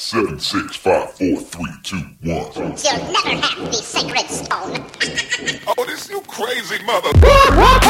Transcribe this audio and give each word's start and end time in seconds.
Seven, 0.00 0.38
six, 0.38 0.76
five, 0.76 1.10
four, 1.14 1.40
three, 1.40 1.72
two, 1.82 1.96
one. 1.96 2.16
You'll 2.22 3.10
never 3.10 3.30
have 3.30 3.66
the 3.66 3.72
sacred 3.72 4.30
stone. 4.30 4.86
Oh, 5.76 5.84
this 5.84 6.08
you 6.08 6.20
crazy 6.20 6.80
mother. 6.84 7.10
Gravity 7.18 7.88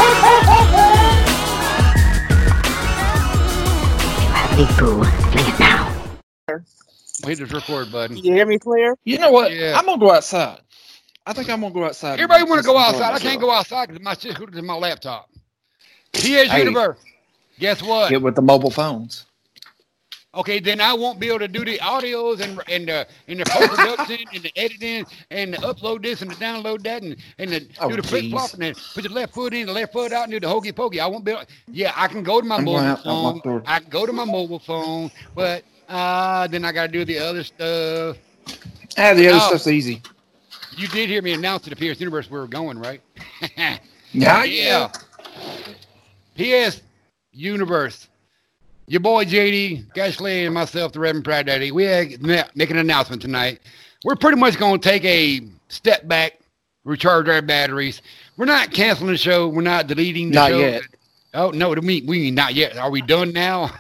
Boo, 4.78 5.04
play 5.30 5.42
it 5.42 5.60
now. 5.60 5.94
Hit 7.26 7.38
this 7.40 7.52
record 7.52 7.92
button. 7.92 8.16
You 8.16 8.32
hear 8.32 8.46
me 8.46 8.58
clear? 8.58 8.96
You 9.04 9.18
know 9.18 9.30
what? 9.30 9.52
Yeah. 9.52 9.78
I'm 9.78 9.84
gonna 9.84 10.00
go 10.00 10.10
outside. 10.10 10.60
I 11.26 11.34
think 11.34 11.50
I'm 11.50 11.60
gonna 11.60 11.74
go 11.74 11.84
outside. 11.84 12.14
Everybody 12.14 12.44
want 12.44 12.62
to 12.62 12.66
go 12.66 12.78
outside. 12.78 13.12
I 13.12 13.18
can't 13.18 13.40
go 13.40 13.50
outside 13.50 13.88
because 13.88 14.02
my 14.02 14.14
shit 14.14 14.34
hooked 14.34 14.54
to 14.54 14.62
my 14.62 14.76
laptop. 14.76 15.28
PS 16.14 16.24
Hey. 16.24 16.60
Universe. 16.60 16.98
Guess 17.58 17.82
what? 17.82 18.08
Get 18.08 18.22
with 18.22 18.34
the 18.34 18.42
mobile 18.42 18.70
phones. 18.70 19.26
Okay, 20.38 20.60
then 20.60 20.80
I 20.80 20.92
won't 20.94 21.18
be 21.18 21.28
able 21.28 21.40
to 21.40 21.48
do 21.48 21.64
the 21.64 21.78
audios 21.78 22.40
and 22.40 22.60
and 22.70 22.86
the 22.88 23.06
and 23.26 23.40
the 23.40 23.44
post 23.46 23.70
production 23.72 24.18
and 24.32 24.42
the 24.44 24.52
editing 24.56 25.04
and 25.32 25.52
the 25.52 25.58
upload 25.58 26.02
this 26.02 26.22
and 26.22 26.30
the 26.30 26.36
download 26.36 26.82
that 26.84 27.02
and 27.02 27.16
and 27.38 27.50
the, 27.50 27.66
Oh, 27.80 27.90
do 27.90 27.96
the 27.96 28.02
flip 28.06 28.30
flop 28.30 28.52
and 28.52 28.62
then 28.62 28.74
put 28.94 29.02
your 29.04 29.12
left 29.12 29.34
foot 29.34 29.52
in, 29.52 29.66
the 29.66 29.72
left 29.72 29.92
foot 29.92 30.12
out, 30.12 30.22
and 30.24 30.32
do 30.32 30.38
the 30.38 30.48
hokey 30.48 30.70
pokey. 30.72 31.00
I 31.00 31.06
won't 31.06 31.24
be. 31.24 31.32
Able, 31.32 31.42
yeah, 31.72 31.92
I 31.96 32.06
can 32.06 32.22
go 32.22 32.40
to 32.40 32.46
my 32.46 32.56
I'm 32.56 32.64
mobile 32.64 32.78
out- 32.78 33.00
I'll 33.04 33.22
lock 33.22 33.34
the 33.36 33.40
phone. 33.42 33.52
door. 33.54 33.62
I 33.66 33.80
can 33.80 33.90
go 33.90 34.06
to 34.06 34.12
my 34.12 34.24
mobile 34.24 34.60
phone, 34.60 35.10
but 35.34 35.64
uh, 35.88 36.46
then 36.46 36.64
I 36.64 36.70
got 36.72 36.86
to 36.86 36.92
do 36.92 37.04
the 37.04 37.18
other 37.18 37.42
stuff. 37.42 38.16
Ah, 38.96 39.14
the 39.14 39.28
other 39.28 39.38
No. 39.38 39.46
stuff's 39.48 39.66
easy. 39.66 40.02
You 40.76 40.86
did 40.88 41.08
hear 41.08 41.20
me 41.22 41.32
announce 41.32 41.64
to 41.64 41.70
the 41.70 41.76
PS 41.76 41.98
Universe 42.00 42.30
where 42.30 42.40
we're 42.42 42.46
going, 42.46 42.78
right? 42.78 43.00
Yeah, 44.12 44.44
yeah. 44.44 44.88
PS 46.36 46.80
Universe. 47.32 48.08
Your 48.88 49.00
boy 49.00 49.24
JD, 49.24 49.92
Gashley, 49.94 50.46
and 50.46 50.54
myself, 50.54 50.92
the 50.92 51.00
Reverend 51.00 51.24
Pride 51.24 51.46
Daddy, 51.46 51.70
we 51.70 51.84
make 52.54 52.70
an 52.70 52.78
announcement 52.78 53.20
tonight. 53.20 53.60
We're 54.02 54.16
pretty 54.16 54.38
much 54.38 54.58
going 54.58 54.80
to 54.80 54.88
take 54.88 55.04
a 55.04 55.42
step 55.68 56.08
back, 56.08 56.40
recharge 56.84 57.28
our 57.28 57.42
batteries. 57.42 58.00
We're 58.38 58.46
not 58.46 58.70
canceling 58.72 59.10
the 59.10 59.18
show. 59.18 59.48
We're 59.48 59.60
not 59.60 59.88
deleting 59.88 60.30
the 60.30 60.34
Not 60.36 60.50
show. 60.50 60.58
yet. 60.58 60.82
Oh 61.34 61.50
no, 61.50 61.70
we 61.70 61.80
we 61.82 62.00
mean 62.00 62.34
not 62.34 62.54
yet. 62.54 62.78
Are 62.78 62.90
we 62.90 63.02
done 63.02 63.32
now? 63.32 63.70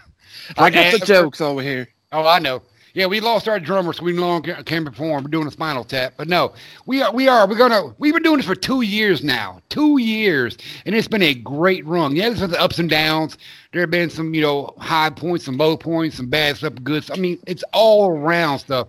I 0.58 0.68
got 0.68 0.92
the 0.92 0.98
jokes 1.06 1.40
over 1.40 1.62
here. 1.62 1.88
Oh, 2.12 2.26
I 2.26 2.38
know. 2.38 2.60
Yeah, 2.98 3.06
we 3.06 3.20
lost 3.20 3.46
our 3.46 3.60
drummer, 3.60 3.92
so 3.92 4.02
we 4.02 4.12
no 4.12 4.22
longer 4.22 4.60
can 4.64 4.84
perform. 4.84 5.22
We're 5.22 5.30
doing 5.30 5.46
a 5.46 5.52
spinal 5.52 5.84
tap, 5.84 6.14
but 6.16 6.26
no, 6.26 6.52
we 6.84 7.00
are. 7.00 7.14
We 7.14 7.28
are. 7.28 7.46
We're 7.46 7.54
gonna. 7.54 7.94
We've 7.98 8.12
been 8.12 8.24
doing 8.24 8.38
this 8.38 8.46
for 8.46 8.56
two 8.56 8.80
years 8.80 9.22
now. 9.22 9.62
Two 9.68 9.98
years, 9.98 10.58
and 10.84 10.96
it's 10.96 11.06
been 11.06 11.22
a 11.22 11.32
great 11.32 11.86
run. 11.86 12.16
Yeah, 12.16 12.26
there's 12.26 12.40
been 12.40 12.50
the 12.50 12.60
ups 12.60 12.80
and 12.80 12.90
downs. 12.90 13.38
There 13.70 13.82
have 13.82 13.92
been 13.92 14.10
some, 14.10 14.34
you 14.34 14.42
know, 14.42 14.74
high 14.78 15.10
points, 15.10 15.44
some 15.44 15.56
low 15.58 15.76
points, 15.76 16.16
some 16.16 16.26
bad 16.26 16.56
stuff, 16.56 16.74
good. 16.82 17.04
stuff. 17.04 17.16
I 17.16 17.20
mean, 17.20 17.38
it's 17.46 17.62
all 17.72 18.10
around 18.10 18.58
stuff. 18.58 18.88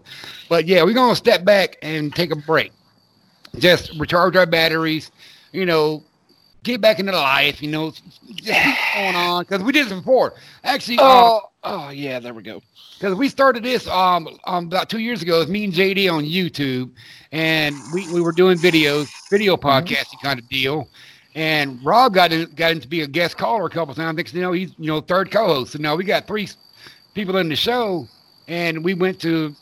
But 0.50 0.66
yeah, 0.66 0.82
we're 0.84 0.96
gonna 0.96 1.16
step 1.16 1.46
back 1.46 1.78
and 1.84 2.12
take 2.16 2.32
a 2.32 2.36
break. 2.36 2.72
Just 3.60 3.92
recharge 4.00 4.36
our 4.36 4.48
batteries. 4.48 5.12
You 5.52 5.68
know, 5.68 6.04
get 6.64 6.82
back 6.82 6.98
into 6.98 7.12
life. 7.12 7.62
You 7.62 7.70
know, 7.70 7.94
going 8.44 9.16
on 9.16 9.44
because 9.44 9.62
we 9.62 9.72
did 9.72 9.86
this 9.86 9.94
before. 9.94 10.34
Actually, 10.64 10.98
uh, 10.98 11.04
Oh, 11.04 11.42
oh 11.64 11.90
yeah, 11.92 12.20
there 12.20 12.34
we 12.34 12.42
go. 12.42 12.64
Because 13.00 13.16
we 13.16 13.30
started 13.30 13.64
this 13.64 13.88
um, 13.88 14.28
um 14.46 14.66
about 14.66 14.90
two 14.90 15.00
years 15.00 15.22
ago. 15.22 15.38
It 15.38 15.40
was 15.40 15.48
me 15.48 15.64
and 15.64 15.74
JD 15.74 16.12
on 16.12 16.26
YouTube, 16.26 16.92
and 17.32 17.76
we, 17.94 18.08
we 18.14 18.20
were 18.22 18.34
doing 18.34 18.58
videos, 18.58 19.08
video 19.30 19.56
podcasting 19.56 20.22
kind 20.22 20.38
of 20.38 20.48
deal. 20.50 20.90
And 21.36 21.84
Rob 21.84 22.14
got 22.14 22.34
in, 22.34 22.52
got 22.56 22.72
in 22.74 22.82
to 22.82 22.88
be 22.88 23.02
a 23.02 23.08
guest 23.08 23.38
caller 23.38 23.66
a 23.66 23.70
couple 23.70 23.96
times. 23.96 24.18
Next 24.18 24.34
you 24.34 24.42
know, 24.42 24.52
he's 24.52 24.74
you 24.78 24.88
know 24.88 25.00
third 25.00 25.32
co-host. 25.32 25.74
So 25.74 25.80
now 25.80 25.96
we 25.96 26.04
got 26.04 26.28
three 26.28 26.50
people 27.14 27.38
in 27.38 27.48
the 27.48 27.56
show, 27.56 28.08
and 28.48 28.84
we 28.84 28.94
went 28.94 29.22
to 29.22 29.56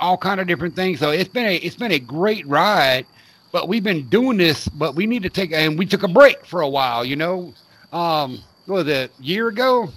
all 0.00 0.16
kind 0.16 0.40
of 0.40 0.48
different 0.48 0.74
things. 0.74 0.98
So 0.98 1.10
it's 1.10 1.28
been 1.28 1.46
a 1.46 1.56
it's 1.56 1.76
been 1.76 1.92
a 1.92 1.98
great 2.00 2.46
ride. 2.46 3.06
But 3.52 3.66
we've 3.68 3.82
been 3.82 4.08
doing 4.08 4.36
this, 4.36 4.68
but 4.68 4.94
we 4.94 5.06
need 5.06 5.24
to 5.24 5.28
take 5.28 5.52
and 5.52 5.76
we 5.76 5.84
took 5.84 6.04
a 6.04 6.08
break 6.08 6.46
for 6.46 6.60
a 6.60 6.68
while. 6.68 7.04
You 7.04 7.16
know, 7.16 7.54
um, 7.92 8.38
what 8.66 8.86
was 8.86 8.88
it, 8.88 9.10
a 9.18 9.22
year 9.22 9.48
ago? 9.48 9.90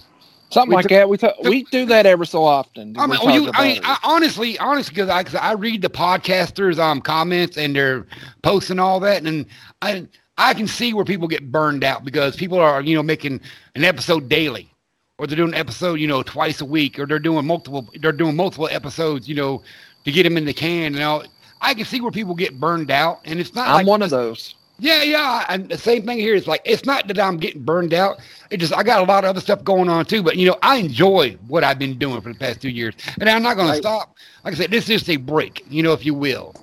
Something 0.54 0.70
We 0.70 0.76
like 0.76 0.88
that. 0.88 1.08
We 1.08 1.16
t- 1.18 1.32
we 1.42 1.64
do 1.64 1.84
that 1.86 2.06
every 2.06 2.28
so 2.28 2.44
often. 2.44 2.94
I 2.96 3.08
mean, 3.08 3.18
you, 3.28 3.50
I 3.54 3.66
mean, 3.66 3.80
I, 3.82 3.98
honestly, 4.04 4.56
honestly, 4.58 4.94
because 4.94 5.08
I, 5.08 5.24
'cause 5.24 5.34
I 5.34 5.54
read 5.54 5.82
the 5.82 5.90
podcasters' 5.90 6.78
um 6.78 7.00
comments 7.00 7.56
and 7.58 7.74
their 7.74 8.06
posts 8.42 8.70
and 8.70 8.80
all 8.80 9.00
that, 9.00 9.24
and 9.24 9.46
I 9.82 10.06
I 10.38 10.54
can 10.54 10.68
see 10.68 10.94
where 10.94 11.04
people 11.04 11.26
get 11.26 11.50
burned 11.50 11.82
out 11.82 12.04
because 12.04 12.36
people 12.36 12.60
are 12.60 12.80
you 12.80 12.94
know 12.94 13.02
making 13.02 13.40
an 13.74 13.82
episode 13.82 14.28
daily, 14.28 14.70
or 15.18 15.26
they're 15.26 15.36
doing 15.36 15.54
an 15.54 15.58
episode 15.58 15.94
you 15.94 16.06
know 16.06 16.22
twice 16.22 16.60
a 16.60 16.64
week, 16.64 17.00
or 17.00 17.06
they're 17.06 17.18
doing 17.18 17.44
multiple 17.44 17.88
they're 18.00 18.12
doing 18.12 18.36
multiple 18.36 18.68
episodes 18.70 19.28
you 19.28 19.34
know 19.34 19.60
to 20.04 20.12
get 20.12 20.22
them 20.22 20.36
in 20.36 20.44
the 20.44 20.54
can 20.54 20.94
and 20.94 21.02
all. 21.02 21.24
I 21.60 21.74
can 21.74 21.84
see 21.84 22.00
where 22.00 22.12
people 22.12 22.36
get 22.36 22.60
burned 22.60 22.92
out, 22.92 23.22
and 23.24 23.40
it's 23.40 23.56
not 23.56 23.66
I'm 23.66 23.74
like 23.74 23.86
one 23.88 24.02
of 24.02 24.10
those. 24.10 24.54
Yeah, 24.84 25.02
yeah. 25.02 25.46
And 25.48 25.66
the 25.70 25.78
same 25.78 26.04
thing 26.04 26.18
here 26.18 26.34
is 26.34 26.46
like 26.46 26.60
it's 26.66 26.84
not 26.84 27.08
that 27.08 27.18
I'm 27.18 27.38
getting 27.38 27.62
burned 27.62 27.94
out. 27.94 28.20
It 28.50 28.58
just 28.58 28.74
I 28.74 28.82
got 28.82 29.00
a 29.00 29.04
lot 29.10 29.24
of 29.24 29.30
other 29.30 29.40
stuff 29.40 29.64
going 29.64 29.88
on 29.88 30.04
too. 30.04 30.22
But 30.22 30.36
you 30.36 30.46
know, 30.46 30.58
I 30.62 30.76
enjoy 30.76 31.38
what 31.48 31.64
I've 31.64 31.78
been 31.78 31.98
doing 31.98 32.20
for 32.20 32.30
the 32.30 32.38
past 32.38 32.60
two 32.60 32.68
years. 32.68 32.94
And 33.18 33.28
I'm 33.30 33.42
not 33.42 33.56
gonna 33.56 33.76
stop. 33.76 34.14
Like 34.44 34.52
I 34.52 34.56
said, 34.58 34.70
this 34.70 34.90
is 34.90 35.08
a 35.08 35.16
break, 35.16 35.64
you 35.70 35.82
know, 35.82 35.92
if 35.94 36.04
you 36.04 36.12
will. 36.12 36.54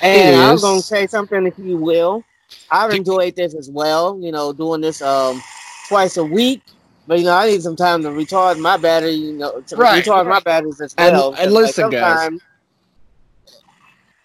And 0.00 0.36
I 0.36 0.52
was 0.52 0.60
is. 0.60 0.64
gonna 0.68 0.80
say 0.82 1.06
something 1.08 1.46
if 1.46 1.58
you 1.58 1.76
will. 1.76 2.22
I've 2.70 2.92
enjoyed 2.92 3.34
this 3.34 3.54
as 3.56 3.68
well, 3.70 4.18
you 4.20 4.30
know, 4.30 4.52
doing 4.52 4.80
this 4.80 5.02
um 5.02 5.42
twice 5.88 6.16
a 6.18 6.24
week. 6.24 6.62
But 7.08 7.18
you 7.18 7.24
know, 7.24 7.34
I 7.34 7.48
need 7.48 7.62
some 7.62 7.74
time 7.76 8.02
to 8.04 8.12
recharge 8.12 8.58
my 8.58 8.76
battery, 8.76 9.12
you 9.14 9.32
know, 9.32 9.60
to 9.62 9.76
Right, 9.76 9.96
recharge 9.98 10.28
my 10.28 10.38
batteries 10.40 10.80
as 10.80 10.94
And- 10.96 11.12
well. 11.16 11.28
and 11.30 11.36
'Cause, 11.38 11.52
like, 11.52 11.62
listen, 11.64 11.90
guys. 11.90 12.30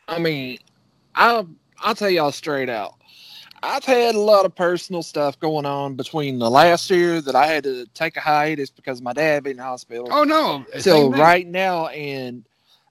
I 0.07 0.19
mean, 0.19 0.59
I'll 1.15 1.47
I'll 1.81 1.95
tell 1.95 2.09
y'all 2.09 2.31
straight 2.31 2.69
out. 2.69 2.95
I've 3.63 3.83
had 3.83 4.15
a 4.15 4.19
lot 4.19 4.45
of 4.45 4.55
personal 4.55 5.03
stuff 5.03 5.39
going 5.39 5.65
on 5.65 5.95
between 5.95 6.39
the 6.39 6.49
last 6.49 6.89
year 6.89 7.21
that 7.21 7.35
I 7.35 7.45
had 7.45 7.63
to 7.65 7.85
take 7.93 8.17
a 8.17 8.19
hiatus 8.19 8.71
because 8.71 9.01
my 9.01 9.13
dad 9.13 9.43
been 9.43 9.51
in 9.51 9.57
the 9.57 9.63
hospital. 9.63 10.07
Oh 10.09 10.23
no. 10.23 10.65
So 10.79 11.11
right 11.11 11.45
now, 11.45 11.87
and 11.87 12.43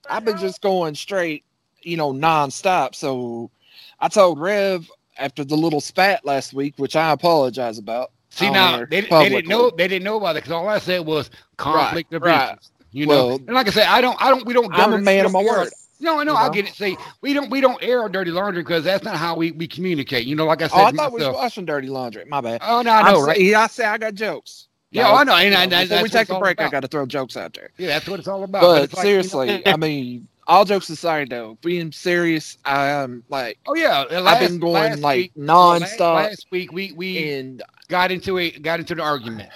I've 0.09 0.25
been 0.25 0.39
just 0.39 0.62
going 0.62 0.95
straight, 0.95 1.45
you 1.83 1.97
know, 1.97 2.12
nonstop. 2.12 2.95
So 2.95 3.50
I 3.99 4.09
told 4.09 4.39
Rev 4.39 4.89
after 5.19 5.45
the 5.45 5.56
little 5.56 5.81
spat 5.81 6.25
last 6.25 6.53
week, 6.53 6.75
which 6.77 6.95
I 6.95 7.11
apologize 7.11 7.79
about. 7.79 8.12
See 8.31 8.49
now 8.49 8.84
they, 8.84 9.00
they 9.00 9.29
didn't 9.29 9.49
know 9.49 9.71
they 9.71 9.89
didn't 9.89 10.05
know 10.05 10.19
about 10.19 10.37
it 10.37 10.45
because 10.45 10.53
all 10.53 10.69
I 10.69 10.79
said 10.79 11.05
was 11.05 11.31
conflict 11.56 12.12
of 12.12 12.23
right. 12.23 12.56
You 12.93 13.06
know, 13.06 13.34
and 13.34 13.53
like 13.53 13.69
I 13.69 13.71
said, 13.71 13.87
I 13.87 14.00
don't, 14.00 14.21
I 14.21 14.31
don't, 14.31 14.45
we 14.47 14.53
don't. 14.53 14.73
I'm 14.73 14.93
a 14.93 14.99
man 14.99 15.27
of 15.27 15.33
my 15.33 15.43
word. 15.43 15.69
No, 16.00 16.19
I 16.19 16.25
know, 16.25 16.33
you 16.33 16.38
I 16.38 16.47
know? 16.47 16.53
get 16.53 16.69
it. 16.69 16.75
See, 16.75 16.97
we 17.21 17.33
don't, 17.33 17.50
we 17.50 17.61
don't 17.61 17.83
air 17.83 18.00
our 18.00 18.09
dirty 18.09 18.31
laundry 18.31 18.62
because 18.62 18.84
that's 18.84 19.05
not 19.05 19.16
how 19.16 19.37
we, 19.37 19.53
we 19.53 19.69
communicate. 19.69 20.27
You 20.27 20.34
know, 20.34 20.47
like 20.47 20.62
I 20.62 20.69
said, 20.69 20.77
Oh, 20.81 20.84
I 20.84 20.91
thought 20.93 21.12
we 21.12 21.25
was 21.25 21.34
washing 21.34 21.65
dirty 21.66 21.88
laundry. 21.88 22.25
My 22.25 22.41
bad. 22.41 22.61
Oh 22.65 22.83
no, 22.83 22.91
I 22.91 23.03
know, 23.12 23.21
I'm 23.21 23.27
right? 23.27 23.37
say- 23.37 23.43
yeah, 23.44 23.61
I 23.62 23.66
say 23.66 23.84
I 23.84 23.99
got 23.99 24.15
jokes. 24.15 24.69
Yeah, 24.93 25.05
No, 25.05 25.15
I 25.15 25.25
know, 25.25 25.34
and, 25.37 25.44
you 25.44 25.50
know, 25.50 25.56
and, 25.59 25.88
before 25.88 26.03
we 26.03 26.09
take 26.09 26.28
a 26.31 26.38
break, 26.41 26.61
I 26.61 26.69
got 26.69 26.81
to 26.81 26.88
throw 26.88 27.06
jokes 27.06 27.37
out 27.37 27.55
there. 27.55 27.71
Yeah, 27.78 27.88
that's 27.88 28.09
what 28.09 28.19
it's 28.19 28.27
all 28.28 28.43
about. 28.43 28.62
But 28.62 28.83
it's 28.84 28.94
like, 28.94 29.05
you 29.06 29.12
know- 29.16 29.22
seriously, 29.22 29.66
I 29.66 29.77
mean, 29.77 30.27
all 30.49 30.65
jokes 30.65 30.88
aside, 30.88 31.31
though, 31.31 31.56
being 31.62 31.93
serious, 31.93 32.59
I 32.65 32.87
am 32.88 33.22
like, 33.28 33.59
oh 33.69 33.75
yeah, 33.77 34.05
I've 34.11 34.41
been 34.41 34.59
going 34.59 35.00
like 35.00 35.17
week- 35.17 35.34
nonstop, 35.37 36.00
Last, 36.00 36.31
last 36.31 36.47
week 36.50 36.72
we 36.72 36.91
we 36.93 37.32
and 37.34 37.62
got 37.88 38.11
into 38.11 38.37
a 38.38 38.50
got 38.50 38.81
into 38.81 38.97
the 38.97 39.03
argument. 39.03 39.50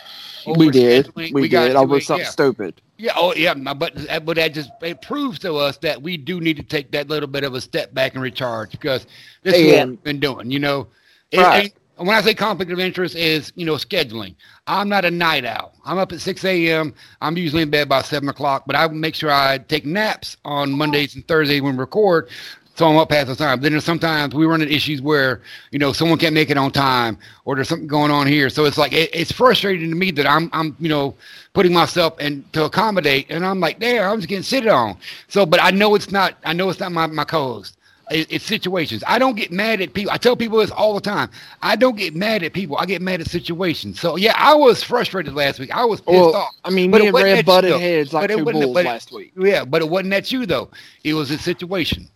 We 0.47 0.71
did, 0.71 1.07
scheduling. 1.07 1.33
we, 1.33 1.49
did 1.49 1.77
over 1.77 2.01
something 2.01 2.25
yeah. 2.25 2.31
stupid. 2.31 2.81
Yeah, 2.97 3.13
oh 3.17 3.35
yeah, 3.35 3.55
but 3.55 4.11
uh, 4.11 4.21
but 4.21 4.37
that 4.37 4.55
just 4.55 4.71
it 4.83 5.03
proves 5.03 5.39
to 5.41 5.57
us 5.57 5.79
that 5.79 6.03
we 6.03 6.17
do 6.17 6.41
need 6.41 6.57
to 6.59 6.63
take 6.63 6.91
that 6.93 7.09
little 7.09 7.29
bit 7.29 7.45
of 7.45 7.55
a 7.55 7.61
step 7.61 7.93
back 7.95 8.15
and 8.15 8.23
recharge 8.23 8.71
because 8.73 9.07
this 9.43 9.57
is 9.57 9.73
what 9.73 9.89
we've 9.89 10.03
been 10.03 10.21
doing. 10.21 10.51
You 10.51 10.61
know, 10.61 10.87
It- 11.31 11.41
Right. 11.41 11.75
and 11.99 12.07
when 12.09 12.17
I 12.17 12.21
say 12.23 12.35
conflict 12.35 12.71
of 12.73 12.79
interest 12.81 13.17
is 13.17 13.53
you 13.57 13.65
know 13.67 13.75
scheduling. 13.75 14.35
I'm 14.67 14.89
not 14.89 15.05
a 15.05 15.11
night 15.11 15.45
owl. 15.45 15.75
I'm 15.85 15.99
up 15.99 16.13
at 16.13 16.21
6 16.21 16.45
a.m. 16.45 16.95
I'm 17.21 17.37
usually 17.37 17.63
in 17.63 17.71
bed 17.71 17.89
by 17.89 18.01
seven 18.03 18.29
o'clock, 18.31 18.65
but 18.67 18.75
I 18.77 18.87
make 18.89 19.15
sure 19.15 19.31
I 19.31 19.59
take 19.59 19.85
naps 19.85 20.37
on 20.45 20.73
Mondays 20.73 21.15
and 21.15 21.27
Thursdays 21.29 21.61
when 21.61 21.75
we 21.77 21.81
record. 21.81 22.29
So 22.77 22.89
I'm 22.89 22.97
up 22.97 23.09
past 23.09 23.29
the 23.29 23.37
time. 23.37 23.61
Then 23.61 23.71
there's 23.73 23.85
sometimes 23.85 24.35
we 24.35 24.47
run 24.47 24.61
into 24.61 24.75
issues 24.75 25.01
where 25.01 25.41
you 25.71 25.79
know 25.79 25.93
someone 25.93 26.19
can't 26.19 26.35
make 26.35 26.51
it 26.51 26.59
on 26.59 26.73
time, 26.73 27.17
or 27.45 27.55
there's 27.55 27.69
something 27.69 27.87
going 27.87 28.11
on 28.11 28.27
here. 28.27 28.51
So 28.51 28.65
it's 28.65 28.77
like 28.79 28.93
it, 28.93 29.11
it's 29.15 29.31
frustrating 29.31 29.91
to 29.91 29.97
me 29.97 30.11
that 30.13 30.27
I'm 30.27 30.51
I'm 30.53 30.77
you 30.81 30.89
know 30.89 31.15
putting 31.53 31.73
myself 31.73 32.15
and 32.19 32.51
to 32.53 32.65
accommodate, 32.65 33.27
and 33.31 33.47
I'm 33.47 33.61
like, 33.61 33.79
there, 33.79 34.09
I'm 34.09 34.19
just 34.19 34.29
getting 34.29 34.43
sit 34.43 34.67
on. 34.67 34.97
So, 35.29 35.47
but 35.47 35.63
I 35.63 35.71
know 35.71 35.95
it's 35.95 36.11
not. 36.11 36.35
I 36.45 36.53
know 36.53 36.69
it's 36.69 36.81
not 36.81 36.91
my 36.91 37.07
my 37.07 37.25
co-host. 37.25 37.77
It, 38.11 38.31
it's 38.31 38.45
situations. 38.45 39.03
I 39.07 39.19
don't 39.19 39.35
get 39.37 39.51
mad 39.53 39.81
at 39.81 39.95
people. 39.95 40.13
I 40.13 40.19
tell 40.19 40.37
people 40.37 40.59
this 40.59 40.71
all 40.73 40.95
the 40.95 41.01
time. 41.01 41.31
I 41.63 41.77
don't 41.77 41.97
get 41.97 42.15
mad 42.15 42.43
at 42.43 42.53
people. 42.53 42.77
I 42.77 42.87
get 42.87 43.01
mad 43.01 43.21
at 43.21 43.29
situations. 43.29 43.99
So 44.01 44.17
yeah, 44.17 44.35
I 44.37 44.55
was 44.55 44.83
frustrated 44.83 45.33
last 45.35 45.59
week. 45.61 45.71
I 45.75 45.85
was 45.85 46.01
pissed 46.01 46.11
Well, 46.11 46.35
off. 46.35 46.55
I 46.65 46.71
mean, 46.71 46.91
But 46.91 47.01
me 47.01 47.07
it 47.07 47.15
and 47.15 47.25
Red 47.25 47.47
butted 47.47 47.81
heads 47.81 48.13
like 48.13 48.29
but 48.29 48.37
two 48.37 48.45
bulls 48.45 48.77
it- 48.77 48.85
last 48.85 49.13
week. 49.13 49.33
Yeah, 49.39 49.65
but 49.65 49.81
it 49.81 49.89
wasn't 49.89 50.13
at 50.13 50.33
you 50.33 50.45
though. 50.45 50.71
It 51.05 51.15
was 51.15 51.31
a 51.31 51.39
situation. 51.39 52.11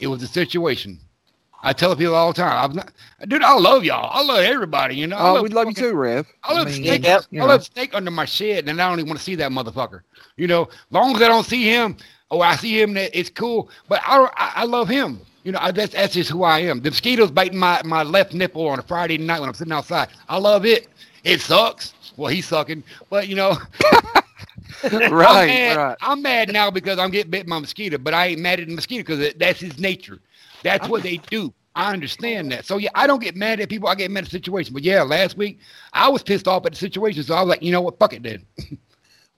It 0.00 0.06
was 0.08 0.22
a 0.22 0.26
situation. 0.28 0.98
I 1.62 1.74
tell 1.74 1.94
people 1.94 2.14
all 2.14 2.32
the 2.32 2.36
time. 2.42 2.70
I'm 2.70 2.76
not, 2.76 2.92
dude. 3.28 3.42
I 3.42 3.54
love 3.58 3.84
y'all. 3.84 4.10
I 4.12 4.22
love 4.22 4.40
everybody. 4.40 4.96
You 4.96 5.06
know. 5.08 5.16
I 5.16 5.38
Oh, 5.38 5.42
we 5.42 5.50
love 5.50 5.68
you 5.68 5.74
too, 5.74 5.94
Rev. 5.94 6.26
I 6.42 6.54
love 6.54 6.66
mean, 6.68 6.84
snake. 6.84 7.04
Yep. 7.04 7.22
you 7.30 7.40
I 7.40 7.44
know. 7.44 7.48
love 7.52 7.64
snake 7.64 7.90
under 7.94 8.10
my 8.10 8.24
shed, 8.24 8.68
and 8.68 8.80
I 8.80 8.88
don't 8.88 8.98
even 8.98 9.08
want 9.08 9.18
to 9.18 9.24
see 9.24 9.34
that 9.36 9.50
motherfucker. 9.52 10.00
You 10.36 10.46
know, 10.46 10.68
long 10.90 11.14
as 11.16 11.22
I 11.22 11.28
don't 11.28 11.44
see 11.44 11.64
him, 11.64 11.96
Oh, 12.30 12.40
I 12.40 12.56
see 12.56 12.80
him. 12.80 12.94
That 12.94 13.10
it's 13.18 13.28
cool, 13.30 13.70
but 13.88 14.00
I 14.06 14.24
I, 14.36 14.52
I 14.56 14.64
love 14.64 14.88
him. 14.88 15.20
You 15.44 15.52
know, 15.52 15.58
I, 15.60 15.70
that's 15.72 15.92
that's 15.92 16.14
just 16.14 16.30
who 16.30 16.44
I 16.44 16.60
am. 16.60 16.80
The 16.80 16.90
mosquitoes 16.90 17.30
biting 17.30 17.58
my 17.58 17.82
my 17.84 18.04
left 18.04 18.32
nipple 18.32 18.66
on 18.68 18.78
a 18.78 18.82
Friday 18.82 19.18
night 19.18 19.40
when 19.40 19.48
I'm 19.48 19.54
sitting 19.54 19.72
outside. 19.72 20.08
I 20.28 20.38
love 20.38 20.64
it. 20.64 20.88
It 21.24 21.40
sucks. 21.40 21.92
Well, 22.16 22.28
he's 22.32 22.46
sucking, 22.46 22.84
but 23.10 23.28
you 23.28 23.34
know. 23.34 23.56
I'm 24.84 25.12
right, 25.12 25.46
mad, 25.46 25.76
right. 25.76 25.98
I'm 26.00 26.22
mad 26.22 26.52
now 26.52 26.70
because 26.70 26.98
I'm 26.98 27.10
getting 27.10 27.30
bit 27.30 27.48
by 27.48 27.56
a 27.56 27.60
mosquito, 27.60 27.98
but 27.98 28.14
I 28.14 28.28
ain't 28.28 28.40
mad 28.40 28.60
at 28.60 28.68
the 28.68 28.74
mosquito 28.74 29.02
because 29.02 29.34
that's 29.34 29.60
his 29.60 29.78
nature. 29.78 30.20
That's 30.62 30.88
what 30.88 31.02
they 31.02 31.18
do. 31.18 31.52
I 31.74 31.92
understand 31.92 32.50
that. 32.52 32.66
So 32.66 32.78
yeah, 32.78 32.90
I 32.94 33.06
don't 33.06 33.22
get 33.22 33.36
mad 33.36 33.60
at 33.60 33.68
people. 33.68 33.88
I 33.88 33.94
get 33.94 34.10
mad 34.10 34.20
at 34.20 34.24
the 34.26 34.30
situation. 34.30 34.74
But 34.74 34.82
yeah, 34.82 35.02
last 35.02 35.36
week 35.36 35.60
I 35.92 36.08
was 36.08 36.22
pissed 36.22 36.48
off 36.48 36.66
at 36.66 36.72
the 36.72 36.78
situation, 36.78 37.22
so 37.22 37.34
I 37.34 37.40
was 37.40 37.48
like, 37.48 37.62
you 37.62 37.72
know 37.72 37.80
what, 37.80 37.98
fuck 37.98 38.12
it 38.12 38.22
then. 38.22 38.44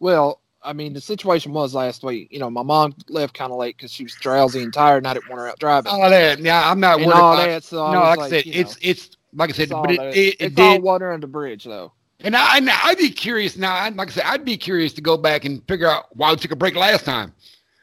Well, 0.00 0.40
I 0.62 0.72
mean, 0.72 0.94
the 0.94 1.00
situation 1.00 1.52
was 1.52 1.74
last 1.74 2.02
week. 2.02 2.28
You 2.32 2.38
know, 2.40 2.50
my 2.50 2.62
mom 2.62 2.94
left 3.08 3.34
kind 3.34 3.52
of 3.52 3.58
late 3.58 3.76
because 3.76 3.92
she 3.92 4.02
was 4.04 4.14
drowsy 4.16 4.62
and 4.62 4.72
tired, 4.72 4.98
and 4.98 5.06
I 5.06 5.14
didn't 5.14 5.28
want 5.28 5.40
her 5.40 5.48
out 5.48 5.58
driving. 5.60 5.92
All 5.92 6.10
that. 6.10 6.38
Yeah, 6.40 6.68
I'm 6.70 6.80
not 6.80 7.00
and 7.00 7.06
worried 7.06 7.18
all 7.20 7.34
about 7.34 7.46
that. 7.46 7.64
So 7.64 7.78
No, 7.86 8.00
was 8.00 8.16
like, 8.16 8.26
I 8.26 8.30
said, 8.30 8.44
it's 8.46 8.76
know, 8.76 8.76
it's 8.82 9.10
like 9.32 9.50
I 9.50 9.52
said, 9.52 9.70
but 9.80 9.90
it, 9.90 10.16
it, 10.16 10.36
it 10.40 10.40
it's 10.40 10.58
all 10.58 10.80
did. 10.80 10.82
water 10.82 11.12
under 11.12 11.26
the 11.26 11.30
bridge, 11.32 11.64
though. 11.64 11.92
And 12.24 12.36
I, 12.36 12.56
and 12.58 12.70
I'd 12.70 12.98
be 12.98 13.10
curious 13.10 13.56
now. 13.56 13.74
I'd, 13.74 13.96
like 13.96 14.08
I 14.08 14.12
said, 14.12 14.24
I'd 14.26 14.44
be 14.44 14.56
curious 14.56 14.92
to 14.94 15.00
go 15.00 15.16
back 15.16 15.44
and 15.44 15.66
figure 15.66 15.88
out 15.88 16.14
why 16.16 16.30
we 16.30 16.36
took 16.36 16.52
a 16.52 16.56
break 16.56 16.74
last 16.76 17.04
time. 17.04 17.32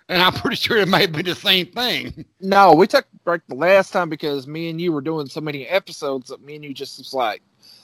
And 0.07 0.21
I'm 0.21 0.33
pretty 0.41 0.56
sure 0.56 0.77
it 0.77 0.88
might 0.88 1.01
have 1.01 1.12
been 1.12 1.25
the 1.25 1.36
same 1.36 1.68
thing. 1.68 2.25
No, 2.39 2.74
we 2.74 2.88
took 2.88 3.06
a 3.06 3.18
break 3.24 3.41
the 3.47 3.56
last 3.56 3.91
time 3.91 4.09
because 4.09 4.47
me 4.47 4.69
and 4.69 4.80
you 4.80 4.91
were 4.91 5.01
doing 5.01 5.27
so 5.27 5.41
many 5.41 5.68
episodes 5.68 6.30
that 6.30 6.41
me 6.41 6.56
and 6.56 6.63
you 6.63 6.74
just 6.74 6.97
was 6.97 7.13
like, 7.13 7.41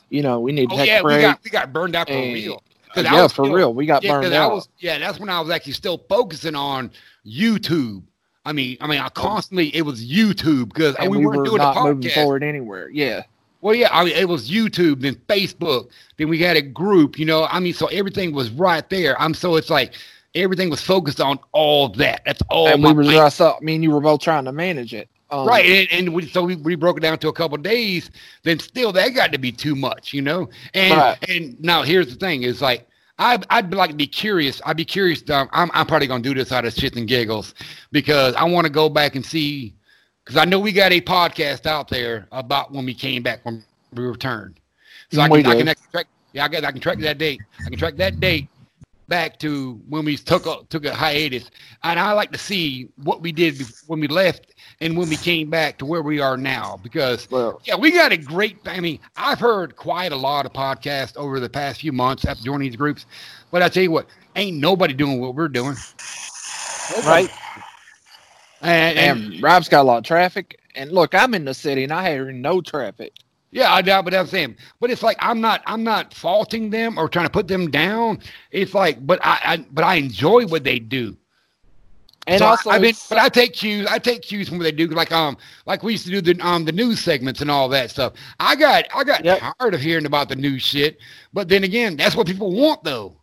you 0.09 0.21
know, 0.21 0.39
we 0.39 0.51
need 0.51 0.69
to 0.69 0.75
Oh 0.75 0.77
take 0.79 0.87
yeah, 0.87 0.99
a 0.99 1.03
we 1.03 1.09
break. 1.09 1.21
got 1.21 1.43
we 1.43 1.49
got 1.49 1.73
burned 1.73 1.95
out 1.95 2.07
for 2.07 2.13
and- 2.13 2.33
real. 2.33 2.63
I 2.97 3.01
yeah, 3.01 3.23
was 3.23 3.33
for 3.33 3.43
still- 3.43 3.53
real, 3.55 3.73
we 3.73 3.85
got 3.85 4.03
Yeah, 4.03 4.21
burned 4.21 4.33
out. 4.33 4.51
was 4.53 4.69
yeah, 4.79 4.97
that's 4.97 5.19
when 5.19 5.27
I 5.29 5.41
was 5.41 5.49
actually 5.49 5.73
still 5.73 5.97
focusing 6.07 6.55
on 6.55 6.91
YouTube. 7.25 8.03
I 8.45 8.53
mean, 8.53 8.77
I 8.79 8.87
mean, 8.87 8.99
I 9.01 9.09
constantly 9.09 9.75
it 9.75 9.81
was 9.81 10.05
YouTube 10.09 10.69
because 10.69 10.95
we, 11.01 11.09
we, 11.09 11.25
weren't 11.25 11.39
were 11.39 11.45
doing 11.45 11.57
not 11.57 11.75
moving 11.83 12.09
forward 12.11 12.43
anywhere. 12.43 12.89
Yeah, 12.89 13.23
Well, 13.65 13.73
yeah, 13.73 13.89
I 13.91 14.03
mean, 14.05 14.13
it 14.15 14.29
was 14.29 14.47
YouTube, 14.47 15.01
then 15.01 15.15
Facebook, 15.27 15.89
then 16.17 16.29
we 16.29 16.37
had 16.37 16.55
a 16.55 16.61
group. 16.61 17.17
You 17.17 17.25
know, 17.25 17.45
I 17.45 17.59
mean, 17.59 17.73
so 17.73 17.87
everything 17.87 18.31
was 18.31 18.51
right 18.51 18.87
there. 18.91 19.19
I'm 19.19 19.33
so 19.33 19.55
it's 19.55 19.71
like 19.71 19.95
everything 20.35 20.69
was 20.69 20.81
focused 20.81 21.19
on 21.19 21.39
all 21.51 21.89
that. 21.89 22.21
That's 22.27 22.43
all. 22.51 22.67
and 22.67 22.83
we 22.83 22.93
were. 22.93 23.03
I 23.23 23.29
thought 23.31 23.63
me 23.63 23.73
and 23.73 23.83
you 23.83 23.89
were 23.89 24.01
both 24.01 24.21
trying 24.21 24.45
to 24.45 24.51
manage 24.51 24.93
it. 24.93 25.09
Um, 25.31 25.47
right, 25.47 25.65
and, 25.65 25.87
and 25.91 26.13
we, 26.13 26.27
so 26.27 26.43
we, 26.43 26.57
we 26.57 26.75
broke 26.75 26.97
it 26.97 26.99
down 26.99 27.17
to 27.17 27.27
a 27.27 27.33
couple 27.33 27.57
days. 27.57 28.11
Then 28.43 28.59
still, 28.59 28.91
that 28.91 29.09
got 29.15 29.31
to 29.31 29.39
be 29.39 29.51
too 29.51 29.75
much, 29.75 30.13
you 30.13 30.21
know. 30.21 30.47
And 30.75 30.99
Right. 30.99 31.29
and 31.29 31.59
now 31.59 31.81
here's 31.81 32.09
the 32.13 32.19
thing: 32.19 32.43
is 32.43 32.61
like 32.61 32.87
I 33.17 33.39
I'd 33.49 33.73
like 33.73 33.89
to 33.89 33.95
be 33.95 34.05
curious. 34.07 34.61
I'd 34.63 34.77
be 34.77 34.85
curious. 34.85 35.27
Um, 35.29 35.49
I'm 35.53 35.71
I'm 35.73 35.87
probably 35.87 36.05
gonna 36.05 36.21
do 36.21 36.35
this 36.35 36.51
out 36.51 36.65
of 36.65 36.75
shits 36.75 36.97
and 36.97 37.07
giggles 37.07 37.55
because 37.91 38.35
I 38.35 38.43
want 38.43 38.65
to 38.67 38.71
go 38.71 38.89
back 38.89 39.15
and 39.15 39.25
see 39.25 39.73
because 40.25 40.37
I 40.37 40.45
know 40.45 40.59
we 40.59 40.71
got 40.71 40.91
a 40.91 41.01
podcast 41.01 41.67
out 41.67 41.87
there 41.87 42.27
about 42.31 42.71
when 42.71 42.85
we 42.85 42.95
came 42.95 43.21
back 43.21 43.45
when 43.45 43.63
we 43.93 44.03
returned. 44.03 44.59
So 45.11 45.21
I 45.21 45.29
can, 45.29 45.45
I 45.45 45.55
can 45.55 45.67
actually 45.67 45.87
track. 45.91 46.07
Yeah, 46.33 46.45
I 46.45 46.47
guess 46.47 46.63
I 46.63 46.71
can 46.71 46.81
track 46.81 46.99
that 46.99 47.17
date. 47.17 47.41
I 47.65 47.69
can 47.69 47.77
track 47.77 47.95
that 47.97 48.19
date 48.19 48.49
back 49.07 49.37
to 49.37 49.79
when 49.87 50.03
we 50.03 50.17
took 50.17 50.47
a 50.47 50.57
took 50.69 50.83
a 50.85 50.93
hiatus, 50.93 51.51
and 51.83 51.99
I 51.99 52.11
like 52.13 52.31
to 52.31 52.39
see 52.39 52.89
what 53.03 53.21
we 53.21 53.31
did 53.31 53.61
when 53.85 53.99
we 53.99 54.07
left 54.07 54.55
and 54.81 54.97
when 54.97 55.07
we 55.09 55.15
came 55.15 55.49
back 55.49 55.77
to 55.77 55.85
where 55.85 56.01
we 56.01 56.19
are 56.19 56.37
now. 56.37 56.79
Because 56.81 57.29
Well, 57.29 57.61
yeah, 57.65 57.75
we 57.75 57.91
got 57.91 58.11
a 58.11 58.17
great. 58.17 58.57
I 58.65 58.79
mean, 58.79 58.99
I've 59.15 59.39
heard 59.39 59.75
quite 59.75 60.11
a 60.11 60.17
lot 60.17 60.47
of 60.47 60.53
podcasts 60.53 61.15
over 61.17 61.39
the 61.39 61.49
past 61.49 61.81
few 61.81 61.91
months 61.91 62.25
after 62.25 62.43
joining 62.43 62.67
these 62.69 62.75
groups, 62.75 63.05
but 63.51 63.61
I 63.61 63.69
tell 63.69 63.83
you 63.83 63.91
what, 63.91 64.07
ain't 64.35 64.57
nobody 64.57 64.93
doing 64.93 65.21
what 65.21 65.35
we're 65.35 65.49
doing. 65.49 65.75
right. 67.05 67.29
And, 68.61 68.97
and 68.97 69.33
And 69.33 69.43
Rob's 69.43 69.69
got 69.69 69.81
a 69.81 69.83
lot 69.87 69.97
of 69.99 70.03
traffic. 70.05 70.59
And 70.75 70.91
look, 70.91 71.13
I'm 71.15 71.33
in 71.33 71.45
the 71.45 71.53
city 71.53 71.83
and 71.83 71.93
I 71.93 72.09
hear 72.11 72.31
no 72.31 72.61
traffic. 72.61 73.13
Yeah, 73.51 73.73
I 73.73 73.81
doubt, 73.81 74.05
but 74.05 74.13
I'm 74.13 74.27
saying, 74.27 74.57
but 74.79 74.91
it's 74.91 75.03
like 75.03 75.17
I'm 75.19 75.41
not, 75.41 75.63
I'm 75.65 75.83
not 75.83 76.13
faulting 76.13 76.69
them 76.69 76.97
or 76.99 77.07
trying 77.09 77.25
to 77.25 77.31
put 77.31 77.47
them 77.47 77.71
down. 77.71 78.19
It's 78.51 78.73
like, 78.73 79.05
but 79.05 79.19
I, 79.23 79.39
I 79.43 79.57
but 79.71 79.85
I 79.85 79.95
enjoy 79.95 80.47
what 80.47 80.63
they 80.63 80.79
do. 80.79 81.17
And 82.27 82.43
So 82.43 82.45
also, 82.45 82.71
I 82.71 82.79
mean, 82.79 82.95
but 83.09 83.19
I 83.19 83.29
take 83.29 83.53
cues. 83.53 83.87
I 83.87 83.99
take 83.99 84.21
cues 84.23 84.49
from 84.49 84.57
what 84.57 84.63
they 84.65 84.71
do. 84.71 84.87
Like 84.87 85.11
um, 85.11 85.37
like 85.65 85.83
we 85.83 85.93
used 85.93 86.05
to 86.05 86.11
do 86.11 86.21
the 86.21 86.39
um 86.45 86.65
the 86.65 86.71
news 86.71 86.99
segments 86.99 87.41
and 87.41 87.51
all 87.51 87.69
that 87.69 87.91
stuff. 87.91 88.13
I 88.39 88.55
got 88.55 88.85
I 88.95 89.03
got 89.03 89.25
Yep. 89.25 89.45
tired 89.59 89.73
of 89.73 89.81
hearing 89.81 90.05
about 90.05 90.29
the 90.29 90.35
news 90.35 90.61
shit. 90.63 90.99
But 91.33 91.49
then 91.49 91.63
again, 91.63 91.97
that's 91.97 92.15
what 92.15 92.27
people 92.27 92.51
want, 92.53 92.83
though. 92.83 93.21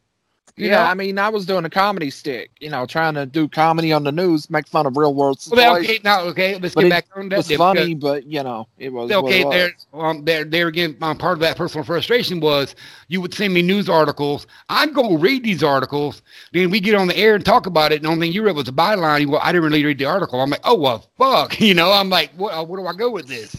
You 0.57 0.69
yeah, 0.69 0.77
know? 0.77 0.83
I 0.83 0.95
mean, 0.95 1.19
I 1.19 1.29
was 1.31 1.47
doing 1.47 1.65
a 1.65 1.71
comedy 1.71 2.11
stick, 2.11 2.51
you 2.61 2.71
know, 2.71 2.85
trying 2.87 3.15
to 3.15 3.27
do 3.27 3.49
comedy 3.49 3.93
on 3.93 4.05
the 4.05 4.13
news, 4.13 4.51
make 4.51 4.67
fun 4.69 4.87
of 4.87 4.97
real 4.97 5.15
world 5.15 5.39
Well, 5.51 5.77
situations. 5.77 5.85
okay, 5.85 6.01
now 6.05 6.21
okay, 6.23 6.59
let's 6.59 6.75
But 6.75 6.83
get 6.83 6.89
back 6.89 7.07
on 7.17 7.27
it 7.27 7.31
that. 7.31 7.37
was 7.37 7.51
funny, 7.51 7.95
but 7.95 8.27
you 8.27 8.43
know, 8.43 8.69
it 8.79 8.93
was 8.93 9.11
Okay, 9.11 9.41
it 9.41 9.47
was. 9.47 9.53
there, 9.55 9.73
um, 9.95 10.25
there, 10.25 10.45
there 10.45 10.69
again. 10.69 10.97
Um, 11.01 11.17
part 11.17 11.35
of 11.35 11.41
that 11.41 11.57
personal 11.57 11.85
frustration 11.85 12.41
was 12.41 12.75
you 13.09 13.21
would 13.21 13.33
send 13.35 13.55
me 13.55 13.63
news 13.63 13.89
articles. 13.89 14.47
I'd 14.69 14.93
go 14.95 15.17
read 15.17 15.43
these 15.45 15.63
articles. 15.63 16.23
Then 16.53 16.71
we 16.71 16.81
get 16.81 16.95
on 16.95 17.09
the 17.09 17.17
air 17.17 17.35
and 17.35 17.45
talk 17.45 17.67
about 17.67 17.93
it. 17.93 17.97
And 17.97 18.05
the 18.05 18.09
only 18.11 18.27
thing 18.27 18.33
you 18.35 18.43
read 18.45 18.57
was 18.57 18.69
a 18.69 18.73
byline. 18.73 19.27
Well, 19.29 19.41
I 19.43 19.53
didn't 19.53 19.65
really 19.65 19.85
read 19.85 19.99
the 19.99 20.05
article. 20.07 20.41
I'm 20.41 20.51
like, 20.51 20.61
oh 20.65 20.75
well, 20.77 21.09
fuck. 21.19 21.59
You 21.61 21.75
know, 21.75 21.91
I'm 21.93 22.11
like, 22.11 22.31
what? 22.37 22.53
uh, 22.55 22.65
Where 22.65 22.81
do 22.81 22.87
I 22.87 22.93
go 22.95 23.11
with 23.11 23.27
this? 23.29 23.57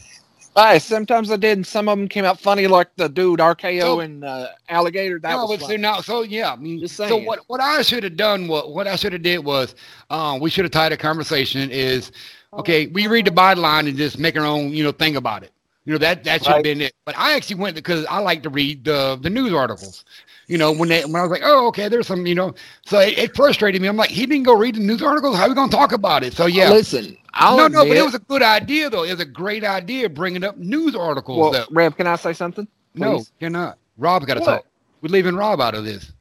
Hey, 0.55 0.77
sometimes 0.79 1.31
I 1.31 1.37
did, 1.37 1.57
and 1.57 1.65
some 1.65 1.89
of 1.89 1.97
them 1.97 2.07
came 2.07 2.25
out 2.25 2.39
funny, 2.39 2.67
like 2.67 2.89
the 2.95 3.09
dude 3.09 3.39
RKO 3.39 3.81
So- 3.81 3.99
and 4.01 4.23
uh, 4.23 4.49
Alligator. 4.69 5.19
That 5.19 5.31
no, 5.31 5.45
was 5.45 5.49
but 5.51 5.59
so 5.61 5.65
funny. 5.67 5.77
now, 5.79 6.01
so 6.01 6.21
yeah, 6.21 6.53
I 6.53 6.55
mean, 6.57 6.79
Just 6.79 6.95
so 6.95 7.17
what? 7.17 7.39
What 7.47 7.59
I 7.61 7.81
should 7.81 8.03
have 8.03 8.17
done, 8.17 8.47
what 8.47 8.71
what 8.71 8.87
I 8.87 8.95
should 8.95 9.13
have 9.13 9.23
did 9.23 9.39
was, 9.39 9.73
um, 10.11 10.39
we 10.39 10.49
should 10.51 10.65
have 10.65 10.71
tied 10.71 10.91
a 10.91 10.97
conversation. 10.97 11.71
Is 11.71 12.11
okay, 12.53 12.87
we 12.87 13.07
read 13.07 13.25
the 13.25 13.31
byline 13.31 13.87
and 13.89 13.97
just 13.97 14.19
make 14.19 14.37
our 14.37 14.45
own, 14.45 14.69
you 14.71 14.83
know, 14.83 14.91
thing 14.91 15.15
about 15.15 15.43
it. 15.43 15.51
You 15.85 15.93
know 15.93 15.97
that 15.99 16.23
that 16.23 16.39
should 16.41 16.47
have 16.47 16.55
Right. 16.57 16.63
been 16.63 16.81
it. 16.81 16.93
But 17.05 17.17
I 17.17 17.33
actually 17.33 17.57
went 17.57 17.75
because 17.75 18.05
I 18.05 18.19
like 18.19 18.43
to 18.43 18.49
read 18.49 18.85
the 18.85 19.17
the 19.21 19.29
news 19.29 19.51
articles. 19.53 20.05
You 20.47 20.57
know, 20.57 20.71
when 20.71 20.89
they 20.89 21.03
when 21.03 21.15
I 21.15 21.21
was 21.21 21.31
like, 21.31 21.41
oh, 21.43 21.67
okay, 21.67 21.87
there's 21.87 22.07
some, 22.07 22.25
you 22.25 22.35
know, 22.35 22.53
so 22.85 22.99
it, 22.99 23.17
it 23.17 23.35
frustrated 23.35 23.81
me. 23.81 23.87
I'm 23.87 23.95
like, 23.97 24.09
he 24.09 24.25
didn't 24.25 24.43
go 24.43 24.55
read 24.55 24.75
the 24.75 24.79
news 24.81 25.01
articles. 25.01 25.35
How 25.37 25.43
are 25.43 25.49
we 25.49 25.55
gonna 25.55 25.71
talk 25.71 25.91
about 25.93 26.23
it? 26.23 26.33
So 26.33 26.45
yeah, 26.45 26.69
Listen, 26.69 27.17
I'll 27.33 27.55
no, 27.57 27.67
no, 27.67 27.85
but 27.85 27.95
it 27.97 28.03
was 28.03 28.13
a 28.13 28.19
good 28.19 28.41
idea 28.43 28.89
though. 28.89 29.03
It 29.03 29.11
was 29.11 29.19
a 29.21 29.25
great 29.25 29.63
idea 29.63 30.09
bringing 30.09 30.43
up 30.43 30.57
news 30.57 30.95
articles. 30.95 31.37
Well, 31.39 31.51
though. 31.51 31.65
Rev, 31.71 31.95
can 31.95 32.07
I 32.07 32.15
say 32.17 32.33
something? 32.33 32.67
No, 32.95 33.15
please? 33.17 33.31
you're 33.39 33.49
not. 33.49 33.77
Rob's 33.97 34.25
got 34.25 34.35
to 34.35 34.41
talk. 34.41 34.65
We're 35.01 35.09
leaving 35.09 35.35
Rob 35.35 35.59
out 35.61 35.75
of 35.75 35.83
this. 35.85 36.11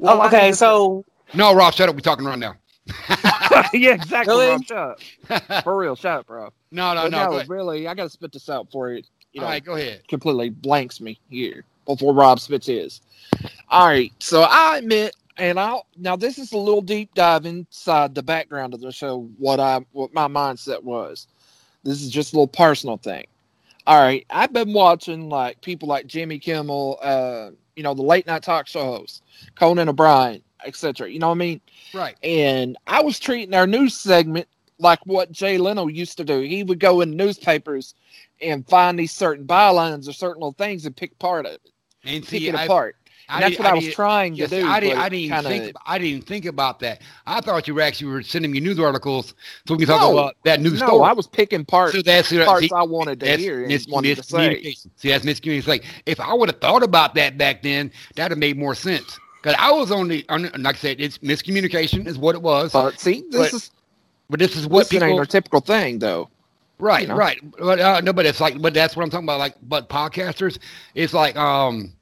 Oh, 0.00 0.18
well, 0.18 0.22
Oh, 0.22 0.26
okay, 0.26 0.52
so 0.52 1.04
No, 1.34 1.54
Rob, 1.54 1.74
shut 1.74 1.88
up. 1.88 1.94
We're 1.94 2.00
talking 2.00 2.24
right 2.24 2.38
now. 2.38 2.54
yeah, 3.72 3.94
exactly. 3.94 4.34
Really? 4.34 4.46
Rob, 4.48 4.64
shut 4.64 4.78
up. 5.30 5.62
For 5.64 5.76
real, 5.76 5.96
shut 5.96 6.20
up, 6.20 6.26
bro. 6.26 6.50
no, 6.70 6.94
no, 6.94 7.02
But 7.04 7.10
no. 7.10 7.30
no, 7.38 7.44
really, 7.46 7.86
I 7.88 7.94
got 7.94 8.04
to 8.04 8.10
spit 8.10 8.32
this 8.32 8.48
out 8.48 8.70
for 8.70 8.90
it. 8.92 9.06
You 9.32 9.40
All 9.40 9.46
know, 9.46 9.50
right, 9.52 9.64
go 9.64 9.74
ahead. 9.76 10.06
completely 10.08 10.50
blanks 10.50 11.00
me 11.00 11.18
here 11.30 11.64
before 11.86 12.14
Rob 12.14 12.40
spits 12.40 12.66
his. 12.66 13.00
All 13.68 13.86
right, 13.86 14.12
so 14.18 14.42
I 14.42 14.78
admit, 14.78 15.14
and 15.36 15.58
I'll 15.58 15.86
now 15.96 16.16
this 16.16 16.38
is 16.38 16.52
a 16.52 16.56
little 16.58 16.82
deep 16.82 17.14
dive 17.14 17.46
inside 17.46 18.14
the 18.14 18.22
background 18.22 18.74
of 18.74 18.80
the 18.80 18.90
show. 18.92 19.28
What 19.38 19.60
I 19.60 19.80
what 19.92 20.12
my 20.12 20.26
mindset 20.28 20.82
was. 20.82 21.28
This 21.84 22.02
is 22.02 22.10
just 22.10 22.32
a 22.32 22.36
little 22.36 22.48
personal 22.48 22.96
thing. 22.98 23.26
All 23.86 24.00
right, 24.00 24.26
I've 24.30 24.52
been 24.52 24.72
watching 24.72 25.28
like 25.28 25.60
people 25.62 25.88
like 25.88 26.06
Jimmy 26.06 26.38
Kimmel, 26.38 26.98
uh, 27.02 27.50
you 27.76 27.82
know, 27.82 27.94
the 27.94 28.02
late 28.02 28.26
night 28.26 28.42
talk 28.42 28.66
show 28.66 28.84
host 28.84 29.22
Conan 29.54 29.88
O'Brien, 29.88 30.42
etc. 30.66 31.10
You 31.10 31.18
know 31.18 31.28
what 31.28 31.34
I 31.34 31.38
mean? 31.38 31.60
Right. 31.94 32.16
and 32.22 32.76
I 32.86 33.02
was 33.02 33.18
treating 33.18 33.54
our 33.54 33.66
news 33.66 33.96
segment 33.96 34.46
like 34.78 35.00
what 35.06 35.30
Jay 35.32 35.58
Leno 35.58 35.88
used 35.88 36.16
to 36.18 36.24
do. 36.24 36.40
He 36.40 36.62
would 36.62 36.80
go 36.80 37.00
in 37.02 37.16
newspapers 37.16 37.94
and 38.40 38.66
find 38.68 38.98
these 38.98 39.12
certain 39.12 39.46
bylines 39.46 40.08
or 40.08 40.12
certain 40.12 40.40
little 40.40 40.52
things 40.54 40.86
and 40.86 40.96
pick 40.96 41.18
part 41.18 41.44
of 41.46 41.52
it, 41.52 41.60
And 42.04 42.22
pick 42.22 42.40
see, 42.40 42.48
it 42.48 42.54
I, 42.54 42.64
apart. 42.64 42.96
And 43.28 43.42
that's 43.44 43.50
did- 43.52 43.58
what 43.60 43.68
I, 43.68 43.74
was 43.74 43.84
did- 43.84 43.94
trying 43.94 44.34
yes, 44.34 44.48
to 44.50 44.60
do. 44.62 44.66
I 44.66 44.80
didn't. 44.80 44.98
I 44.98 45.08
didn't 45.08 45.30
kinda- 45.34 45.48
think. 45.50 45.76
I 45.86 45.98
didn't 45.98 46.26
think 46.26 46.46
about 46.46 46.80
that. 46.80 47.02
I 47.26 47.40
thought 47.42 47.68
you 47.68 47.74
were 47.74 47.82
actually 47.82 48.10
were 48.10 48.22
sending 48.22 48.50
me 48.50 48.58
news 48.58 48.78
articles 48.80 49.34
so 49.68 49.74
we 49.74 49.78
can 49.84 49.86
talk 49.88 50.00
No, 50.00 50.18
about 50.18 50.36
that 50.44 50.60
news 50.60 50.80
no, 50.80 50.86
story. 50.86 51.08
I 51.08 51.12
was 51.12 51.26
picking 51.28 51.64
parts, 51.64 51.94
so 51.94 52.02
that's 52.02 52.32
parts 52.32 52.62
see, 52.66 52.70
I 52.74 52.82
wanted 52.82 53.20
to 53.20 53.36
hear 53.36 53.60
and 53.60 53.68
mis- 53.68 53.86
wanted 53.86 54.16
to 54.16 54.22
say. 54.24 54.74
See, 54.96 55.10
that's 55.10 55.24
miscommunication. 55.24 55.66
Like 55.68 55.84
if 56.06 56.18
I 56.18 56.32
would 56.34 56.48
have 56.48 56.60
thought 56.60 56.82
about 56.82 57.14
that 57.16 57.36
back 57.38 57.62
then, 57.62 57.92
that'd 58.16 58.32
have 58.32 58.38
made 58.38 58.56
more 58.58 58.74
sense. 58.74 59.18
Because 59.42 59.56
I 59.58 59.70
was 59.70 59.90
on 59.90 60.08
the, 60.08 60.24
on, 60.28 60.50
like 60.58 60.76
I 60.76 60.78
said, 60.78 61.00
it's 61.00 61.18
miscommunication 61.18 62.06
is 62.06 62.18
what 62.18 62.34
it 62.34 62.42
was. 62.42 62.72
But 62.72 63.00
see, 63.00 63.24
this 63.30 63.50
But 63.50 63.54
is 63.54 63.70
But 64.28 64.38
this 64.40 64.56
is 64.56 64.66
what 64.66 64.88
this 64.88 64.92
ain't 64.94 65.02
people 65.04 65.18
our 65.18 65.26
typical 65.26 65.60
thing, 65.60 65.98
though. 65.98 66.28
Right, 66.78 67.02
you 67.02 67.08
know? 67.08 67.16
right. 67.16 67.38
But 67.58 67.80
uh, 67.80 68.00
no, 68.00 68.12
but 68.12 68.26
it's 68.26 68.40
like, 68.40 68.60
but 68.60 68.74
that's 68.74 68.96
what 68.96 69.02
I'm 69.02 69.10
talking 69.10 69.26
about. 69.26 69.38
Like, 69.38 69.54
but 69.62 69.88
podcasters, 69.88 70.58
it's 70.94 71.12
like, 71.12 71.36
um, 71.36 71.92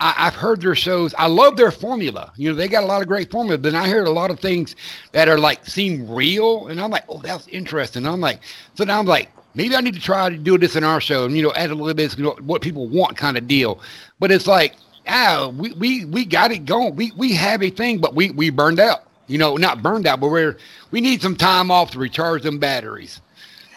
I, 0.00 0.14
I've 0.16 0.34
heard 0.34 0.60
their 0.60 0.74
shows. 0.74 1.14
I 1.18 1.26
love 1.26 1.56
their 1.56 1.70
formula. 1.70 2.32
You 2.36 2.50
know, 2.50 2.56
they 2.56 2.68
got 2.68 2.84
a 2.84 2.86
lot 2.86 3.02
of 3.02 3.08
great 3.08 3.30
formula. 3.30 3.58
But 3.58 3.72
then 3.72 3.80
I 3.80 3.88
heard 3.88 4.06
a 4.06 4.10
lot 4.10 4.30
of 4.30 4.40
things 4.40 4.76
that 5.12 5.28
are 5.28 5.38
like 5.38 5.66
seem 5.66 6.08
real, 6.10 6.68
and 6.68 6.80
I'm 6.80 6.90
like, 6.90 7.04
oh, 7.08 7.18
that's 7.18 7.46
interesting. 7.48 8.06
I'm 8.06 8.20
like, 8.20 8.40
so 8.74 8.84
now 8.84 8.98
I'm 8.98 9.06
like, 9.06 9.30
maybe 9.54 9.76
I 9.76 9.80
need 9.80 9.94
to 9.94 10.00
try 10.00 10.28
to 10.28 10.36
do 10.36 10.58
this 10.58 10.76
in 10.76 10.84
our 10.84 11.00
show, 11.00 11.24
and 11.24 11.36
you 11.36 11.42
know, 11.42 11.52
add 11.54 11.70
a 11.70 11.74
little 11.74 11.94
bit, 11.94 12.16
you 12.16 12.24
know, 12.24 12.36
what 12.42 12.62
people 12.62 12.88
want, 12.88 13.16
kind 13.16 13.36
of 13.36 13.46
deal. 13.46 13.80
But 14.18 14.30
it's 14.30 14.46
like, 14.46 14.74
ah, 15.06 15.48
we 15.54 15.72
we 15.72 16.04
we 16.04 16.24
got 16.24 16.50
it 16.52 16.64
going. 16.64 16.96
We 16.96 17.12
we 17.16 17.32
have 17.34 17.62
a 17.62 17.70
thing, 17.70 17.98
but 17.98 18.14
we 18.14 18.30
we 18.30 18.50
burned 18.50 18.80
out. 18.80 19.04
You 19.26 19.38
know, 19.38 19.56
not 19.56 19.82
burned 19.82 20.06
out, 20.06 20.20
but 20.20 20.28
we're 20.28 20.56
we 20.90 21.00
need 21.00 21.22
some 21.22 21.36
time 21.36 21.70
off 21.70 21.92
to 21.92 21.98
recharge 21.98 22.42
them 22.42 22.58
batteries. 22.58 23.20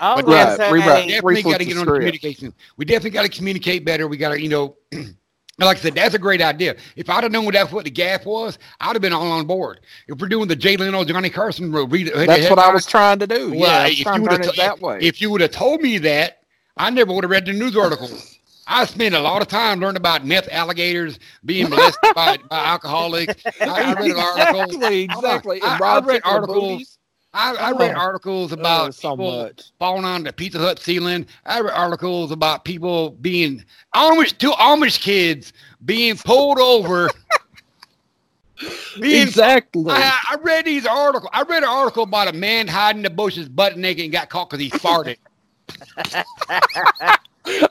Was 0.01 0.23
But 0.23 0.31
right, 0.31 0.57
say. 0.57 0.71
Definitely 1.07 1.43
got 1.43 1.57
to 1.59 1.65
get 1.65 1.77
on 1.77 1.85
the 1.85 1.93
communication. 1.93 2.53
We 2.77 2.85
definitely 2.85 3.11
got 3.11 3.23
to 3.23 3.29
communicate 3.29 3.85
better. 3.85 4.07
We 4.07 4.17
got 4.17 4.29
to, 4.29 4.41
you 4.41 4.49
know, 4.49 4.75
like 5.59 5.77
I 5.77 5.79
said, 5.79 5.95
that's 5.95 6.15
a 6.15 6.19
great 6.19 6.41
idea. 6.41 6.75
If 6.95 7.09
I'd 7.09 7.23
have 7.23 7.31
known 7.31 7.51
that's 7.51 7.71
what 7.71 7.85
the 7.85 7.91
gap 7.91 8.25
was, 8.25 8.57
I'd 8.81 8.93
have 8.93 9.01
been 9.01 9.13
all 9.13 9.31
on 9.31 9.45
board. 9.45 9.79
If 10.07 10.19
we're 10.19 10.27
doing 10.27 10.47
the 10.47 10.55
Jay 10.55 10.75
Leno, 10.75 11.03
Johnny 11.03 11.29
Carson 11.29 11.71
road, 11.71 11.91
read. 11.91 12.11
That's 12.13 12.49
what 12.49 12.59
I 12.59 12.73
was 12.73 12.85
trying 12.85 13.19
to 13.19 13.27
do. 13.27 13.51
Well, 13.51 13.59
yeah, 13.59 13.87
if 13.87 13.99
you 13.99 14.21
would've 14.21 14.39
it 14.39 14.43
to- 14.51 14.57
that 14.57 14.81
way. 14.81 14.99
If 15.01 15.21
you 15.21 15.29
would 15.29 15.41
have 15.41 15.51
told 15.51 15.81
me 15.81 15.99
that, 15.99 16.39
I 16.75 16.89
never 16.89 17.13
would 17.13 17.23
have 17.23 17.31
read 17.31 17.45
the 17.45 17.53
news 17.53 17.77
article. 17.77 18.09
I 18.67 18.85
spent 18.85 19.13
a 19.13 19.19
lot 19.19 19.41
of 19.41 19.47
time 19.47 19.79
learning 19.79 19.97
about 19.97 20.25
meth 20.25 20.47
alligators 20.51 21.19
being 21.45 21.69
molested 21.69 22.13
by, 22.15 22.37
by 22.49 22.57
alcoholics. 22.65 23.43
I, 23.61 23.91
I 23.91 23.93
read 23.93 24.11
an 24.11 24.17
article. 24.19 24.61
exactly, 24.61 25.03
exactly. 25.03 25.61
I- 25.61 25.75
And 25.75 25.83
I 25.83 25.99
read 25.99 26.21
articles. 26.23 26.97
I, 27.35 27.55
I 27.55 27.71
read 27.71 27.95
Oh. 27.95 27.99
articles 27.99 28.51
Oh, 28.51 28.55
about 28.59 28.93
so 28.95 29.11
people 29.17 29.31
much. 29.31 29.71
falling 29.79 30.05
on 30.05 30.23
the 30.23 30.31
Pizza 30.31 30.59
Hut 30.59 30.79
ceiling. 30.79 31.25
I 31.45 31.61
read 31.61 31.73
articles 31.73 32.31
about 32.31 32.63
people 32.63 33.11
being 33.21 33.65
Amish, 33.95 34.37
two 34.37 34.51
Amish 34.51 34.99
kids 34.99 35.51
being 35.83 36.15
pulled 36.15 36.59
over. 36.59 37.09
being, 39.01 39.23
Exactly. 39.27 39.83
I, 39.91 40.15
I 40.29 40.35
read 40.43 40.65
these 40.65 40.85
articles. 40.85 41.29
I 41.33 41.41
read 41.41 41.63
an 41.63 41.69
article 41.69 42.03
about 42.03 42.27
a 42.27 42.33
man 42.33 42.67
hiding 42.67 42.99
in 42.99 43.03
the 43.03 43.09
bushes, 43.09 43.49
butt 43.49 43.77
naked, 43.77 44.03
and 44.03 44.13
got 44.13 44.29
caught 44.29 44.51
because 44.51 44.61
he 44.63 44.69
farted. 44.69 45.17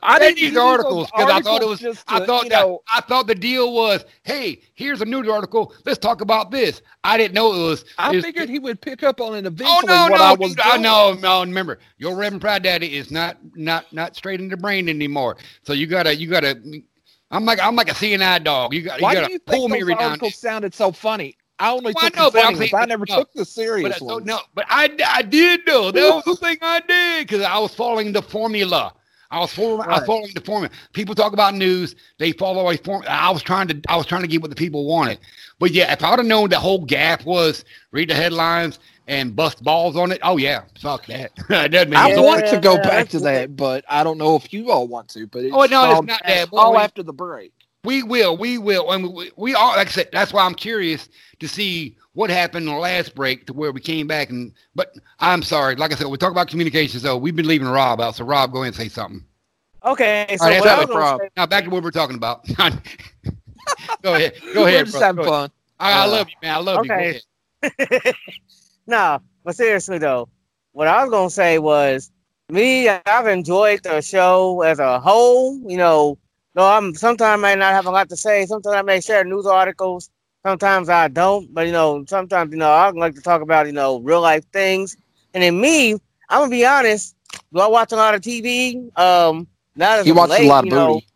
I 0.03 0.19
didn't 0.19 0.43
read 0.43 0.57
articles 0.57 1.11
because 1.11 1.31
I 1.31 1.41
thought 1.41 1.63
it 1.63 1.69
was. 1.69 1.81
Just 1.81 2.05
I 2.09 2.25
thought 2.25 2.49
that. 2.51 2.61
know, 2.63 2.83
I 2.95 3.01
thought 3.01 3.27
the 3.27 3.35
deal 3.35 3.73
was, 3.73 4.05
hey, 4.23 4.61
here's 4.75 5.01
a 5.01 5.05
news 5.05 5.29
article. 5.29 5.75
Let's 5.87 5.99
talk 5.99 6.21
about 6.21 6.51
this. 6.51 6.83
I 7.05 7.17
didn't 7.17 7.35
know 7.35 7.53
it 7.55 7.59
was. 7.59 7.85
I 7.99 8.21
figured 8.21 8.49
he 8.51 8.59
would 8.59 8.81
pick 8.81 9.03
up 9.03 9.21
on 9.21 9.35
it 9.35 9.45
Oh 9.45 9.49
eventually. 9.49 9.87
no, 9.87 10.09
what 10.11 10.19
no, 10.19 10.25
I 10.25 10.33
was 10.35 10.51
dude, 10.51 10.61
I 10.61 10.71
doing. 10.73 10.83
know, 10.83 11.15
no. 11.21 11.41
Remember, 11.41 11.79
your 11.99 12.15
Reverend 12.17 12.41
Pride 12.43 12.63
Daddy 12.63 12.97
is 12.97 13.11
not 13.11 13.39
not 13.55 13.91
not 13.93 14.15
straight 14.17 14.41
in 14.41 14.49
the 14.49 14.57
brain 14.57 14.89
anymore. 14.89 15.37
So 15.63 15.73
you 15.73 15.87
gotta 15.87 16.15
you 16.15 16.29
gotta. 16.29 16.61
I'm 17.31 17.45
like 17.47 17.59
I'm 17.61 17.75
like 17.77 17.89
a 17.91 17.95
CNI 17.95 18.45
dog. 18.45 18.75
You 18.75 18.83
got 18.83 19.01
you 19.01 19.05
Why 19.05 19.15
gotta 19.15 19.27
do 19.29 19.33
you 19.33 19.39
pull 19.41 19.69
think 19.71 19.87
me 19.87 19.95
those 19.95 20.03
articles 20.03 20.35
sounded 20.37 20.75
so 20.75 20.93
funny? 20.93 21.37
I 21.59 21.71
only 21.71 21.93
Well, 21.95 22.05
I 22.05 22.09
know, 22.17 22.31
but 22.31 22.57
saying- 22.57 22.75
I 22.75 22.85
never 22.87 23.05
no, 23.09 23.19
took 23.21 23.33
the 23.33 23.41
But 23.41 23.47
serious 23.49 24.03
I, 24.03 24.05
ones. 24.05 24.27
no, 24.27 24.41
but 24.55 24.67
I, 24.69 24.91
I 25.07 25.23
did 25.23 25.61
though. 25.65 25.91
That 25.93 26.15
was 26.15 26.25
the 26.25 26.37
thing 26.37 26.59
I 26.61 26.81
did 26.81 27.27
because 27.29 27.43
I 27.43 27.57
was 27.59 27.75
following 27.75 28.13
the 28.13 28.21
formula. 28.23 28.93
I 29.33 29.41
was 29.41 29.53
following, 29.53 29.87
I 29.91 29.95
was 29.97 30.05
following 30.05 30.33
the 30.35 30.43
formula. 30.43 30.71
People 30.93 31.15
talk 31.17 31.33
about 31.33 31.55
news, 31.55 31.97
they 32.19 32.33
follow 32.33 32.71
a 32.71 32.77
form. 32.77 33.05
I 33.09 33.31
was 33.31 33.43
trying 33.43 33.69
to, 33.69 33.81
I 33.89 33.97
was 33.97 34.07
trying 34.07 34.23
to 34.23 34.29
get 34.29 34.43
what 34.43 34.51
the 34.51 34.57
people 34.57 34.87
wanted. 34.87 35.21
But 35.59 35.73
yeah, 35.73 35.93
if 35.93 36.05
I'd 36.05 36.19
have 36.19 36.27
known 36.27 36.51
the 36.51 36.61
whole 36.61 36.85
gap 36.85 37.25
was 37.25 37.65
read 37.93 38.11
the 38.11 38.15
headlines 38.15 38.79
and 39.09 39.35
bust 39.35 39.65
balls 39.65 39.97
on 39.97 40.13
it, 40.13 40.21
oh 40.23 40.37
yeah, 40.37 40.65
fuck 40.81 41.07
that. 41.07 41.33
that 41.49 41.75
I 41.95 42.09
Yeah, 42.09 42.17
want 42.21 42.47
to 42.47 42.59
go 42.59 42.77
yeah, 42.77 42.83
back 42.89 43.09
to 43.11 43.21
that, 43.21 43.57
but 43.57 43.85
I 43.89 44.05
don't 44.05 44.19
know 44.19 44.37
if 44.37 44.53
you 44.53 44.71
all 44.71 44.87
want 44.87 45.09
to. 45.11 45.27
But 45.27 45.45
it's 45.45 45.57
Oh, 45.57 45.65
no, 45.65 45.85
it's 45.91 46.03
not 46.05 46.23
that, 46.27 46.51
all 46.57 46.77
we- 46.77 46.79
after 46.79 47.03
the 47.03 47.13
break. 47.15 47.53
We 47.85 48.03
will, 48.05 48.37
we 48.37 48.59
will, 48.59 48.93
and 48.93 49.13
we, 49.13 49.33
we 49.37 49.55
all 49.55 49.71
like 49.77 49.89
I 49.89 49.91
said. 49.91 50.09
That's 50.13 50.33
why 50.33 50.45
I'm 50.45 50.55
curious 50.55 51.09
to 51.41 51.49
see 51.49 51.97
what 52.15 52.31
happened 52.31 52.67
in 52.69 52.75
the 52.75 52.79
last 52.81 53.15
break 53.15 53.47
to 53.47 53.53
where 53.53 53.73
we 53.73 53.81
came 53.81 54.07
back. 54.07 54.31
And 54.31 54.53
but 54.75 54.95
I'm 55.21 55.43
sorry, 55.43 55.77
like 55.77 55.93
I 55.93 55.97
said, 55.97 56.07
we 56.09 56.19
talk 56.19 56.33
about 56.33 56.49
communications. 56.49 57.03
though. 57.03 57.17
we've 57.17 57.37
been 57.37 57.49
leaving 57.49 57.69
Rob 57.69 58.01
out, 58.01 58.17
so 58.17 58.25
Rob, 58.25 58.53
go 58.53 58.59
ahead 58.63 58.69
and 58.75 58.77
say 58.77 58.89
something. 58.89 59.25
Okay, 59.85 60.27
so 60.39 60.47
All 60.47 60.49
right, 60.51 60.61
what 60.61 60.69
I 60.69 60.77
that's 60.77 60.81
was 60.81 60.89
it, 60.89 60.91
gonna 60.91 61.01
Rob. 61.01 61.21
say, 61.21 61.29
Now 61.37 61.47
back 61.47 61.65
to 61.65 61.71
what 61.71 61.83
we're 61.83 61.91
talking 61.91 62.17
about. 62.17 62.47
go 64.03 64.15
ahead, 64.15 64.35
go 64.53 64.67
We're 64.67 64.69
ahead. 64.69 64.87
just 64.87 64.93
bro. 64.93 65.01
having 65.01 65.23
Go 65.23 65.25
fun. 65.25 65.51
I, 65.79 66.05
I 66.05 66.05
Uh, 66.05 66.07
love 66.07 66.29
you, 66.29 66.37
man. 66.43 66.55
I 66.55 66.59
love 66.59 66.81
okay. 66.81 66.85
you. 66.85 66.91
Go 66.91 67.03
ahead. 67.03 67.23
no, 68.87 69.21
but 69.45 69.57
seriously 69.57 69.99
though, 69.99 70.29
what 70.73 70.89
I 70.89 71.03
was 71.05 71.11
gonna 71.11 71.31
say 71.31 71.59
was 71.59 72.11
me. 72.49 72.89
I've 72.89 73.27
enjoyed 73.27 73.83
the 73.83 74.01
show 74.01 74.63
as 74.63 74.79
a 74.79 75.01
whole. 75.01 75.59
You 75.69 75.77
know, 75.77 76.19
no, 76.55 76.65
I'm 76.67 76.95
sometimes 76.95 77.33
I 77.33 77.37
may 77.37 77.57
not 77.57 77.73
have 77.73 77.87
a 77.87 77.91
lot 77.91 78.09
to 78.11 78.17
say. 78.17 78.47
Sometimes 78.47 78.77
I 78.77 78.83
may 78.83 79.01
share 79.01 79.25
news 79.25 79.47
articles. 79.47 80.11
Sometimes 80.45 80.89
I 80.89 81.09
don't. 81.09 81.53
But 81.53 81.67
you 81.67 81.73
know, 81.73 82.05
sometimes 82.07 82.53
you 82.53 82.59
know 82.59 82.71
I 82.71 82.91
like 82.91 83.15
to 83.15 83.23
talk 83.23 83.43
about 83.43 83.67
you 83.67 83.73
know 83.73 84.01
real 84.01 84.21
life 84.21 84.45
things. 84.53 84.97
And 85.35 85.43
then 85.43 85.61
me, 85.61 85.93
I'm 85.93 86.01
gonna 86.41 86.51
be 86.51 86.65
honest. 86.67 87.17
Do 87.53 87.61
I 87.61 87.67
watch 87.69 87.93
a 87.93 87.97
lot 87.97 88.15
of 88.15 88.21
TV? 88.23 88.91
Um, 88.97 89.47
not 89.77 89.99
as 89.99 90.09
He 90.09 90.11
of 90.11 90.19
watches 90.19 90.39
late, 90.39 90.45
a 90.45 90.47
lot 90.47 90.65
of 90.65 90.69
you 90.69 90.73
know. 90.73 91.03
booty. 91.03 91.07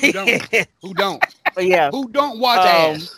Who 0.00 0.12
don't? 0.12 0.36
Who 0.82 0.94
don't? 0.94 1.24
but 1.54 1.66
yeah, 1.66 1.92
Who 1.92 2.08
don't 2.08 2.38
watch 2.40 2.64
Um, 2.64 2.64
ass? 2.64 3.14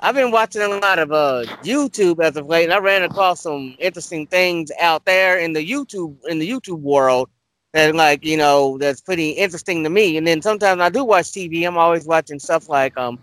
I've 0.00 0.14
been 0.14 0.30
watching 0.30 0.62
a 0.62 0.68
lot 0.68 0.98
of 0.98 1.12
uh 1.12 1.44
YouTube 1.62 2.20
as 2.22 2.36
of 2.36 2.46
late, 2.46 2.64
and 2.64 2.72
I 2.72 2.78
ran 2.78 3.02
across 3.02 3.42
some 3.42 3.74
interesting 3.78 4.26
things 4.26 4.70
out 4.80 5.04
there 5.04 5.38
in 5.38 5.52
the 5.52 5.66
YouTube 5.68 6.16
in 6.28 6.38
the 6.38 6.48
YouTube 6.48 6.80
world 6.80 7.28
that 7.72 7.94
like 7.94 8.24
you 8.24 8.36
know 8.36 8.78
that's 8.78 9.00
pretty 9.00 9.30
interesting 9.30 9.82
to 9.84 9.90
me. 9.90 10.16
And 10.16 10.26
then 10.26 10.42
sometimes 10.42 10.80
I 10.80 10.88
do 10.90 11.04
watch 11.04 11.32
TV. 11.32 11.64
I'm 11.64 11.78
always 11.78 12.06
watching 12.06 12.38
stuff 12.38 12.68
like 12.68 12.96
um 12.96 13.18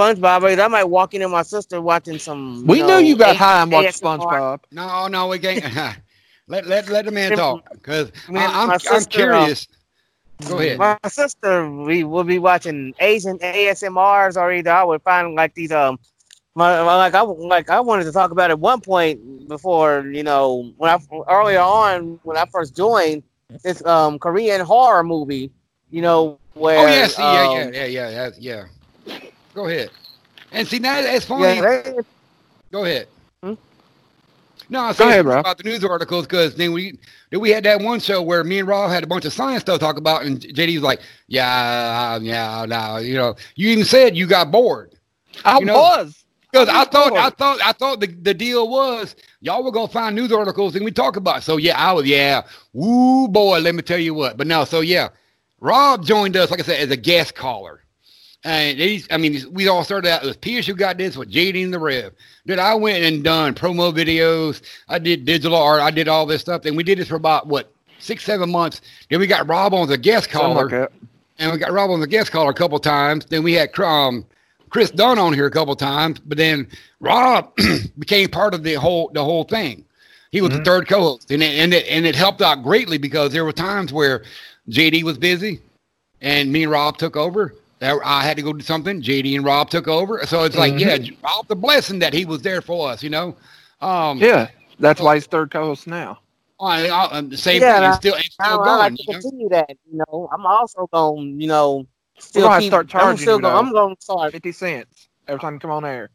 SpongeBob. 0.00 0.58
I 0.60 0.68
might 0.68 0.84
walk 0.84 1.14
in 1.14 1.22
with 1.22 1.30
my 1.30 1.42
sister 1.42 1.80
watching 1.80 2.18
some. 2.18 2.66
We 2.66 2.82
know 2.82 2.98
you 2.98 3.16
got 3.16 3.36
A- 3.36 3.38
high 3.38 3.62
and 3.62 3.72
watched 3.72 4.02
ASMR. 4.02 4.02
SpongeBob. 4.02 4.60
No, 4.72 5.08
no, 5.08 5.28
we 5.28 5.38
can't. 5.38 5.62
let 6.48 6.66
let 6.66 6.88
let 6.88 7.04
the 7.04 7.10
man 7.10 7.32
talk 7.32 7.70
because 7.72 8.10
Me 8.28 8.38
I'm 8.40 8.68
my 8.68 8.74
I'm 8.74 8.78
sister, 8.78 9.34
um, 9.34 9.50
curious. 9.50 9.68
Go 10.48 10.58
ahead. 10.58 10.78
My 10.78 10.96
sister, 11.06 11.70
we 11.70 12.04
will 12.04 12.24
be 12.24 12.38
watching 12.38 12.94
Asian 12.98 13.38
ASMRs, 13.38 14.36
or 14.40 14.52
either 14.52 14.70
I 14.70 14.84
would 14.84 15.02
find 15.02 15.34
like 15.34 15.54
these 15.54 15.70
um, 15.72 15.98
my, 16.54 16.82
my- 16.82 16.96
like 16.96 17.14
I 17.14 17.20
like 17.22 17.70
I 17.70 17.80
wanted 17.80 18.04
to 18.04 18.12
talk 18.12 18.30
about 18.30 18.50
at 18.50 18.58
one 18.58 18.80
point 18.80 19.48
before 19.48 20.06
you 20.10 20.22
know 20.22 20.72
when 20.76 20.90
I 20.90 20.98
earlier 21.28 21.60
on 21.60 22.18
when 22.22 22.36
I 22.36 22.46
first 22.46 22.74
joined 22.74 23.22
this 23.62 23.84
um 23.84 24.18
Korean 24.18 24.60
horror 24.62 25.02
movie, 25.04 25.50
you 25.90 26.00
know 26.02 26.38
where 26.54 26.78
Oh 26.78 26.86
yeah, 26.86 27.06
see, 27.06 27.34
yeah, 27.34 27.42
um, 27.42 27.50
yeah, 27.52 27.68
yeah, 27.70 27.84
yeah, 27.86 28.10
yeah, 28.10 28.30
yeah. 28.38 28.64
Go 29.54 29.66
ahead. 29.66 29.90
And 30.52 30.66
see 30.66 30.78
now 30.78 31.00
that's 31.02 31.24
funny. 31.24 31.44
yeah, 31.56 31.82
they- 31.82 32.00
Go 32.72 32.84
ahead. 32.84 33.08
Hmm? 33.42 33.54
No, 34.68 34.80
I 34.80 34.92
Go 34.92 35.08
ahead, 35.08 35.24
bro. 35.24 35.40
about 35.40 35.58
the 35.58 35.64
news 35.64 35.84
articles 35.84 36.26
because 36.26 36.54
then 36.54 36.72
we 36.72 36.98
then 37.30 37.40
we 37.40 37.50
had 37.50 37.64
that 37.64 37.80
one 37.80 37.98
show 38.00 38.22
where 38.22 38.44
me 38.44 38.60
and 38.60 38.68
Rob 38.68 38.90
had 38.90 39.02
a 39.02 39.06
bunch 39.06 39.24
of 39.24 39.32
science 39.32 39.62
stuff 39.62 39.78
to 39.78 39.84
talk 39.84 39.96
about, 39.96 40.22
and 40.24 40.40
JD 40.40 40.74
was 40.74 40.82
like, 40.84 41.00
"Yeah, 41.26 42.18
yeah, 42.20 42.64
no, 42.68 42.98
you 42.98 43.14
know, 43.14 43.34
you 43.56 43.70
even 43.70 43.84
said 43.84 44.16
you 44.16 44.26
got 44.28 44.50
bored 44.52 44.94
I 45.44 45.58
You 45.58 45.64
know- 45.66 45.74
was. 45.74 46.24
because 46.52 46.68
I 46.68 46.74
I 46.74 46.78
was 46.80 46.88
thought 46.88 47.12
I 47.14 47.30
thought 47.30 47.58
I 47.64 47.72
thought 47.72 48.00
the, 48.00 48.06
the 48.06 48.34
deal 48.34 48.68
was 48.68 49.16
y'all 49.40 49.64
were 49.64 49.72
gonna 49.72 49.88
find 49.88 50.14
news 50.14 50.30
articles 50.32 50.76
and 50.76 50.84
we 50.84 50.92
talk 50.92 51.16
about. 51.16 51.38
It. 51.38 51.42
So 51.42 51.56
yeah, 51.56 51.76
I 51.76 51.92
was 51.92 52.06
yeah, 52.06 52.42
woo 52.72 53.26
boy, 53.28 53.58
let 53.58 53.74
me 53.74 53.82
tell 53.82 53.98
you 53.98 54.14
what. 54.14 54.36
But 54.36 54.46
no, 54.46 54.64
so 54.64 54.80
yeah, 54.80 55.08
Rob 55.60 56.04
joined 56.04 56.36
us 56.36 56.50
like 56.52 56.60
I 56.60 56.62
said 56.62 56.80
as 56.80 56.90
a 56.90 56.96
guest 56.96 57.34
caller. 57.34 57.82
And 58.42 58.78
he's, 58.78 59.06
I 59.10 59.18
mean, 59.18 59.38
we 59.52 59.68
all 59.68 59.84
started 59.84 60.10
out. 60.10 60.22
It 60.22 60.26
was 60.26 60.36
Pierce 60.36 60.66
who 60.66 60.74
got 60.74 60.96
this 60.96 61.16
with 61.16 61.30
JD 61.30 61.62
and 61.62 61.74
the 61.74 61.78
Rev. 61.78 62.12
Dude, 62.46 62.58
I 62.58 62.74
went 62.74 63.04
and 63.04 63.22
done 63.22 63.54
promo 63.54 63.92
videos. 63.92 64.62
I 64.88 64.98
did 64.98 65.26
digital 65.26 65.58
art. 65.58 65.82
I 65.82 65.90
did 65.90 66.08
all 66.08 66.24
this 66.24 66.40
stuff. 66.40 66.64
And 66.64 66.76
we 66.76 66.82
did 66.82 66.98
this 66.98 67.08
for 67.08 67.16
about, 67.16 67.48
what, 67.48 67.70
six, 67.98 68.24
seven 68.24 68.50
months. 68.50 68.80
Then 69.10 69.20
we 69.20 69.26
got 69.26 69.46
Rob 69.46 69.74
on 69.74 69.84
as 69.84 69.90
a 69.90 69.98
guest 69.98 70.30
caller. 70.30 70.68
like 70.68 70.90
and 71.38 71.52
we 71.52 71.58
got 71.58 71.72
Rob 71.72 71.90
on 71.90 72.00
the 72.00 72.06
guest 72.06 72.30
caller 72.30 72.50
a 72.50 72.54
couple 72.54 72.78
times. 72.78 73.24
Then 73.26 73.42
we 73.42 73.54
had 73.54 73.76
um, 73.80 74.24
Chris 74.68 74.90
Dunn 74.90 75.18
on 75.18 75.32
here 75.32 75.46
a 75.46 75.50
couple 75.50 75.74
times. 75.74 76.20
But 76.20 76.38
then 76.38 76.68
Rob 77.00 77.52
became 77.98 78.28
part 78.28 78.54
of 78.54 78.62
the 78.62 78.74
whole 78.74 79.10
the 79.14 79.24
whole 79.24 79.44
thing. 79.44 79.84
He 80.30 80.40
was 80.40 80.52
the 80.52 80.62
third 80.62 80.86
co-host, 80.86 81.32
and 81.32 81.42
it, 81.42 81.58
and 81.58 81.74
it 81.74 81.88
and 81.88 82.06
it 82.06 82.14
helped 82.14 82.40
out 82.40 82.62
greatly 82.62 82.98
because 82.98 83.32
there 83.32 83.44
were 83.44 83.52
times 83.52 83.92
where 83.92 84.22
JD 84.68 85.02
was 85.02 85.18
busy, 85.18 85.60
and 86.20 86.52
me 86.52 86.62
and 86.62 86.70
Rob 86.70 86.98
took 86.98 87.16
over. 87.16 87.54
There- 87.80 88.04
I 88.06 88.22
had 88.22 88.36
to 88.36 88.42
go 88.42 88.52
do 88.52 88.60
something. 88.62 89.02
JD 89.02 89.34
and 89.36 89.44
Rob 89.44 89.68
took 89.70 89.88
over. 89.88 90.24
So 90.26 90.44
it's 90.44 90.56
like, 90.56 90.78
yeah, 90.78 90.98
Rob 91.24 91.48
the 91.48 91.56
blessing 91.56 91.98
that 92.00 92.12
he 92.14 92.24
was 92.24 92.42
there 92.42 92.60
for 92.62 92.88
us. 92.90 93.02
You 93.02 93.10
know. 93.10 93.36
Um, 93.80 94.18
Yeah, 94.18 94.48
that's 94.78 95.00
why 95.00 95.14
he's 95.16 95.26
third 95.26 95.50
co-host 95.50 95.86
now. 95.86 96.18
I, 96.60 96.88
I, 96.90 97.08
I'm 97.16 97.30
the 97.30 97.38
same 97.38 97.62
Yeah, 97.62 97.74
thing. 97.76 97.84
and 97.84 97.86
It's 97.86 97.96
I- 97.96 98.00
still, 98.00 98.14
it's 98.16 98.36
I, 98.38 98.44
still 98.48 98.60
I 98.60 98.64
going. 98.66 98.78
like 98.78 98.94
to 98.96 99.02
you 99.02 99.12
know? 99.14 99.20
continue 99.20 99.48
that. 99.48 99.70
You 99.90 99.98
know, 100.06 100.28
I'm 100.32 100.44
also 100.46 100.86
going. 100.92 101.40
You 101.40 101.48
know, 101.48 101.86
still 102.18 102.42
gonna 102.42 102.52
have 102.54 102.60
to 102.60 102.64
keep. 102.64 102.90
start 102.90 102.94
I'm 103.06 103.16
still 103.16 103.36
you, 103.36 103.40
going. 103.42 103.54
though. 103.54 103.58
I'm 103.58 103.72
going 103.72 103.96
to 103.96 104.02
start. 104.02 104.32
Fifty 104.32 104.52
cents 104.52 105.08
every 105.26 105.40
time 105.40 105.54
you 105.54 105.60
come 105.60 105.70
on 105.70 105.84
air. 105.86 106.10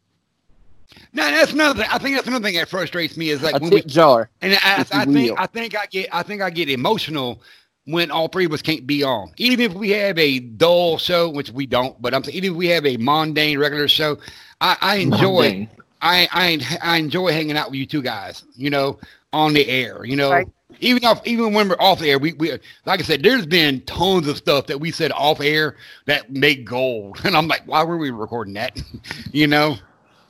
No, 1.12 1.24
that's 1.28 1.52
another 1.52 1.80
thing. 1.80 1.88
I 1.92 1.98
think 1.98 2.14
that's 2.14 2.28
another 2.28 2.44
thing 2.44 2.54
that 2.54 2.68
frustrates 2.68 3.16
me 3.16 3.30
is 3.30 3.42
like 3.42 3.56
A 3.56 3.58
when 3.58 3.70
we 3.70 3.82
jar. 3.82 4.30
And 4.40 4.56
I, 4.62 4.80
if 4.82 4.94
I 4.94 5.04
think. 5.04 5.36
I 5.36 5.46
think 5.46 5.76
I 5.76 5.86
get 5.86 6.08
I 6.12 6.22
think 6.22 6.42
I 6.42 6.48
get 6.50 6.70
emotional 6.70 7.42
when 7.86 8.10
all 8.12 8.28
three 8.28 8.46
of 8.46 8.52
us 8.52 8.62
can't 8.62 8.86
be 8.86 9.02
on. 9.04 9.32
Even 9.38 9.60
if 9.60 9.74
we 9.74 9.90
have 9.90 10.18
a 10.18 10.40
dull 10.40 10.98
show, 10.98 11.30
which 11.30 11.50
we 11.50 11.66
don't, 11.66 12.00
but 12.02 12.14
I'm 12.14 12.24
saying 12.24 12.36
even 12.36 12.52
if 12.52 12.56
we 12.56 12.68
have 12.68 12.86
a 12.86 12.96
mundane 12.98 13.58
regular 13.58 13.88
show, 13.88 14.18
I, 14.60 14.76
I 14.80 14.96
enjoy 14.96 15.58
I, 16.02 16.28
I 16.32 16.78
I 16.82 16.96
enjoy 16.98 17.32
hanging 17.32 17.56
out 17.56 17.70
with 17.70 17.78
you 17.80 17.86
two 17.86 18.02
guys. 18.02 18.44
You 18.56 18.70
know, 18.70 18.98
on 19.32 19.54
the 19.54 19.68
air. 19.68 20.04
You 20.04 20.16
know, 20.16 20.44
Right. 20.44 20.48
even 20.80 21.04
off 21.04 21.26
even 21.26 21.52
when 21.54 21.68
we're 21.68 21.76
off 21.80 22.02
air, 22.02 22.18
we 22.18 22.34
we 22.34 22.52
like 22.86 23.00
I 23.00 23.02
said, 23.04 23.22
there's 23.22 23.46
been 23.46 23.80
tons 23.82 24.26
of 24.28 24.36
stuff 24.36 24.66
that 24.66 24.78
we 24.80 24.90
said 24.92 25.12
off 25.12 25.40
air 25.40 25.76
that 26.06 26.30
make 26.30 26.64
gold, 26.64 27.20
and 27.24 27.36
I'm 27.36 27.48
like, 27.48 27.62
why 27.66 27.82
were 27.84 27.96
we 27.98 28.10
recording 28.10 28.54
that? 28.54 28.80
you 29.32 29.46
know. 29.46 29.76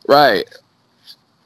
Right. 0.08 0.46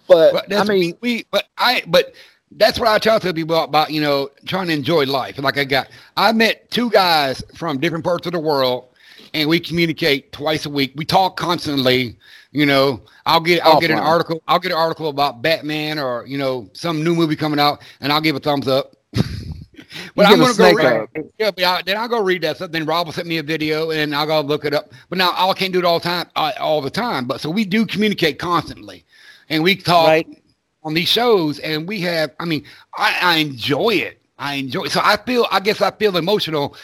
But 0.09 0.43
But 0.43 0.49
I 0.57 0.64
that's, 0.64 0.64
mean, 0.64 0.97
we, 1.00 1.26
but 1.31 1.47
I, 1.59 1.83
but 1.87 2.14
that's 2.52 2.78
what 2.78 2.88
I 2.88 2.99
tell 2.99 3.21
to 3.21 3.33
people 3.33 3.57
about, 3.57 3.90
you 3.90 4.00
know, 4.00 4.30
trying 4.47 4.66
to 4.69 4.73
enjoy 4.73 5.04
life. 5.04 5.38
Like 5.38 5.59
I 5.59 5.64
got, 5.64 5.88
I 6.16 6.33
met 6.33 6.71
two 6.71 6.90
guys 6.90 7.42
from 7.54 7.78
different 7.78 8.04
parts 8.04 8.26
of 8.26 8.33
the 8.33 8.40
world, 8.40 8.87
and 9.35 9.49
we 9.49 9.61
communicate 9.61 10.33
twice 10.33 10.66
a 10.66 10.71
week. 10.71 10.92
We 10.97 11.04
talk 11.04 11.37
constantly. 11.37 12.16
You 12.52 12.66
know, 12.66 13.00
I'll 13.26 13.40
get, 13.40 13.64
I'll 13.64 13.80
get 13.80 13.92
an 13.92 13.99
article, 13.99 14.42
I'll 14.49 14.59
get 14.59 14.73
an 14.73 14.78
article 14.78 15.09
about 15.09 15.40
Batman 15.40 16.00
or 16.00 16.26
you 16.26 16.37
know 16.37 16.69
some 16.73 17.04
new 17.04 17.14
movie 17.14 17.37
coming 17.37 17.61
out, 17.61 17.80
and 18.00 18.12
I'll 18.12 18.21
give 18.21 18.35
a 18.35 18.40
thumbs 18.40 18.66
up. 18.66 18.97
but 19.12 20.26
I'm 20.26 20.40
gonna 20.40 20.54
go 20.54 20.73
read, 20.73 20.87
up. 20.87 21.11
yeah, 21.38 21.52
but 21.52 21.62
I, 21.62 21.83
then 21.83 21.97
I'll 21.97 22.09
go 22.09 22.21
read 22.21 22.42
that 22.42 22.57
stuff. 22.57 22.73
Then 22.73 22.87
Rob 22.87 23.07
will 23.07 23.12
send 23.12 23.28
me 23.28 23.38
a 23.38 23.42
video, 23.45 23.92
and 23.92 24.12
I'll 24.16 24.26
go 24.26 24.40
look 24.40 24.64
it 24.64 24.75
up. 24.75 24.92
But 25.09 25.19
now 25.19 25.30
I 25.37 25.52
can't 25.52 25.73
do 25.73 25.78
it 25.78 25.85
all 25.85 26.00
the 26.00 26.09
time, 26.09 26.26
uh, 26.35 26.52
all 26.59 26.80
the 26.80 26.90
time. 26.90 27.26
But 27.26 27.40
so 27.40 27.50
we 27.50 27.64
do 27.64 27.87
communicate 27.87 28.40
constantly, 28.40 29.04
and 29.49 29.62
we 29.62 29.76
talk 29.76 30.09
Right. 30.09 30.39
On 30.83 30.95
these 30.95 31.09
shows, 31.09 31.59
and 31.61 31.87
we 31.87 32.01
have. 32.03 32.33
I 32.41 32.45
mean, 32.45 32.65
I, 32.97 33.19
I 33.21 33.37
enjoy 33.37 33.91
it. 33.91 34.21
I 34.39 34.55
enjoy. 34.55 34.85
It. 34.85 34.93
So 34.93 35.01
I 35.03 35.17
feel. 35.17 35.47
I 35.51 35.61
guess 35.61 35.81
I 35.81 35.91
feel 35.91 36.17
emotional, 36.17 36.77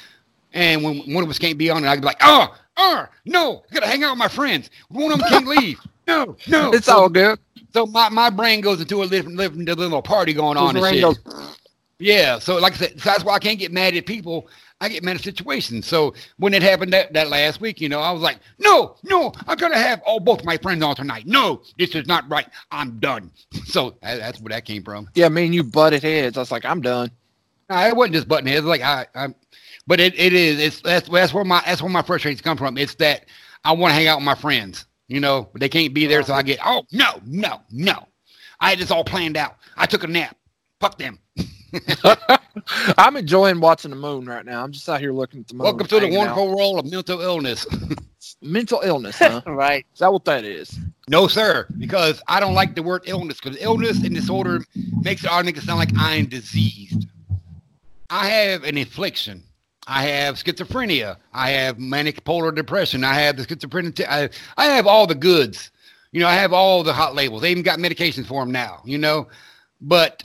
and 0.53 0.83
when 0.83 0.99
one 1.13 1.25
of 1.25 1.31
us 1.31 1.39
can't 1.39 1.59
be 1.59 1.71
on 1.71 1.85
it, 1.85 1.89
I 1.89 1.95
can 1.95 2.01
be 2.01 2.07
like, 2.07 2.21
oh, 2.23 2.57
oh, 2.77 3.07
no, 3.25 3.63
I 3.71 3.75
gotta 3.75 3.87
hang 3.87 4.05
out 4.05 4.13
with 4.13 4.19
my 4.19 4.29
friends. 4.29 4.71
One 4.89 5.13
of 5.13 5.19
them 5.19 5.29
can't 5.29 5.47
leave. 5.47 5.81
No, 6.07 6.37
no. 6.49 6.71
it's 6.73 6.87
so, 6.87 6.97
all 6.97 7.09
good. 7.09 7.39
So 7.73 7.87
my, 7.87 8.09
my 8.09 8.31
brain 8.31 8.61
goes 8.61 8.81
into 8.81 9.03
a 9.03 9.07
different, 9.07 9.37
different 9.39 9.79
little 9.79 10.03
party 10.03 10.33
going 10.33 10.57
on 10.57 10.77
and 10.77 10.87
shit. 10.87 11.03
goes, 11.03 11.19
Yeah, 11.99 12.39
so 12.39 12.59
like 12.59 12.75
I 12.75 12.77
said, 12.77 13.01
so 13.01 13.11
that's 13.11 13.25
why 13.25 13.35
I 13.35 13.39
can't 13.39 13.59
get 13.59 13.73
mad 13.73 13.95
at 13.95 14.07
people. 14.07 14.49
I 14.81 14.89
get 14.91 15.03
mad 15.03 15.17
at 15.17 15.23
situations. 15.23 15.87
So 15.87 16.13
when 16.37 16.53
it 16.53 16.63
happened 16.63 16.93
that, 16.93 17.13
that 17.15 17.29
last 17.29 17.61
week, 17.63 17.81
you 17.81 17.89
know, 17.89 18.01
I 18.01 18.11
was 18.13 18.21
like, 18.23 18.39
no, 18.59 18.97
no, 19.05 19.33
I'm 19.47 19.57
gonna 19.57 19.79
have 19.79 20.03
all 20.05 20.21
both 20.21 20.45
my 20.45 20.59
friends 20.59 20.83
on 20.85 20.95
tonight. 20.95 21.27
No, 21.27 21.63
this 21.79 21.95
is 21.95 22.07
not 22.07 22.29
right. 22.31 22.47
I'm 22.71 22.99
done. 22.99 23.31
So 23.67 23.97
that- 24.03 24.19
that's 24.19 24.41
where 24.41 24.51
that 24.51 24.65
came 24.65 24.83
from. 24.83 25.09
yeah, 25.15 25.29
me 25.29 25.47
and 25.47 25.55
you 25.55 25.63
butted 25.65 26.03
heads. 26.03 26.37
I 26.37 26.41
was 26.41 26.51
like, 26.53 26.65
I'm 26.65 26.81
done. 26.83 27.11
No, 27.71 27.79
it 27.87 27.97
wasn't 27.97 28.15
just 28.15 28.29
butting 28.29 28.47
heads. 28.47 28.65
Like 28.67 28.83
I, 28.83 29.07
I, 29.15 29.29
but 29.87 29.99
it, 30.01 30.19
it 30.19 30.33
is. 30.33 30.61
It's 30.61 30.81
that's 30.83 31.09
that's 31.09 31.33
where 31.35 31.45
my 31.45 31.63
that's 31.67 31.81
where 31.83 31.91
my 31.91 32.03
frustrations 32.03 32.43
come 32.43 32.57
from. 32.57 32.77
It's 32.79 32.95
that 32.97 33.25
I 33.65 33.73
want 33.73 33.91
to 33.91 33.95
hang 33.95 34.07
out 34.09 34.19
with 34.19 34.25
my 34.25 34.35
friends, 34.37 34.85
you 35.09 35.21
know, 35.21 35.49
but 35.53 35.61
they 35.61 35.69
can't 35.69 35.93
be 35.95 36.07
there. 36.07 36.23
So 36.23 36.35
I 36.35 36.43
get, 36.43 36.61
oh 36.65 36.85
no, 36.93 37.21
no, 37.27 37.61
no. 37.73 38.07
I 38.61 38.71
had 38.71 38.79
this 38.79 38.91
all 38.91 39.05
planned 39.05 39.37
out. 39.37 39.57
I 39.77 39.87
took 39.87 40.05
a 40.05 40.07
nap. 40.07 40.37
Fuck 40.81 40.99
them. 40.99 41.19
I'm 42.99 43.17
enjoying 43.17 43.61
watching 43.61 43.91
the 43.91 43.97
moon 43.97 44.27
right 44.27 44.45
now. 44.45 44.63
I'm 44.63 44.73
just 44.73 44.89
out 44.89 45.01
here 45.01 45.13
looking 45.13 45.41
at 45.41 45.49
the 45.49 45.55
moon. 45.55 45.65
Welcome 45.65 45.87
to 45.87 45.95
the 45.97 46.01
hanging 46.03 46.17
out. 46.19 46.37
wonderful 46.37 46.57
world 46.57 46.79
of 46.79 46.91
mental 46.91 47.21
illness. 47.21 47.67
mental 48.43 48.81
illness, 48.83 49.19
huh? 49.19 49.43
Right. 49.47 49.87
Is 49.93 50.01
that 50.01 50.13
what 50.13 50.25
that 50.25 50.45
is? 50.45 50.79
No, 51.09 51.29
sir, 51.29 51.67
because 51.79 52.21
I 52.29 52.41
don't 52.41 52.55
like 52.55 52.75
the 52.75 52.83
word 52.83 53.03
illness 53.07 53.41
because 53.41 53.61
illness 53.61 54.03
and 54.03 54.15
disorder 54.15 54.65
makes 55.03 55.25
it 55.25 55.31
automatically 55.31 55.63
sound 55.63 55.79
like 55.79 55.97
I 55.99 56.17
am 56.17 56.27
diseased. 56.27 57.07
I 58.11 58.29
have 58.29 58.65
an 58.65 58.79
affliction. 58.79 59.43
I 59.87 60.03
have 60.03 60.35
schizophrenia. 60.37 61.17
I 61.33 61.51
have 61.51 61.79
manic 61.79 62.25
polar 62.25 62.51
depression. 62.51 63.05
I 63.05 63.15
have 63.15 63.37
the 63.37 63.45
schizophrenia. 63.45 64.05
I, 64.09 64.29
I 64.57 64.67
have 64.67 64.87
all 64.87 65.07
the 65.07 65.15
goods. 65.15 65.71
You 66.11 66.21
know, 66.21 66.29
I 66.29 66.35
have 66.35 66.53
all 66.53 66.83
the 66.83 66.93
hot 66.93 67.15
labels. 67.15 67.43
They 67.43 67.51
even 67.51 67.63
got 67.63 67.79
medications 67.79 68.27
for 68.27 68.43
them 68.43 68.51
now, 68.51 68.81
you 68.85 68.99
know, 68.99 69.29
but 69.81 70.23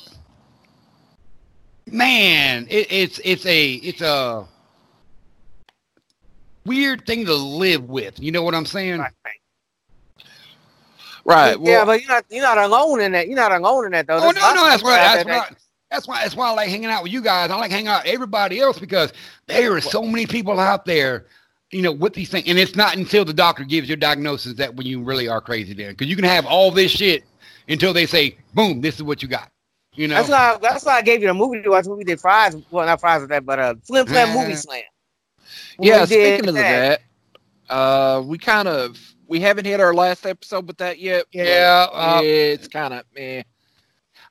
man, 1.91 2.67
it, 2.69 2.87
it's, 2.91 3.19
it's 3.23 3.45
a, 3.45 3.73
it's 3.73 4.01
a 4.01 4.47
weird 6.65 7.05
thing 7.05 7.25
to 7.25 7.33
live 7.33 7.89
with. 7.89 8.19
You 8.19 8.31
know 8.31 8.43
what 8.43 8.55
I'm 8.55 8.65
saying? 8.65 8.99
Right. 8.99 9.11
Right. 11.23 11.59
Well, 11.59 11.71
yeah, 11.71 11.85
but 11.85 12.01
you're 12.01 12.09
not 12.09 12.25
you're 12.29 12.41
not 12.41 12.57
alone 12.57 12.99
in 12.99 13.11
that. 13.11 13.27
You're 13.27 13.35
not 13.35 13.51
alone 13.51 13.85
in 13.85 13.91
that 13.91 14.07
though. 14.07 14.17
Oh 14.17 14.21
There's 14.21 14.35
no, 14.35 14.53
no, 14.55 14.63
that's 14.63 14.81
people 14.81 14.91
why 14.91 14.97
that's 14.97 15.23
there 15.23 15.37
why 15.37 15.49
that's 15.91 16.07
why 16.07 16.23
that's 16.23 16.35
why 16.35 16.47
I 16.47 16.53
like 16.53 16.69
hanging 16.69 16.89
out 16.89 17.03
with 17.03 17.11
you 17.11 17.21
guys. 17.21 17.51
I 17.51 17.55
like 17.57 17.69
hanging 17.69 17.89
out 17.89 18.05
with 18.05 18.13
everybody 18.13 18.59
else 18.59 18.79
because 18.79 19.13
there 19.45 19.73
are 19.73 19.81
so 19.81 20.01
many 20.03 20.25
people 20.25 20.59
out 20.59 20.85
there, 20.85 21.27
you 21.69 21.81
know, 21.81 21.91
with 21.91 22.13
these 22.13 22.29
things. 22.29 22.47
And 22.47 22.57
it's 22.57 22.75
not 22.75 22.95
until 22.95 23.23
the 23.23 23.33
doctor 23.33 23.63
gives 23.63 23.87
your 23.87 23.97
diagnosis 23.97 24.53
that 24.55 24.75
when 24.75 24.87
you 24.87 25.03
really 25.03 25.27
are 25.27 25.41
crazy 25.41 25.73
then. 25.73 25.91
Because 25.91 26.07
you 26.07 26.15
can 26.15 26.25
have 26.25 26.45
all 26.45 26.71
this 26.71 26.91
shit 26.91 27.23
until 27.67 27.93
they 27.93 28.05
say, 28.05 28.37
boom, 28.53 28.81
this 28.81 28.95
is 28.95 29.03
what 29.03 29.21
you 29.21 29.27
got. 29.27 29.50
You 29.93 30.07
know? 30.07 30.15
That's 30.15 30.29
why 30.29 30.57
that's 30.61 30.85
why 30.85 30.93
I 30.93 31.01
gave 31.01 31.21
you 31.21 31.27
the 31.27 31.33
movie 31.33 31.61
to 31.61 31.69
watch 31.69 31.85
when 31.85 31.97
we 31.97 32.03
did 32.03 32.19
fries. 32.19 32.55
Well, 32.71 32.85
not 32.85 32.99
fries 32.99 33.21
with 33.21 33.29
that, 33.29 33.45
but 33.45 33.59
uh, 33.59 33.75
Flim 33.83 34.07
Flam 34.07 34.35
movie 34.35 34.55
slam. 34.55 34.83
When 35.77 35.89
yeah. 35.89 36.05
Speaking 36.05 36.47
of 36.47 36.55
that, 36.55 37.01
uh, 37.69 38.23
we 38.25 38.37
kind 38.37 38.67
of 38.67 38.97
we 39.27 39.39
haven't 39.39 39.65
hit 39.65 39.79
our 39.79 39.93
last 39.93 40.25
episode 40.25 40.67
with 40.67 40.77
that 40.77 40.99
yet. 40.99 41.25
yeah, 41.31 41.87
uh, 41.91 42.21
it's 42.23 42.67
kind 42.67 42.93
of 42.93 43.03
man. 43.15 43.43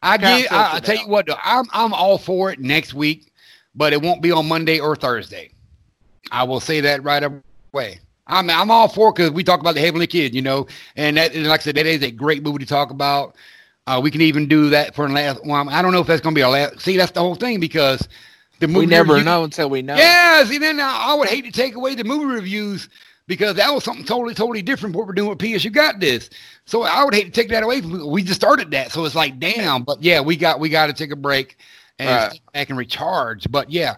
I 0.03 0.17
get. 0.17 0.51
I, 0.51 0.77
I 0.77 0.81
tell 0.81 0.97
you 0.97 1.09
what, 1.09 1.27
though, 1.27 1.37
I'm 1.43 1.67
I'm 1.73 1.93
all 1.93 2.17
for 2.17 2.51
it 2.51 2.59
next 2.59 2.95
week, 2.95 3.33
but 3.75 3.93
it 3.93 4.01
won't 4.01 4.23
be 4.23 4.33
on 4.33 4.49
Monday 4.49 4.81
or 4.81 4.97
Thursday. 4.97 5.51
I 6.33 6.45
will 6.45 6.61
say 6.61 6.81
that 6.81 7.03
right 7.03 7.23
away. 7.75 8.01
I'm 8.27 8.49
I'm 8.49 8.71
all 8.71 8.89
for 8.89 9.13
because 9.13 9.31
we 9.33 9.45
talk 9.45 9.61
about 9.61 9.75
the 9.75 9.81
Heavenly 9.81 10.07
Kid, 10.07 10.35
you 10.35 10.41
know, 10.41 10.67
and 10.97 11.17
that 11.17 11.35
and 11.35 11.47
like 11.47 11.61
I 11.61 11.65
said, 11.65 11.75
that 11.77 11.87
is 11.87 12.03
a 12.03 12.11
great 12.11 12.43
movie 12.43 12.59
to 12.59 12.67
talk 12.67 12.91
about. 12.91 13.35
Uh, 13.91 14.01
we 14.01 14.11
can 14.11 14.21
even 14.21 14.47
do 14.47 14.71
that 14.71 14.95
for 14.95 15.09
the 15.09 15.13
last 15.15 15.45
one. 15.45 15.69
I 15.69 15.83
don't 15.83 15.93
know 15.93 16.01
if 16.01 16.07
that's 16.07 16.21
gonna 16.21 16.35
be 16.35 16.43
our 16.43 16.51
last. 16.51 16.81
See, 16.81 16.97
that's 16.97 17.11
the 17.13 17.21
whole 17.21 17.35
thing 17.35 17.59
because 17.59 18.07
the 18.61 18.69
movie 18.69 18.81
We 18.81 18.87
never 18.87 19.15
review- 19.15 19.25
know 19.25 19.43
until 19.45 19.69
we 19.69 19.83
know. 19.83 19.97
Yeah, 19.97 20.45
see, 20.45 20.59
then 20.59 20.79
I, 20.79 21.07
I 21.11 21.15
would 21.15 21.29
hate 21.29 21.45
to 21.45 21.51
take 21.51 21.75
away 21.75 21.95
the 21.97 22.05
movie 22.05 22.27
reviews 22.27 22.89
because 23.27 23.57
that 23.57 23.73
was 23.75 23.83
something 23.83 24.05
totally, 24.05 24.35
totally 24.35 24.63
different. 24.63 24.95
What 24.95 25.07
we're 25.07 25.13
doing 25.15 25.29
with 25.31 25.39
PSU 25.39 25.73
got 25.73 25.99
this, 25.99 26.31
so 26.67 26.83
I 26.83 27.03
would 27.05 27.15
hate 27.15 27.25
to 27.25 27.31
take 27.31 27.49
that 27.51 27.63
away. 27.65 27.81
From, 27.81 28.09
we 28.11 28.23
just 28.23 28.41
started 28.41 28.71
that, 28.71 28.93
so 28.93 29.05
it's 29.05 29.15
like, 29.17 29.41
damn. 29.41 29.83
But 29.83 30.03
yeah, 30.03 30.21
we 30.21 30.37
got 30.37 30.61
we 30.61 30.69
got 30.69 30.87
to 30.87 30.93
take 30.93 31.11
a 31.11 31.17
break 31.17 31.57
and 31.99 32.09
Right. 32.11 32.41
back 32.53 32.69
and 32.69 32.79
recharge. 32.79 33.51
But 33.51 33.71
yeah, 33.73 33.97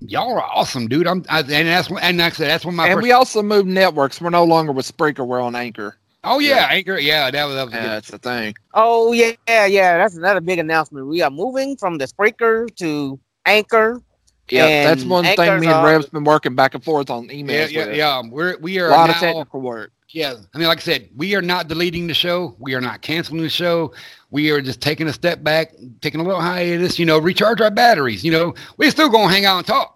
y'all 0.00 0.32
are 0.34 0.42
awesome, 0.42 0.88
dude. 0.88 1.06
I'm, 1.06 1.24
I, 1.30 1.38
and 1.40 1.48
that's 1.68 1.88
and 1.88 2.18
like 2.18 2.34
I 2.34 2.36
said, 2.36 2.48
that's 2.50 2.64
when 2.66 2.74
my 2.74 2.86
And 2.88 2.96
first, 2.96 3.02
we 3.02 3.12
also 3.12 3.42
moved 3.42 3.68
networks. 3.68 4.20
We're 4.20 4.28
no 4.30 4.44
longer 4.44 4.72
with 4.72 4.94
Spreaker. 4.94 5.26
We're 5.26 5.40
on 5.40 5.54
Anchor. 5.54 5.96
Oh 6.26 6.38
yeah, 6.38 6.68
anchor, 6.70 6.98
yeah, 6.98 7.30
that 7.30 7.44
was 7.44 7.54
that 7.54 7.64
was 7.66 7.74
Yeah, 7.74 7.86
that's 7.86 8.10
the 8.10 8.18
thing. 8.18 8.54
Oh 8.74 9.12
yeah, 9.12 9.32
yeah, 9.46 9.96
that's 9.98 10.16
another 10.16 10.40
big 10.40 10.58
announcement. 10.58 11.06
We 11.06 11.22
are 11.22 11.30
moving 11.30 11.76
from 11.76 11.98
the 11.98 12.06
Spreaker 12.06 12.74
to 12.76 13.18
Anchor. 13.46 14.00
Yeah, 14.48 14.84
that's 14.84 15.04
one 15.04 15.24
thing 15.24 15.38
Anchor's 15.40 15.60
me 15.60 15.66
and 15.66 15.84
Rev's 15.84 16.06
been 16.06 16.22
working 16.24 16.54
back 16.54 16.74
and 16.74 16.84
forth 16.84 17.10
on 17.10 17.28
emails. 17.28 17.70
yeah, 17.72 17.86
with. 17.86 17.96
yeah. 17.96 18.22
We're 18.28 18.56
we 18.58 18.78
are 18.78 18.88
A 18.88 18.90
lot 18.90 19.10
of 19.10 19.16
now- 19.16 19.20
technical 19.20 19.60
work. 19.60 19.92
Yeah, 20.10 20.34
I 20.54 20.58
mean, 20.58 20.68
like 20.68 20.78
I 20.78 20.82
said, 20.82 21.08
we 21.16 21.34
are 21.34 21.42
not 21.42 21.66
deleting 21.66 22.06
the 22.06 22.14
show. 22.14 22.54
We 22.60 22.74
are 22.74 22.80
not 22.80 23.02
canceling 23.02 23.42
the 23.42 23.48
show. 23.50 23.92
We 24.30 24.50
are 24.50 24.60
just 24.60 24.80
taking 24.80 25.08
a 25.08 25.12
step 25.12 25.42
back, 25.42 25.72
taking 26.00 26.20
a 26.20 26.22
little 26.22 26.40
hiatus. 26.40 26.96
You 26.98 27.06
know, 27.06 27.18
recharge 27.18 27.60
our 27.60 27.72
batteries. 27.72 28.24
You 28.24 28.30
know, 28.30 28.54
we're 28.76 28.92
still 28.92 29.08
gonna 29.08 29.32
hang 29.32 29.44
out 29.46 29.58
and 29.58 29.66
talk. 29.66 29.95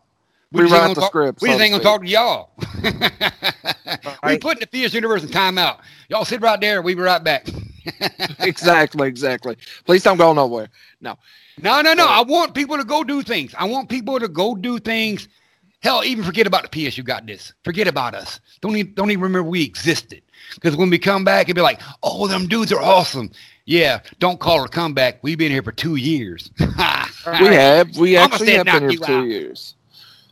We 0.52 0.62
ain't 0.62 0.70
the 0.70 0.94
talk- 0.94 1.06
script, 1.10 1.42
We 1.42 1.48
so 1.48 1.52
just 1.54 1.62
ain't 1.62 1.72
gonna 1.72 1.84
talk 1.84 2.02
to 2.02 2.08
y'all. 2.08 2.50
we 2.82 2.90
Right. 4.22 4.40
putting 4.40 4.60
the 4.60 4.68
Fierce 4.70 4.94
Universe 4.94 5.22
in 5.22 5.28
timeout. 5.28 5.78
Y'all 6.08 6.24
sit 6.24 6.40
right 6.40 6.60
there. 6.60 6.82
We 6.82 6.94
be 6.94 7.02
right 7.02 7.22
back. 7.22 7.48
exactly, 8.40 9.08
exactly. 9.08 9.56
Please 9.84 10.02
don't 10.02 10.16
go 10.18 10.32
nowhere. 10.32 10.68
No. 11.00 11.16
No, 11.62 11.80
no, 11.82 11.94
no. 11.94 12.06
I 12.06 12.22
want 12.22 12.54
people 12.54 12.76
to 12.76 12.84
go 12.84 13.04
do 13.04 13.22
things. 13.22 13.54
I 13.58 13.64
want 13.66 13.88
people 13.88 14.18
to 14.18 14.28
go 14.28 14.54
do 14.54 14.78
things. 14.78 15.28
Hell, 15.82 16.04
even 16.04 16.24
forget 16.24 16.46
about 16.46 16.70
the 16.70 16.86
PSU 16.86 17.04
got 17.04 17.26
this. 17.26 17.52
Forget 17.64 17.88
about 17.88 18.14
us. 18.14 18.40
Don't 18.60 18.76
even 18.76 18.92
don't 18.94 19.10
even 19.10 19.22
remember 19.22 19.48
we 19.48 19.64
existed. 19.64 20.22
Because 20.54 20.76
when 20.76 20.90
we 20.90 20.98
come 20.98 21.24
back, 21.24 21.46
it'd 21.46 21.56
be 21.56 21.62
like, 21.62 21.80
oh, 22.02 22.26
them 22.26 22.46
dudes 22.46 22.72
are 22.72 22.80
awesome. 22.82 23.30
Yeah, 23.66 24.00
don't 24.18 24.40
call 24.40 24.64
a 24.64 24.68
comeback. 24.68 25.22
We've 25.22 25.38
been 25.38 25.52
here 25.52 25.62
for 25.62 25.72
two 25.72 25.96
years. 25.96 26.50
We 26.58 27.46
have. 27.46 27.96
We 27.96 28.16
actually 28.16 28.52
have 28.54 28.66
been 28.66 28.90
here 28.90 28.98
for 28.98 29.06
two 29.06 29.12
out. 29.14 29.26
years. 29.26 29.74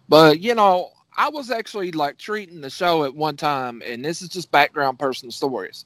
But 0.08 0.40
you 0.40 0.54
know, 0.54 0.90
I 1.16 1.28
was 1.28 1.50
actually 1.50 1.92
like 1.92 2.18
treating 2.18 2.60
the 2.60 2.70
show 2.70 3.04
at 3.04 3.14
one 3.14 3.36
time, 3.36 3.82
and 3.84 4.04
this 4.04 4.22
is 4.22 4.28
just 4.28 4.50
background 4.50 4.98
personal 4.98 5.32
stories. 5.32 5.84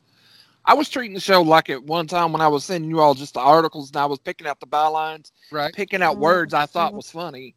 I 0.65 0.75
was 0.75 0.89
treating 0.89 1.15
the 1.15 1.21
show 1.21 1.43
like 1.43 1.71
at 1.71 1.83
one 1.83 2.07
time 2.07 2.33
when 2.33 2.41
I 2.41 2.49
was 2.49 2.65
sending 2.65 2.89
you 2.89 3.01
all 3.01 3.15
just 3.15 3.35
the 3.35 3.41
articles 3.41 3.91
and 3.91 3.97
I 3.97 4.07
was 4.07 4.21
picking 4.21 4.47
out 4.47 4.61
the 4.61 4.67
bylines, 4.67 5.33
right. 5.51 5.75
picking 5.75 6.03
out 6.03 6.19
words 6.19 6.55
I 6.55 6.67
thought 6.67 6.95
was 6.95 7.11
funny. 7.11 7.57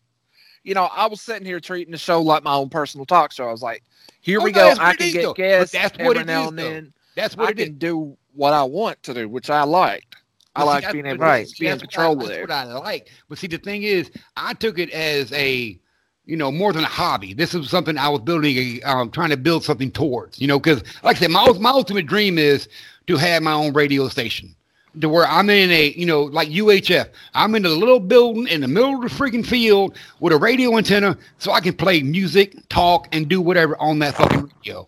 You 0.64 0.74
know, 0.74 0.86
I 0.86 1.06
was 1.06 1.22
sitting 1.22 1.46
here 1.46 1.60
treating 1.60 1.92
the 1.92 2.00
show 2.00 2.20
like 2.22 2.44
my 2.44 2.56
own 2.56 2.70
personal 2.70 3.06
talk 3.06 3.32
show. 3.32 3.48
I 3.48 3.52
was 3.52 3.62
like, 3.62 3.84
here 4.22 4.42
Oh, 4.42 4.44
we 4.44 4.52
go. 4.52 4.74
I 4.80 4.96
can 4.96 5.12
get 5.12 5.22
though. 5.22 5.28
But 5.30 5.38
guests 5.38 5.74
that's 5.74 5.98
what 6.00 6.18
every 6.18 6.24
now 6.24 6.44
is, 6.44 6.48
and 6.50 6.58
though. 6.58 6.64
then. 6.64 6.94
That's 7.16 7.38
what 7.38 7.48
I 7.48 7.52
it 7.52 7.60
is. 7.60 7.66
can 7.68 7.78
do 7.78 8.18
what 8.34 8.54
I 8.54 8.64
want 8.64 9.02
to 9.04 9.14
do, 9.14 9.30
which 9.30 9.52
I 9.52 9.64
liked. 9.64 10.16
I 10.56 10.64
like 10.64 10.92
being 10.92 11.06
able 11.06 11.20
to 11.26 11.46
be 11.60 11.68
in 11.68 11.80
control 11.80 12.20
I, 12.22 12.28
that's 12.28 12.42
what 12.42 12.52
I 12.52 12.64
like. 12.74 13.10
But 13.30 13.38
see, 13.38 13.48
the 13.48 13.58
thing 13.58 13.84
is, 13.84 14.10
I 14.36 14.54
took 14.54 14.80
it 14.80 14.90
as 14.92 15.32
a, 15.34 15.80
you 16.26 16.36
know, 16.36 16.52
more 16.52 16.74
than 16.74 16.84
a 16.84 16.88
hobby. 16.88 17.34
This 17.34 17.54
is 17.54 17.70
something 17.70 17.98
I 17.98 18.10
was 18.10 18.22
building, 18.22 18.58
a, 18.58 18.82
um, 18.84 19.12
trying 19.12 19.30
to 19.30 19.38
build 19.38 19.64
something 19.64 19.92
towards. 19.92 20.40
You 20.40 20.48
know, 20.48 20.60
because 20.60 20.84
like 21.04 21.18
I 21.18 21.20
said, 21.20 21.32
my 21.32 21.48
my 21.60 21.70
ultimate 21.70 22.08
dream 22.08 22.38
is 22.38 22.68
to 23.08 23.18
have 23.18 23.44
my 23.44 23.52
own 23.54 23.74
radio 23.74 24.08
station, 24.08 24.56
to 25.00 25.08
where 25.10 25.28
I'm 25.28 25.50
in 25.50 25.70
a, 25.72 25.90
you 25.94 26.06
know, 26.06 26.24
like 26.24 26.50
UHF. 26.50 27.10
I'm 27.34 27.54
in 27.56 27.66
a 27.66 27.70
little 27.70 28.00
building 28.00 28.48
in 28.48 28.62
the 28.62 28.68
middle 28.68 28.96
of 28.96 29.02
the 29.02 29.08
freaking 29.16 29.46
field 29.46 29.96
with 30.20 30.34
a 30.34 30.38
radio 30.38 30.78
antenna, 30.78 31.18
so 31.38 31.52
I 31.52 31.60
can 31.60 31.74
play 31.74 32.02
music, 32.02 32.56
talk, 32.70 33.08
and 33.12 33.28
do 33.30 33.42
whatever 33.42 33.78
on 33.80 34.00
that 34.00 34.16
fucking 34.16 34.52
radio. 34.58 34.88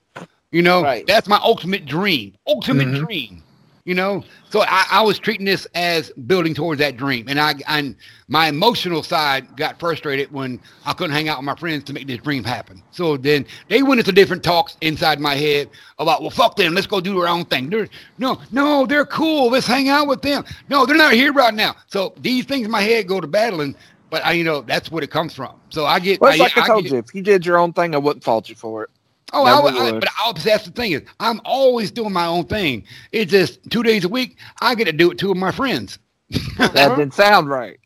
You 0.52 0.62
know, 0.64 0.82
Right. 0.82 1.06
that's 1.06 1.28
my 1.28 1.40
ultimate 1.44 1.86
dream. 1.86 2.34
Ultimate 2.48 2.88
Mhm. 2.88 3.06
dream. 3.06 3.44
You 3.88 3.96
know, 3.96 4.26
so 4.50 4.64
I, 4.64 4.86
I 4.92 5.02
was 5.02 5.18
treating 5.18 5.46
this 5.46 5.66
as 5.74 6.10
building 6.28 6.54
towards 6.54 6.80
that 6.80 6.98
dream, 6.98 7.30
and 7.30 7.40
I 7.40 7.54
and 7.70 7.96
my 8.28 8.50
emotional 8.50 9.02
side 9.02 9.56
got 9.56 9.80
frustrated 9.80 10.30
when 10.30 10.60
I 10.86 10.92
couldn't 10.92 11.16
hang 11.16 11.30
out 11.30 11.38
with 11.38 11.46
my 11.46 11.56
friends 11.56 11.86
to 11.86 11.94
make 11.94 12.06
this 12.06 12.18
dream 12.18 12.44
happen. 12.44 12.84
So 12.92 13.16
then 13.16 13.46
they 13.70 13.84
went 13.84 14.00
into 14.00 14.12
different 14.12 14.44
talks 14.44 14.76
inside 14.82 15.22
my 15.22 15.36
head 15.36 15.70
about, 16.00 16.20
well, 16.20 16.32
fuck 16.32 16.58
them, 16.58 16.74
let's 16.74 16.86
go 16.86 17.00
do 17.00 17.18
our 17.22 17.30
own 17.30 17.46
thing. 17.46 17.70
They're, 17.70 17.88
no, 18.18 18.42
no, 18.52 18.86
they're 18.86 19.06
cool. 19.06 19.50
Let's 19.52 19.68
hang 19.68 19.88
out 19.88 20.08
with 20.08 20.22
them. 20.22 20.44
No, 20.68 20.86
they're 20.86 20.98
not 20.98 21.14
here 21.14 21.32
right 21.32 21.54
now. 21.54 21.78
So 21.88 22.14
these 22.18 22.44
things 22.44 22.66
in 22.66 22.72
my 22.72 22.82
head 22.82 23.08
go 23.08 23.22
to 23.22 23.28
battling, 23.28 23.74
but 24.10 24.26
I, 24.26 24.34
you 24.34 24.44
know, 24.44 24.64
that's 24.64 24.92
what 24.92 25.02
it 25.02 25.12
comes 25.12 25.34
from. 25.34 25.62
So 25.70 25.86
I 25.86 26.00
get, 26.00 26.20
Well, 26.20 26.32
it's 26.32 26.40
like 26.42 26.58
I, 26.58 26.64
I 26.64 26.68
told 26.68 26.84
get- 26.84 26.92
you, 26.92 27.00
if 27.00 27.16
you 27.16 27.22
did 27.22 27.46
your 27.46 27.58
own 27.58 27.72
thing, 27.72 27.96
I 27.96 28.00
wouldn't 28.00 28.26
fault 28.26 28.50
you 28.50 28.56
for 28.56 28.84
it. 28.84 28.90
Oh, 29.34 29.44
I, 29.46 29.62
would- 29.62 29.74
I, 29.76 29.92
would. 29.92 30.00
but 30.02 30.10
I, 30.24 30.32
that's 30.34 30.66
the 30.66 30.72
thing 30.72 30.94
is, 30.94 31.02
I'm 31.20 31.42
always 31.44 31.92
doing 31.92 32.14
my 32.14 32.26
own 32.26 32.46
thing. 32.46 32.84
It's 33.12 33.30
just 33.32 33.60
two 33.70 33.84
days 33.84 34.06
a 34.06 34.10
week. 34.10 34.38
I 34.62 34.74
get 34.76 34.86
to 34.86 34.94
do 34.94 35.12
it 35.12 35.18
two 35.18 35.32
of 35.32 35.38
my 35.38 35.52
friends. 35.52 36.00
That 36.58 36.96
didn't 36.98 37.14
sound 37.14 37.50
right. 37.50 37.80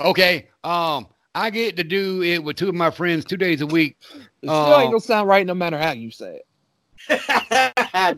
Okay. 0.00 0.48
Um, 0.64 1.06
I 1.34 1.50
get 1.50 1.76
to 1.76 1.84
do 1.84 2.22
it 2.22 2.42
with 2.42 2.56
two 2.56 2.68
of 2.68 2.74
my 2.74 2.90
friends 2.90 3.24
two 3.24 3.36
days 3.36 3.60
a 3.60 3.66
week. 3.66 3.96
It 4.14 4.20
still 4.48 4.50
Oh. 4.50 4.80
ain't 4.80 4.90
gonna 4.90 5.00
sound 5.00 5.28
right 5.28 5.46
no 5.46 5.54
matter 5.54 5.78
how 5.78 5.92
you 5.92 6.10
say 6.10 6.40
it. 6.40 6.46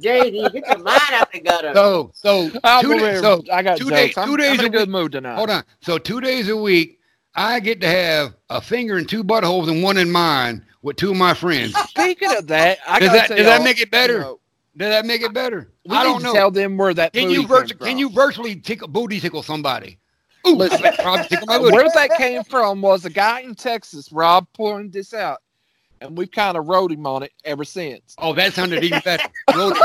JD, 0.01 0.53
get 0.53 0.67
your 0.67 0.79
mind 0.79 1.01
out 1.13 1.33
the 1.33 1.41
gutter. 1.41 1.73
So, 1.75 2.11
so 2.15 2.49
two, 2.81 2.89
believe 2.89 3.01
days, 3.01 3.21
so 3.21 3.43
I 3.53 3.63
got 3.63 3.79
two 3.79 3.85
jokes. 3.91 3.97
days- 3.97 4.19
I'm, 4.19 4.29
two 4.29 4.37
days 4.37 4.59
I'm 4.59 4.59
in 4.61 4.65
a 4.65 4.67
a 4.67 4.71
good 4.71 4.89
week- 4.89 4.89
mood 4.91 5.13
tonight. 5.13 5.37
hold 5.37 5.51
on. 5.51 5.65
So 5.81 5.99
two 5.99 6.21
days 6.21 6.49
a 6.49 6.57
week, 6.57 7.01
I 7.35 7.61
get 7.61 7.81
to 7.81 7.89
have 7.89 8.35
a 8.51 8.61
finger 8.61 8.97
and 8.97 9.09
two 9.09 9.25
buttholes 9.25 9.69
and 9.69 9.83
one 9.83 9.97
in 9.97 10.11
mine 10.11 10.65
with 10.85 10.97
two 10.97 11.11
of 11.11 11.17
my 11.17 11.35
friends. 11.35 11.75
Speaking 11.89 12.31
of 12.37 12.47
that, 12.49 12.79
I 12.87 13.01
Does 13.01 13.11
that- 13.13 13.29
does 13.31 13.47
that 13.47 13.63
make 13.65 13.81
it 13.81 13.91
better? 13.91 14.13
you 14.15 14.21
know, 14.21 14.41
Does 14.77 14.89
that 14.91 15.07
make 15.07 15.23
it 15.23 15.33
better? 15.33 15.73
we 15.87 15.97
I 15.97 16.05
don't 16.05 16.23
know. 16.23 16.33
tell 16.33 16.51
them 16.51 16.77
where 16.77 16.95
that 16.95 17.13
Can 17.13 17.31
you 17.31 17.47
from. 17.49 17.67
can 17.67 17.99
you 17.99 18.11
virtually 18.11 18.55
tickle 18.57 18.87
booty 18.89 19.19
tickle 19.19 19.43
somebody? 19.43 19.99
Ooh, 20.47 20.55
Listen. 20.57 20.79
Tickle 20.83 21.47
my 21.47 21.55
uh, 21.57 21.59
booty. 21.59 21.73
Where 21.75 21.89
that 21.95 22.11
came 22.19 22.45
from 22.45 22.83
was 22.83 23.07
a 23.07 23.11
guy 23.11 23.41
in 23.41 23.55
Texas. 23.55 24.13
Rob 24.13 24.47
pointed 24.53 24.93
this 24.93 25.15
out, 25.15 25.39
and 26.03 26.19
we've 26.19 26.31
kind 26.31 26.59
of 26.59 26.67
rode 26.67 26.93
him 26.93 27.07
on 27.07 27.23
it 27.23 27.33
ever 27.45 27.65
since. 27.65 28.15
Oh, 28.19 28.35
that 28.35 28.53
sounded 28.53 28.85
even 28.85 29.01
better. 29.05 29.25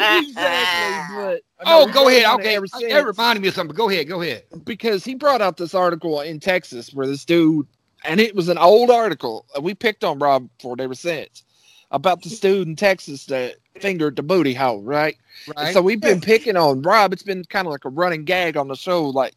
Exactly, 0.00 1.14
but 1.16 1.42
oh, 1.66 1.86
go 1.92 2.08
ahead. 2.08 2.24
Okay, 2.40 2.56
ever 2.56 2.66
that 2.66 3.04
reminded 3.06 3.42
me 3.42 3.48
of 3.48 3.54
something. 3.54 3.74
Go 3.76 3.88
ahead. 3.90 4.08
Go 4.08 4.22
ahead. 4.22 4.44
because 4.64 5.04
he 5.04 5.14
brought 5.14 5.42
out 5.42 5.56
this 5.56 5.74
article 5.74 6.20
in 6.20 6.40
Texas 6.40 6.92
where 6.94 7.06
this 7.06 7.24
dude, 7.24 7.66
and 8.04 8.20
it 8.20 8.34
was 8.34 8.48
an 8.48 8.58
old 8.58 8.90
article. 8.90 9.46
Uh, 9.56 9.60
we 9.60 9.74
picked 9.74 10.04
on 10.04 10.18
Rob 10.18 10.48
for 10.60 10.74
it 10.74 10.80
ever 10.80 10.94
since 10.94 11.44
about 11.90 12.22
the 12.22 12.30
dude 12.30 12.68
in 12.68 12.76
Texas 12.76 13.26
that 13.26 13.54
fingered 13.80 14.16
the 14.16 14.22
booty 14.22 14.54
hole, 14.54 14.82
right? 14.82 15.16
And 15.46 15.56
Right. 15.56 15.72
So 15.72 15.80
we've 15.80 16.00
been 16.00 16.20
picking 16.20 16.56
on 16.56 16.82
Rob. 16.82 17.12
It's 17.12 17.22
been 17.22 17.44
kind 17.44 17.66
of 17.66 17.72
like 17.72 17.84
a 17.84 17.90
running 17.90 18.24
gag 18.24 18.56
on 18.56 18.68
the 18.68 18.76
show. 18.76 19.08
Like, 19.08 19.34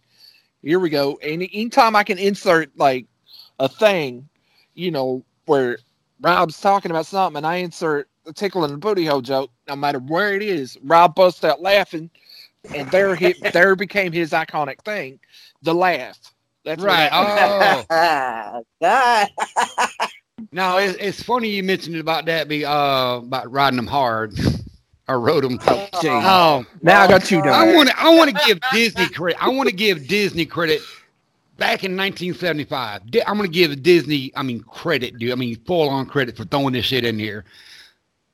here 0.62 0.80
we 0.80 0.90
go. 0.90 1.18
And 1.24 1.42
anytime 1.42 1.96
I 1.96 2.04
can 2.04 2.18
insert 2.18 2.76
like 2.78 3.06
a 3.60 3.70
thing, 3.70 4.28
you 4.74 4.92
know, 4.92 5.24
where 5.46 5.78
Rob's 6.20 6.60
talking 6.60 6.92
about 6.92 7.06
something 7.06 7.38
and 7.38 7.48
I 7.48 7.58
insert 7.58 8.10
a 8.26 8.34
tickle 8.34 8.66
in 8.66 8.72
the 8.72 8.78
booty 8.78 9.06
hole 9.06 9.22
joke, 9.22 9.52
no 9.68 9.76
matter 9.76 10.00
where 10.00 10.34
it 10.36 10.44
is, 10.44 10.78
Rob 10.84 11.16
busts 11.16 11.44
out 11.44 11.62
laughing, 11.62 12.10
and 12.74 12.90
there 12.92 13.16
he 13.16 13.34
there 13.54 13.76
became 13.76 14.12
his 14.12 14.32
iconic 14.32 14.82
thing, 14.84 15.20
the 15.64 15.74
laugh. 15.74 16.20
That's 16.64 16.82
what 16.82 16.88
right. 16.88 17.12
happened. 17.12 17.88
Oh. 17.90 18.64
God. 18.82 19.28
No, 20.52 20.78
it's, 20.78 20.98
it's 21.00 21.24
funny 21.24 21.50
you 21.50 21.64
mentioned 21.64 21.98
about 21.98 22.26
that. 22.26 22.48
Be 22.48 22.66
uh 22.66 23.18
about 23.18 23.52
riding 23.52 23.78
them 23.78 23.88
hard. 23.88 24.34
I 25.08 25.14
rode 25.14 25.44
them. 25.44 25.60
Oh, 25.68 25.88
gee. 26.02 26.10
Oh, 26.10 26.66
now 26.82 27.02
I 27.02 27.08
got 27.08 27.30
you 27.30 27.42
done. 27.42 27.50
I 27.50 27.76
want 27.76 27.90
to. 27.90 28.00
I 28.00 28.16
want 28.16 28.36
to 28.36 28.46
give 28.46 28.60
Disney 28.72 29.08
credit. 29.10 29.44
I 29.44 29.50
want 29.50 29.70
to 29.70 29.76
give 29.76 30.08
Disney 30.08 30.46
credit. 30.46 30.82
Back 31.58 31.84
in 31.84 31.96
1975, 31.96 33.02
I'm 33.28 33.38
going 33.38 33.52
to 33.52 33.54
give 33.54 33.84
Disney. 33.84 34.32
I 34.36 34.42
mean, 34.42 34.62
credit, 34.62 35.20
dude. 35.20 35.32
I 35.32 35.36
mean, 35.36 35.58
full 35.66 35.90
on 35.90 36.08
credit 36.08 36.36
for 36.36 36.44
throwing 36.46 36.74
this 36.74 36.86
shit 36.86 37.06
in 37.06 37.20
here. 37.20 37.46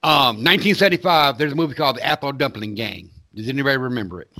Um, 0.03 0.37
1975. 0.37 1.37
There's 1.37 1.51
a 1.51 1.55
movie 1.55 1.73
called 1.73 1.97
The 1.97 2.05
Apple 2.05 2.31
Dumpling 2.31 2.75
Gang. 2.75 3.09
Does 3.35 3.49
anybody 3.49 3.77
remember 3.77 4.21
it? 4.21 4.31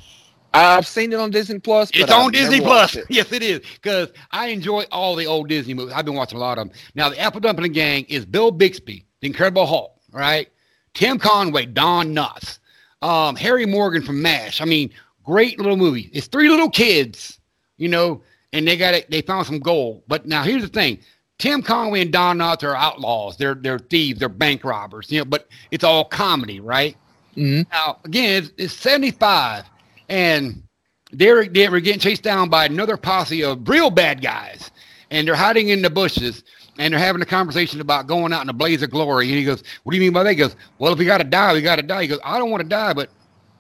I've 0.57 0.87
seen 0.87 1.13
it 1.13 1.19
on 1.19 1.31
Disney 1.31 1.59
Plus. 1.59 1.89
It's 1.93 2.11
I've 2.11 2.25
on 2.25 2.31
Disney 2.31 2.59
Plus. 2.61 2.95
it. 2.95 3.05
Yes, 3.09 3.31
it 3.31 3.43
is. 3.43 3.61
Because 3.75 4.09
I 4.31 4.47
enjoy 4.47 4.83
all 4.91 5.15
the 5.15 5.25
old 5.25 5.49
Disney 5.49 5.73
movies. 5.73 5.93
I've 5.95 6.05
been 6.05 6.15
watching 6.15 6.37
a 6.37 6.41
lot 6.41 6.57
of 6.57 6.67
them. 6.67 6.77
Now, 6.95 7.09
the 7.09 7.19
Apple 7.19 7.39
Dumpling 7.39 7.71
Gang 7.73 8.05
is 8.05 8.25
Bill 8.25 8.51
Bixby, 8.51 9.05
the 9.21 9.27
Incredible 9.27 9.65
Hulk, 9.65 9.93
right? 10.11 10.49
Tim 10.93 11.19
Conway, 11.19 11.65
Don 11.67 12.13
Knotts, 12.15 12.59
um, 13.01 13.35
Harry 13.35 13.65
Morgan 13.65 14.01
from 14.01 14.21
MASH. 14.21 14.61
I 14.61 14.65
mean, 14.65 14.89
great 15.23 15.57
little 15.59 15.77
movie. 15.77 16.09
It's 16.13 16.27
three 16.27 16.49
little 16.49 16.69
kids, 16.69 17.39
you 17.77 17.87
know, 17.87 18.21
and 18.53 18.67
they 18.67 18.77
got 18.77 18.93
it. 18.95 19.09
They 19.11 19.21
found 19.21 19.45
some 19.45 19.59
gold. 19.59 20.03
But 20.07 20.25
now 20.25 20.41
here's 20.43 20.63
the 20.63 20.67
thing: 20.69 20.97
Tim 21.37 21.61
Conway 21.61 22.01
and 22.01 22.11
Don 22.11 22.37
Knotts 22.39 22.63
are 22.63 22.75
outlaws. 22.75 23.37
They're 23.37 23.53
they're 23.55 23.77
thieves. 23.77 24.19
They're 24.19 24.29
bank 24.29 24.63
robbers. 24.63 25.11
You 25.11 25.19
know, 25.19 25.25
but 25.25 25.47
it's 25.69 25.83
all 25.83 26.03
comedy, 26.05 26.59
right? 26.59 26.97
Mhm. 27.35 27.67
Now, 27.71 27.99
again, 28.03 28.41
it's, 28.43 28.51
it's 28.57 28.73
75, 28.73 29.65
and 30.09 30.63
they're, 31.11 31.45
they 31.45 31.69
were 31.69 31.79
getting 31.79 31.99
chased 31.99 32.23
down 32.23 32.49
by 32.49 32.65
another 32.65 32.97
posse 32.97 33.43
of 33.43 33.67
real 33.67 33.89
bad 33.89 34.21
guys, 34.21 34.71
and 35.09 35.27
they're 35.27 35.35
hiding 35.35 35.69
in 35.69 35.81
the 35.81 35.89
bushes, 35.89 36.43
and 36.77 36.93
they're 36.93 36.99
having 36.99 37.21
a 37.21 37.25
conversation 37.25 37.81
about 37.81 38.07
going 38.07 38.33
out 38.33 38.43
in 38.43 38.49
a 38.49 38.53
blaze 38.53 38.83
of 38.83 38.91
glory. 38.91 39.27
And 39.27 39.37
he 39.37 39.43
goes, 39.43 39.63
"What 39.83 39.91
do 39.91 39.97
you 39.97 40.03
mean 40.03 40.13
by 40.13 40.23
that?" 40.23 40.31
He 40.31 40.35
goes, 40.35 40.55
"Well, 40.79 40.93
if 40.93 40.99
we 40.99 41.05
got 41.05 41.19
to 41.19 41.23
die, 41.23 41.53
we 41.53 41.61
got 41.61 41.77
to 41.77 41.81
die." 41.81 42.03
He 42.03 42.07
goes, 42.07 42.19
"I 42.23 42.37
don't 42.37 42.51
want 42.51 42.61
to 42.61 42.69
die, 42.69 42.93
but 42.93 43.09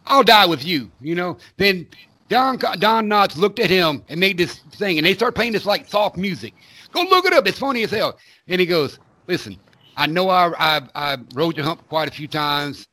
I'll 0.05 0.23
die 0.23 0.45
with 0.45 0.65
you." 0.65 0.91
You 1.01 1.15
know. 1.15 1.37
Then 1.57 1.87
Don 2.29 2.57
Don 2.57 3.07
Knotts 3.07 3.37
looked 3.37 3.59
at 3.59 3.69
him 3.69 4.03
and 4.09 4.19
made 4.19 4.37
this 4.37 4.55
thing, 4.71 4.97
and 4.97 5.05
they 5.05 5.13
start 5.13 5.35
playing 5.35 5.53
this 5.53 5.65
like 5.65 5.87
soft 5.87 6.17
music. 6.17 6.53
Go 6.91 7.01
look 7.03 7.25
it 7.25 7.33
up. 7.33 7.47
It's 7.47 7.59
funny 7.59 7.83
as 7.83 7.91
hell. 7.91 8.17
And 8.47 8.59
he 8.59 8.67
goes, 8.67 8.99
"Listen, 9.27 9.57
I 9.95 10.05
know 10.05 10.29
I 10.29 10.51
I, 10.59 10.81
I 10.93 11.17
rode 11.33 11.55
your 11.55 11.65
hump 11.65 11.87
quite 11.87 12.07
a 12.07 12.11
few 12.11 12.27
times." 12.27 12.87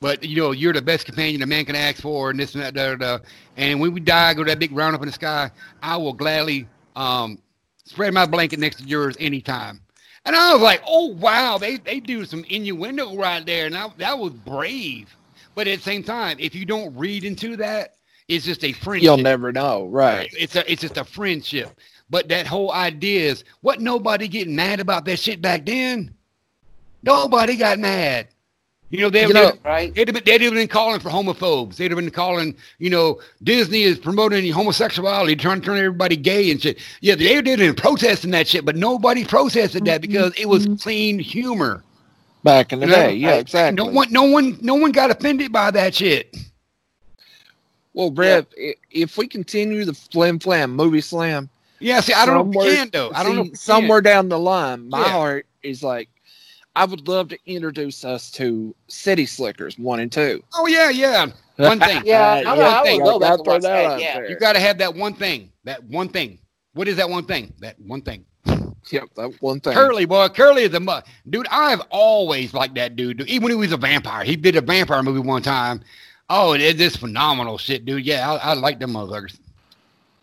But 0.00 0.24
you 0.24 0.36
know, 0.36 0.52
you're 0.52 0.72
the 0.72 0.80
best 0.80 1.04
companion 1.04 1.42
a 1.42 1.46
man 1.46 1.66
can 1.66 1.76
ask 1.76 2.00
for, 2.00 2.30
and 2.30 2.40
this 2.40 2.54
and 2.54 2.62
that. 2.62 2.74
Da, 2.74 2.94
da, 2.94 3.18
da. 3.18 3.24
And 3.58 3.80
when 3.80 3.92
we 3.92 4.00
die, 4.00 4.32
go 4.32 4.42
to 4.42 4.50
that 4.50 4.58
big 4.58 4.72
round 4.72 4.94
up 4.94 5.02
in 5.02 5.06
the 5.06 5.12
sky. 5.12 5.50
I 5.82 5.96
will 5.98 6.14
gladly 6.14 6.66
um, 6.96 7.38
spread 7.84 8.14
my 8.14 8.24
blanket 8.24 8.58
next 8.58 8.76
to 8.76 8.84
yours 8.84 9.16
anytime. 9.20 9.82
And 10.24 10.34
I 10.34 10.54
was 10.54 10.62
like, 10.62 10.82
oh 10.86 11.08
wow, 11.08 11.58
they 11.58 11.76
they 11.76 12.00
do 12.00 12.24
some 12.24 12.44
innuendo 12.48 13.14
right 13.14 13.44
there, 13.44 13.66
and 13.66 13.76
I, 13.76 13.88
that 13.98 14.18
was 14.18 14.32
brave. 14.32 15.14
But 15.54 15.68
at 15.68 15.78
the 15.78 15.84
same 15.84 16.02
time, 16.02 16.38
if 16.40 16.54
you 16.54 16.64
don't 16.64 16.96
read 16.96 17.24
into 17.24 17.56
that, 17.56 17.96
it's 18.26 18.46
just 18.46 18.64
a 18.64 18.72
friendship. 18.72 19.04
You'll 19.04 19.18
never 19.18 19.52
know, 19.52 19.86
right? 19.86 20.30
It's 20.38 20.56
a 20.56 20.70
it's 20.70 20.80
just 20.80 20.96
a 20.96 21.04
friendship. 21.04 21.78
But 22.08 22.28
that 22.28 22.46
whole 22.46 22.72
idea 22.72 23.30
is 23.30 23.44
what 23.60 23.80
nobody 23.80 24.28
getting 24.28 24.56
mad 24.56 24.80
about 24.80 25.04
that 25.04 25.18
shit 25.18 25.42
back 25.42 25.66
then. 25.66 26.14
Nobody 27.02 27.56
got 27.56 27.78
mad. 27.78 28.28
You 28.90 28.98
know, 29.00 29.10
they 29.10 29.22
You 29.26 29.32
know- 29.32 29.52
Right? 29.64 29.94
They'd 29.94 30.08
have, 30.08 30.14
been, 30.14 30.24
they'd 30.24 30.40
have 30.42 30.52
been 30.52 30.66
calling 30.68 30.98
for 30.98 31.10
homophobes. 31.10 31.76
They'd 31.76 31.92
have 31.92 31.98
been 31.98 32.10
calling, 32.10 32.56
you 32.78 32.90
know, 32.90 33.20
Disney 33.42 33.82
is 33.82 33.98
promoting 33.98 34.50
homosexuality, 34.52 35.36
trying 35.36 35.60
to 35.60 35.66
turn 35.66 35.78
everybody 35.78 36.16
gay 36.16 36.50
and 36.50 36.60
shit. 36.60 36.78
Yeah, 37.00 37.14
they 37.14 37.40
did 37.40 37.60
it 37.60 37.76
protesting 37.76 38.32
that 38.32 38.48
shit, 38.48 38.64
but 38.64 38.74
nobody 38.76 39.24
protested 39.24 39.84
that 39.84 40.00
because 40.00 40.34
it 40.36 40.48
was 40.48 40.64
mm-hmm. 40.66 40.74
clean 40.76 41.18
humor. 41.20 41.84
Back 42.42 42.72
in 42.72 42.80
the 42.80 42.86
You 42.86 42.92
know? 42.92 42.98
day, 42.98 43.14
yeah, 43.14 43.34
exactly. 43.34 43.76
No 43.84 43.90
one, 43.90 44.10
no 44.10 44.24
one, 44.24 44.58
no 44.60 44.74
one 44.74 44.92
got 44.92 45.10
offended 45.10 45.52
by 45.52 45.70
that 45.70 45.94
shit. 45.94 46.34
well, 47.92 48.10
Rev, 48.10 48.46
i 48.58 48.74
if 48.90 49.16
we 49.18 49.28
continue 49.28 49.84
the 49.84 49.94
flim 49.94 50.38
flam 50.40 50.74
movie 50.74 51.00
slam, 51.00 51.48
Yeah, 51.78 52.00
see, 52.00 52.12
I 52.12 52.26
don't 52.26 52.34
know 52.34 52.40
if 52.40 52.46
we 52.48 52.52
somewhere- 52.54 52.76
can 52.76 52.90
though. 52.92 53.10
I 53.14 53.22
don't 53.22 53.32
see, 53.32 53.36
know. 53.36 53.40
if 53.42 53.44
we 53.44 53.50
can. 53.50 53.56
somewhere 53.56 54.00
down 54.00 54.28
the 54.28 54.38
line, 54.38 54.88
my 54.88 55.00
Yeah. 55.00 55.12
heart 55.12 55.46
is 55.62 55.82
like, 55.82 56.08
I 56.76 56.84
would 56.84 57.08
love 57.08 57.28
to 57.28 57.38
introduce 57.46 58.04
us 58.04 58.30
to 58.32 58.74
City 58.88 59.26
Slickers 59.26 59.78
one 59.78 60.00
and 60.00 60.10
two. 60.10 60.42
Oh 60.54 60.66
yeah, 60.66 60.90
yeah. 60.90 61.26
One 61.56 61.78
thing. 61.80 62.02
Yeah, 62.04 62.42
I, 62.46 62.54
Yeah, 62.56 62.80
I 62.80 62.82
thing. 62.84 63.02
would 63.02 63.10
go 63.10 63.18
back 63.18 63.30
Gotta 63.30 63.34
and 63.38 63.44
throw 63.44 63.52
watch 63.54 63.62
that 63.62 63.88
that. 63.98 64.00
Yeah. 64.00 64.28
You 64.28 64.36
got 64.38 64.52
to 64.54 64.60
have 64.60 64.78
that 64.78 64.94
one 64.94 65.14
thing. 65.14 65.50
That 65.64 65.82
one 65.84 66.08
thing. 66.08 66.38
What 66.74 66.88
is 66.88 66.96
that 66.96 67.10
one 67.10 67.24
thing? 67.26 67.52
That 67.60 67.78
one 67.80 68.02
thing. 68.02 68.24
Yep, 68.90 69.04
that 69.16 69.32
one 69.42 69.60
thing. 69.60 69.74
Curly, 69.74 70.04
boy. 70.06 70.28
Curly 70.28 70.62
is 70.62 70.74
a 70.74 70.80
mu- 70.80 71.00
dude. 71.28 71.46
I've 71.50 71.82
always 71.90 72.54
liked 72.54 72.76
that 72.76 72.96
dude. 72.96 73.18
dude. 73.18 73.28
Even 73.28 73.42
when 73.44 73.52
he 73.52 73.56
was 73.58 73.72
a 73.72 73.76
vampire, 73.76 74.24
he 74.24 74.36
did 74.36 74.56
a 74.56 74.60
vampire 74.60 75.02
movie 75.02 75.20
one 75.20 75.42
time. 75.42 75.82
Oh, 76.30 76.54
it 76.54 76.60
is 76.60 76.76
this 76.76 76.96
phenomenal 76.96 77.58
shit, 77.58 77.84
dude. 77.84 78.06
Yeah, 78.06 78.30
I, 78.30 78.50
I 78.50 78.54
like 78.54 78.78
them 78.78 78.92
motherfuckers. 78.92 79.38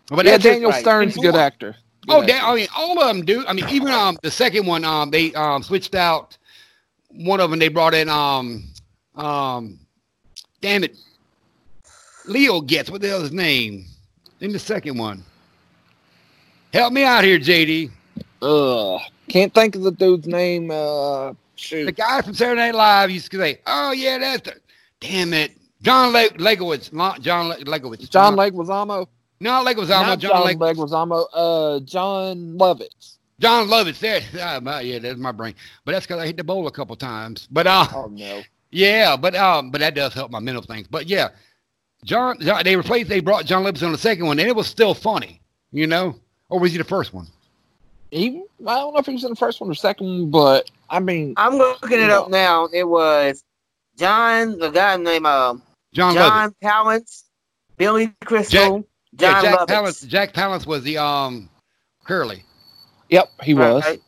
But 0.08 0.24
yeah, 0.24 0.38
Daniel 0.38 0.70
right. 0.70 0.80
Stern's 0.80 1.16
a 1.16 1.20
good 1.20 1.36
actor. 1.36 1.76
Good 2.06 2.14
Oh, 2.14 2.20
actor. 2.22 2.32
damn, 2.32 2.44
I 2.46 2.54
mean, 2.56 2.66
all 2.74 2.98
of 3.00 3.08
them, 3.14 3.24
dude. 3.24 3.44
I 3.46 3.52
mean, 3.52 3.68
even 3.68 3.88
um 3.88 4.16
the 4.22 4.30
second 4.30 4.66
one, 4.66 4.84
um 4.84 5.10
they 5.10 5.34
um 5.34 5.62
switched 5.62 5.94
out 5.94 6.37
one 7.10 7.40
of 7.40 7.50
them. 7.50 7.58
They 7.58 7.68
brought 7.68 7.94
in 7.94 8.08
um 8.08 8.64
um 9.14 9.78
damn 10.60 10.84
it, 10.84 10.96
Leo 12.26 12.60
gets 12.60 12.90
what 12.90 13.00
the 13.00 13.08
hell 13.08 13.18
is 13.18 13.24
his 13.24 13.32
name 13.32 13.86
in 14.40 14.52
the 14.52 14.58
second 14.58 14.98
one. 14.98 15.22
Help 16.72 16.92
me 16.92 17.04
out 17.04 17.24
here, 17.24 17.38
JD. 17.38 17.90
Ugh, 18.42 19.00
can't 19.28 19.52
think 19.54 19.74
of 19.74 19.82
the 19.82 19.90
dude's 19.90 20.26
name. 20.26 20.70
Uh, 20.70 21.32
The 21.56 21.92
guy 21.92 22.22
from 22.22 22.34
Saturday 22.34 22.60
Night 22.60 22.74
Live 22.74 23.10
used 23.10 23.30
to 23.32 23.38
say, 23.38 23.58
"Oh 23.66 23.90
yeah, 23.92 24.18
that's 24.18 24.42
the 24.48 24.56
damn 25.00 25.32
it." 25.32 25.52
John 25.82 26.12
Le- 26.12 26.28
Legowitz. 26.30 26.90
Lo- 26.92 27.14
John 27.20 27.48
Le- 27.48 27.56
Legowitz. 27.58 28.08
John 28.10 28.36
Leguizamo. 28.36 29.06
No, 29.40 29.64
Leguizamo. 29.64 29.88
Not 29.88 30.18
John, 30.18 30.30
John 30.30 30.44
Le- 30.44 30.54
Leguizamo. 30.74 31.26
Uh, 31.32 31.80
John 31.80 32.56
Lovitz. 32.58 33.17
John 33.40 33.68
Lovitz. 33.68 33.98
There. 34.00 34.60
My- 34.60 34.80
yeah, 34.80 34.98
that's 34.98 35.18
my 35.18 35.32
brain. 35.32 35.54
But 35.84 35.92
that's 35.92 36.06
because 36.06 36.20
I 36.20 36.26
hit 36.26 36.36
the 36.36 36.44
bowl 36.44 36.66
a 36.66 36.70
couple 36.72 36.96
times. 36.96 37.46
But 37.50 37.66
uh, 37.66 37.86
Oh 37.94 38.06
no. 38.12 38.42
yeah, 38.70 39.16
but 39.16 39.34
um, 39.36 39.70
but 39.70 39.80
that 39.80 39.94
does 39.94 40.12
help 40.14 40.30
my 40.30 40.40
mental 40.40 40.62
things. 40.62 40.86
But 40.88 41.06
yeah, 41.06 41.28
John. 42.04 42.38
John 42.40 42.62
they 42.64 42.76
replaced. 42.76 43.08
They 43.08 43.20
brought 43.20 43.44
John 43.46 43.64
Lovitz 43.64 43.84
on 43.84 43.92
the 43.92 43.98
second 43.98 44.26
one, 44.26 44.38
and 44.38 44.48
it 44.48 44.56
was 44.56 44.66
still 44.66 44.94
funny. 44.94 45.40
You 45.70 45.86
know, 45.86 46.16
or 46.48 46.58
was 46.58 46.72
he 46.72 46.78
the 46.78 46.84
first 46.84 47.12
one? 47.12 47.26
He, 48.10 48.42
I 48.66 48.76
don't 48.76 48.94
know 48.94 49.00
if 49.00 49.04
he 49.06 49.12
was 49.12 49.24
in 49.24 49.28
the 49.30 49.36
first 49.36 49.60
one 49.60 49.68
or 49.70 49.74
second 49.74 50.06
one, 50.06 50.30
but 50.30 50.70
I 50.88 50.98
mean, 50.98 51.34
I'm 51.36 51.56
looking 51.58 52.00
it 52.00 52.08
up 52.08 52.30
now. 52.30 52.66
It 52.72 52.84
was 52.88 53.44
John, 53.98 54.58
the 54.58 54.70
guy 54.70 54.96
named 54.96 55.26
uh, 55.26 55.54
John, 55.92 56.14
Lovitz. 56.14 56.16
John 56.16 56.54
Palance, 56.64 57.24
Billy 57.76 58.10
Crystal, 58.24 58.78
Yeah, 59.18 59.42
John 59.42 59.44
Jack 59.44 59.58
Lovitz. 59.58 59.66
Palance. 59.66 60.06
Jack 60.08 60.32
Palance 60.32 60.66
was 60.66 60.82
the 60.84 60.96
um 60.96 61.50
Curly. 62.04 62.42
Yep, 63.08 63.30
he 63.42 63.54
was. 63.54 63.84
Right. 63.84 64.02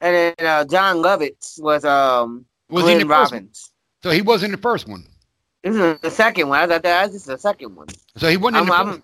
And 0.00 0.34
then 0.38 0.46
uh, 0.46 0.64
John 0.64 0.96
Lovitz 0.96 1.60
was 1.60 1.84
um 1.84 2.44
Was 2.70 2.84
he 2.84 2.92
in 2.92 2.98
Glenn 2.98 3.08
the? 3.08 3.14
Robbins. 3.14 3.72
So 4.02 4.10
he 4.10 4.22
wasn't 4.22 4.52
in 4.52 4.56
the 4.56 4.62
first 4.62 4.86
one. 4.88 5.06
This 5.62 5.74
is 5.74 6.00
the 6.00 6.10
second 6.10 6.48
one. 6.48 6.58
I 6.60 6.66
thought 6.66 6.82
that 6.82 7.06
this 7.06 7.16
is 7.16 7.24
the 7.24 7.38
second 7.38 7.74
one. 7.74 7.88
So 8.16 8.28
he 8.28 8.36
wasn't 8.36 8.64
in 8.66 8.70
I'm, 8.72 8.86
the. 8.92 9.02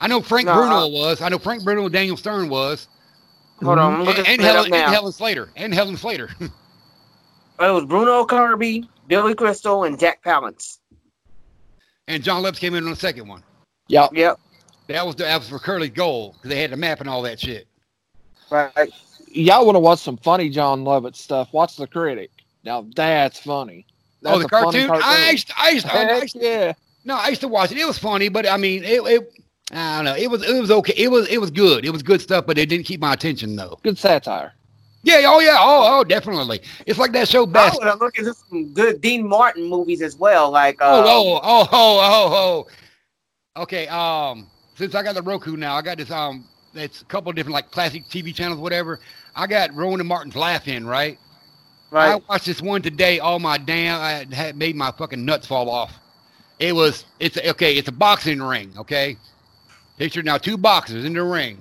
I 0.00 0.08
know 0.08 0.20
Frank 0.20 0.46
No, 0.46 0.54
Bruno 0.54 0.88
was. 0.88 1.22
I 1.22 1.28
know 1.28 1.38
Frank 1.38 1.64
Bruno. 1.64 1.84
And 1.84 1.92
Daniel 1.92 2.16
Stern 2.16 2.48
was. 2.48 2.88
hold 3.62 3.78
on, 3.78 3.92
I'm 3.94 3.98
And, 4.00 4.08
looking 4.08 4.26
and 4.26 4.40
Helen, 4.40 4.74
and. 4.74 4.92
Helen 4.92 5.12
Slater. 5.12 5.50
And 5.56 5.72
Helen 5.72 5.96
Slater. 5.96 6.30
It 7.60 7.70
was 7.70 7.84
Bruno 7.84 8.24
Kirby, 8.26 8.88
Billy 9.06 9.32
Crystal, 9.32 9.84
and 9.84 9.96
Jack 9.96 10.24
Palance. 10.24 10.78
and 12.08 12.20
John 12.20 12.42
Lips 12.42 12.58
came 12.58 12.74
in 12.74 12.82
on 12.82 12.90
the 12.90 12.96
second 12.96 13.28
one. 13.28 13.44
Yep. 13.86 14.10
Yep. 14.12 14.40
That 14.88 15.06
was 15.06 15.14
the, 15.14 15.22
that 15.22 15.38
was 15.38 15.48
for 15.48 15.60
Curly's 15.60 15.90
goal 15.90 16.32
because 16.32 16.48
they 16.50 16.60
had 16.60 16.72
the 16.72 16.76
map 16.76 17.00
and 17.00 17.08
all 17.08 17.22
that 17.22 17.38
shit. 17.38 17.68
Right. 18.50 18.92
Y'all 19.28 19.64
want 19.64 19.76
to 19.76 19.80
watch 19.80 20.00
some 20.00 20.16
funny 20.16 20.48
John 20.48 20.84
Lovett 20.84 21.16
stuff? 21.16 21.52
Watch 21.52 21.76
The 21.76 21.86
Critic. 21.86 22.30
Now 22.64 22.86
that's 22.94 23.40
funny. 23.40 23.86
That's 24.22 24.36
oh, 24.36 24.38
the 24.38 24.46
a 24.46 24.48
cartoon. 24.48 24.90
I 24.90 25.30
used, 25.30 25.52
I 25.56 25.70
used, 25.70 25.86
I, 25.86 25.90
I 25.90 26.04
Heck 26.04 26.22
used, 26.22 26.36
yeah. 26.40 26.72
no, 27.04 27.16
I 27.16 27.28
used 27.28 27.42
to 27.42 27.48
watch 27.48 27.72
it. 27.72 27.78
It 27.78 27.84
was 27.84 27.98
funny, 27.98 28.28
but 28.28 28.48
I 28.48 28.56
mean, 28.56 28.82
it, 28.84 29.02
it, 29.04 29.32
I 29.70 29.96
don't 29.96 30.04
know. 30.06 30.16
It 30.16 30.30
was, 30.30 30.48
it 30.48 30.60
was 30.60 30.70
okay. 30.70 30.94
It 30.96 31.08
was, 31.08 31.28
it 31.28 31.38
was 31.38 31.50
good. 31.50 31.84
It 31.84 31.90
was 31.90 32.02
good 32.02 32.22
stuff, 32.22 32.46
but 32.46 32.56
it 32.56 32.68
didn't 32.68 32.86
keep 32.86 33.00
my 33.00 33.12
attention 33.12 33.54
though. 33.54 33.78
Good 33.82 33.98
satire. 33.98 34.54
Yeah. 35.02 35.20
Oh 35.26 35.40
yeah. 35.40 35.56
Oh, 35.58 35.98
oh, 35.98 36.04
definitely. 36.04 36.62
It's 36.86 36.98
like 36.98 37.12
that 37.12 37.28
show 37.28 37.42
I 37.42 37.50
Best. 37.50 37.78
would 37.78 37.86
have 37.86 38.00
looked 38.00 38.18
at 38.18 38.34
some 38.34 38.72
good 38.72 39.00
Dean 39.02 39.28
Martin 39.28 39.64
movies 39.64 40.00
as 40.00 40.16
well, 40.16 40.50
like 40.50 40.80
uh, 40.80 41.02
Oh, 41.04 41.34
oh, 41.34 41.40
oh, 41.42 41.68
oh, 41.70 42.00
oh, 42.02 42.66
oh. 43.56 43.62
Okay. 43.62 43.86
Um, 43.88 44.48
since 44.74 44.94
I 44.94 45.02
got 45.02 45.14
the 45.14 45.22
Roku 45.22 45.56
now, 45.56 45.76
I 45.76 45.82
got 45.82 45.98
this. 45.98 46.10
Um, 46.10 46.48
it's 46.74 47.02
a 47.02 47.04
couple 47.04 47.30
of 47.30 47.36
different 47.36 47.54
like 47.54 47.70
classic 47.70 48.04
TV 48.06 48.34
channels, 48.34 48.60
whatever. 48.60 49.00
I 49.34 49.46
got 49.46 49.74
Rowan 49.74 50.00
and 50.00 50.08
Martin's 50.08 50.36
Laugh 50.36 50.68
In, 50.68 50.86
right? 50.86 51.18
I 51.92 52.16
watched 52.28 52.46
this 52.46 52.60
one 52.60 52.82
today. 52.82 53.20
All 53.20 53.38
my 53.38 53.56
damn, 53.58 54.00
I 54.00 54.34
had 54.34 54.56
made 54.56 54.74
my 54.76 54.90
fucking 54.90 55.24
nuts 55.24 55.46
fall 55.46 55.70
off. 55.70 55.92
It 56.58 56.74
was, 56.74 57.04
it's 57.20 57.36
okay. 57.38 57.76
It's 57.76 57.88
a 57.88 57.92
boxing 57.92 58.42
ring. 58.42 58.72
Okay, 58.76 59.16
picture 59.98 60.22
now 60.22 60.38
two 60.38 60.56
boxers 60.56 61.04
in 61.04 61.12
the 61.12 61.22
ring. 61.22 61.58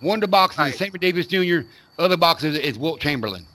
One 0.00 0.16
of 0.16 0.20
the 0.22 0.28
boxers 0.28 0.58
Right. 0.58 0.72
is 0.72 0.78
Sammy 0.78 0.98
Davis 0.98 1.26
Jr. 1.26 1.60
Other 1.98 2.16
boxer 2.16 2.48
is 2.48 2.78
Wilt 2.78 3.00
Chamberlain. 3.00 3.46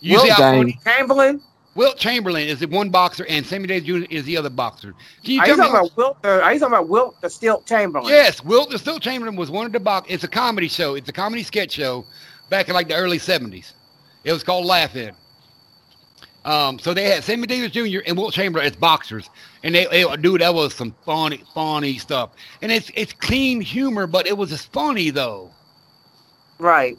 You 0.00 0.12
Wilt 0.12 0.24
see 0.24 0.30
how 0.30 0.36
funny? 0.36 0.78
Chamberlain. 0.84 1.42
Wilt 1.74 1.98
Chamberlain 1.98 2.46
is 2.48 2.60
the 2.60 2.66
one 2.66 2.90
boxer, 2.90 3.26
and 3.26 3.44
Sammy 3.44 3.66
Davis 3.66 3.86
Jr. 3.86 4.06
is 4.10 4.24
the 4.24 4.36
other 4.36 4.50
boxer. 4.50 4.94
Can 5.24 5.34
you 5.34 5.40
Are 5.40 5.46
tell 5.46 5.56
you 5.56 5.62
me? 5.62 5.68
talking 5.68 5.86
about 5.86 5.96
Wilt? 5.96 6.22
The, 6.22 6.42
are 6.42 6.52
you 6.54 6.60
talking 6.60 6.74
about 6.74 6.88
Wilt 6.88 7.20
the 7.20 7.28
Stilt 7.30 7.66
Chamberlain? 7.66 8.08
Yes, 8.08 8.44
Wilt 8.44 8.70
the 8.70 8.78
Stilt 8.78 9.02
Chamberlain 9.02 9.36
was 9.36 9.50
one 9.50 9.66
of 9.66 9.72
the 9.72 9.80
box. 9.80 10.06
It's 10.08 10.24
a 10.24 10.28
comedy 10.28 10.68
show. 10.68 10.94
It's 10.94 11.08
a 11.08 11.12
comedy 11.12 11.42
sketch 11.42 11.72
show 11.72 12.04
back 12.48 12.68
in 12.68 12.74
like 12.74 12.88
the 12.88 12.94
early 12.94 13.18
'70s. 13.18 13.72
It 14.22 14.32
was 14.32 14.44
called 14.44 14.66
Laugh 14.66 14.94
In. 14.96 15.14
Um, 16.44 16.78
so 16.78 16.92
they 16.92 17.04
had 17.04 17.24
Sammy 17.24 17.46
Davis 17.46 17.70
Jr. 17.72 18.00
and 18.06 18.16
Wilt 18.16 18.34
Chamberlain 18.34 18.66
as 18.66 18.76
boxers, 18.76 19.30
and 19.62 19.74
they, 19.74 19.86
they 19.86 20.04
dude, 20.16 20.42
that 20.42 20.54
was 20.54 20.74
some 20.74 20.94
funny, 21.04 21.42
funny 21.54 21.98
stuff. 21.98 22.30
And 22.62 22.70
it's 22.70 22.90
it's 22.94 23.12
clean 23.14 23.60
humor, 23.60 24.06
but 24.06 24.26
it 24.26 24.36
was 24.36 24.50
just 24.50 24.72
funny 24.72 25.10
though. 25.10 25.50
Right. 26.58 26.98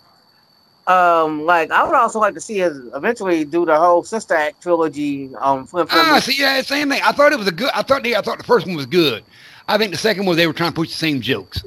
Um, 0.87 1.45
like 1.45 1.71
I 1.71 1.83
would 1.83 1.95
also 1.95 2.19
like 2.19 2.35
to 2.35 2.41
see 2.41 2.61
us 2.61 2.77
eventually 2.93 3.43
do 3.43 3.65
the 3.65 3.75
whole 3.75 4.03
Sister 4.03 4.35
Act 4.35 4.61
trilogy 4.61 5.33
on 5.35 5.65
Flip 5.65 5.89
Flip. 5.89 6.03
Ah, 6.05 6.19
see, 6.19 6.39
yeah, 6.39 6.61
same 6.61 6.89
thing. 6.89 7.01
I 7.03 7.11
thought 7.11 7.31
it 7.31 7.39
was 7.39 7.47
a 7.47 7.51
good. 7.51 7.71
I 7.73 7.81
thought 7.81 8.03
the 8.03 8.15
I 8.15 8.21
thought 8.21 8.37
the 8.37 8.43
first 8.43 8.67
one 8.67 8.75
was 8.75 8.85
good. 8.85 9.23
I 9.67 9.77
think 9.79 9.91
the 9.91 9.97
second 9.97 10.25
one 10.25 10.35
they 10.35 10.45
were 10.45 10.53
trying 10.53 10.69
to 10.71 10.75
push 10.75 10.89
the 10.89 10.95
same 10.95 11.21
jokes. 11.21 11.63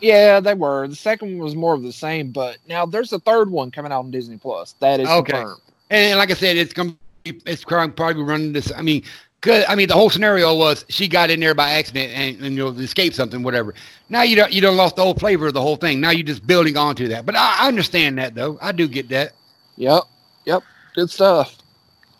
Yeah, 0.00 0.40
they 0.40 0.54
were. 0.54 0.88
The 0.88 0.96
second 0.96 1.36
one 1.36 1.44
was 1.44 1.54
more 1.54 1.74
of 1.74 1.82
the 1.82 1.92
same, 1.92 2.30
but 2.32 2.56
now 2.66 2.86
there's 2.86 3.12
a 3.12 3.20
third 3.20 3.50
one 3.50 3.70
coming 3.70 3.92
out 3.92 4.00
on 4.00 4.10
Disney 4.10 4.38
Plus. 4.38 4.74
That 4.80 5.00
is 5.00 5.08
Okay. 5.08 5.32
confirmed. 5.32 5.60
And 5.90 6.18
like 6.18 6.30
I 6.30 6.34
said, 6.34 6.56
it's 6.56 6.72
gonna 6.72 6.94
be, 7.24 7.40
it's 7.44 7.64
probably 7.64 7.92
probably 7.92 8.22
running 8.22 8.52
this. 8.52 8.72
I 8.74 8.80
mean, 8.82 9.02
cause 9.42 9.64
I 9.68 9.74
mean 9.74 9.88
the 9.88 9.94
whole 9.94 10.10
scenario 10.10 10.56
was 10.56 10.86
she 10.88 11.08
got 11.08 11.30
in 11.30 11.40
there 11.40 11.54
by 11.54 11.72
accident 11.72 12.12
and, 12.12 12.40
and 12.42 12.56
you 12.56 12.64
know 12.64 12.68
escaped 12.80 13.14
something, 13.16 13.42
whatever. 13.42 13.74
Now 14.08 14.22
you 14.22 14.36
don't 14.36 14.52
you 14.52 14.62
don't 14.62 14.76
lost 14.76 14.96
the 14.96 15.02
whole 15.02 15.14
flavor 15.14 15.48
of 15.48 15.54
the 15.54 15.60
whole 15.60 15.76
thing. 15.76 16.00
Now 16.00 16.10
you're 16.10 16.26
just 16.26 16.46
building 16.46 16.76
onto 16.76 17.08
that. 17.08 17.26
But 17.26 17.36
I, 17.36 17.58
I 17.60 17.68
understand 17.68 18.18
that 18.18 18.34
though. 18.34 18.58
I 18.62 18.72
do 18.72 18.88
get 18.88 19.10
that. 19.10 19.32
Yep. 19.76 20.04
Yep. 20.46 20.62
Good 20.94 21.10
stuff. 21.10 21.56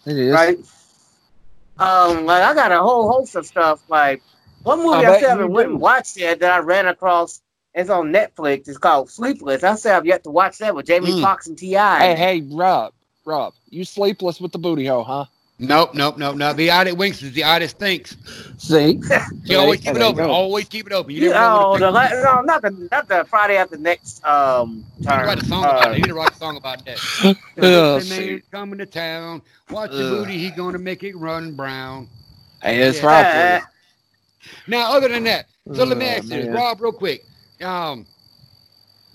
It 0.06 0.18
is. 0.18 0.32
right? 0.32 0.58
Um, 1.78 2.26
like 2.26 2.42
I 2.42 2.54
got 2.54 2.72
a 2.72 2.78
whole 2.80 3.10
host 3.10 3.34
of 3.36 3.46
stuff. 3.46 3.80
Like 3.88 4.22
one 4.62 4.82
movie 4.82 5.04
I, 5.04 5.14
I 5.14 5.16
still 5.16 5.30
haven't 5.30 5.52
went 5.52 5.70
and 5.70 5.80
watched 5.80 6.16
yet 6.16 6.40
that 6.40 6.52
I 6.52 6.58
ran 6.58 6.86
across. 6.86 7.40
It's 7.74 7.90
on 7.90 8.12
Netflix. 8.12 8.68
It's 8.68 8.78
called 8.78 9.10
Sleepless. 9.10 9.64
I 9.64 9.74
still 9.76 9.92
have 9.92 10.06
yet 10.06 10.24
to 10.24 10.30
watch 10.30 10.58
that 10.58 10.74
with 10.74 10.86
Jamie 10.86 11.12
Mm. 11.12 11.22
Foxx 11.22 11.46
and 11.46 11.56
Ti. 11.56 11.74
Hey, 11.74 12.14
hey, 12.14 12.42
Rob. 12.50 12.92
Rob, 13.24 13.54
you 13.70 13.84
sleepless 13.84 14.40
with 14.40 14.52
the 14.52 14.58
booty 14.58 14.86
hole, 14.86 15.04
huh? 15.04 15.26
Nope, 15.62 15.94
nope, 15.94 16.18
nope, 16.18 16.36
nope. 16.36 16.56
The 16.56 16.70
eye 16.70 16.84
that 16.84 16.96
winks 16.98 17.22
is 17.22 17.32
the 17.34 17.44
eye 17.44 17.60
that 17.60 17.70
stinks. 17.70 18.16
See? 18.58 19.00
You 19.44 19.58
always 19.58 19.80
keep 19.80 19.96
it 19.96 20.02
open. 20.02 20.24
Always 20.24 20.68
keep 20.68 20.86
it 20.86 20.92
open. 20.92 21.14
You 21.14 21.20
You 21.20 21.30
never 21.30 21.38
know 21.38 21.50
oh, 21.64 21.70
when 21.70 21.80
the, 21.80 21.90
la- 21.90 22.10
no, 22.20 22.40
not 22.42 22.62
the 22.62 22.88
not 22.90 23.08
the 23.08 23.24
Friday 23.28 23.56
after 23.56 23.76
the 23.76 23.82
next 23.82 24.24
um 24.24 24.84
You 25.06 25.10
need 25.10 25.18
to 25.18 25.24
write 25.24 25.38
a 25.38 25.44
song 25.44 25.68
Uh, 25.68 25.70
about 25.70 25.92
it. 25.94 25.98
You 25.98 26.02
need 26.02 26.08
to 26.08 26.14
write 26.14 26.32
a 26.32 26.34
song 26.36 26.56
about 26.56 26.84
that. 26.86 27.02
Oh, 27.60 28.00
The 28.00 28.04
man 28.04 28.42
coming 28.52 28.78
to 28.78 28.86
town. 28.86 29.42
Watch 29.68 29.96
the 29.96 30.04
Ugh. 30.04 30.04
booty. 30.04 30.38
He 30.38 30.50
gonna 30.50 30.78
make 30.78 31.02
it 31.02 31.16
run 31.16 31.54
brown. 31.54 32.08
Hey, 32.62 32.80
it's 32.80 33.02
Yeah. 33.02 33.04
right 33.04 33.62
Now, 34.66 34.92
other 34.92 35.08
than 35.08 35.24
that, 35.24 35.46
so 35.72 35.84
let 35.84 35.96
me 35.98 36.06
Oh, 36.06 36.08
ask 36.08 36.30
you. 36.32 36.48
Rob, 36.48 36.80
real 36.80 36.92
quick. 36.92 37.26
Um, 37.62 38.06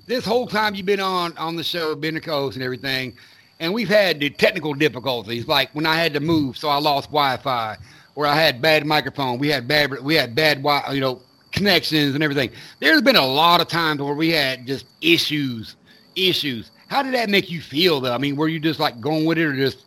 this 0.06 0.26
whole 0.26 0.48
time 0.48 0.76
you've 0.76 0.86
been 0.86 1.00
on 1.00 1.38
on 1.38 1.56
the 1.56 1.64
show, 1.64 1.96
been 1.96 2.16
the 2.16 2.22
host 2.22 2.56
and 2.56 2.64
everything, 2.64 3.18
and 3.60 3.74
we've 3.74 3.90
had 3.90 4.20
the 4.20 4.30
technical 4.30 4.74
difficulties, 4.74 5.48
like 5.48 5.70
when 5.74 5.86
I 5.86 5.96
had 5.96 6.14
to 6.14 6.20
move, 6.20 6.58
so 6.58 6.70
I 6.70 6.78
lost 6.78 7.10
Wi-Fi, 7.10 7.78
or 8.16 8.26
I 8.28 8.36
had 8.36 8.62
bad 8.62 8.86
microphone, 8.86 9.38
we 9.40 9.48
had 9.50 9.68
bad 9.68 9.92
we 10.02 10.16
had 10.16 10.36
bad 10.36 10.58
wi- 10.64 10.92
you 10.94 11.02
know 11.02 11.22
connections 11.52 12.14
and 12.16 12.24
everything. 12.24 12.52
There's 12.80 13.02
been 13.02 13.16
a 13.16 13.26
lot 13.26 13.62
of 13.62 13.68
times 13.68 14.02
where 14.02 14.14
we 14.14 14.30
had 14.32 14.66
just 14.68 14.86
issues, 15.02 15.76
issues. 16.16 16.72
How 16.88 17.02
did 17.04 17.14
that 17.16 17.30
make 17.30 17.50
you 17.50 17.62
feel, 17.62 18.00
though? 18.00 18.14
I 18.14 18.18
mean, 18.18 18.36
were 18.36 18.48
you 18.48 18.60
just 18.60 18.80
like 18.80 19.00
going 19.02 19.26
with 19.26 19.38
it, 19.38 19.46
or 19.46 19.56
just 19.56 19.86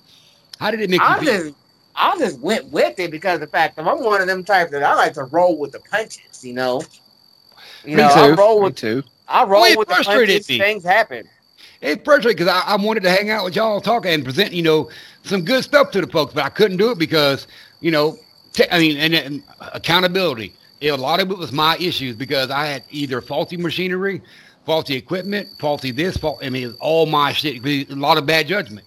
how 0.59 0.70
did 0.70 0.80
it 0.80 0.90
make 0.90 1.00
you 1.00 1.06
I 1.06 1.18
feel? 1.18 1.24
just 1.24 1.54
I 1.96 2.18
just 2.18 2.38
went 2.40 2.66
with 2.70 2.98
it 2.98 3.11
because 3.11 3.35
of 3.35 3.40
the 3.40 3.46
fact 3.46 3.76
that 3.76 3.87
I'm 3.87 4.02
one 4.02 4.20
of 4.20 4.26
them 4.26 4.44
types 4.44 4.70
that 4.72 4.83
I 4.83 4.94
like 4.94 5.12
to 5.14 5.24
roll 5.24 5.59
with 5.59 5.72
the 5.72 5.80
punches. 5.80 6.44
You 6.44 6.54
know. 6.54 6.83
You 7.85 7.96
Me 7.96 8.02
know, 8.02 8.09
too. 8.12 8.20
I 8.20 8.30
roll 8.30 8.62
Me 8.62 8.64
with 8.64 8.74
too. 8.76 9.02
I 9.28 9.44
roll 9.44 9.62
Well, 9.62 9.78
with 9.78 9.88
the 9.88 9.94
punches. 9.94 10.48
me. 10.48 10.59
Things 10.59 10.85
happen. 10.85 11.28
It's 11.80 12.02
frustrating 12.04 12.36
because 12.36 12.52
I, 12.52 12.72
I 12.72 12.76
wanted 12.76 13.02
to 13.04 13.10
hang 13.10 13.30
out 13.30 13.44
with 13.44 13.56
y'all, 13.56 13.80
talk 13.80 14.04
and 14.04 14.22
present, 14.22 14.52
you 14.52 14.62
know, 14.62 14.90
some 15.22 15.44
good 15.44 15.64
stuff 15.64 15.90
to 15.92 16.00
the 16.00 16.06
folks, 16.06 16.34
but 16.34 16.44
I 16.44 16.50
couldn't 16.50 16.76
do 16.76 16.90
it 16.90 16.98
because, 16.98 17.46
you 17.80 17.90
know, 17.90 18.18
te- 18.52 18.70
I 18.70 18.78
mean, 18.78 18.96
and, 18.98 19.14
and 19.14 19.42
accountability. 19.72 20.52
Yeah, 20.80 20.94
a 20.94 20.96
lot 20.96 21.20
of 21.20 21.30
it 21.30 21.38
was 21.38 21.52
my 21.52 21.76
issues 21.78 22.16
because 22.16 22.50
I 22.50 22.66
had 22.66 22.84
either 22.90 23.20
faulty 23.20 23.56
machinery, 23.56 24.22
faulty 24.64 24.94
equipment, 24.94 25.48
faulty 25.58 25.90
this, 25.90 26.16
fault. 26.16 26.40
I 26.42 26.50
mean, 26.50 26.68
it's 26.68 26.78
all 26.80 27.06
my 27.06 27.32
shit. 27.32 27.64
A 27.64 27.94
lot 27.94 28.18
of 28.18 28.26
bad 28.26 28.46
judgment. 28.46 28.86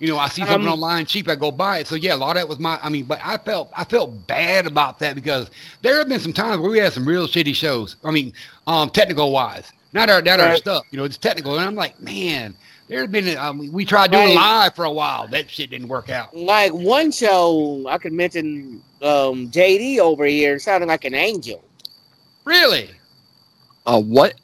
You 0.00 0.08
know, 0.08 0.18
I 0.18 0.28
see 0.28 0.42
something 0.42 0.66
Um, 0.66 0.74
online 0.74 1.06
cheap, 1.06 1.28
I 1.28 1.34
go 1.36 1.50
buy 1.50 1.78
it. 1.78 1.86
So 1.86 1.94
yeah, 1.94 2.14
a 2.14 2.16
lot 2.16 2.36
of 2.36 2.42
that 2.42 2.48
was 2.48 2.58
my. 2.58 2.78
I 2.82 2.88
mean, 2.88 3.04
but 3.04 3.20
I 3.22 3.38
felt 3.38 3.70
I 3.74 3.84
felt 3.84 4.26
bad 4.26 4.66
about 4.66 4.98
that 4.98 5.14
because 5.14 5.50
there 5.82 5.96
have 5.98 6.08
been 6.08 6.20
some 6.20 6.32
times 6.32 6.58
where 6.60 6.70
we 6.70 6.78
had 6.78 6.92
some 6.92 7.06
real 7.06 7.26
shitty 7.26 7.54
shows. 7.54 7.96
I 8.04 8.10
mean, 8.10 8.32
um, 8.66 8.90
technical 8.90 9.30
wise, 9.30 9.72
not 9.94 10.10
our 10.10 10.20
not 10.20 10.40
our 10.40 10.56
stuff. 10.56 10.84
You 10.90 10.98
know, 10.98 11.04
it's 11.04 11.16
technical, 11.16 11.56
and 11.56 11.64
I'm 11.64 11.74
like, 11.74 11.98
man, 12.00 12.54
there's 12.88 13.08
been. 13.08 13.36
Um, 13.38 13.72
we 13.72 13.84
tried 13.84 14.10
doing 14.10 14.28
Right. 14.28 14.64
live 14.64 14.74
for 14.74 14.84
a 14.84 14.90
while. 14.90 15.28
That 15.28 15.48
shit 15.48 15.70
didn't 15.70 15.88
work 15.88 16.10
out. 16.10 16.36
Like 16.36 16.72
one 16.72 17.10
show, 17.12 17.86
I 17.88 17.96
could 17.98 18.12
mention 18.12 18.82
um, 19.00 19.50
JD 19.50 19.98
over 20.00 20.26
here 20.26 20.58
sounding 20.58 20.88
like 20.88 21.04
an 21.04 21.14
angel. 21.14 21.64
Really? 22.44 22.90
Uh, 23.86 24.00
what? 24.00 24.34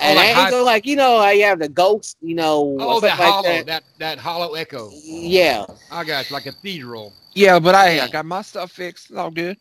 And 0.00 0.16
like 0.16 0.28
I 0.28 0.50
high- 0.50 0.60
like 0.60 0.86
you 0.86 0.94
know 0.94 1.18
how 1.20 1.30
you 1.30 1.42
have 1.44 1.58
the 1.58 1.68
ghost, 1.68 2.16
you 2.20 2.36
know. 2.36 2.76
Oh, 2.78 3.00
that 3.00 3.18
like 3.18 3.28
hollow, 3.28 3.42
that. 3.42 3.66
that 3.66 3.82
that 3.98 4.18
hollow 4.18 4.54
echo. 4.54 4.90
Yeah. 5.02 5.64
I 5.90 6.04
got 6.04 6.30
you, 6.30 6.34
like 6.34 6.46
a 6.46 6.52
cathedral. 6.52 7.12
Yeah, 7.34 7.58
but 7.58 7.74
I, 7.74 8.00
I 8.00 8.08
got 8.08 8.24
my 8.26 8.42
stuff 8.42 8.70
fixed. 8.70 9.10
It's 9.10 9.18
all 9.18 9.30
good. 9.30 9.56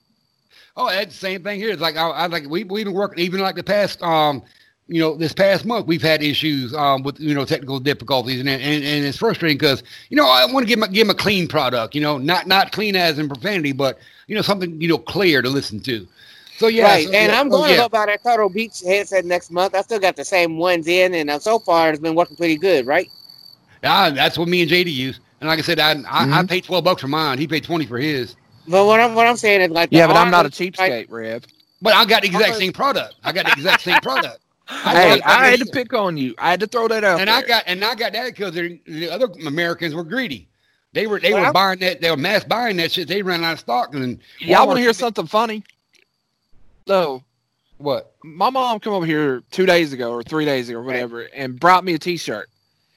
Oh, 0.76 0.90
that's 0.90 1.14
the 1.14 1.20
same 1.20 1.44
thing 1.44 1.60
here. 1.60 1.72
It's 1.72 1.82
like 1.82 1.96
I, 1.98 2.08
I 2.10 2.28
like 2.28 2.48
we 2.48 2.64
we've 2.66 2.86
been 2.86 2.94
working 2.94 3.18
even 3.20 3.40
like 3.40 3.56
the 3.56 3.64
past 3.64 4.02
um 4.04 4.44
you 4.88 5.02
know 5.02 5.16
this 5.16 5.34
past 5.34 5.66
month 5.66 5.86
we've 5.88 6.02
had 6.02 6.24
issues 6.24 6.74
um 6.74 7.04
with 7.04 7.20
you 7.20 7.34
know 7.36 7.46
technical 7.46 7.80
difficulties 7.80 8.40
and 8.40 8.50
and, 8.50 8.62
and 8.62 9.06
it's 9.06 9.18
frustrating 9.18 9.58
because 9.58 9.84
you 10.10 10.18
know 10.18 10.28
I 10.30 10.46
want 10.46 10.66
to 10.66 10.68
give 10.68 10.80
'em 10.80 10.84
a, 10.84 10.88
give 10.90 11.08
'em 11.08 11.12
a 11.12 11.16
clean 11.16 11.48
product 11.48 11.96
you 11.96 12.02
know 12.02 12.18
not 12.18 12.48
not 12.48 12.72
clean 12.72 12.96
as 12.96 13.20
in 13.20 13.28
profanity 13.28 13.74
but 13.74 14.00
you 14.28 14.36
know 14.36 14.42
something 14.42 14.80
you 14.82 14.88
know 14.88 14.98
clear 14.98 15.42
to 15.42 15.50
listen 15.50 15.80
to. 15.82 16.08
So 16.58 16.68
yeah, 16.68 16.86
right. 16.86 16.98
so, 16.98 17.12
and 17.14 17.32
yeah, 17.32 17.36
I'm 17.36 17.50
oh, 17.50 17.60
going 17.60 17.72
to 17.72 17.76
yeah. 17.76 17.84
go 17.84 17.90
buy 17.90 18.06
that 18.08 18.24
Turtle 18.24 18.50
Beach 18.50 18.82
headset 18.86 19.26
next 19.26 19.52
month. 19.52 19.76
I 19.76 19.82
still 19.82 20.00
got 20.00 20.16
the 20.16 20.26
same 20.26 20.58
ones 20.58 20.88
in, 20.88 21.14
and 21.14 21.30
uh, 21.30 21.40
so 21.40 21.60
far 21.60 21.90
it's 21.90 22.00
been 22.00 22.16
working 22.16 22.38
pretty 22.38 22.58
good, 22.58 22.86
right? 22.88 23.12
Yeah, 23.84 24.10
that's 24.12 24.38
what 24.38 24.48
me 24.48 24.62
and 24.62 24.72
JD 24.72 24.94
use. 24.94 25.20
And 25.42 25.48
like 25.50 25.60
I 25.60 25.62
said, 25.62 25.80
I 25.80 25.92
I, 26.10 26.40
I 26.40 26.44
Mm-hmm. 26.44 26.46
paid 26.46 26.64
twelve 26.66 26.84
bucks 26.84 27.02
for 27.02 27.08
mine. 27.08 27.38
He 27.40 27.48
paid 27.48 27.64
twenty 27.64 27.86
for 27.86 27.98
his. 27.98 28.36
But 28.68 28.86
what 28.86 29.00
I'm 29.00 29.16
what 29.16 29.28
I'm 29.28 29.38
saying 29.38 29.62
is 29.62 29.72
like 29.72 29.92
Yeah, 29.92 30.08
but 30.08 30.18
I'm 30.18 30.30
not 30.30 30.46
a 30.46 30.50
arms, 30.50 30.52
cheapskate, 30.52 31.08
Rev. 31.10 31.44
But 31.82 31.94
I 31.96 32.06
got 32.06 32.24
the 32.24 32.28
exact 32.28 32.56
same 32.58 32.74
product. 32.74 33.16
I 33.24 33.32
got 33.32 33.46
the 33.46 33.52
exact 33.52 33.82
same 33.82 34.02
product. 34.02 34.40
Hey, 34.70 35.22
I- 35.22 35.46
I 35.46 35.48
had 35.50 35.60
to 35.60 35.66
pick 35.66 35.94
on 35.94 36.18
you. 36.18 36.36
I 36.38 36.52
had 36.52 36.60
to 36.60 36.68
throw 36.68 36.88
that 36.90 37.04
out 37.04 37.20
and 37.20 37.30
there. 37.30 37.36
I 37.38 37.42
got 37.42 37.64
and 37.68 37.84
I 37.84 37.96
got 37.96 38.14
that 38.14 38.26
because 38.36 38.54
the 38.54 39.10
other 39.10 39.28
Americans 39.46 39.96
were 39.96 40.04
greedy. 40.04 40.50
They 40.94 41.08
were 41.08 41.20
they 41.20 41.34
Well, 41.34 41.46
were 41.46 41.54
buying 41.54 41.80
that 41.80 42.02
they 42.02 42.10
were 42.10 42.18
mass 42.18 42.44
buying 42.44 42.78
that 42.78 42.92
shit. 42.92 43.08
They 43.08 43.22
ran 43.22 43.44
out 43.44 43.54
of 43.54 43.60
stock 43.60 43.94
and 43.94 44.20
Y'all 44.40 44.68
want 44.68 44.78
to 44.78 44.82
hear 44.82 44.94
something 44.94 45.28
funny? 45.28 45.64
So, 46.88 47.24
what? 47.78 48.14
my 48.24 48.50
mom 48.50 48.80
come 48.80 48.94
over 48.94 49.06
here 49.06 49.44
two 49.52 49.66
days 49.66 49.94
ago 49.94 50.12
or 50.12 50.24
three 50.24 50.46
days 50.46 50.70
ago 50.70 50.80
or 50.80 50.84
whatever 50.84 51.24
and 51.34 51.60
brought 51.60 51.84
me 51.84 51.94
a 51.94 52.00
T-shirt, 52.00 52.50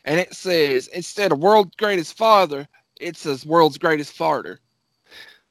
and 0.05 0.19
it 0.19 0.35
says 0.35 0.87
instead 0.89 1.33
of 1.33 1.39
"World's 1.39 1.77
Greatest 1.77 2.17
Father," 2.17 2.67
it 3.01 3.17
says 3.17 3.45
"World's 3.47 3.79
Greatest 3.79 4.17
Farter." 4.17 4.59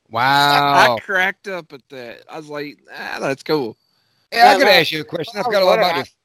Wow. 0.10 0.96
I 0.96 1.00
cracked 1.02 1.48
up 1.48 1.72
at 1.72 1.88
that. 1.90 2.24
I 2.30 2.38
was 2.38 2.50
like, 2.50 2.80
ah, 2.92 3.18
that's 3.20 3.44
cool. 3.44 3.78
Hey, 4.32 4.42
I 4.42 4.44
Yeah, 4.44 4.58
gotta 4.60 4.66
well, 4.66 4.80
ask 4.82 4.92
you 4.92 5.02
a 5.02 5.04
question. 5.04 5.38
I 5.38 5.42
well, 5.42 5.46
forgot 5.48 5.62
all 5.64 5.68
what 5.70 5.80
about 5.80 5.96
this. 5.96 6.16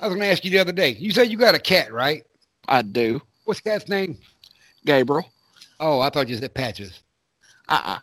I 0.00 0.06
was 0.06 0.14
gonna 0.16 0.26
ask 0.26 0.44
you 0.44 0.50
the 0.50 0.58
other 0.58 0.72
day. 0.72 0.90
You 0.98 1.10
said 1.12 1.30
you 1.30 1.36
got 1.38 1.54
a 1.54 1.58
cat, 1.58 1.92
right? 1.92 2.24
I 2.68 2.82
do, 2.82 3.22
What's 3.44 3.60
the 3.60 3.70
cat's 3.70 3.88
name? 3.88 4.18
Gabriel. 4.84 5.24
Oh, 5.80 6.00
I 6.00 6.10
thought 6.10 6.28
you 6.28 6.36
said 6.36 6.54
Patches. 6.54 7.02
Uh-uh. 7.68 7.98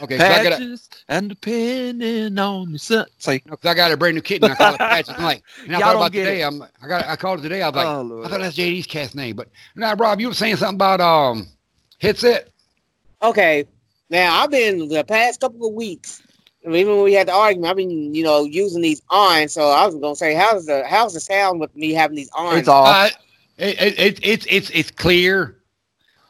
Okay, 0.00 0.18
'cause 0.18 0.30
I 0.30 0.42
got 0.42 0.52
a, 0.52 0.56
Patches 0.56 0.88
and 1.08 1.28
depending 1.28 2.38
on 2.38 2.72
the 2.72 2.78
sun. 2.78 3.06
Say, 3.18 3.42
no, 3.46 3.56
'cause 3.56 3.70
I 3.70 3.74
got 3.74 3.92
a 3.92 3.96
brand 3.96 4.16
new 4.16 4.22
kitten. 4.22 4.48
I 4.48 4.54
call 4.54 4.74
it 4.74 4.78
Patches 4.78 5.18
Night. 5.18 5.42
And 5.64 5.76
I 5.76 5.78
Y'all 5.78 5.80
thought 5.80 5.92
don't 5.92 5.96
about 5.96 6.12
get 6.12 6.24
today. 6.24 6.42
it. 6.42 6.46
I'm 6.46 6.62
I 6.82 6.88
got 6.88 7.08
I 7.08 7.16
called 7.16 7.40
it 7.40 7.42
today. 7.42 7.62
I 7.62 7.68
was 7.68 7.76
like, 7.76 7.86
oh, 7.86 8.24
I 8.24 8.28
thought 8.28 8.40
that's 8.40 8.56
JD's 8.56 8.86
cat's 8.86 9.14
name. 9.14 9.36
But 9.36 9.48
now, 9.76 9.94
Rob, 9.94 10.20
you 10.20 10.28
were 10.28 10.34
saying 10.34 10.56
something 10.56 10.74
about 10.76 11.00
um 11.00 11.48
headset. 12.00 12.48
Okay. 13.22 13.64
Now 14.10 14.42
I've 14.42 14.50
been 14.50 14.88
the 14.88 15.04
past 15.04 15.40
couple 15.40 15.66
of 15.68 15.74
weeks. 15.74 16.22
Even 16.66 16.94
when 16.96 17.04
we 17.04 17.14
had 17.14 17.28
the 17.28 17.32
argument, 17.34 17.70
I've 17.70 17.76
been, 17.76 18.14
you 18.14 18.24
know, 18.24 18.44
using 18.44 18.82
these 18.82 19.02
on. 19.10 19.48
So 19.48 19.70
I 19.70 19.86
was 19.86 19.94
gonna 19.96 20.16
say, 20.16 20.34
how's 20.34 20.66
the 20.66 20.84
how's 20.86 21.14
the 21.14 21.20
sound 21.20 21.60
with 21.60 21.74
me 21.76 21.92
having 21.92 22.16
these 22.16 22.30
on? 22.36 22.58
it's 22.58 22.68
off. 22.68 22.98
Uh, 22.98 23.08
it, 23.58 23.80
it, 23.80 23.98
it, 23.98 24.20
it's 24.22 24.46
it's 24.50 24.70
it's 24.70 24.90
clear. 24.90 25.56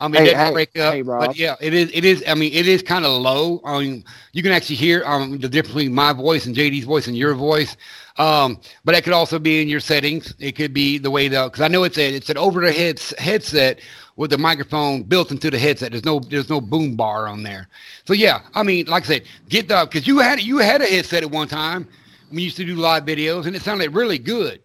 I 0.00 0.08
mean, 0.08 0.22
Hey, 0.22 0.26
it 0.26 0.30
doesn't 0.36 0.50
hey, 0.52 0.52
break 0.52 0.76
up, 0.78 0.98
hey, 0.98 1.02
but 1.16 1.34
yeah, 1.34 1.56
it 1.60 1.72
is. 1.74 1.90
It 1.94 2.04
is. 2.04 2.24
I 2.28 2.34
mean, 2.34 2.52
it 2.52 2.66
is 2.66 2.82
kind 2.82 3.04
of 3.06 3.20
low. 3.22 3.60
I 3.64 3.80
mean, 3.80 4.04
you 4.32 4.42
can 4.42 4.52
actually 4.52 4.76
hear 4.76 5.02
um 5.06 5.38
the 5.38 5.48
difference 5.48 5.74
between 5.74 5.94
my 5.94 6.12
voice 6.12 6.46
and 6.46 6.54
JD's 6.54 6.84
voice 6.84 7.06
and 7.06 7.16
your 7.16 7.34
voice. 7.34 7.76
Um, 8.18 8.60
but 8.84 8.92
that 8.92 9.04
could 9.04 9.12
also 9.12 9.38
be 9.38 9.62
in 9.62 9.68
your 9.68 9.80
settings. 9.80 10.34
It 10.38 10.52
could 10.52 10.72
be 10.74 10.98
the 10.98 11.10
way 11.10 11.28
the 11.28 11.44
because 11.44 11.62
I 11.62 11.68
know 11.68 11.84
it's 11.84 11.98
a 11.98 12.14
it's 12.14 12.30
an 12.30 12.38
over 12.38 12.60
the 12.60 12.72
head 12.72 13.00
headset 13.18 13.80
with 14.16 14.30
the 14.30 14.38
microphone 14.38 15.02
built 15.02 15.30
into 15.30 15.50
the 15.50 15.58
headset. 15.58 15.90
There's 15.92 16.04
no 16.04 16.20
there's 16.20 16.48
no 16.50 16.60
boom 16.60 16.96
bar 16.96 17.26
on 17.28 17.42
there. 17.42 17.68
So 18.04 18.12
yeah, 18.12 18.40
I 18.54 18.62
mean, 18.62 18.86
like 18.86 19.04
I 19.04 19.06
said, 19.06 19.22
get 19.48 19.68
the 19.68 19.86
because 19.90 20.06
you 20.06 20.18
had 20.18 20.40
you 20.40 20.58
had 20.58 20.80
a 20.82 20.86
headset 20.86 21.22
at 21.22 21.30
one 21.30 21.48
time 21.48 21.86
when 22.28 22.38
you 22.38 22.44
used 22.44 22.56
to 22.56 22.64
do 22.64 22.76
live 22.76 23.04
videos, 23.04 23.46
and 23.46 23.54
it 23.56 23.62
sounded 23.62 23.94
really 23.94 24.18
good. 24.18 24.60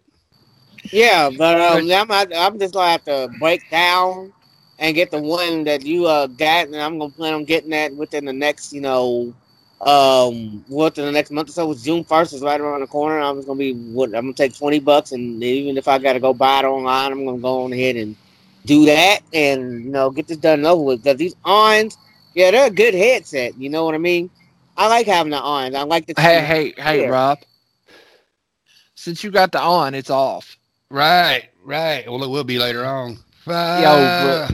Yeah, 0.90 1.30
but 1.30 1.60
um, 1.60 1.90
I'm 1.90 2.10
I'm 2.10 2.58
just 2.58 2.74
gonna 2.74 2.90
have 2.90 3.04
to 3.04 3.30
break 3.38 3.68
down 3.70 4.32
and 4.78 4.94
get 4.94 5.10
the 5.10 5.20
one 5.20 5.64
that 5.64 5.84
you 5.84 6.06
uh 6.06 6.26
got, 6.26 6.66
and 6.66 6.76
I'm 6.76 6.98
gonna 6.98 7.10
plan 7.10 7.34
on 7.34 7.44
getting 7.44 7.70
that 7.70 7.94
within 7.94 8.24
the 8.24 8.32
next, 8.32 8.72
you 8.72 8.80
know, 8.80 9.34
um, 9.80 10.64
within 10.68 11.06
the 11.06 11.12
next 11.12 11.30
month 11.30 11.50
or 11.50 11.52
so. 11.52 11.70
It's 11.70 11.82
June 11.82 12.04
first 12.04 12.32
is 12.32 12.42
right 12.42 12.60
around 12.60 12.80
the 12.80 12.86
corner. 12.86 13.18
I'm 13.20 13.36
just 13.36 13.46
gonna 13.46 13.58
be 13.58 13.74
what 13.74 14.08
I'm 14.14 14.22
gonna 14.22 14.32
take 14.32 14.56
twenty 14.56 14.80
bucks, 14.80 15.12
and 15.12 15.42
even 15.42 15.76
if 15.76 15.86
I 15.88 15.98
gotta 15.98 16.20
go 16.20 16.32
buy 16.32 16.60
it 16.60 16.64
online, 16.64 17.12
I'm 17.12 17.24
gonna 17.24 17.38
go 17.38 17.64
on 17.64 17.72
ahead 17.72 17.96
and 17.96 18.16
do 18.64 18.86
that, 18.86 19.19
and 19.32 19.84
you 19.84 19.90
know, 19.90 20.10
get 20.10 20.26
this 20.28 20.38
done 20.38 20.60
and 20.60 20.66
over 20.66 20.82
with. 20.82 21.02
Because 21.02 21.18
these 21.18 21.34
ons, 21.44 21.96
yeah, 22.34 22.50
they're 22.50 22.66
a 22.68 22.70
good 22.70 22.94
headset. 22.94 23.56
You 23.58 23.68
know 23.70 23.84
what 23.84 23.94
I 23.94 23.98
mean? 23.98 24.30
I 24.76 24.88
like 24.88 25.06
having 25.06 25.30
the 25.32 25.40
ons. 25.40 25.74
I 25.74 25.82
like 25.82 26.06
the 26.06 26.14
Hey, 26.18 26.40
hey, 26.44 26.74
hey, 26.76 27.00
Yeah. 27.00 27.04
Rob. 27.04 27.38
Since 28.94 29.22
you 29.24 29.30
got 29.30 29.52
the 29.52 29.60
on, 29.60 29.94
it's 29.94 30.10
off. 30.10 30.56
Right, 30.90 31.48
right. 31.64 32.08
Well, 32.10 32.22
it 32.22 32.28
will 32.28 32.44
be 32.44 32.58
later 32.58 32.84
on. 32.84 33.18
Yo, 33.74 34.10
Uh, 34.10 34.10
bro. 34.10 34.48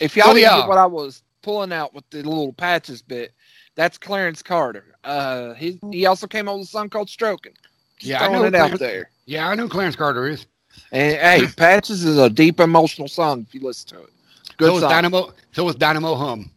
If 0.00 0.16
y'all 0.16 0.34
So, 0.34 0.34
didn't 0.34 0.66
what 0.66 0.78
I 0.78 0.86
was 0.86 1.22
pulling 1.42 1.72
out 1.72 1.94
with 1.94 2.08
the 2.10 2.22
little 2.22 2.52
patches 2.52 3.02
bit, 3.02 3.32
that's 3.74 3.98
Clarence 3.98 4.42
Carter. 4.42 4.94
Uh, 5.04 5.54
he 5.54 5.80
he 5.90 6.06
also 6.06 6.26
came 6.26 6.48
out 6.48 6.58
with 6.58 6.66
a 6.68 6.70
song 6.70 6.88
called 6.90 7.10
"Stroking." 7.10 7.54
Just 7.98 8.08
Yeah, 8.08 8.22
I 8.22 8.28
know 8.28 8.46
it 8.46 8.54
out 8.54 8.78
there. 8.78 9.10
yeah, 9.26 9.48
I 9.48 9.54
know 9.54 9.68
Clarence 9.68 9.96
Carter 9.96 10.26
is. 10.28 10.46
And 10.92 11.16
hey, 11.20 11.46
Patches 11.56 12.04
is 12.04 12.18
a 12.18 12.28
deep 12.30 12.60
emotional 12.60 13.08
song 13.08 13.44
if 13.46 13.54
you 13.54 13.60
listen 13.60 13.96
to 13.98 14.04
it. 14.04 14.10
Good 14.56 14.66
so 14.68 14.72
was 14.74 14.80
song. 14.82 14.90
Dynamo. 14.90 15.32
So 15.52 15.64
was 15.64 15.76
Dinah-Moe 15.76 16.14
Humm. 16.16 16.50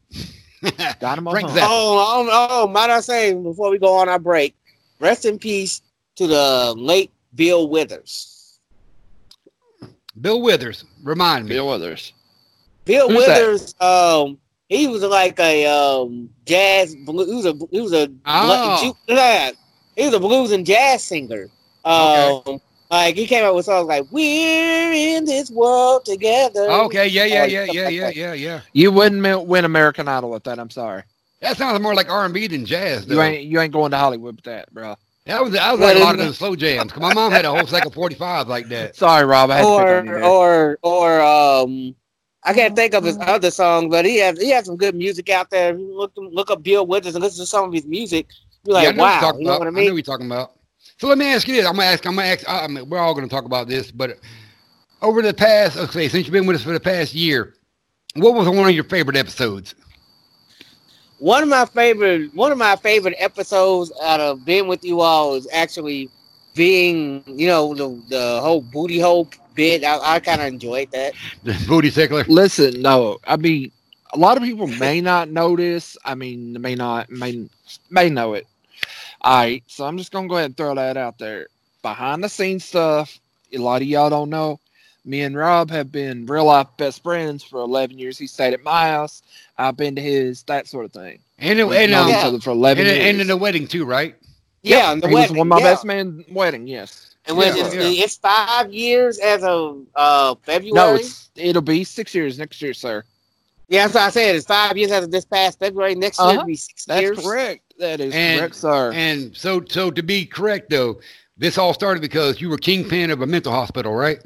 Dynamo 1.00 1.32
Frank 1.32 1.50
Hum. 1.50 1.58
Zappa. 1.58 1.68
Oh, 1.70 2.28
oh, 2.32 2.48
oh, 2.50 2.68
might 2.68 2.90
I 2.90 3.00
say 3.02 3.34
before 3.34 3.70
we 3.70 3.78
go 3.80 3.96
on 3.96 4.10
our 4.10 4.20
break, 4.20 4.56
rest 5.00 5.26
in 5.26 5.38
peace 5.40 5.82
to 6.16 6.28
the 6.28 6.74
late 6.78 7.12
Bill 7.36 7.68
Withers. 7.70 8.60
Bill 10.20 10.42
Withers. 10.42 10.86
Remind 11.04 11.46
me. 11.46 11.56
Bill 11.56 11.68
Withers. 11.70 12.14
Bill 12.86 13.10
Who's 13.10 13.26
that? 13.26 13.38
Withers, 13.40 13.76
um, 13.82 14.38
he 14.70 14.88
was 14.88 15.04
like 15.04 15.40
a 15.40 15.66
um 15.66 16.30
jazz. 16.46 16.94
He 16.94 17.04
was 17.04 17.46
a 17.46 17.54
he 17.72 17.82
was 17.82 17.94
a 17.94 18.12
Oh. 18.26 18.96
ju- 19.08 19.56
he 19.96 20.06
was 20.06 20.14
a 20.14 20.20
blues 20.20 20.52
and 20.52 20.66
jazz 20.66 21.04
singer. 21.04 21.50
Um, 21.84 22.60
like 22.92 23.16
he 23.16 23.26
came 23.28 23.44
out 23.44 23.56
with 23.56 23.66
songs 23.66 23.88
like 23.88 24.06
"We're 24.12 24.94
in 25.18 25.26
this 25.26 25.50
world 25.52 26.06
together." 26.06 26.70
Okay. 26.70 27.08
Yeah. 27.08 27.26
Yeah. 27.26 27.46
Yeah. 27.46 27.66
Yeah. 27.72 27.90
Yeah. 27.90 28.10
Yeah. 28.10 28.34
Yeah. 28.34 28.62
You 28.74 28.92
wouldn't 28.92 29.48
win 29.48 29.66
American 29.66 30.08
Idol 30.08 30.30
with 30.32 30.44
that. 30.46 30.60
I'm 30.60 30.70
sorry. 30.70 31.04
That 31.42 31.58
sounds 31.58 31.80
more 31.82 31.94
like 31.94 32.10
R 32.10 32.26
and 32.26 32.34
B 32.34 32.48
than 32.48 32.66
jazz. 32.66 33.06
Though. 33.06 33.16
You 33.16 33.22
ain't 33.22 33.44
you 33.46 33.60
ain't 33.60 33.74
going 33.74 33.92
to 33.92 33.98
Hollywood 33.98 34.36
with 34.38 34.46
that, 34.46 34.74
bro. 34.74 34.96
That 35.26 35.44
was 35.44 35.54
that 35.54 35.72
was 35.72 35.82
like 35.82 35.98
a 35.98 36.00
lot 36.00 36.12
of 36.14 36.18
then- 36.20 36.28
those 36.28 36.38
slow 36.38 36.56
jams. 36.56 36.92
'Cause 36.92 37.02
my 37.02 37.14
mom 37.14 37.32
had 37.32 37.46
a 37.46 37.52
whole 37.52 37.66
stack 37.68 37.86
of 37.86 37.94
forty 37.94 38.16
five 38.16 38.48
like 38.48 38.70
that. 38.70 38.96
Sorry, 38.96 39.26
Rob. 39.26 39.50
I 39.52 39.58
had 39.58 39.64
to 39.64 39.78
pick 39.78 39.88
on 39.88 40.06
you 40.06 40.24
or 40.24 40.80
or 40.84 41.20
or 41.20 41.22
um 41.22 41.96
I 42.44 42.54
can't 42.54 42.76
think 42.76 42.94
of 42.94 43.04
his 43.04 43.18
other 43.22 43.50
songs, 43.50 43.88
but 43.90 44.06
he 44.06 44.18
has 44.20 44.40
he 44.40 44.52
has 44.52 44.66
some 44.68 44.78
good 44.78 44.94
music 44.96 45.30
out 45.32 45.50
there. 45.50 45.74
Look 45.74 46.12
look 46.16 46.52
up 46.52 46.62
Bill 46.62 46.86
Withers 46.86 47.16
and 47.16 47.24
listen 47.24 47.42
to 47.44 47.48
some 47.48 47.66
of 47.66 47.74
his 47.74 47.86
music. 47.88 48.28
You're 48.64 48.76
like, 48.76 48.96
know 48.96 49.04
what 49.04 49.22
you're 49.22 49.32
wow, 49.32 49.38
you 49.40 49.46
know 49.46 49.50
about. 49.52 49.60
what 49.60 49.66
I 49.66 49.68
I 49.68 49.72
know 49.72 49.76
mean? 49.80 49.86
what 49.92 49.96
you're 49.98 50.04
talking 50.04 50.26
about. 50.28 50.52
So 50.98 51.08
let 51.08 51.18
me 51.18 51.26
ask 51.34 51.48
you 51.48 51.56
this. 51.56 51.66
I'm 51.66 51.76
gonna 51.76 51.88
ask. 51.88 52.06
I'm 52.06 52.16
gonna 52.16 52.28
ask. 52.28 52.48
I 52.48 52.68
mean, 52.68 52.88
we're 52.90 53.00
all 53.00 53.14
gonna 53.14 53.28
talk 53.28 53.46
about 53.46 53.68
this, 53.68 53.92
but 53.92 54.18
over 55.02 55.22
the 55.22 55.34
past, 55.34 55.78
okay, 55.78 56.08
since 56.08 56.26
you've 56.26 56.34
been 56.34 56.46
with 56.46 56.56
us 56.56 56.64
for 56.64 56.72
the 56.72 56.80
past 56.80 57.14
year, 57.14 57.54
what 58.16 58.34
was 58.34 58.48
one 58.48 58.68
of 58.70 58.74
your 58.76 58.86
favorite 58.86 59.18
episodes? 59.18 59.76
One 61.20 61.44
of 61.44 61.50
my 61.50 61.66
favorite 61.66 62.34
one 62.34 62.52
of 62.52 62.58
my 62.58 62.76
favorite 62.78 63.16
episodes 63.18 63.92
out 64.04 64.20
of 64.20 64.46
being 64.46 64.68
with 64.68 64.84
you 64.84 65.02
all 65.02 65.36
is 65.36 65.48
actually 65.52 66.10
being, 66.56 67.24
you 67.28 67.48
know, 67.48 67.74
the 67.74 68.02
the 68.10 68.40
whole 68.42 68.62
booty 68.62 69.00
hole 69.00 69.30
bit. 69.54 69.84
I, 69.84 70.16
I 70.16 70.20
kind 70.20 70.42
of 70.42 70.48
enjoyed 70.48 70.92
that. 70.92 71.14
The 71.44 71.62
booty 71.68 71.92
tickler. 71.92 72.24
Listen, 72.28 72.82
no, 72.82 73.20
I 73.26 73.36
mean, 73.36 73.72
a 74.14 74.18
lot 74.18 74.38
of 74.38 74.44
people 74.44 74.68
may 74.68 75.02
not 75.02 75.30
know 75.30 75.56
this. 75.56 75.98
I 76.06 76.16
mean, 76.16 76.60
may 76.62 76.76
not, 76.76 77.10
may 77.10 77.50
may 77.90 78.10
know 78.10 78.34
it. 78.34 78.48
All 79.26 79.38
right, 79.40 79.64
so 79.68 79.86
I'm 79.86 79.98
just 79.98 80.12
gonna 80.12 80.28
go 80.30 80.36
ahead 80.36 80.48
and 80.48 80.58
throw 80.58 80.76
that 80.76 80.98
out 80.98 81.18
there. 81.20 81.48
Behind 81.84 82.24
the 82.24 82.30
scenes 82.30 82.66
stuff, 82.66 83.20
a 83.54 83.58
lot 83.58 83.82
of 83.82 83.88
y'all 83.88 84.10
don't 84.12 84.30
know. 84.30 84.60
Me 85.06 85.22
and 85.24 85.36
Rob 85.36 85.72
have 85.72 85.92
been 85.92 86.28
real 86.28 86.46
life 86.46 86.68
best 86.78 87.04
friends 87.04 87.44
for 87.44 87.62
11 87.62 87.98
years. 88.00 88.20
He 88.20 88.28
stayed 88.28 88.54
at 88.54 88.64
my 88.64 88.90
house. 88.90 89.24
I've 89.58 89.78
been 89.78 89.96
to 89.96 90.02
his, 90.02 90.44
that 90.44 90.68
sort 90.68 90.86
of 90.86 90.94
thing. 90.94 91.20
And 91.40 91.60
We've 91.68 91.80
and 91.80 91.92
known 91.92 92.06
um, 92.06 92.10
each 92.10 92.24
Yeah. 92.24 92.28
other 92.28 92.40
for 92.40 92.52
11 92.52 92.88
and, 92.88 92.96
years. 92.98 93.10
and 93.10 93.22
in 93.22 93.28
the 93.28 93.38
wedding 93.38 93.68
too, 93.68 93.86
right? 93.86 94.16
Yeah, 94.64 94.92
and 94.92 95.02
the 95.02 95.08
he 95.10 95.16
was 95.16 95.30
one 95.32 95.42
of 95.42 95.48
my 95.48 95.60
yeah. 95.60 95.64
best 95.64 95.86
man 95.86 96.24
wedding. 96.32 96.68
Yes. 96.68 97.16
And 97.26 97.38
when 97.38 97.56
Yeah, 97.56 97.66
it's, 97.66 97.76
yeah. 97.76 97.82
it's 98.04 98.18
five 98.18 98.74
years 98.74 99.20
as 99.20 99.44
of 99.44 99.86
uh 99.96 100.36
February. 100.44 100.72
No, 100.74 100.96
it's 100.96 101.30
it'll 101.36 101.62
be 101.62 101.84
six 101.84 102.14
years 102.16 102.40
next 102.40 102.62
year, 102.62 102.74
sir. 102.74 103.04
Yeah, 103.68 103.84
that's 103.84 103.94
what 103.96 104.04
I 104.04 104.10
said. 104.10 104.36
It's 104.36 104.46
five 104.46 104.78
years 104.78 104.92
after 104.92 105.08
this 105.08 105.26
past 105.26 105.60
February. 105.60 105.96
Next 105.96 106.20
year 106.20 106.26
Uh-huh. 106.28 106.34
it'll 106.36 106.46
be 106.46 106.56
six 106.56 106.86
That's 106.86 107.02
years. 107.02 107.16
That's 107.18 107.28
correct. 107.28 107.74
That 107.80 108.00
is 108.00 108.14
And- 108.14 108.40
correct, 108.40 108.56
sir. 108.56 108.92
And 108.94 109.36
so, 109.36 109.64
so 109.68 109.92
to 109.92 110.04
be 110.04 110.26
correct 110.26 110.70
though, 110.70 111.00
this 111.38 111.58
all 111.58 111.74
started 111.74 112.02
because 112.02 112.40
you 112.40 112.50
were 112.50 112.58
kingpin 112.58 113.10
of 113.12 113.22
a 113.22 113.28
mental 113.28 113.52
hospital, 113.52 113.94
right? 113.94 114.20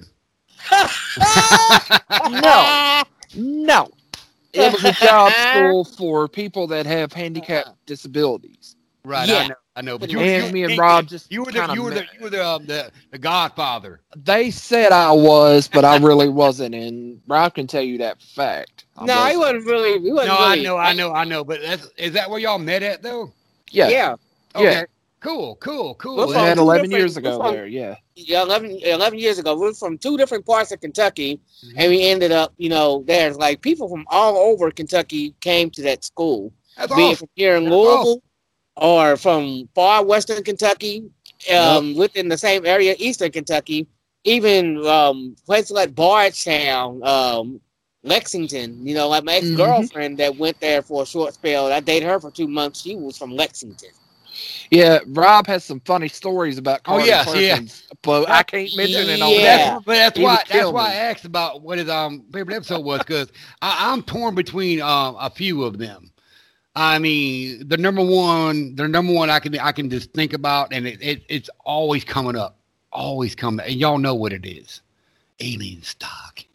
no, 2.29 3.03
no. 3.35 3.89
It 4.53 4.73
was 4.73 4.83
a 4.83 4.91
job 4.93 5.31
school 5.53 5.83
for 5.85 6.27
people 6.27 6.67
that 6.67 6.85
have 6.85 7.13
handicap 7.13 7.67
disabilities. 7.85 8.75
Right. 9.09 9.27
Yeah. 9.27 9.35
I 9.37 9.47
know. 9.47 9.55
I 9.75 9.81
know. 9.81 9.97
But 9.97 10.11
you, 10.11 10.19
And 10.19 10.47
you, 10.47 10.53
me 10.53 10.63
and 10.63 10.73
you- 10.73 10.79
Rob 10.79 11.07
just 11.07 11.31
you 11.31 11.43
were 11.43 11.51
the 11.51 11.71
you 11.73 11.81
were 11.83 11.89
the 11.89 12.05
you 12.15 12.21
were 12.21 12.29
the 12.29 12.45
um, 12.45 12.65
the, 12.67 12.91
the 13.11 13.17
Godfather. 13.17 14.01
They 14.15 14.51
said 14.51 14.91
I 14.91 15.11
was, 15.11 15.67
but 15.67 15.83
I 15.83 15.97
really 15.97 16.29
wasn't, 16.29 16.75
and 16.75 17.19
Rob 17.27 17.55
can 17.55 17.65
tell 17.65 17.81
you 17.81 17.97
that 17.97 18.21
fact. 18.21 18.85
I 18.97 19.05
No, 19.05 19.25
he 19.25 19.35
wasn't 19.37 19.65
really. 19.65 19.99
He 19.99 20.11
wasn't 20.11 20.37
No, 20.37 20.45
I 20.45 20.61
know, 20.61 20.77
I 20.77 20.93
know, 20.93 21.11
I 21.13 21.23
know. 21.23 21.43
But 21.43 21.61
that's, 21.63 21.89
is 21.97 22.11
that 22.13 22.29
where 22.29 22.39
y'all 22.39 22.59
met 22.59 22.83
at 22.83 23.01
though? 23.01 23.33
Yeah, 23.71 23.89
Yeah, 23.89 24.15
Okay. 24.55 24.63
Yeah. 24.71 24.83
Cool. 25.21 25.55
Cool. 25.55 25.95
Cool. 25.95 26.15
We're 26.27 26.33
from 26.33 26.59
11 26.59 26.91
years 26.91 27.17
ago 27.17 27.39
from- 27.39 27.53
there. 27.53 27.67
Yeah, 27.67 27.95
yeah 28.15 28.41
11, 28.43 28.79
11 28.83 29.17
years 29.19 29.37
ago. 29.39 29.53
We 29.57 29.67
are 29.67 29.73
from 29.73 29.97
two 29.97 30.17
different 30.17 30.45
parts 30.45 30.71
of 30.71 30.79
Kentucky, 30.81 31.39
Mhm. 31.65 31.73
and 31.77 31.91
we 31.91 32.03
ended 32.07 32.31
up, 32.31 32.53
you 32.57 32.69
know, 32.69 33.03
there's 33.07 33.37
like 33.37 33.61
people 33.61 33.89
from 33.89 34.05
all 34.09 34.37
over 34.37 34.71
Kentucky 34.71 35.33
came 35.41 35.69
to 35.71 35.81
that 35.81 36.05
school, 36.05 36.53
That's 36.77 36.93
be 36.95 37.01
it 37.01 37.05
awesome. 37.05 37.15
from 37.17 37.29
here 37.35 37.55
in 37.57 37.63
That's 37.65 37.75
Louisville 37.75 38.21
or 38.81 39.17
from 39.17 39.69
far 39.75 40.05
western 40.05 40.43
Kentucky, 40.43 41.03
um, 41.53 41.95
within 41.95 42.27
the 42.29 42.37
same 42.37 42.65
area, 42.65 42.95
eastern 42.99 43.31
Kentucky, 43.31 43.87
even 44.23 44.85
um, 44.85 45.35
places 45.45 45.71
like 45.71 45.95
Bardstown, 45.95 47.01
um, 47.03 47.61
Lexington. 48.03 48.85
You 48.85 48.95
know, 48.95 49.07
like 49.09 49.23
my 49.23 49.35
ex 49.35 49.51
girlfriend 49.51 50.17
that 50.19 50.35
went 50.37 50.59
there 50.61 50.81
for 50.81 51.03
a 51.03 51.05
short 51.05 51.33
spell. 51.33 51.71
I 51.71 51.79
dated 51.79 52.09
her 52.09 52.19
for 52.19 52.31
two 52.31 52.47
months. 52.47 52.81
She 52.81 52.95
was 52.95 53.17
from 53.17 53.31
Lexington. 53.31 53.91
yeah. 54.71 54.99
Rob 55.07 55.47
has 55.47 55.63
some 55.63 55.79
funny 55.81 56.07
stories 56.09 56.57
about. 56.57 56.83
Oh, 56.87 56.97
Carter 56.97 56.99
yes, 56.99 57.33
yeah. 57.33 57.59
Perkins, 57.59 57.83
but 58.03 58.29
I 58.29 58.43
can't 58.43 58.75
mention 58.75 59.09
it 59.09 59.21
on 59.21 59.39
Yeah. 59.39 59.41
that. 59.41 59.75
That's, 59.75 59.85
but 59.85 59.95
that's 59.95 60.17
He 60.17 60.19
why 60.19 60.43
that's 60.47 60.71
kill 60.71 60.71
why. 60.71 60.91
I 60.91 60.93
asked 60.95 61.25
about 61.25 61.61
what 61.61 61.77
his 61.77 61.89
um 61.89 62.25
favorite 62.31 62.55
episode 62.55 62.83
was 62.83 62.99
because 63.03 63.31
I'm 63.61 64.01
torn 64.03 64.35
between 64.35 64.81
um 64.81 65.15
a 65.19 65.29
few 65.29 65.63
of 65.63 65.77
them. 65.77 66.11
I 66.79 66.97
mean, 66.97 67.67
the 67.67 67.75
number 67.75 68.01
one, 68.03 68.73
the 68.75 68.87
number 68.87 69.11
one 69.11 69.29
I 69.29 69.39
can 69.39 69.57
I 69.59 69.73
can 69.73 69.89
just 69.89 70.13
think 70.13 70.31
about, 70.31 70.71
and 70.71 70.87
it, 70.87 71.01
it 71.01 71.23
it's 71.27 71.49
always 71.65 72.05
coming 72.05 72.37
up, 72.37 72.57
always 72.93 73.35
coming, 73.35 73.65
and 73.65 73.75
y'all 73.75 73.97
know 73.97 74.15
what 74.15 74.31
it 74.31 74.45
is, 74.45 74.81
alien 75.41 75.83
stock. 75.83 76.45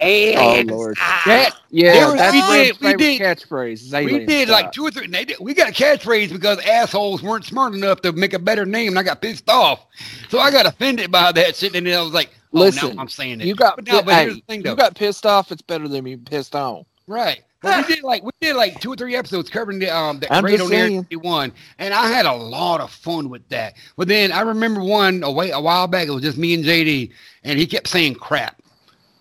And 0.00 0.70
Oh, 0.70 0.74
Lord. 0.76 0.96
ah, 1.00 1.22
That 1.26 1.56
Yeah, 1.70 2.06
was- 2.12 2.18
that's 2.18 2.32
we 2.32 2.40
did- 2.40 2.80
we 2.80 2.86
favorite 2.86 2.98
did- 2.98 3.20
catchphrase. 3.20 3.72
is 3.72 3.92
we 3.92 3.98
alien 3.98 4.26
did 4.26 4.48
like 4.48 4.72
two 4.72 4.86
or 4.86 4.90
three. 4.90 5.06
They 5.08 5.24
did, 5.26 5.36
we 5.40 5.52
got 5.52 5.68
a 5.68 5.72
catchphrase 5.72 6.32
because 6.32 6.58
assholes 6.60 7.20
weren't 7.22 7.44
smart 7.44 7.74
enough 7.74 8.00
to 8.02 8.12
make 8.12 8.32
a 8.32 8.38
better 8.38 8.64
name, 8.64 8.90
and 8.90 8.98
I 8.98 9.02
got 9.02 9.20
pissed 9.20 9.50
off. 9.50 9.84
So 10.30 10.38
I 10.38 10.50
got 10.50 10.64
offended 10.64 11.10
by 11.10 11.30
that 11.32 11.56
shit, 11.56 11.74
and 11.74 11.86
then 11.86 11.98
I 11.98 12.00
was 12.02 12.12
like, 12.14 12.30
"Oh, 12.54 12.60
Listen, 12.60 12.94
now 12.96 13.02
I'm 13.02 13.08
saying 13.08 13.42
it." 13.42 13.46
You 13.48 13.54
got, 13.54 13.76
but, 13.76 13.86
no, 13.86 14.00
but 14.02 14.14
hey, 14.14 14.22
here's 14.22 14.34
the 14.36 14.40
thing, 14.42 14.62
though. 14.62 14.70
you 14.70 14.76
got 14.76 14.94
pissed 14.94 15.26
off. 15.26 15.52
It's 15.52 15.60
better 15.62 15.88
than 15.88 16.04
being 16.04 16.20
pissed 16.20 16.54
on. 16.54 16.86
Right. 17.06 17.42
But 17.60 17.88
we 17.88 17.94
did 17.96 18.04
like 18.04 18.22
we 18.22 18.30
did 18.40 18.54
like 18.56 18.80
two 18.80 18.92
or 18.92 18.96
three 18.96 19.16
episodes 19.16 19.50
covering 19.50 19.78
the 19.80 19.90
um 19.94 20.20
the 20.20 20.32
I'm 20.32 20.44
raid 20.44 20.58
just 20.58 20.66
on 20.70 20.72
Air 20.72 20.88
saying. 20.88 21.02
51, 21.04 21.52
and 21.78 21.92
I 21.92 22.06
had 22.08 22.24
a 22.26 22.32
lot 22.32 22.80
of 22.80 22.90
fun 22.90 23.28
with 23.28 23.48
that. 23.48 23.74
But 23.96 24.08
then 24.08 24.30
I 24.30 24.42
remember 24.42 24.80
one 24.82 25.22
a, 25.24 25.30
way, 25.30 25.50
a 25.50 25.60
while 25.60 25.86
back. 25.88 26.06
It 26.08 26.12
was 26.12 26.22
just 26.22 26.38
me 26.38 26.54
and 26.54 26.64
JD, 26.64 27.10
and 27.44 27.58
he 27.58 27.66
kept 27.66 27.88
saying 27.88 28.14
crap. 28.14 28.60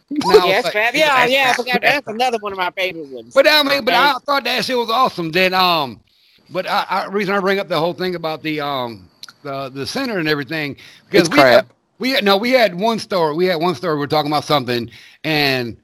Yes, 0.09 0.63
like- 0.63 0.71
crap. 0.73 0.93
Yeah, 0.93 1.25
yeah, 1.25 1.49
I 1.51 1.53
forgot. 1.53 1.81
That's 1.81 2.07
another 2.07 2.38
one 2.39 2.51
of 2.51 2.57
my 2.57 2.71
favorite 2.71 3.07
ones. 3.07 3.33
But 3.33 3.47
I 3.47 3.63
mean, 3.63 3.83
but 3.83 3.93
I 3.93 4.13
thought 4.25 4.43
that 4.43 4.63
shit 4.63 4.77
was 4.77 4.89
awesome. 4.89 5.31
Then 5.31 5.53
um, 5.53 5.99
but 6.49 6.67
I, 6.67 6.85
I 6.89 7.05
reason 7.07 7.33
I 7.35 7.39
bring 7.39 7.59
up 7.59 7.67
the 7.67 7.79
whole 7.79 7.93
thing 7.93 8.15
about 8.15 8.43
the 8.43 8.61
um 8.61 9.09
the 9.43 9.69
the 9.69 9.85
center 9.88 10.19
and 10.19 10.27
everything 10.29 10.77
because 11.09 11.27
It's 11.27 11.29
we 11.29 11.38
had, 11.38 11.65
crap. 11.65 11.73
we 11.99 12.11
had 12.11 12.23
no 12.23 12.38
we 12.38 12.51
had 12.51 12.75
one 12.75 12.99
story 12.99 13.35
we 13.35 13.45
had 13.45 13.57
one 13.57 13.75
story 13.75 13.97
We're 13.97 14.07
talking 14.07 14.31
about 14.31 14.43
something 14.45 14.89
and 15.23 15.77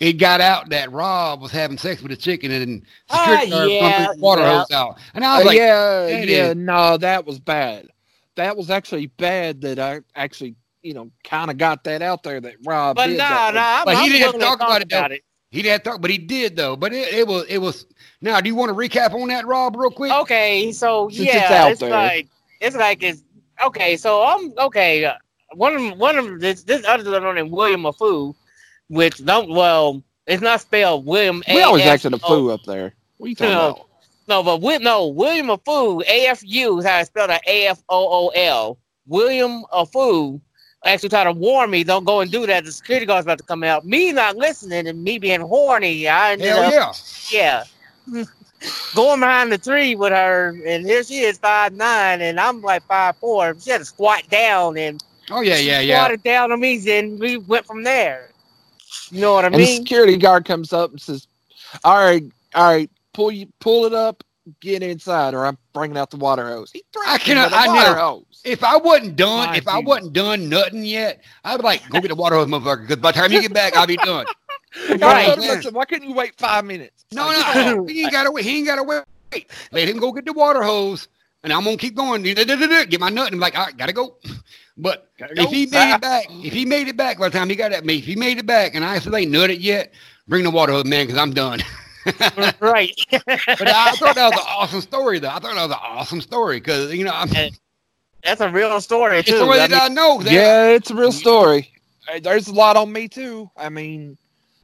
it 0.00 0.14
got 0.14 0.40
out 0.40 0.70
that 0.70 0.90
Rob 0.92 1.40
was 1.42 1.52
having 1.52 1.78
sex 1.78 2.02
with 2.02 2.10
a 2.12 2.16
chicken 2.16 2.50
and 2.50 2.82
security 3.10 3.46
Ah, 3.46 3.50
guard 3.50 3.70
yeah, 3.70 4.06
pumped 4.06 4.20
water 4.22 4.42
yeah. 4.42 4.58
hose 4.58 4.70
out 4.70 4.98
and 5.14 5.24
I 5.24 5.36
was 5.36 5.44
Uh, 5.44 5.48
like 5.48 5.56
yeah, 5.58 6.06
yeah, 6.08 6.50
is- 6.50 6.56
no, 6.56 6.96
that 6.96 7.24
was 7.26 7.38
bad. 7.38 7.88
That 8.36 8.56
was 8.56 8.70
actually 8.70 9.06
bad 9.06 9.60
that 9.62 9.78
I 9.78 10.00
actually, 10.14 10.54
you 10.82 10.94
know, 10.94 11.10
kind 11.24 11.50
of 11.50 11.58
got 11.58 11.84
that 11.84 12.00
out 12.00 12.22
there 12.22 12.40
that 12.40 12.54
Rob 12.64 12.96
But 12.96 13.08
did. 13.08 13.18
no, 13.18 13.24
that. 13.24 13.54
no, 13.54 13.60
I'm, 13.60 13.84
But 13.84 13.98
he 14.04 14.08
didn't 14.08 14.26
willing 14.28 14.40
to 14.40 14.46
talk 14.46 14.56
about 14.60 14.80
it, 14.80 14.92
about 14.92 15.12
it. 15.12 15.22
he 15.50 15.60
didn't 15.62 15.84
talk 15.84 16.00
but 16.00 16.10
he 16.10 16.16
did 16.18 16.56
though 16.56 16.76
but 16.76 16.92
it, 16.92 17.12
it 17.12 17.26
was 17.26 17.44
it 17.48 17.58
was 17.58 17.84
now 18.22 18.40
do 18.40 18.48
you 18.48 18.54
want 18.54 18.70
to 18.70 18.74
recap 18.74 19.12
on 19.12 19.28
that 19.28 19.46
Rob 19.46 19.76
real 19.76 19.90
quick 19.90 20.12
Okay, 20.12 20.72
so 20.72 21.08
Since 21.10 21.20
it's 21.28 21.34
yeah, 21.34 21.64
out 21.64 21.72
it's, 21.72 21.80
there. 21.80 21.90
like 21.90 22.28
it's 22.60 22.76
like 22.76 23.02
it's 23.02 23.22
okay. 23.66 23.96
So 23.98 24.22
I'm 24.24 24.52
okay. 24.58 25.04
uh, 25.04 25.14
One 25.54 25.74
of 25.74 25.98
one 25.98 26.16
of 26.18 26.40
this 26.40 26.62
this 26.62 26.86
other 26.86 27.02
gentleman 27.04 27.34
named 27.34 27.50
William 27.52 27.82
Afu, 27.82 28.34
which 28.90 29.24
don't 29.24 29.50
well, 29.50 30.04
it's 30.28 30.42
not 30.42 30.62
spelled 30.62 31.06
William. 31.06 31.42
we 31.48 31.62
always 31.62 31.84
A 31.84 31.90
F 31.92 31.94
acted 31.94 32.14
a 32.14 32.18
O- 32.24 32.28
fool 32.28 32.50
up 32.50 32.64
there. 32.64 32.94
What 33.18 33.28
are 33.28 33.30
you 33.30 33.36
talking 33.36 33.54
No. 33.54 33.60
about? 33.60 33.88
No, 34.28 34.42
but 34.44 34.58
Wi- 34.58 34.78
no, 34.78 35.08
William 35.08 35.48
Afu, 35.48 36.04
AFU 36.06 36.80
is 36.80 36.86
how 36.86 36.98
I 36.98 37.04
spelled 37.04 37.30
that 37.30 37.42
A 37.48 37.68
F 37.68 37.82
O 37.88 38.26
O 38.26 38.28
L. 38.30 38.78
William 39.06 39.64
Afu 39.72 40.40
actually 40.84 41.10
tried 41.10 41.24
to 41.24 41.32
warn 41.32 41.70
me, 41.70 41.84
don't 41.84 42.04
go 42.04 42.20
and 42.20 42.30
do 42.32 42.46
that. 42.46 42.64
The 42.64 42.72
security 42.72 43.06
guard's 43.06 43.26
about 43.26 43.38
to 43.38 43.44
come 43.44 43.64
out. 43.64 43.84
Me 43.86 44.12
not 44.12 44.36
listening 44.36 44.86
and 44.88 45.02
me 45.02 45.18
being 45.18 45.40
horny, 45.42 46.08
I 46.08 46.32
ended 46.32 46.56
hell 46.56 46.58
up, 46.58 46.72
yeah 46.72 46.92
yeah. 47.30 47.64
Going 48.94 49.20
behind 49.20 49.52
the 49.52 49.58
tree 49.58 49.94
with 49.96 50.12
her, 50.12 50.56
and 50.66 50.86
here 50.86 51.04
she 51.04 51.20
is 51.20 51.38
five 51.38 51.74
nine, 51.74 52.22
and 52.22 52.40
I'm 52.40 52.62
like 52.62 52.84
five 52.88 53.16
four. 53.18 53.56
She 53.60 53.70
had 53.70 53.78
to 53.80 53.84
squat 53.86 54.28
down 54.30 54.76
and 54.78 55.02
oh 55.30 55.40
yeah 55.42 55.56
she 55.56 55.68
yeah 55.68 55.80
yeah 55.80 56.08
squatted 56.08 56.22
down 56.22 56.52
on 56.52 56.60
me, 56.60 56.80
and 56.98 57.18
we 57.20 57.38
went 57.38 57.66
from 57.66 57.84
there. 57.84 58.32
You 59.10 59.20
know 59.20 59.34
what 59.34 59.44
I 59.44 59.48
And 59.48 59.54
the 59.56 59.58
mean? 59.58 59.76
security 59.82 60.16
guard 60.16 60.44
comes 60.44 60.72
up 60.72 60.90
and 60.90 61.00
says, 61.00 61.26
"All 61.84 61.96
right, 61.96 62.24
all 62.54 62.64
right, 62.72 62.90
pull 63.12 63.30
you, 63.32 63.46
pull 63.60 63.84
it 63.84 63.92
up, 63.92 64.22
get 64.60 64.82
inside, 64.82 65.34
or 65.34 65.46
I'm 65.46 65.58
bringing 65.72 65.96
out 65.98 66.10
the 66.10 66.16
water 66.16 66.46
hose." 66.46 66.70
He 66.72 66.82
I 66.96 67.18
threatened 67.18 67.24
cannot- 67.24 67.44
with 67.52 67.52
a 67.54 67.56
I 67.62 67.66
water 67.66 67.94
know. 67.94 68.00
hose. 68.00 68.24
If 68.44 68.64
I 68.64 68.76
wasn't 68.76 69.16
done, 69.16 69.48
My 69.50 69.56
if 69.56 69.68
I 69.68 69.78
wasn't 69.78 70.12
done 70.14 70.48
nothing 70.48 70.84
yet, 70.84 71.22
I'd 71.44 71.58
be 71.58 71.62
like, 71.62 71.88
go 71.90 72.00
get 72.00 72.08
the 72.08 72.14
water 72.14 72.36
hose, 72.36 72.46
motherfucker. 72.48 72.82
Because 72.86 72.96
by 73.02 73.12
the 73.12 73.18
time 73.18 73.32
you 73.32 73.40
get 73.40 73.52
back, 73.52 73.76
I'll 73.76 73.86
be 73.86 73.96
done. 73.96 74.26
I 74.88 74.94
Right. 74.96 75.26
told 75.26 75.38
him, 75.40 75.50
I 75.50 75.60
said, 75.60 75.74
"Why 75.74 75.84
couldn't 75.84 76.08
you 76.08 76.14
wait 76.14 76.34
five 76.38 76.64
minutes?" 76.64 77.04
No, 77.12 77.30
no, 77.32 77.86
he 77.86 78.02
ain't 78.04 78.12
got 78.12 78.22
to 78.24 78.30
wait. 78.30 78.44
He 78.44 78.58
ain't 78.58 78.66
got 78.66 78.76
to 78.76 78.82
wait. 78.84 79.46
Let 79.72 79.88
him 79.88 79.98
go 79.98 80.12
get 80.12 80.24
the 80.26 80.32
water 80.32 80.62
hose, 80.62 81.08
and 81.42 81.52
I'm 81.52 81.64
gonna 81.64 81.76
keep 81.76 81.94
going. 81.96 82.22
Get 82.22 83.00
my 83.00 83.08
nut, 83.10 83.26
and 83.26 83.34
I'm 83.34 83.40
like, 83.40 83.56
I 83.56 83.72
gotta 83.72 83.92
go. 83.92 84.16
But 84.80 85.10
if 85.18 85.50
he 85.50 85.66
made 85.66 85.94
it 85.94 86.00
back, 86.00 86.26
if 86.30 86.52
he 86.52 86.64
made 86.64 86.88
it 86.88 86.96
back 86.96 87.18
by 87.18 87.28
the 87.28 87.38
time 87.38 87.50
he 87.50 87.56
got 87.56 87.72
at 87.72 87.84
me, 87.84 87.98
if 87.98 88.04
he 88.04 88.16
made 88.16 88.38
it 88.38 88.46
back, 88.46 88.74
and 88.74 88.84
I 88.84 88.98
still 88.98 89.14
ain't 89.16 89.34
it 89.34 89.60
yet, 89.60 89.92
bring 90.26 90.44
the 90.44 90.50
water 90.50 90.72
hose, 90.72 90.84
man, 90.86 91.06
because 91.06 91.18
I'm 91.18 91.32
done. 91.32 91.60
right. 92.60 92.98
But 93.10 93.68
I 93.68 93.92
thought 93.92 94.14
that 94.14 94.30
was 94.30 94.40
an 94.40 94.46
awesome 94.48 94.80
story, 94.80 95.18
though. 95.18 95.28
I 95.28 95.34
thought 95.34 95.54
that 95.54 95.68
was 95.68 95.72
an 95.72 95.78
awesome 95.82 96.20
story 96.22 96.58
because 96.58 96.94
you 96.94 97.04
know 97.04 97.12
I'm, 97.12 97.28
That's 98.24 98.40
a 98.40 98.50
real 98.50 98.80
story 98.80 99.22
too. 99.22 99.36
somebody 99.38 99.60
I 99.60 99.66
that 99.66 99.82
I 99.90 99.94
know. 99.94 100.22
That, 100.22 100.32
Yeah, 100.32 100.68
it's 100.68 100.90
a 100.90 100.94
real 100.94 101.10
mm-hmm. 101.10 101.18
story. 101.18 101.72
There's 102.22 102.48
a 102.48 102.54
lot 102.54 102.76
on 102.76 102.92
me 102.92 103.06
too. 103.06 103.50
I 103.56 103.68
mean, 103.68 104.16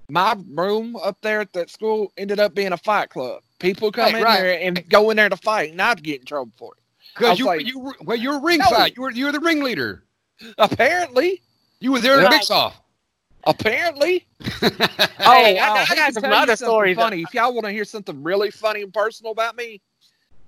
my 0.09 0.37
room 0.49 0.97
up 0.97 1.19
there 1.21 1.41
at 1.41 1.53
that 1.53 1.71
school 1.71 2.13
ended 2.17 2.41
up 2.41 2.55
being 2.55 2.73
a 2.73 2.79
fight 2.79 3.11
club. 3.11 3.43
People 3.59 3.93
come 3.93 4.07
Right, 4.07 4.17
in 4.17 4.23
right. 4.25 4.41
there 4.41 4.61
and 4.61 4.89
go 4.89 5.11
in 5.11 5.17
there 5.17 5.29
to 5.29 5.37
fight, 5.37 5.73
and 5.73 5.81
I'd 5.83 6.03
get 6.03 6.21
in 6.21 6.27
trouble 6.27 6.53
for 6.57 6.73
it. 6.75 6.83
Because 7.15 7.31
was 7.31 7.39
you, 7.39 7.47
like- 7.47 7.67
you 7.67 7.79
were 7.79 7.97
well, 8.03 8.17
you 8.17 8.31
were 8.31 8.41
ringside. 8.41 8.95
You 8.97 9.03
were 9.03 9.11
you 9.11 9.27
were 9.27 9.33
the 9.33 9.41
ringleader. 9.41 10.05
Apparently, 10.59 11.43
You 11.81 11.93
were 11.93 12.01
there 12.01 12.17
to 12.17 12.23
Yeah. 12.23 12.31
mix 12.31 12.51
off. 12.51 12.81
apparently. 13.45 14.27
Hey, 14.41 14.49
oh, 15.21 15.29
I- 15.29 15.53
wow. 15.55 15.75
I 15.75 15.85
Hey, 15.85 15.97
got 15.97 16.07
to 16.09 16.13
some 16.21 16.33
other 16.33 16.57
stories. 16.57 16.97
Funny. 16.97 17.23
If 17.23 17.35
y'all 17.35 17.53
want 17.55 17.67
to 17.67 17.73
hear 17.73 17.85
something 17.85 18.23
really 18.23 18.51
funny 18.51 18.83
and 18.83 18.93
personal 18.93 19.33
about 19.33 19.57
me, 19.57 19.81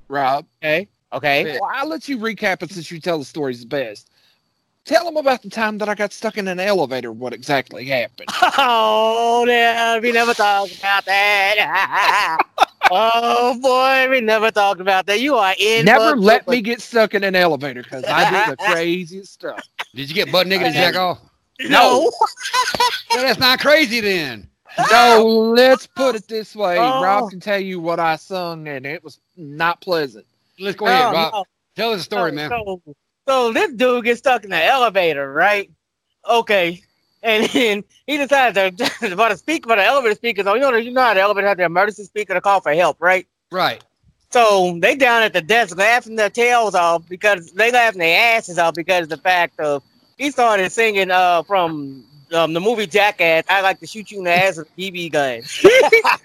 Rob, 0.08 0.46
Okay. 0.64 0.88
Okay. 1.12 1.58
well, 1.60 1.70
I'll 1.72 1.86
let 1.88 2.08
you 2.08 2.18
recap 2.18 2.62
it 2.62 2.70
since 2.70 2.90
you 2.90 3.00
tell 3.00 3.18
the 3.18 3.24
stories 3.24 3.60
the 3.60 3.66
best. 3.66 4.10
Tell 4.84 5.04
them 5.04 5.16
about 5.18 5.42
the 5.42 5.50
time 5.50 5.76
that 5.78 5.88
I 5.88 5.94
got 5.94 6.12
stuck 6.12 6.38
in 6.38 6.48
an 6.48 6.58
elevator. 6.60 7.12
What 7.12 7.32
exactly 7.34 7.84
happened? 7.86 8.30
Oh, 8.60 9.44
yeah, 9.46 9.98
we 10.00 10.10
never 10.12 10.34
talked 10.34 10.72
about 10.78 11.04
that. 11.04 12.38
oh 12.90 13.58
boy, 13.60 14.10
we 14.10 14.20
never 14.20 14.50
talked 14.50 14.80
about 14.80 15.06
that. 15.06 15.20
You 15.20 15.36
are 15.36 15.54
in. 15.58 15.84
Never 15.84 16.16
let 16.16 16.48
me 16.48 16.60
get 16.60 16.80
stuck 16.80 17.14
in 17.14 17.22
an 17.24 17.36
elevator 17.36 17.82
because 17.82 18.04
I 18.08 18.24
do 18.46 18.50
the 18.50 18.56
craziest 18.56 19.32
stuff. 19.34 19.66
Did 19.94 20.08
you 20.08 20.14
get 20.14 20.30
butt 20.30 20.46
naked 20.46 20.66
and 20.66 20.74
jack 20.74 20.96
off? 20.96 21.20
No. 21.60 22.10
Well, 23.10 23.22
that's 23.22 23.38
not 23.40 23.58
crazy 23.60 24.00
then. 24.00 24.48
No, 24.92 25.52
let's 25.56 25.86
put 25.86 26.14
it 26.14 26.28
this 26.28 26.54
way. 26.54 26.78
Oh. 26.78 27.02
Rob 27.02 27.30
can 27.30 27.40
tell 27.40 27.58
you 27.58 27.80
what 27.80 27.98
I 27.98 28.16
sung, 28.16 28.68
and 28.68 28.86
it 28.86 29.02
was 29.02 29.18
not 29.36 29.80
pleasant. 29.80 30.26
Let's 30.60 30.76
go 30.76 30.86
ahead, 30.86 31.06
Oh, 31.06 31.12
Rob. 31.12 31.32
no. 31.32 31.44
Tell 31.74 31.92
us 31.92 32.00
a 32.00 32.04
story, 32.04 32.30
so, 32.30 32.34
man. 32.34 32.50
So, 32.50 32.82
so 33.26 33.52
this 33.52 33.72
dude 33.72 34.04
gets 34.04 34.18
stuck 34.18 34.44
in 34.44 34.50
the 34.50 34.62
elevator, 34.62 35.32
right? 35.32 35.70
Okay. 36.28 36.82
And 37.22 37.48
then 37.50 37.82
he 38.06 38.16
decides 38.16 38.54
to 38.56 38.66
about 39.12 39.30
the 39.30 39.36
speaker, 39.36 39.66
about 39.66 39.76
the 39.76 39.84
elevator 39.84 40.14
speakers. 40.14 40.46
Oh, 40.46 40.54
you 40.54 40.60
know, 40.60 40.76
you 40.76 40.92
know 40.92 41.00
how 41.02 41.14
the 41.14 41.20
elevator 41.20 41.48
has 41.48 41.56
the 41.56 41.64
emergency 41.64 42.04
speaker 42.04 42.34
to 42.34 42.40
call 42.40 42.60
for 42.60 42.72
help, 42.72 42.98
right? 43.00 43.26
Right. 43.50 43.82
So 44.30 44.78
they 44.80 44.94
down 44.94 45.22
at 45.22 45.32
the 45.32 45.40
desk 45.40 45.76
laughing 45.76 46.16
their 46.16 46.30
tails 46.30 46.74
off 46.74 47.08
because 47.08 47.52
they 47.52 47.72
laughing 47.72 48.00
their 48.00 48.36
asses 48.36 48.58
off 48.58 48.74
because 48.74 49.04
of 49.04 49.08
the 49.08 49.16
fact 49.16 49.58
of 49.58 49.82
he 50.18 50.30
started 50.30 50.70
singing 50.70 51.10
uh 51.10 51.42
from 51.44 52.04
um, 52.32 52.52
the 52.52 52.60
movie 52.60 52.86
Jackass. 52.86 53.44
I 53.48 53.62
like 53.62 53.80
to 53.80 53.86
shoot 53.86 54.10
you 54.10 54.18
in 54.18 54.24
the 54.24 54.32
ass 54.32 54.58
with 54.58 54.68
a 54.78 54.80
BB 54.80 55.12
gun. 55.12 55.42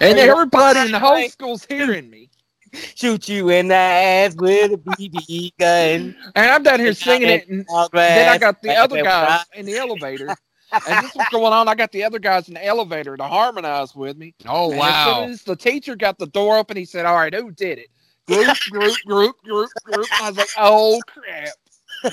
And 0.00 0.18
everybody 0.18 0.80
in 0.80 0.90
the 0.92 0.98
whole 0.98 1.28
school's 1.28 1.64
hearing 1.66 2.08
me. 2.10 2.30
shoot 2.72 3.28
you 3.28 3.50
in 3.50 3.68
the 3.68 3.74
ass 3.74 4.34
with 4.36 4.72
a 4.72 4.76
BB 4.78 5.52
gun. 5.58 6.16
And 6.34 6.50
I'm 6.50 6.62
down 6.62 6.80
here 6.80 6.94
singing 6.94 7.28
it, 7.28 7.48
and 7.48 7.60
then 7.60 7.66
Then 7.92 8.28
I 8.28 8.38
got 8.38 8.62
the 8.62 8.74
other 8.74 9.02
guy 9.02 9.42
in 9.54 9.66
the 9.66 9.76
elevator. 9.76 10.34
And 10.72 11.04
this 11.04 11.14
was 11.14 11.26
going 11.30 11.52
on. 11.52 11.68
I 11.68 11.74
got 11.74 11.92
the 11.92 12.04
other 12.04 12.18
guys 12.18 12.48
in 12.48 12.54
the 12.54 12.64
elevator 12.64 13.16
to 13.16 13.24
harmonize 13.24 13.94
with 13.94 14.16
me. 14.16 14.34
Oh 14.46 14.70
And 14.72 14.80
As 14.82 15.04
soon 15.16 15.30
as 15.30 15.42
the 15.42 15.56
teacher 15.56 15.96
got 15.96 16.18
the 16.18 16.26
door 16.26 16.58
open, 16.58 16.76
he 16.76 16.84
said, 16.84 17.06
All 17.06 17.14
right, 17.16 17.34
who 17.34 17.50
did 17.50 17.78
it? 17.78 17.88
Group, 18.26 18.56
group, 18.70 18.96
group, 19.06 19.42
group, 19.42 19.70
group. 19.84 20.06
I 20.22 20.28
was 20.30 20.36
like, 20.38 20.48
Oh, 20.58 21.00
crap. 21.06 21.48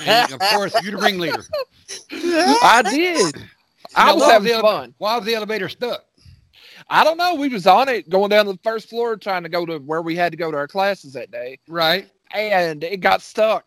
And 0.06 0.32
of 0.32 0.40
course, 0.40 0.74
you're 0.82 0.92
the 0.92 1.02
ringleader. 1.02 1.44
I 2.12 2.82
did. 2.90 3.36
I 3.94 4.06
Now, 4.06 4.14
was 4.16 4.24
having 4.30 4.52
ele- 4.52 4.60
fun. 4.62 4.94
Why 4.98 5.16
was 5.16 5.24
the 5.24 5.34
elevator 5.34 5.68
stuck? 5.68 6.04
I 6.90 7.04
don't 7.04 7.16
know. 7.16 7.34
We 7.34 7.48
was 7.48 7.66
on 7.66 7.88
it 7.88 8.08
going 8.08 8.30
down 8.30 8.46
to 8.46 8.52
the 8.52 8.58
first 8.62 8.88
floor 8.88 9.16
trying 9.16 9.42
to 9.42 9.48
go 9.48 9.66
to 9.66 9.78
where 9.78 10.02
we 10.02 10.16
had 10.16 10.32
to 10.32 10.36
go 10.38 10.50
to 10.50 10.56
our 10.56 10.68
classes 10.68 11.12
that 11.14 11.30
day. 11.30 11.58
Right. 11.68 12.08
And 12.34 12.82
it 12.84 12.98
got 12.98 13.22
stuck. 13.22 13.64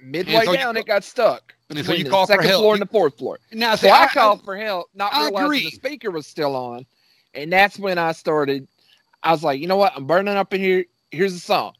Midway 0.00 0.44
so 0.44 0.52
you- 0.52 0.56
down, 0.58 0.76
it 0.76 0.86
got 0.86 1.04
stuck. 1.04 1.54
And 1.70 1.86
so 1.86 1.92
you 1.92 2.04
call 2.04 2.26
called 2.26 2.32
for 2.32 2.42
second 2.42 2.48
help. 2.48 2.60
floor 2.62 2.74
and 2.74 2.82
the 2.82 2.86
fourth 2.86 3.16
floor. 3.18 3.38
Now, 3.52 3.76
So 3.76 3.88
see, 3.88 3.90
I, 3.90 4.04
I, 4.04 4.08
called 4.08 4.44
for 4.44 4.56
help, 4.56 4.88
not 4.94 5.14
I 5.14 5.26
realizing 5.26 5.44
agree. 5.46 5.64
the 5.66 5.70
speaker 5.70 6.10
was 6.10 6.26
still 6.26 6.56
on. 6.56 6.86
And 7.34 7.52
that's 7.52 7.78
when 7.78 7.98
I 7.98 8.12
started. 8.12 8.66
I 9.22 9.32
was 9.32 9.44
like, 9.44 9.60
you 9.60 9.66
know 9.68 9.76
what? 9.76 9.92
I'm 9.96 10.06
burning 10.06 10.36
up 10.36 10.52
in 10.54 10.60
here. 10.60 10.84
Here's 11.10 11.34
a 11.34 11.40
song. 11.40 11.74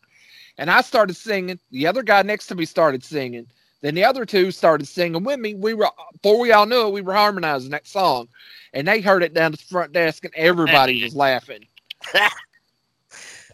And 0.59 0.71
I 0.71 0.81
started 0.83 1.17
singing. 1.17 1.59
The 1.71 1.87
other 1.87 2.03
guy 2.03 2.23
next 2.23 2.47
to 2.49 2.55
me 2.55 2.65
started 2.67 3.03
singing. 3.05 3.47
Then 3.83 3.95
the 3.95 4.05
other 4.05 4.27
two 4.27 4.51
started 4.51 4.87
singing 4.87 5.25
with 5.25 5.41
me. 5.41 5.55
We 5.55 5.75
were 5.75 5.89
before 6.13 6.39
we 6.39 6.53
all 6.53 6.67
knew 6.67 6.87
it, 6.89 6.93
we 6.93 7.01
were 7.01 7.15
harmonizing 7.15 7.71
that 7.71 7.87
song. 7.87 8.29
And 8.75 8.87
they 8.87 9.01
heard 9.01 9.23
it 9.23 9.35
down 9.35 9.53
the 9.53 9.59
front 9.59 9.93
desk 9.93 10.25
and 10.25 10.35
everybody 10.37 11.03
was 11.03 11.17
laughing. 11.17 11.67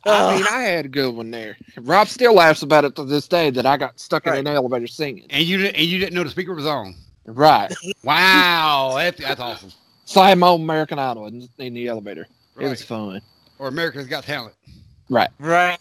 Uh, 0.06 0.28
I 0.28 0.36
mean, 0.36 0.46
I 0.50 0.62
had 0.62 0.84
a 0.86 0.88
good 0.88 1.14
one 1.14 1.30
there. 1.30 1.56
Rob 1.82 2.08
still 2.08 2.34
laughs 2.34 2.62
about 2.62 2.84
it 2.84 2.94
to 2.96 3.04
this 3.04 3.26
day 3.28 3.50
that 3.50 3.66
I 3.66 3.76
got 3.76 3.98
stuck 3.98 4.26
in 4.26 4.32
Right. 4.32 4.38
an 4.40 4.46
elevator 4.46 4.86
singing. 4.86 5.26
and 5.30 5.44
you 5.44 5.56
didn't, 5.58 5.76
and 5.76 5.84
you 5.86 5.98
didn't 5.98 6.14
know 6.14 6.24
the 6.24 6.30
speaker 6.30 6.54
was 6.54 6.66
on. 6.66 6.94
Right. 7.26 7.74
Wow, 8.04 8.94
that's 8.96 9.18
that's 9.20 9.40
awesome. 9.40 9.72
So 10.04 10.20
I 10.20 10.28
had 10.28 10.38
my 10.38 10.46
own 10.48 10.60
American 10.62 10.98
Idol 11.00 11.26
in, 11.26 11.48
in 11.58 11.74
the 11.74 11.88
elevator. 11.88 12.28
It 12.58 12.68
was 12.68 12.82
fun. 12.82 13.20
Or 13.58 13.66
America's 13.68 14.06
Got 14.06 14.22
Talent. 14.24 14.54
Right. 15.10 15.28
Right. 15.40 15.78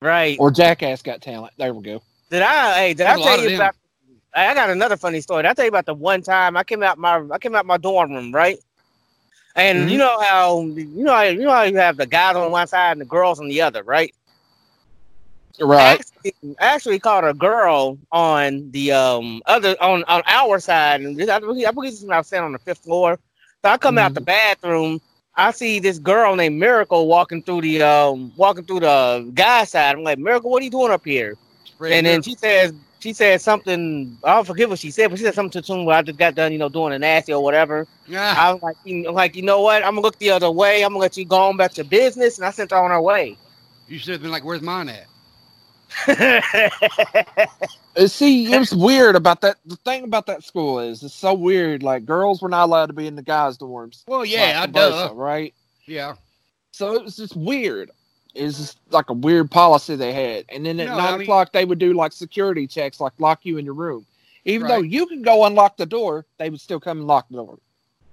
Right. 0.00 0.38
Or 0.40 0.50
Jackass 0.50 1.02
Got 1.02 1.20
Talent. 1.20 1.52
There 1.58 1.74
we 1.74 1.82
go. 1.82 2.02
Did 2.30 2.42
I? 2.42 2.74
Hey, 2.74 2.88
did 2.94 3.06
There's 3.06 3.18
I 3.18 3.20
a 3.20 3.22
tell 3.36 3.48
you 3.50 3.56
about? 3.56 3.74
I 4.34 4.46
I 4.48 4.54
got 4.54 4.70
another 4.70 4.96
funny 4.96 5.20
story. 5.20 5.42
Did 5.42 5.50
I 5.50 5.54
tell 5.54 5.64
you 5.66 5.68
about 5.68 5.84
the 5.86 5.94
one 5.94 6.22
time 6.22 6.56
I 6.56 6.64
came 6.64 6.82
out 6.82 6.96
my 6.98 7.22
I 7.30 7.38
came 7.38 7.54
out 7.54 7.66
my 7.66 7.76
dorm 7.76 8.12
room, 8.12 8.32
right? 8.32 8.58
And 9.56 9.88
Mhm. 9.88 9.90
you 9.90 9.98
know 9.98 10.18
how 10.20 10.62
you 10.62 11.04
know 11.04 11.12
how, 11.14 11.22
you 11.22 11.40
know 11.40 11.50
how 11.52 11.62
you 11.62 11.76
have 11.76 11.96
the 11.96 12.06
guys 12.06 12.36
on 12.36 12.50
one 12.50 12.66
side 12.66 12.92
and 12.92 13.00
the 13.00 13.06
girls 13.06 13.40
on 13.40 13.48
the 13.48 13.62
other, 13.62 13.82
right? 13.82 14.14
Right. 15.60 16.02
Actually, 16.02 16.34
I 16.60 16.66
actually 16.74 16.98
caught 17.00 17.26
a 17.26 17.34
girl 17.34 17.98
on 18.12 18.70
the 18.72 18.92
um 18.92 19.42
other 19.46 19.76
on 19.80 20.04
on 20.04 20.22
our 20.26 20.58
side, 20.60 21.00
and 21.00 21.20
I 21.30 21.38
believe 21.40 21.66
I 21.66 21.70
believe 21.72 21.90
this 21.92 22.00
is 22.00 22.06
when 22.06 22.14
I 22.14 22.18
was 22.18 22.26
standing 22.28 22.46
on 22.46 22.52
the 22.52 22.58
fifth 22.58 22.82
floor. 22.84 23.18
So 23.64 23.70
I 23.70 23.78
come 23.78 23.98
out 23.98 24.14
the 24.14 24.20
bathroom. 24.20 25.00
I 25.36 25.50
see 25.52 25.78
this 25.80 25.98
girl 25.98 26.36
named 26.36 26.58
Miracle 26.58 27.06
walking 27.08 27.42
through 27.42 27.62
the 27.62 27.82
um 27.82 28.32
walking 28.36 28.64
through 28.64 28.80
the 28.80 29.30
guy 29.34 29.64
side. 29.64 29.96
I'm 29.96 30.02
like, 30.04 30.18
Miracle, 30.18 30.50
what 30.50 30.62
are 30.62 30.64
you 30.64 30.70
doing 30.70 30.92
up 30.92 31.02
here? 31.04 31.36
and 31.90 32.06
then 32.06 32.22
she 32.22 32.34
says 32.36 32.72
she 33.02 33.12
said 33.12 33.40
something. 33.42 34.16
I 34.24 34.34
don't 34.36 34.46
forget 34.46 34.68
what 34.68 34.78
she 34.78 34.90
said, 34.90 35.08
but 35.10 35.18
she 35.18 35.24
said 35.24 35.34
something 35.34 35.50
to 35.52 35.60
the 35.60 35.66
tune 35.66 35.84
where 35.84 35.96
I 35.98 36.02
just 36.02 36.18
got 36.18 36.34
done, 36.34 36.52
you 36.52 36.58
know, 36.58 36.68
doing 36.70 36.94
a 36.94 36.98
nasty 36.98 37.32
or 37.34 37.42
whatever. 37.42 37.86
yeah, 38.06 38.34
I 38.36 38.52
was 38.52 38.62
like, 38.62 38.76
you 38.84 39.02
know, 39.02 39.12
like 39.12 39.36
you 39.36 39.42
know 39.42 39.60
what? 39.60 39.82
I'm 39.84 39.92
gonna 39.92 40.00
look 40.02 40.18
the 40.18 40.30
other 40.30 40.50
way. 40.50 40.82
I'm 40.84 40.90
gonna 40.90 41.00
let 41.00 41.16
you 41.16 41.24
go 41.26 41.36
on 41.48 41.54
about 41.56 41.76
your 41.76 41.84
business, 41.86 42.38
and 42.38 42.46
I 42.46 42.50
sent 42.50 42.70
her 42.72 42.78
on 42.78 42.90
her 42.90 43.02
way. 43.02 43.36
you 43.88 43.98
should 43.98 44.12
have 44.12 44.22
been 44.22 44.30
like, 44.30 44.44
"Where's 44.44 44.62
mine 44.62 44.88
at?" 44.88 45.06
See, 48.06 48.52
it 48.52 48.58
was 48.58 48.74
weird 48.74 49.16
about 49.16 49.42
that. 49.42 49.56
The 49.66 49.76
thing 49.76 50.04
about 50.04 50.26
that 50.26 50.42
school 50.44 50.80
is 50.80 51.02
it's 51.02 51.14
so 51.14 51.34
weird. 51.34 51.82
Like 51.82 52.06
girls 52.06 52.40
were 52.40 52.48
not 52.48 52.64
allowed 52.64 52.86
to 52.86 52.92
be 52.94 53.06
in 53.06 53.16
the 53.16 53.22
guys' 53.22 53.58
dorms. 53.58 54.02
Well, 54.06 54.24
yeah, 54.24 54.62
Vice 54.62 54.72
duh. 54.72 54.90
versa, 54.90 55.14
right? 55.14 55.54
Yeah, 55.86 56.14
So 56.72 56.94
it 56.94 57.04
was 57.04 57.16
just 57.16 57.36
weird. 57.36 57.90
It's 58.34 58.56
just 58.58 58.78
like 58.90 59.10
a 59.10 59.14
weird 59.14 59.50
policy 59.50 59.94
they 59.96 60.12
had. 60.12 60.44
And 60.48 60.64
then 60.64 60.80
at 60.80 60.88
No, 60.88 60.96
nine 60.96 61.06
I 61.06 61.12
mean- 61.12 61.22
o'clock 61.22 61.52
they 61.52 61.64
would 61.64 61.78
do 61.78 61.92
like 61.92 62.12
security 62.12 62.66
checks, 62.66 63.00
like 63.00 63.12
lock 63.18 63.40
you 63.44 63.58
in 63.58 63.64
your 63.64 63.74
room. 63.74 64.06
Even 64.44 64.66
though 64.66 64.80
you 64.80 65.06
can 65.06 65.22
go 65.22 65.44
unlock 65.44 65.76
the 65.76 65.86
door, 65.86 66.26
they 66.38 66.50
would 66.50 66.60
still 66.60 66.80
come 66.80 66.98
and 66.98 67.06
lock 67.06 67.26
the 67.30 67.36
door. 67.36 67.58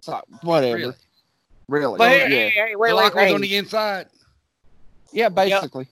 So 0.02 0.22
whatever. 0.42 0.78
really. 0.78 0.94
Really? 1.68 1.98
but 1.98 2.10
hey, 2.10 2.20
yeah. 2.20 2.28
hey, 2.28 2.50
hey, 2.70 2.76
wait, 2.76 2.90
the 2.90 2.96
lock 2.96 3.16
was 3.16 3.32
on 3.34 3.42
the 3.42 3.56
inside. 3.56 4.08
yeah, 5.12 5.30
basically. 5.30 5.88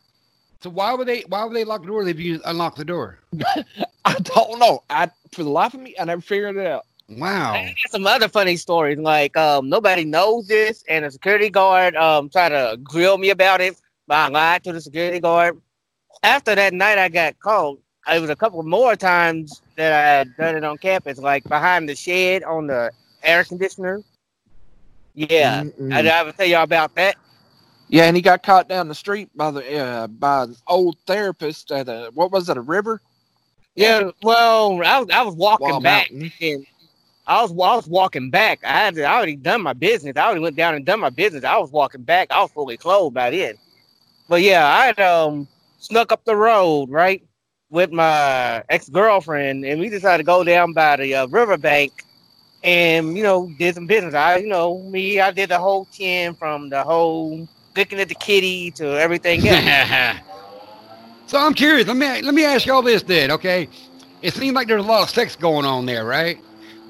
So 0.62 0.70
why 0.72 0.94
would 0.94 1.08
they? 1.08 1.22
Why 1.28 1.44
would 1.44 1.56
they 1.56 1.64
lock 1.64 1.82
the 1.82 1.88
door 1.88 2.08
if 2.08 2.20
you 2.20 2.42
unlock 2.46 2.76
the 2.76 2.86
door? 2.86 3.20
I 4.06 4.14
don't 4.14 4.60
know. 4.60 4.84
I 4.90 5.10
for 5.32 5.44
the 5.44 5.50
life 5.50 5.74
of 5.74 5.82
me, 5.82 5.96
I 6.00 6.06
never 6.06 6.22
figured 6.22 6.58
it 6.58 6.66
out. 6.66 6.86
Wow. 7.10 7.54
I 7.54 7.76
got 7.84 7.92
some 7.92 8.06
other 8.08 8.28
funny 8.28 8.58
stories. 8.58 8.98
Like 8.98 9.38
um, 9.38 9.70
nobody 9.70 10.04
knows 10.04 10.48
this, 10.48 10.84
and 10.90 11.06
a 11.06 11.12
security 11.12 11.50
guard 11.50 11.96
um 11.96 12.30
tried 12.30 12.50
to 12.50 12.78
grill 12.84 13.18
me 13.18 13.30
about 13.30 13.62
it. 13.62 13.80
I 14.10 14.30
lied 14.30 14.64
to 14.64 14.74
the 14.74 14.82
security 14.82 15.20
guard. 15.20 15.60
After 16.24 16.56
that 16.56 16.74
night, 16.74 16.98
I 16.98 17.10
got 17.10 17.40
caught. 17.40 17.80
It 18.12 18.22
was 18.22 18.30
a 18.30 18.36
couple 18.36 18.64
more 18.64 18.96
times 18.96 19.62
that 19.76 19.92
I 19.92 20.18
had 20.18 20.38
done 20.38 20.56
it 20.56 20.64
on 20.64 20.78
campus, 20.78 21.18
like 21.18 21.44
behind 21.44 21.90
the 21.90 21.96
shed 21.96 22.44
on 22.44 22.68
the 22.68 22.92
air 23.22 23.44
conditioner. 23.44 24.02
Yeah, 25.14 25.64
Mm-mm. 25.64 26.10
I, 26.10 26.24
would 26.24 26.38
tell 26.38 26.46
y'all 26.46 26.64
about 26.64 26.96
that. 26.96 27.16
Yeah, 27.90 28.04
and 28.06 28.16
he 28.16 28.22
got 28.22 28.44
caught 28.44 28.70
down 28.70 28.88
the 28.88 28.96
street 28.96 29.30
by 29.36 29.52
the 29.52 29.78
uh, 29.78 30.08
by 30.08 30.44
an 30.44 30.56
old 30.68 30.98
therapist 31.06 31.72
at 31.72 31.90
a 31.90 32.12
what 32.14 32.32
was 32.32 32.50
it 32.50 32.58
a 32.58 32.62
river? 32.62 33.02
Yeah, 33.76 34.12
well, 34.24 34.82
I 34.84 35.00
was 35.00 35.10
I 35.10 35.24
was 35.24 35.36
walking 35.36 35.82
back, 35.82 36.10
and 36.10 36.66
I 37.26 37.42
was 37.42 37.52
I 37.52 37.76
was 37.76 37.88
walking 37.88 38.30
back. 38.30 38.60
I 38.64 38.72
had 38.72 39.00
I 39.00 39.16
already 39.16 39.36
done 39.36 39.62
my 39.62 39.74
business. 39.74 40.16
I 40.16 40.26
already 40.26 40.42
went 40.42 40.56
down 40.56 40.76
and 40.76 40.86
done 40.86 41.00
my 41.00 41.10
business. 41.10 41.44
I 41.44 41.58
was 41.58 41.72
walking 41.72 42.04
back. 42.04 42.32
I 42.32 42.42
was 42.42 42.52
fully 42.52 42.78
clothed 42.78 43.14
by 43.14 43.30
then. 43.32 43.56
But 44.28 44.42
yeah, 44.42 44.66
I 44.68 44.86
had 44.88 45.00
um 45.00 45.48
snuck 45.78 46.12
up 46.12 46.24
the 46.26 46.36
road 46.36 46.90
right 46.90 47.24
with 47.70 47.92
my 47.92 48.64
ex 48.70 48.90
girlfriend, 48.90 49.66
and 49.66 49.80
we 49.80 49.90
decided 49.90 50.20
to 50.20 50.24
go 50.24 50.44
down 50.44 50.74
by 50.74 50.98
the 50.98 51.16
uh, 51.16 51.28
riverbank, 51.28 52.06
and 52.64 53.18
you 53.18 53.24
know 53.24 53.52
did 53.58 53.76
some 53.76 53.88
business. 53.88 54.14
I 54.14 54.38
you 54.38 54.48
know 54.48 54.84
me 54.84 55.20
I 55.20 55.32
did 55.32 55.50
the 55.50 55.60
whole 55.60 55.88
ten 55.92 56.36
from 56.36 56.70
the 56.70 56.84
whole 56.84 57.48
looking 57.76 58.00
at 58.00 58.10
the 58.10 58.16
kitty 58.16 58.72
to 58.74 58.86
everything 59.00 59.48
else. 59.48 59.76
so 61.28 61.38
I'm 61.40 61.54
curious. 61.54 61.88
Let 61.88 61.98
me 61.98 62.22
let 62.22 62.34
me 62.34 62.46
ask 62.46 62.66
y'all 62.66 62.82
this 62.82 63.04
then. 63.04 63.32
Okay, 63.32 63.70
it 64.22 64.34
seemed 64.34 64.56
like 64.56 64.68
there's 64.68 64.84
a 64.84 64.88
lot 64.88 65.04
of 65.04 65.10
sex 65.10 65.36
going 65.36 65.66
on 65.66 65.86
there, 65.86 66.06
right? 66.06 66.40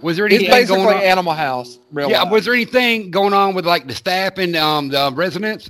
Was 0.01 0.17
there 0.17 0.25
It's 0.29 0.43
anything 0.43 0.45
basically 0.45 0.79
going 0.79 0.89
on? 0.89 1.03
Animal 1.03 1.33
House. 1.33 1.79
Real 1.91 2.09
Yeah, 2.09 2.23
life. 2.23 2.31
was 2.31 2.45
there 2.45 2.53
anything 2.53 3.11
going 3.11 3.33
on 3.33 3.55
with 3.55 3.65
like 3.65 3.87
the 3.87 3.95
staff 3.95 4.37
and 4.37 4.55
um 4.55 4.89
the 4.89 5.11
residents? 5.13 5.69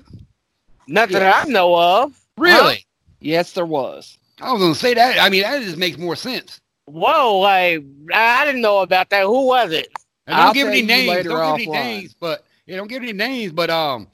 Nothing 0.87 1.13
that 1.19 1.45
I 1.45 1.49
know 1.49 1.75
of. 1.75 2.19
Really? 2.37 2.85
yes, 3.19 3.53
there 3.53 3.65
was. 3.65 4.17
I 4.41 4.51
was 4.53 4.61
gonna 4.61 4.75
say 4.75 4.93
that. 4.93 5.19
I 5.19 5.29
mean, 5.29 5.41
that 5.41 5.61
just 5.63 5.77
makes 5.77 5.97
more 5.97 6.15
sense. 6.15 6.61
Whoa, 6.85 7.39
like 7.39 7.83
I 8.13 8.41
I 8.41 8.45
didn't 8.45 8.61
know 8.61 8.79
about 8.79 9.09
that. 9.09 9.23
Who 9.23 9.47
was 9.47 9.71
it? 9.71 9.87
And 10.27 10.35
don't 10.35 10.45
I'll 10.47 10.53
give 10.53 10.67
any 10.67 10.81
names. 10.81 11.25
Don't 11.25 11.57
give 11.57 11.67
any 11.67 11.67
names. 11.67 12.13
But 12.13 12.45
yeah, 12.65 12.77
don't 12.77 12.87
give 12.87 13.01
any 13.03 13.13
names. 13.13 13.51
But 13.53 13.69
um, 13.69 14.07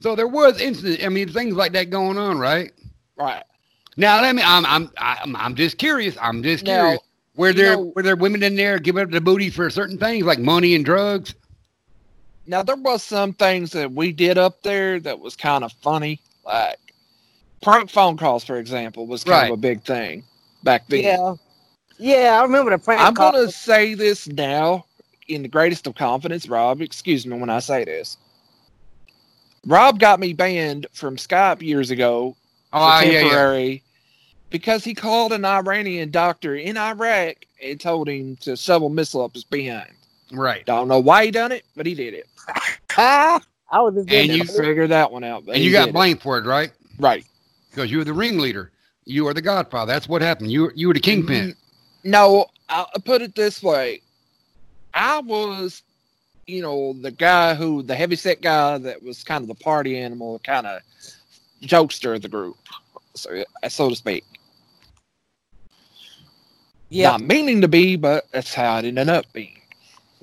so 0.00 0.14
there 0.14 0.28
was 0.28 0.60
incident. 0.60 1.04
I 1.04 1.08
mean, 1.08 1.28
things 1.28 1.54
like 1.54 1.72
that 1.72 1.90
going 1.90 2.18
on, 2.18 2.38
right? 2.38 2.72
Right. 3.16 3.42
Now 3.96 4.20
let 4.20 4.34
me. 4.34 4.42
I'm 4.44 4.66
I'm 4.66 4.90
I'm, 4.98 5.36
I'm 5.36 5.54
just 5.54 5.78
curious. 5.78 6.16
I'm 6.20 6.42
just 6.42 6.64
Now, 6.64 6.82
curious. 6.82 7.00
Were 7.36 7.52
there 7.52 7.76
know- 7.76 7.92
were 7.96 8.02
there 8.02 8.16
women 8.16 8.42
in 8.42 8.56
there 8.56 8.78
giving 8.78 9.02
up 9.02 9.10
the 9.10 9.20
booty 9.20 9.50
for 9.50 9.70
certain 9.70 9.98
things 9.98 10.24
like 10.24 10.38
money 10.38 10.74
and 10.74 10.84
drugs? 10.84 11.34
Now 12.46 12.62
there 12.62 12.76
was 12.76 13.02
some 13.02 13.32
things 13.32 13.70
that 13.72 13.92
we 13.92 14.12
did 14.12 14.38
up 14.38 14.62
there 14.62 14.98
that 15.00 15.20
was 15.20 15.36
kind 15.36 15.64
of 15.64 15.72
funny, 15.82 16.20
like 16.44 16.78
prank 17.62 17.90
phone 17.90 18.16
calls, 18.16 18.44
for 18.44 18.56
example, 18.58 19.06
was 19.06 19.24
kind 19.24 19.42
Right. 19.42 19.52
of 19.52 19.54
a 19.58 19.60
big 19.60 19.82
thing 19.82 20.24
back 20.64 20.86
then. 20.88 21.02
Yeah. 21.04 21.34
Yeah, 21.98 22.38
I 22.40 22.42
remember 22.42 22.70
the 22.72 22.78
prank 22.78 23.00
I'm 23.00 23.14
call. 23.14 23.32
going 23.32 23.46
to 23.46 23.52
say 23.52 23.94
this 23.94 24.26
now 24.26 24.86
in 25.28 25.42
the 25.42 25.48
greatest 25.48 25.86
of 25.86 25.94
confidence, 25.94 26.48
Rob. 26.48 26.80
Excuse 26.82 27.26
me 27.26 27.38
when 27.38 27.50
I 27.50 27.60
say 27.60 27.84
this. 27.84 28.16
Rob 29.66 30.00
got 30.00 30.18
me 30.18 30.32
banned 30.32 30.86
from 30.92 31.16
Skype 31.16 31.62
years 31.62 31.90
ago 31.90 32.34
Oh 32.72 32.78
for 32.78 32.84
ah, 32.84 33.00
yeah, 33.02 33.10
yeah. 33.12 33.20
temporary 33.22 33.82
because 34.50 34.82
he 34.84 34.94
called 34.94 35.32
an 35.32 35.44
Iranian 35.44 36.10
doctor 36.10 36.56
in 36.56 36.76
Iraq 36.76 37.36
and 37.62 37.80
told 37.80 38.08
him 38.08 38.36
to 38.36 38.56
shovel 38.56 38.88
missile 38.88 39.22
up 39.22 39.34
his 39.34 39.44
behind. 39.44 39.92
Right. 40.32 40.64
Don't 40.66 40.88
know 40.88 40.98
why 40.98 41.26
he 41.26 41.30
done 41.30 41.52
it, 41.52 41.64
but 41.76 41.86
he 41.86 41.94
did 41.94 42.14
it. 42.14 42.26
Ah, 42.96 43.40
I 43.70 43.80
was 43.82 43.94
just 43.94 44.10
And 44.10 44.28
you- 44.30 44.44
Figure 44.44 44.86
that 44.88 45.10
one 45.12 45.24
out. 45.24 45.44
And 45.46 45.62
you 45.62 45.70
got 45.72 45.84
did 45.86 45.90
it. 45.90 45.94
blamed 45.94 46.22
for 46.22 46.38
it, 46.38 46.46
right? 46.46 46.72
right. 46.98 47.24
Because 47.70 47.90
you 47.90 47.98
were 47.98 48.04
the 48.04 48.12
ringleader. 48.12 48.70
You 49.04 49.24
were 49.24 49.34
the 49.34 49.42
godfather. 49.42 49.92
That's 49.92 50.08
what 50.08 50.22
happened. 50.22 50.52
You 50.52 50.62
were, 50.62 50.72
you 50.74 50.88
were 50.88 50.94
the 50.94 51.00
kingpin. 51.00 51.54
No, 52.04 52.46
I'll 52.68 52.88
put 53.04 53.22
it 53.22 53.34
this 53.34 53.62
way. 53.62 54.00
I 54.94 55.20
was, 55.20 55.82
you 56.46 56.60
know, 56.62 56.92
the 57.00 57.10
guy 57.10 57.54
who, 57.54 57.82
the 57.82 57.94
heavyset 57.94 58.42
guy 58.42 58.78
that 58.78 59.02
was 59.02 59.24
kind 59.24 59.42
of 59.42 59.48
the 59.48 59.54
party 59.62 59.98
animal, 59.98 60.38
kind 60.40 60.66
of 60.66 60.80
jokester 61.62 62.14
of 62.14 62.22
the 62.22 62.28
group, 62.28 62.56
so, 63.14 63.42
so 63.68 63.88
to 63.90 63.96
speak. 63.96 64.24
Yeah, 66.90 67.12
Not 67.12 67.22
meaning 67.22 67.62
to 67.62 67.68
be, 67.68 67.96
but 67.96 68.26
that's 68.32 68.52
how 68.52 68.76
it 68.78 68.84
ended 68.84 69.08
up 69.08 69.24
being. 69.32 69.61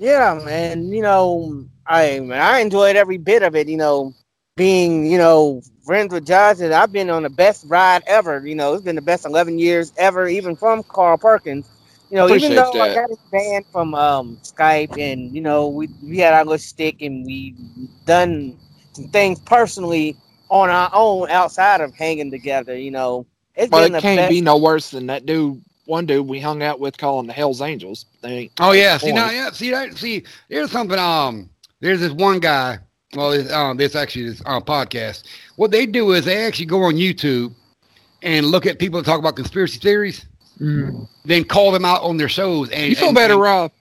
Yeah, 0.00 0.40
man. 0.44 0.92
You 0.92 1.02
know, 1.02 1.66
I 1.86 2.20
I 2.32 2.60
enjoyed 2.60 2.96
every 2.96 3.18
bit 3.18 3.42
of 3.42 3.56
it. 3.56 3.68
You 3.68 3.78
know, 3.78 4.14
being 4.56 5.06
you 5.06 5.18
know 5.18 5.62
friends 5.86 6.12
with 6.14 6.26
Josh, 6.26 6.60
and 6.60 6.74
I've 6.74 6.92
been 6.92 7.10
on 7.10 7.22
the 7.24 7.30
best 7.30 7.66
ride 7.68 8.02
ever. 8.06 8.46
You 8.46 8.56
know, 8.56 8.74
it's 8.74 8.84
been 8.84 8.96
the 8.96 9.02
best 9.02 9.26
eleven 9.26 9.58
years 9.58 9.92
ever, 9.98 10.28
even 10.28 10.56
from 10.56 10.84
Carl 10.84 11.18
Perkins. 11.18 11.70
You 12.10 12.16
know, 12.18 12.28
even 12.30 12.54
though 12.54 12.80
I 12.80 12.88
got 12.90 13.08
his 13.10 13.18
banned 13.32 13.66
from 13.72 13.94
um, 13.94 14.38
Skype, 14.42 14.98
and 14.98 15.34
you 15.34 15.42
know, 15.42 15.68
we 15.68 15.88
we 16.02 16.18
had 16.18 16.34
our 16.34 16.44
little 16.44 16.58
stick, 16.58 17.02
and 17.02 17.24
we 17.26 17.54
done 18.06 18.58
some 18.92 19.08
things 19.08 19.40
personally 19.40 20.16
on 20.50 20.70
our 20.70 20.90
own 20.92 21.30
outside 21.30 21.80
of 21.80 21.94
hanging 21.94 22.30
together. 22.30 22.76
You 22.76 22.90
know, 22.92 23.26
it's 23.54 23.72
been 23.72 23.94
it 23.94 23.96
can't 23.96 24.14
best. 24.14 24.28
be 24.28 24.40
no 24.40 24.56
worse 24.58 24.90
than 24.90 25.06
that 25.06 25.26
dude, 25.26 25.62
one 25.86 26.06
dude 26.06 26.26
we 26.26 26.40
hung 26.40 26.62
out 26.62 26.80
with 26.80 26.96
calling 26.98 27.26
the 27.26 27.32
Hell's 27.32 27.60
Angels. 27.60 28.06
They 28.22 28.30
ain't 28.30 28.52
Oh 28.60 28.72
yeah. 28.72 28.96
See 28.98 29.12
now, 29.12 29.30
yeah. 29.30 29.50
See 29.50 29.70
that. 29.70 29.96
See, 29.96 30.24
there's 30.48 30.70
something. 30.70 30.98
Um, 30.98 31.50
there's 31.80 32.00
this 32.00 32.12
one 32.12 32.38
guy. 32.40 32.78
Well, 33.16 33.32
it's, 33.32 33.50
um, 33.52 33.76
this 33.76 33.96
actually 33.96 34.28
this 34.30 34.42
uh, 34.46 34.60
podcast. 34.60 35.24
What 35.56 35.70
they 35.72 35.84
do 35.86 36.12
is 36.12 36.24
they 36.24 36.44
actually 36.46 36.66
go 36.66 36.82
on 36.84 36.94
YouTube 36.94 37.52
and 38.22 38.46
look 38.46 38.66
at 38.66 38.78
people 38.78 39.00
that 39.00 39.06
talk 39.06 39.18
about 39.18 39.34
conspiracy 39.34 39.78
theories, 39.80 40.26
then 40.58 41.44
call 41.48 41.72
them 41.72 41.84
out 41.84 42.02
on 42.02 42.18
their 42.18 42.28
shows. 42.28 42.70
And 42.70 42.88
You 42.90 42.94
feel 42.94 43.08
and- 43.08 43.14
better, 43.16 43.34
and, 43.34 43.42
Rob? 43.42 43.72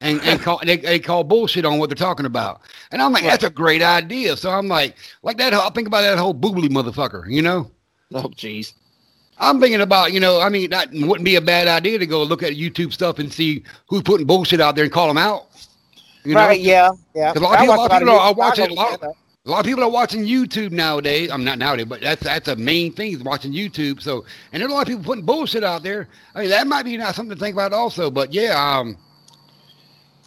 and, 0.00 0.20
and 0.20 0.40
call 0.40 0.60
they, 0.64 0.76
they 0.76 0.98
call 1.00 1.24
bullshit 1.24 1.64
on 1.64 1.78
what 1.78 1.88
they're 1.88 1.96
talking 1.96 2.26
about. 2.26 2.60
And 2.92 3.02
I'm 3.02 3.12
like, 3.12 3.24
that's 3.24 3.42
a 3.44 3.50
great 3.50 3.82
idea. 3.82 4.36
So 4.36 4.50
I'm 4.50 4.68
like, 4.68 4.94
like 5.22 5.38
that. 5.38 5.52
I 5.54 5.68
think 5.70 5.88
about 5.88 6.02
that 6.02 6.18
whole 6.18 6.34
boobly 6.34 6.68
motherfucker. 6.68 7.24
You 7.28 7.42
know. 7.42 7.70
Oh, 8.14 8.28
jeez. 8.28 8.74
I'm 9.40 9.60
thinking 9.60 9.80
about, 9.80 10.12
you 10.12 10.20
know, 10.20 10.40
I 10.40 10.48
mean, 10.48 10.70
that 10.70 10.88
wouldn't 10.92 11.24
be 11.24 11.36
a 11.36 11.40
bad 11.40 11.68
idea 11.68 11.98
to 11.98 12.06
go 12.06 12.22
look 12.22 12.42
at 12.42 12.52
YouTube 12.54 12.92
stuff 12.92 13.18
and 13.18 13.32
see 13.32 13.62
who's 13.88 14.02
putting 14.02 14.26
bullshit 14.26 14.60
out 14.60 14.74
there 14.74 14.84
and 14.84 14.92
call 14.92 15.06
them 15.08 15.18
out. 15.18 15.46
You 16.24 16.34
know, 16.34 16.40
right? 16.40 16.60
Yeah, 16.60 16.90
yeah. 17.14 17.32
a 17.34 17.38
lot 17.38 17.54
of 17.54 17.60
people- 17.60 17.74
a 17.74 17.76
lot 17.76 17.92
of 17.92 17.98
people 18.00 18.18
are 18.18 18.34
watching 18.34 18.70
a 18.70 18.74
lot- 18.74 19.02
a 19.02 19.50
lot 19.50 19.60
of 19.60 19.64
people 19.66 19.82
are 19.84 19.88
watching 19.90 20.24
YouTube 20.26 20.72
nowadays. 20.72 21.30
I'm 21.30 21.42
not 21.44 21.58
nowadays, 21.58 21.86
but 21.86 22.00
that's 22.02 22.22
that's 22.22 22.48
a 22.48 22.56
main 22.56 22.92
thing 22.92 23.12
is 23.12 23.22
watching 23.22 23.52
YouTube. 23.52 24.02
So, 24.02 24.24
and 24.52 24.60
there's 24.60 24.70
a 24.70 24.74
lot 24.74 24.82
of 24.82 24.88
people 24.88 25.04
putting 25.04 25.24
bullshit 25.24 25.64
out 25.64 25.82
there. 25.82 26.08
I 26.34 26.40
mean, 26.40 26.50
that 26.50 26.66
might 26.66 26.82
be 26.84 26.96
not 26.98 27.14
something 27.14 27.34
to 27.34 27.40
think 27.42 27.54
about 27.54 27.72
also. 27.72 28.10
But 28.10 28.34
yeah, 28.34 28.52
um, 28.78 28.98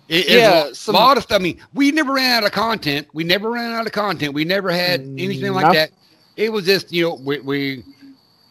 it, 0.09 0.26
it's 0.26 0.30
Yeah, 0.32 0.64
a 0.70 0.74
some- 0.76 0.95
lot 0.95 1.18
of 1.18 1.24
stuff. 1.24 1.39
I 1.39 1.43
mean, 1.43 1.57
we 1.74 1.91
never 1.91 2.14
ran 2.14 2.38
out 2.38 2.45
of 2.45 2.51
content. 2.51 3.07
We 3.14 3.24
never 3.24 3.51
ran 3.51 3.74
out 3.74 3.86
of 3.86 3.91
content. 3.91 4.34
We 4.34 4.43
never 4.45 4.72
had 4.72 5.01
anything 5.01 5.53
like 5.53 5.68
No. 5.68 5.74
that. 5.74 5.91
It 6.38 6.51
was 6.51 6.66
just 6.66 6.91
you 6.91 7.03
know 7.03 7.20
we 7.24 7.39
we 7.41 7.84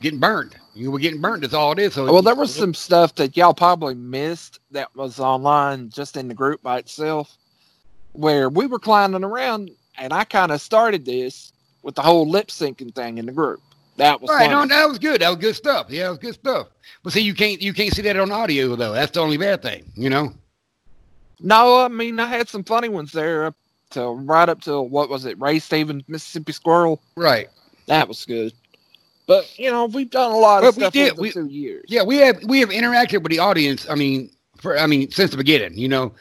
getting 0.01 0.19
burned. 0.19 0.57
You 0.75 0.91
were 0.91 0.99
getting 0.99 1.21
burned. 1.21 1.43
That's 1.43 1.55
all 1.55 1.73
it 1.73 1.79
is. 1.79 1.95
So 1.95 2.11
Well, 2.11 2.23
there 2.23 2.35
was 2.35 2.55
some 2.55 2.75
stuff 2.75 3.15
that 3.17 3.37
y'all 3.37 3.55
probably 3.55 3.95
missed 3.95 4.61
that 4.71 4.95
was 4.97 5.21
online 5.21 5.91
just 5.91 6.17
in 6.17 6.29
the 6.29 6.35
group 6.35 6.63
by 6.63 6.79
itself, 6.79 7.37
where 8.13 8.49
we 8.49 8.67
were 8.67 8.79
clowning 8.79 9.25
around, 9.25 9.71
and 9.99 10.13
I 10.13 10.25
kind 10.25 10.53
of 10.53 10.61
started 10.61 11.05
this 11.05 11.53
with 11.83 11.95
the 11.95 12.03
whole 12.03 12.29
lip 12.29 12.49
syncing 12.49 12.95
thing 12.95 13.19
in 13.19 13.27
the 13.27 13.33
group. 13.33 13.61
That 13.97 14.21
was 14.21 14.31
Right, 14.31 14.51
no, 14.51 14.65
that 14.65 14.89
was 14.89 14.99
good. 14.99 15.21
That 15.21 15.29
was 15.29 15.39
good 15.39 15.57
stuff. 15.57 15.87
Yeah, 15.91 16.07
it 16.07 16.11
was 16.11 16.19
good 16.19 16.35
stuff. 16.35 16.69
But 17.03 17.13
see, 17.13 17.21
you 17.21 17.35
can't 17.35 17.61
you 17.61 17.75
can't 17.75 17.93
see 17.93 18.03
that 18.03 18.17
on 18.17 18.33
audio 18.33 18.75
though. 18.77 18.93
That's 18.93 19.13
the 19.13 19.21
only 19.21 19.37
bad 19.37 19.61
thing, 19.63 19.85
you 19.95 20.09
know. 20.09 20.33
No, 21.41 21.81
I 21.85 21.89
mean 21.89 22.19
I 22.19 22.27
had 22.27 22.49
some 22.49 22.65
funny 22.65 22.89
ones 22.89 23.13
there 23.13 23.45
up 23.47 23.57
to 23.91 24.09
right 24.11 24.49
up 24.49 24.63
to 24.63 24.81
what 24.81 25.11
was 25.11 25.27
it, 25.27 25.39
Ray 25.41 25.59
Stevens, 25.59 26.05
Mississippi 26.09 26.53
Squirrel. 26.53 27.03
Right. 27.17 27.49
That 27.87 28.09
was 28.09 28.25
good. 28.25 28.53
But 29.31 29.57
you 29.61 29.71
know 29.71 29.87
we've 29.87 30.11
done 30.11 30.33
a 30.33 30.37
lot 30.37 30.63
Well, 30.63 30.71
of 30.71 30.77
we 30.77 30.83
stuff 30.83 30.93
did. 30.93 31.13
over 31.13 31.17
the 31.17 31.23
We- 31.23 31.31
two 31.31 31.47
years. 31.47 31.85
Yeah, 31.87 32.03
we 32.03 32.17
have 32.17 32.43
we 32.43 32.59
have 32.59 32.71
interacted 32.71 33.23
with 33.23 33.31
the 33.31 33.39
audience. 33.39 33.87
I 33.89 33.95
mean, 33.95 34.29
for 34.61 34.77
I 34.77 34.87
mean, 34.89 35.09
since 35.13 35.31
the 35.31 35.37
beginning, 35.37 35.79
you 35.79 35.87
know. 35.89 36.13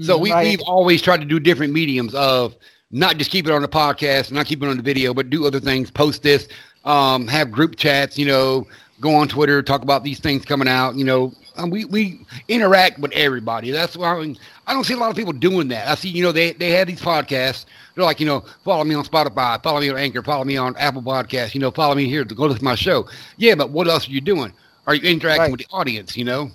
So 0.00 0.18
we 0.18 0.30
Right. 0.30 0.46
we've 0.46 0.60
always 0.60 1.00
tried 1.00 1.20
to 1.22 1.26
do 1.26 1.40
different 1.40 1.72
mediums 1.72 2.14
of 2.14 2.54
not 2.90 3.16
just 3.16 3.30
keep 3.30 3.46
it 3.48 3.52
on 3.54 3.62
the 3.62 3.68
podcast, 3.68 4.30
not 4.32 4.44
keep 4.44 4.62
it 4.62 4.68
on 4.68 4.76
the 4.76 4.82
video, 4.82 5.14
but 5.14 5.30
do 5.30 5.46
other 5.46 5.60
things. 5.60 5.90
Post 5.90 6.22
this, 6.22 6.46
um, 6.84 7.26
have 7.26 7.50
group 7.50 7.76
chats. 7.76 8.18
You 8.18 8.26
know, 8.26 8.66
go 9.00 9.14
on 9.14 9.28
Twitter, 9.28 9.62
talk 9.62 9.82
about 9.82 10.04
these 10.04 10.20
things 10.20 10.44
coming 10.44 10.68
out. 10.68 10.94
You 10.94 11.04
know, 11.04 11.32
um, 11.56 11.70
we 11.70 11.86
we 11.86 12.20
interact 12.48 12.98
with 12.98 13.12
everybody. 13.12 13.70
That's 13.70 13.96
why 13.96 14.14
I, 14.14 14.20
mean, 14.20 14.38
I 14.68 14.74
don't 14.74 14.84
see 14.84 14.94
a 14.94 14.98
lot 14.98 15.10
of 15.10 15.16
people 15.16 15.32
doing 15.34 15.68
that. 15.70 15.88
I 15.88 15.96
see, 15.96 16.10
you 16.10 16.22
know, 16.24 16.32
they 16.32 16.52
they 16.52 16.70
have 16.72 16.88
these 16.88 17.00
podcasts. 17.02 17.66
They're 17.96 18.04
like, 18.04 18.20
you 18.20 18.26
know, 18.26 18.44
follow 18.64 18.84
me 18.84 18.94
on 18.94 19.04
Spotify, 19.04 19.62
follow 19.62 19.80
me 19.80 19.90
on 19.90 19.98
Anchor, 19.98 20.22
follow 20.22 20.44
me 20.44 20.58
on 20.58 20.76
Apple 20.76 21.02
Podcasts. 21.02 21.54
You 21.54 21.60
know, 21.60 21.72
follow 21.72 21.96
me 21.96 22.08
here 22.08 22.24
to 22.24 22.36
go 22.36 22.52
to 22.52 22.64
my 22.64 22.76
show. 22.76 23.08
Yeah, 23.38 23.56
but 23.56 23.70
what 23.70 23.88
else 23.88 24.08
are 24.08 24.12
you 24.12 24.22
doing? 24.22 24.52
Are 24.86 24.94
you 24.94 25.08
interacting 25.10 25.50
Right. 25.50 25.52
with 25.52 25.60
the 25.62 25.68
audience? 25.72 26.16
You 26.16 26.26
know, 26.26 26.50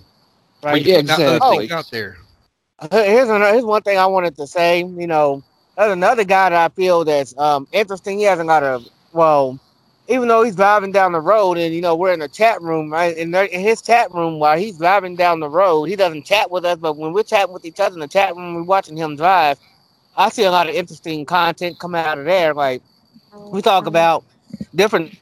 Are 0.70 0.76
Right. 0.76 0.78
you 0.78 0.86
Yeah, 0.86 0.96
putting 0.96 1.10
out 1.10 1.24
other 1.26 1.40
exactly. 1.46 1.70
out 1.72 1.90
there? 1.90 2.18
Uh, 2.78 2.88
Here's 2.92 3.28
another, 3.28 3.52
here's 3.52 3.64
one 3.64 3.82
thing 3.82 3.98
I 3.98 4.06
wanted 4.06 4.36
to 4.36 4.46
say. 4.46 4.80
You 4.80 5.06
know, 5.06 5.42
there's 5.76 5.92
another 5.92 6.24
guy 6.24 6.50
that 6.50 6.70
I 6.70 6.74
feel 6.74 7.04
that's 7.04 7.36
um 7.38 7.68
interesting. 7.72 8.18
He 8.18 8.24
hasn't 8.24 8.48
got 8.48 8.62
a 8.62 8.82
well, 9.12 9.58
even 10.08 10.28
though 10.28 10.42
he's 10.42 10.56
driving 10.56 10.92
down 10.92 11.12
the 11.12 11.20
road, 11.20 11.56
and 11.58 11.74
you 11.74 11.80
know 11.80 11.94
we're 11.96 12.12
in 12.12 12.22
a 12.22 12.28
chat 12.28 12.60
room, 12.60 12.92
right? 12.92 13.16
In, 13.16 13.30
there, 13.30 13.44
in 13.44 13.60
his 13.60 13.80
chat 13.80 14.12
room, 14.12 14.38
while 14.38 14.58
he's 14.58 14.76
driving 14.78 15.16
down 15.16 15.40
the 15.40 15.48
road, 15.48 15.84
he 15.84 15.96
doesn't 15.96 16.24
chat 16.24 16.50
with 16.50 16.64
us, 16.64 16.78
but 16.78 16.96
when 16.96 17.12
we're 17.12 17.22
chatting 17.22 17.52
with 17.54 17.64
each 17.64 17.80
other 17.80 17.94
in 17.94 18.00
the 18.00 18.08
chat 18.08 18.36
room, 18.36 18.54
we're 18.54 18.62
watching 18.62 18.96
him 18.96 19.16
drive. 19.16 19.58
I 20.16 20.28
see 20.28 20.44
a 20.44 20.50
lot 20.50 20.68
of 20.68 20.74
interesting 20.74 21.24
content 21.24 21.78
coming 21.78 22.00
out 22.00 22.18
of 22.18 22.24
there. 22.24 22.54
Like 22.54 22.82
we 23.32 23.62
talk 23.62 23.86
about 23.86 24.24
different. 24.74 25.18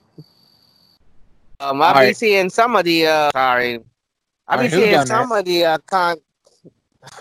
Um, 1.61 1.81
I've 1.81 1.95
been 1.95 1.99
Alright. 1.99 2.17
seeing 2.17 2.51
some 2.51 2.75
of 2.77 2.85
the. 2.85 3.07
Uh, 3.07 3.31
sorry, 3.33 3.79
I've 4.49 4.59
been 4.59 4.67
Alright, 4.67 4.71
who 4.71 4.81
seeing 4.81 4.91
done 4.91 5.07
some 5.07 5.33
of 5.33 5.45
the 5.45 5.65
uh, 5.65 5.79
con. 5.87 6.17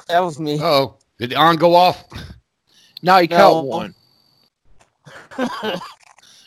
That 0.07 0.19
was 0.19 0.39
me. 0.39 0.59
Oh, 0.61 0.97
did 1.19 1.29
the 1.29 1.35
on 1.35 1.57
go 1.57 1.75
off? 1.75 2.03
now 3.03 3.19
he 3.19 3.27
No. 3.27 3.37
cut 3.37 3.65
one. 3.65 3.95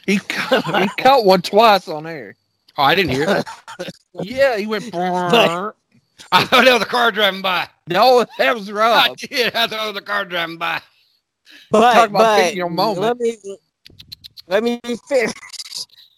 he 0.06 0.18
cut, 0.18 0.64
he 0.82 0.88
cut 1.02 1.24
one 1.24 1.42
twice 1.42 1.88
on 1.88 2.06
air. 2.06 2.36
Oh, 2.76 2.82
I 2.82 2.94
didn't 2.94 3.12
hear 3.12 3.26
it. 3.28 3.46
Yeah, 4.22 4.56
he 4.56 4.66
went. 4.66 4.92
But- 4.92 5.74
I 6.32 6.44
thought 6.44 6.64
that 6.64 6.72
was 6.72 6.82
a 6.82 6.86
car 6.86 7.10
driving 7.10 7.42
by. 7.42 7.68
no, 7.88 8.24
that 8.38 8.54
was 8.54 8.70
rough. 8.70 9.10
I 9.10 9.14
did. 9.14 9.54
I 9.54 9.66
thought 9.66 9.86
it 9.86 9.92
was 9.94 9.96
a 10.00 10.04
car 10.04 10.24
driving 10.24 10.56
by. 10.56 10.80
But, 11.70 11.92
Talk 11.94 12.10
about 12.10 12.38
but 12.38 12.54
your 12.54 12.70
moment. 12.70 13.00
let 13.00 13.16
me 13.18 13.36
let 14.46 14.62
me 14.62 14.80
finish. 15.08 15.32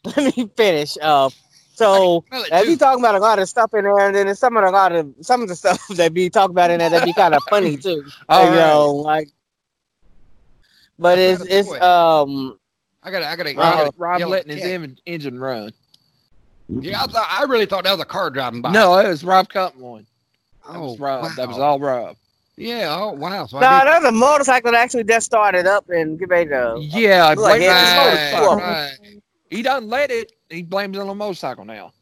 let 0.04 0.36
me 0.36 0.50
finish. 0.56 0.96
Uh, 1.00 1.30
so 1.74 2.22
Smell 2.28 2.44
as 2.52 2.64
too. 2.64 2.70
you 2.72 2.76
talking 2.76 3.00
about 3.02 3.14
a 3.14 3.18
lot 3.18 3.38
of 3.38 3.48
stuff 3.48 3.72
in 3.74 3.84
there, 3.84 3.98
and 4.06 4.14
then 4.14 4.26
there's 4.26 4.38
some 4.38 4.56
of 4.58 4.62
the, 4.64 4.70
a 4.70 4.70
lot 4.70 4.92
of 4.92 5.12
some 5.22 5.40
of 5.42 5.48
the 5.48 5.56
stuff 5.56 5.86
that 5.88 6.12
be 6.12 6.28
talking 6.28 6.52
about 6.54 6.70
in 6.70 6.78
there 6.78 6.90
that 6.90 7.04
be 7.04 7.14
kind 7.14 7.34
of 7.34 7.42
funny 7.48 7.76
too. 7.78 8.04
All 8.28 8.44
you 8.44 8.50
right. 8.50 8.56
know, 8.56 8.90
like. 8.92 9.28
But 10.98 11.18
it's 11.18 11.38
That's 11.40 11.50
it's 11.50 11.68
boy. 11.68 11.80
um 11.80 12.58
I 13.06 13.10
gotta, 13.12 13.28
I 13.28 13.36
gotta. 13.36 13.50
I 13.50 13.54
Rob, 13.54 13.74
gotta 13.78 13.92
Rob 13.96 14.18
yell 14.18 14.28
letting 14.28 14.50
his 14.50 14.62
Cat. 14.62 14.90
engine 15.06 15.38
run. 15.38 15.72
Yeah, 16.68 17.04
I 17.04 17.06
thought. 17.06 17.28
I 17.30 17.44
really 17.44 17.64
thought 17.66 17.84
that 17.84 17.92
was 17.92 18.00
a 18.00 18.04
car 18.04 18.30
driving 18.30 18.60
by. 18.60 18.72
No, 18.72 18.98
it 18.98 19.06
was 19.06 19.22
Rob 19.22 19.48
cutting 19.48 19.80
one. 19.80 20.06
That 20.66 20.76
Oh, 20.76 20.90
was 20.90 20.98
Rob. 20.98 21.30
That 21.36 21.46
was 21.46 21.58
all 21.58 21.78
Rob. 21.78 22.16
Yeah. 22.56 22.96
Oh, 22.98 23.12
wow. 23.12 23.46
So 23.46 23.60
no, 23.60 23.66
I 23.68 23.84
did. 23.84 23.92
there's 23.92 24.04
a 24.06 24.12
motorcycle 24.12 24.72
that 24.72 24.82
actually 24.82 25.04
just 25.04 25.26
started 25.26 25.66
up 25.66 25.88
and 25.88 26.18
get 26.18 26.28
ready 26.28 26.50
to. 26.50 26.78
Yeah, 26.80 27.26
I 27.26 27.34
Look 27.34 27.44
like 27.44 27.58
blame 27.60 27.70
it's 27.70 27.80
his 27.80 28.40
a 28.42 28.56
Right, 28.56 28.90
right. 29.00 29.20
He 29.50 29.62
doesn't 29.62 29.88
let 29.88 30.10
it. 30.10 30.32
He 30.50 30.62
blames 30.62 30.96
it 30.96 31.00
on 31.00 31.06
the 31.06 31.14
motorcycle 31.14 31.64
now. 31.64 31.92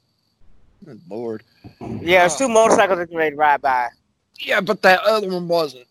Good 0.87 1.03
Lord. 1.11 1.43
Yeah, 2.01 2.21
there's 2.21 2.37
two 2.37 2.49
motorcycles 2.49 2.99
that 2.99 3.11
get 3.11 3.17
ready 3.17 3.31
to 3.33 3.37
ride 3.37 3.61
by. 3.61 3.89
Yeah, 4.39 4.63
but 4.63 4.81
that 4.83 5.01
other 5.01 5.29
one 5.29 5.49
wasn't. 5.49 5.87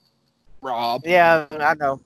Rob. 0.62 1.04
Yeah, 1.06 1.46
I 1.52 1.76
know. 1.76 2.00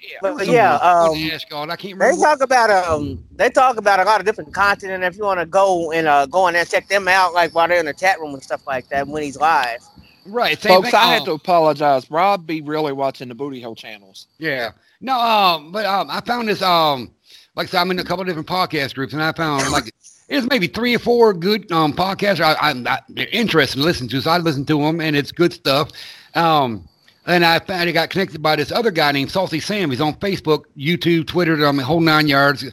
Yeah. 0.00 0.18
But 0.22 0.46
yeah, 0.46 0.78
funny 0.78 1.26
um, 1.26 1.32
ass 1.32 1.44
I 1.50 1.76
can't 1.76 1.80
They 1.82 1.90
remember. 1.90 2.22
talk 2.22 2.40
about 2.40 2.70
um, 2.70 3.22
they 3.36 3.50
talk 3.50 3.76
about 3.76 4.00
a 4.00 4.04
lot 4.04 4.20
of 4.20 4.26
different 4.26 4.54
content, 4.54 4.92
and 4.92 5.04
if 5.04 5.16
you 5.16 5.24
want 5.24 5.40
to 5.40 5.46
go 5.46 5.92
and 5.92 6.06
uh, 6.06 6.26
go 6.26 6.46
in 6.48 6.54
there 6.54 6.60
and 6.62 6.70
check 6.70 6.88
them 6.88 7.08
out, 7.08 7.34
like 7.34 7.54
while 7.54 7.68
they're 7.68 7.80
in 7.80 7.86
the 7.86 7.92
chat 7.92 8.18
room 8.20 8.34
and 8.34 8.42
stuff 8.42 8.66
like 8.66 8.88
that, 8.88 9.06
when 9.06 9.22
he's 9.22 9.36
live. 9.36 9.80
right. 10.26 10.60
Same 10.60 10.76
Folks, 10.76 10.90
thing. 10.90 11.00
I 11.00 11.12
had 11.12 11.20
um, 11.20 11.26
to 11.26 11.32
apologize. 11.32 12.10
Rob 12.10 12.46
be 12.46 12.62
really 12.62 12.92
watching 12.92 13.28
the 13.28 13.34
booty 13.34 13.60
hole 13.60 13.74
channels. 13.74 14.26
Yeah. 14.38 14.72
No, 15.00 15.18
um, 15.18 15.72
but 15.72 15.84
um, 15.86 16.08
I 16.10 16.20
found 16.20 16.48
this 16.48 16.62
um, 16.62 17.10
like 17.54 17.68
I 17.68 17.70
said, 17.70 17.80
I'm 17.80 17.90
in 17.90 17.98
a 17.98 18.04
couple 18.04 18.22
of 18.22 18.26
different 18.26 18.48
podcast 18.48 18.94
groups, 18.94 19.12
and 19.12 19.22
I 19.22 19.32
found 19.32 19.70
like 19.70 19.92
there's 20.28 20.48
maybe 20.48 20.66
three 20.66 20.94
or 20.94 20.98
four 20.98 21.34
good 21.34 21.70
um 21.72 21.92
podcasts 21.92 22.40
I, 22.40 22.56
I'm 22.60 22.86
I, 22.86 23.00
they're 23.08 23.28
interested 23.32 23.78
in 23.78 23.84
listening 23.84 24.10
to, 24.10 24.22
so 24.22 24.30
I 24.30 24.38
listen 24.38 24.64
to 24.66 24.80
them, 24.80 25.00
and 25.00 25.16
it's 25.16 25.32
good 25.32 25.52
stuff. 25.52 25.90
Um, 26.34 26.88
And 27.26 27.44
I 27.44 27.58
found 27.58 27.88
I 27.88 27.92
got 27.92 28.10
connected 28.10 28.42
by 28.42 28.56
this 28.56 28.72
other 28.72 28.90
guy 28.90 29.12
named 29.12 29.30
Saucy 29.30 29.60
Sam. 29.60 29.90
He's 29.90 30.00
on 30.00 30.14
Facebook, 30.14 30.64
YouTube, 30.76 31.26
Twitter, 31.26 31.66
I 31.66 31.72
mean, 31.72 31.82
whole 31.82 32.00
nine 32.00 32.26
yards. 32.28 32.64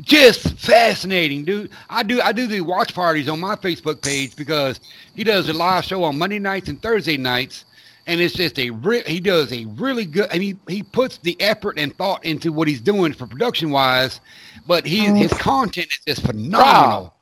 Just 0.00 0.58
fascinating, 0.58 1.44
dude. 1.44 1.70
I 1.88 2.02
do 2.02 2.20
I 2.20 2.32
do 2.32 2.48
the 2.48 2.60
watch 2.62 2.94
parties 2.94 3.28
on 3.28 3.38
my 3.38 3.54
Facebook 3.54 4.02
page 4.02 4.34
because 4.34 4.80
he 5.14 5.22
does 5.22 5.48
a 5.48 5.52
live 5.52 5.84
show 5.84 6.02
on 6.02 6.18
Monday 6.18 6.40
nights 6.40 6.68
and 6.68 6.82
Thursday 6.82 7.16
nights, 7.16 7.64
and 8.08 8.20
it's 8.20 8.34
just 8.34 8.58
a 8.58 8.70
re- 8.70 9.04
he 9.06 9.20
does 9.20 9.52
a 9.52 9.66
really 9.66 10.04
good 10.04 10.28
and 10.32 10.42
he 10.42 10.56
he 10.66 10.82
puts 10.82 11.18
the 11.18 11.40
effort 11.40 11.78
and 11.78 11.96
thought 11.96 12.24
into 12.24 12.52
what 12.52 12.66
he's 12.66 12.80
doing 12.80 13.12
for 13.12 13.28
production 13.28 13.70
wise, 13.70 14.20
but 14.66 14.84
he 14.84 15.04
his 15.04 15.32
content 15.34 15.86
is 15.92 16.00
just 16.16 16.26
phenomenal. 16.26 16.60
Wow. 17.04 17.12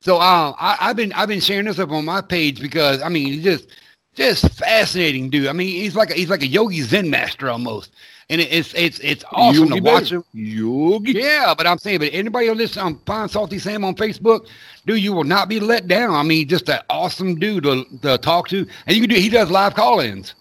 So 0.00 0.16
uh, 0.16 0.54
I, 0.58 0.76
I've 0.80 0.96
been 0.96 1.12
I've 1.12 1.28
been 1.28 1.40
sharing 1.40 1.66
this 1.66 1.78
up 1.78 1.92
on 1.92 2.04
my 2.04 2.20
page 2.20 2.60
because 2.60 3.00
I 3.00 3.08
mean 3.08 3.40
just 3.42 3.68
just 4.14 4.48
fascinating 4.54 5.30
dude. 5.30 5.48
I 5.48 5.52
mean 5.52 5.68
he's 5.68 5.96
like 5.96 6.10
a, 6.10 6.14
he's 6.14 6.30
like 6.30 6.42
a 6.42 6.46
yogi 6.46 6.82
zen 6.82 7.10
master 7.10 7.48
almost, 7.48 7.92
and 8.30 8.40
it, 8.40 8.52
it's 8.52 8.74
it's 8.74 8.98
it's 9.00 9.24
awesome 9.32 9.68
Yogi 9.68 9.80
to 9.80 9.84
watch 9.84 10.12
him. 10.12 10.24
Yogi. 10.32 11.12
Yeah, 11.12 11.54
but 11.56 11.66
I'm 11.66 11.78
saying, 11.78 11.98
but 11.98 12.10
anybody 12.12 12.46
who 12.46 12.54
listen 12.54 12.82
on 12.82 12.92
um, 12.92 13.00
Find 13.06 13.30
Salty 13.30 13.58
Sam 13.58 13.84
on 13.84 13.94
Facebook, 13.94 14.46
dude, 14.86 15.00
you 15.00 15.12
will 15.12 15.24
not 15.24 15.48
be 15.48 15.60
let 15.60 15.88
down. 15.88 16.14
I 16.14 16.22
mean, 16.22 16.48
just 16.48 16.68
an 16.68 16.80
awesome 16.88 17.38
dude 17.38 17.64
to, 17.64 17.84
to 18.02 18.18
talk 18.18 18.48
to, 18.48 18.66
and 18.86 18.96
you 18.96 19.02
can 19.02 19.10
do. 19.10 19.16
He 19.16 19.28
does 19.28 19.50
live 19.50 19.74
call-ins. 19.74 20.34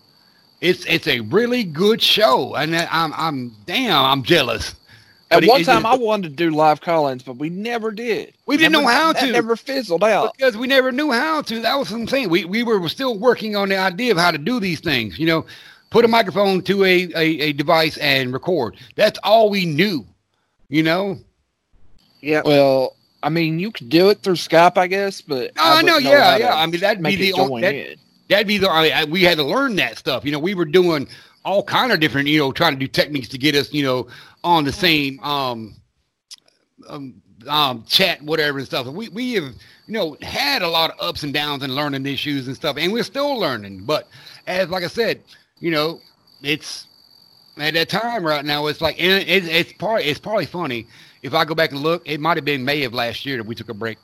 It's 0.61 0.85
it's 0.85 1.07
a 1.07 1.19
really 1.21 1.65
good 1.65 2.01
show, 2.01 2.55
and 2.55 2.75
I'm 2.75 3.13
I'm 3.13 3.53
damn 3.65 4.05
I'm 4.05 4.23
jealous. 4.23 4.75
At 5.31 5.39
But 5.41 5.49
one 5.49 5.61
it 5.61 5.63
time, 5.65 5.81
just- 5.81 5.93
I 5.93 5.95
wanted 5.97 6.29
to 6.29 6.35
do 6.35 6.51
live 6.51 6.81
call-ins, 6.81 7.23
but 7.23 7.37
we 7.37 7.49
never 7.49 7.89
did. 7.91 8.33
We 8.45 8.55
didn't 8.57 8.73
Never- 8.73 8.83
know 8.83 8.89
how 8.89 9.13
that 9.13 9.25
to. 9.25 9.31
Never 9.31 9.55
fizzled 9.55 10.03
out. 10.03 10.35
because 10.37 10.55
we 10.55 10.67
never 10.67 10.91
knew 10.91 11.11
how 11.11 11.41
to. 11.43 11.59
That 11.61 11.75
was 11.79 11.89
what 11.91 12.13
I'm. 12.13 12.29
We 12.29 12.45
we 12.45 12.61
were 12.63 12.87
still 12.89 13.17
working 13.17 13.55
on 13.55 13.69
the 13.69 13.77
idea 13.77 14.11
of 14.11 14.17
how 14.19 14.29
to 14.31 14.37
do 14.37 14.59
these 14.59 14.79
things. 14.79 15.17
You 15.17 15.25
know, 15.27 15.45
put 15.89 16.05
a 16.05 16.07
microphone 16.07 16.61
to 16.63 16.83
a 16.83 17.09
a, 17.15 17.19
a 17.39 17.53
device 17.53 17.97
and 17.97 18.31
record. 18.31 18.75
That's 18.95 19.17
all 19.23 19.49
we 19.49 19.65
knew. 19.65 20.05
You 20.69 20.83
know. 20.83 21.17
Yeah. 22.21 22.41
Well, 22.45 22.95
I 23.23 23.29
mean, 23.29 23.59
you 23.59 23.71
could 23.71 23.89
do 23.89 24.09
it 24.09 24.21
through 24.21 24.35
Skype, 24.35 24.77
I 24.77 24.87
guess, 24.87 25.21
but 25.21 25.51
Oh, 25.57 25.77
I 25.77 25.81
know. 25.81 25.97
Yeah, 25.97 26.37
yeah. 26.37 26.55
I 26.55 26.65
mean, 26.67 26.79
that'd 26.81 27.01
be 27.01 27.15
the 27.15 27.33
only. 27.33 27.61
That, 27.61 27.95
that'd 28.29 28.47
be 28.47 28.57
the. 28.59 28.69
I 28.69 28.83
mean, 28.83 28.93
I- 28.93 29.05
we 29.05 29.23
had 29.23 29.37
to 29.37 29.43
learn 29.43 29.75
that 29.77 29.97
stuff. 29.97 30.25
You 30.25 30.31
know, 30.31 30.39
we 30.39 30.53
were 30.53 30.65
doing 30.65 31.07
all 31.45 31.63
kind 31.63 31.91
of 31.91 31.99
different. 31.99 32.27
You 32.27 32.39
know, 32.39 32.51
trying 32.51 32.73
to 32.73 32.79
do 32.79 32.87
techniques 32.87 33.27
to 33.29 33.37
get 33.37 33.55
us. 33.55 33.73
You 33.73 33.83
know, 33.83 34.07
on 34.43 34.63
the 34.63 34.71
same 34.71 35.19
um, 35.21 35.75
um, 36.87 37.21
um 37.47 37.83
chat, 37.87 38.21
whatever 38.21 38.57
and 38.57 38.67
stuff. 38.67 38.87
We 38.87 39.09
we 39.09 39.33
have 39.33 39.55
you 39.87 39.93
know 39.93 40.17
had 40.21 40.61
a 40.61 40.67
lot 40.67 40.91
of 40.91 40.97
ups 40.99 41.23
and 41.23 41.33
downs 41.33 41.63
and 41.63 41.75
learning 41.75 42.05
issues 42.05 42.47
and 42.47 42.55
stuff, 42.55 42.77
and 42.77 42.91
we're 42.91 43.03
still 43.03 43.37
learning. 43.37 43.83
But 43.85 44.07
as 44.47 44.69
like 44.69 44.83
I 44.83 44.87
said, 44.87 45.21
you 45.59 45.71
know, 45.71 46.01
it's 46.41 46.87
at 47.57 47.73
that 47.73 47.89
time 47.89 48.25
right 48.25 48.43
now. 48.43 48.67
It's 48.67 48.81
like 48.81 48.99
and 49.01 49.23
it, 49.27 49.45
it's 49.45 49.73
probably 49.73 50.05
it's 50.05 50.19
probably 50.19 50.45
funny 50.45 50.87
if 51.21 51.33
I 51.33 51.45
go 51.45 51.55
back 51.55 51.71
and 51.71 51.81
look. 51.81 52.03
It 52.05 52.19
might 52.19 52.37
have 52.37 52.45
been 52.45 52.65
May 52.65 52.83
of 52.83 52.93
last 52.93 53.25
year 53.25 53.37
that 53.37 53.45
we 53.45 53.55
took 53.55 53.69
a 53.69 53.73
break. 53.73 53.97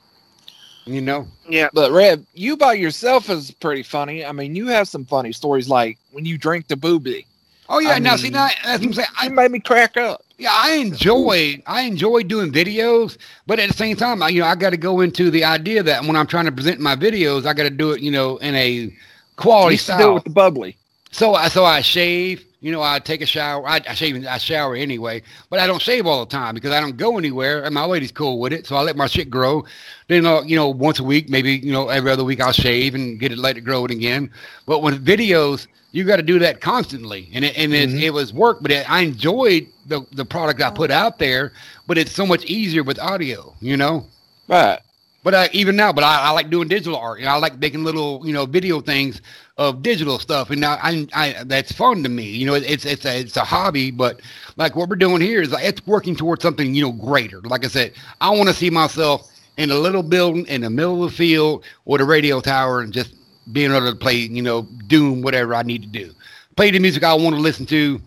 You 0.86 1.02
know. 1.02 1.28
Yeah. 1.48 1.70
But 1.74 1.92
Rev, 1.92 2.26
you 2.34 2.58
by 2.58 2.74
yourself 2.74 3.30
is 3.30 3.52
pretty 3.52 3.84
funny. 3.84 4.26
I 4.26 4.32
mean, 4.32 4.56
you 4.56 4.68
have 4.68 4.88
some 4.88 5.06
funny 5.06 5.32
stories, 5.32 5.70
like 5.70 6.00
when 6.12 6.26
you 6.26 6.38
drink 6.38 6.68
the 6.68 6.76
boobie. 6.76 7.26
Oh 7.70 7.80
yeah, 7.80 7.92
I 7.92 8.00
now 8.00 8.16
see 8.16 8.32
now 8.32 8.50
that's 8.66 8.80
what 8.80 8.88
I'm 8.88 8.94
saying. 8.94 9.08
I, 9.18 9.26
You 9.26 9.32
made 9.32 9.52
me 9.52 9.60
crack 9.60 9.96
up. 9.96 10.26
Yeah, 10.40 10.50
I 10.52 10.74
enjoy 10.74 11.62
I 11.68 11.82
enjoy 11.82 12.24
doing 12.24 12.52
videos, 12.52 13.18
but 13.46 13.60
at 13.60 13.70
the 13.70 13.78
same 13.78 13.96
time, 13.96 14.24
I, 14.24 14.30
you 14.30 14.42
know, 14.42 14.48
I 14.48 14.56
got 14.56 14.72
to 14.72 14.78
go 14.78 15.02
into 15.02 15.30
the 15.30 15.44
idea 15.44 15.84
that 15.84 16.04
when 16.04 16.16
I'm 16.16 16.28
trying 16.28 16.46
to 16.46 16.52
present 16.52 16.80
my 16.80 16.96
videos, 16.96 17.46
I 17.46 17.54
got 17.54 17.64
to 17.64 17.70
do 17.70 17.92
it, 17.92 18.02
you 18.02 18.12
know, 18.12 18.38
in 18.38 18.56
a 18.56 18.92
quality 19.36 19.78
to 19.78 19.96
do 19.98 20.08
it 20.08 20.10
style. 20.10 20.14
with 20.16 20.24
the 20.24 20.32
bubbly. 20.32 20.78
So 21.12 21.36
I 21.36 21.48
so 21.50 21.64
I 21.64 21.82
shave, 21.82 22.44
you 22.60 22.72
know, 22.72 22.82
I 22.82 23.00
take 23.00 23.22
a 23.22 23.26
shower. 23.28 23.68
I, 23.68 23.82
I 23.88 23.94
shave, 23.94 24.26
I 24.26 24.38
shower 24.40 24.76
anyway, 24.76 25.22
but 25.52 25.60
I 25.60 25.68
don't 25.68 25.82
shave 25.82 26.08
all 26.08 26.26
the 26.26 26.32
time 26.32 26.56
because 26.56 26.72
I 26.72 26.82
don't 26.82 26.98
go 26.98 27.20
anywhere, 27.20 27.64
and 27.64 27.74
my 27.74 27.86
lady's 27.86 28.12
cool 28.12 28.40
with 28.40 28.52
it. 28.52 28.66
So 28.66 28.78
I 28.78 28.82
let 28.82 28.96
my 28.96 29.08
shit 29.08 29.30
grow. 29.30 29.64
Then, 30.08 30.26
uh, 30.26 30.42
you 30.42 30.56
know, 30.56 30.70
once 30.70 31.00
a 31.00 31.04
week, 31.04 31.30
maybe 31.30 31.58
you 31.58 31.72
know, 31.72 31.90
every 31.90 32.12
other 32.12 32.24
week, 32.24 32.42
I'll 32.42 32.52
shave 32.52 32.96
and 32.96 33.20
get 33.20 33.32
it, 33.32 33.38
let 33.38 33.58
it 33.58 33.62
grow 33.62 33.86
it 33.86 33.92
again. 33.92 34.32
But 34.66 34.82
with 34.82 35.06
videos, 35.06 35.68
you 35.92 36.04
got 36.04 36.18
to 36.18 36.24
do 36.24 36.40
that 36.40 36.62
constantly, 36.62 37.30
and 37.34 37.44
it, 37.46 37.58
and 37.58 37.74
it, 37.74 37.90
Mhm. 37.90 38.02
it 38.02 38.12
was 38.12 38.34
work, 38.34 38.60
but 38.62 38.72
it, 38.72 38.90
I 38.90 39.02
enjoyed 39.02 39.68
the 39.88 40.02
the 40.14 40.26
product 40.26 40.62
I 40.62 40.70
put 40.70 40.92
out 40.92 41.20
there. 41.20 41.52
But 41.88 41.98
it's 41.98 42.12
so 42.12 42.26
much 42.26 42.46
easier 42.46 42.84
with 42.84 43.00
audio, 43.00 43.56
you 43.60 43.76
know. 43.78 44.06
Right. 44.48 44.80
But 45.24 45.34
uh, 45.34 45.48
even 45.52 45.76
now, 45.76 45.92
but 45.92 46.04
I, 46.04 46.22
I 46.28 46.30
like 46.32 46.50
doing 46.50 46.68
digital 46.70 46.96
art. 46.98 47.20
You 47.20 47.26
know, 47.26 47.32
I 47.32 47.38
like 47.38 47.60
making 47.60 47.84
little, 47.84 48.22
you 48.24 48.32
know, 48.34 48.46
video 48.46 48.80
things 48.80 49.22
of 49.58 49.82
digital 49.84 50.18
stuff, 50.20 50.50
and 50.50 50.64
I, 50.64 50.78
I, 50.82 51.08
I 51.14 51.44
that's 51.44 51.72
fun 51.74 52.04
to 52.04 52.10
me. 52.10 52.24
You 52.30 52.46
know, 52.46 52.54
it's 52.54 52.86
it's 52.86 53.06
a 53.06 53.20
it's 53.20 53.36
a 53.36 53.44
hobby, 53.44 53.92
but 53.92 54.22
like 54.56 54.76
what 54.76 54.88
we're 54.90 54.96
doing 54.96 55.22
here 55.22 55.42
is 55.42 55.52
like 55.52 55.66
it's 55.66 55.86
working 55.86 56.16
towards 56.16 56.42
something, 56.42 56.74
you 56.74 56.82
know, 56.84 56.92
greater. 56.94 57.42
Like 57.42 57.66
I 57.66 57.68
said, 57.68 57.94
I 58.22 58.30
want 58.30 58.48
to 58.48 58.56
see 58.56 58.70
myself 58.70 59.30
in 59.58 59.72
a 59.72 59.76
little 59.76 60.04
building 60.04 60.46
in 60.48 60.62
the 60.62 60.70
middle 60.70 61.04
of 61.04 61.12
the 61.12 61.18
field 61.18 61.66
with 61.86 62.00
a 62.00 62.06
radio 62.06 62.40
tower 62.40 62.80
and 62.80 62.94
just 62.94 63.14
being 63.52 63.72
able 63.72 63.90
to 63.92 63.96
play, 63.98 64.16
you 64.16 64.42
know, 64.42 64.64
doing 64.88 65.22
whatever 65.22 65.56
I 65.56 65.64
need 65.64 65.82
to 65.84 65.88
do, 65.90 66.14
play 66.56 66.72
the 66.72 66.80
music 66.80 67.04
I 67.04 67.14
want 67.14 67.36
to 67.36 67.42
listen 67.42 67.66
to, 67.68 68.02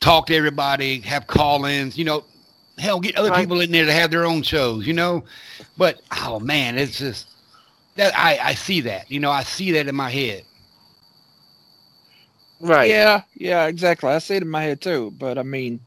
talk 0.00 0.26
to 0.26 0.34
everybody, 0.36 1.00
have 1.00 1.26
call-ins, 1.26 1.96
you 1.98 2.04
know, 2.04 2.24
hell, 2.78 3.00
get 3.00 3.16
other 3.16 3.30
Right. 3.30 3.32
people 3.32 3.60
in 3.60 3.70
there 3.72 3.86
to 3.86 3.92
have 3.92 4.10
their 4.10 4.24
own 4.26 4.42
shows, 4.42 4.86
you 4.86 4.94
know. 4.94 5.24
But 5.76 6.00
oh 6.24 6.40
man, 6.40 6.78
it's 6.78 6.98
just 6.98 7.28
that 7.96 8.14
I 8.16 8.38
I 8.38 8.54
see 8.54 8.80
that, 8.82 9.10
you 9.10 9.20
know, 9.20 9.30
I 9.30 9.42
see 9.44 9.72
that 9.72 9.88
in 9.88 9.94
my 9.94 10.10
head. 10.10 10.44
Right. 12.60 12.88
Yeah, 12.88 13.22
yeah, 13.34 13.66
exactly. 13.66 14.10
I 14.10 14.18
see 14.18 14.36
it 14.36 14.42
in 14.42 14.50
my 14.50 14.62
head 14.62 14.80
too. 14.80 15.12
But 15.12 15.38
I 15.38 15.42
mean, 15.42 15.80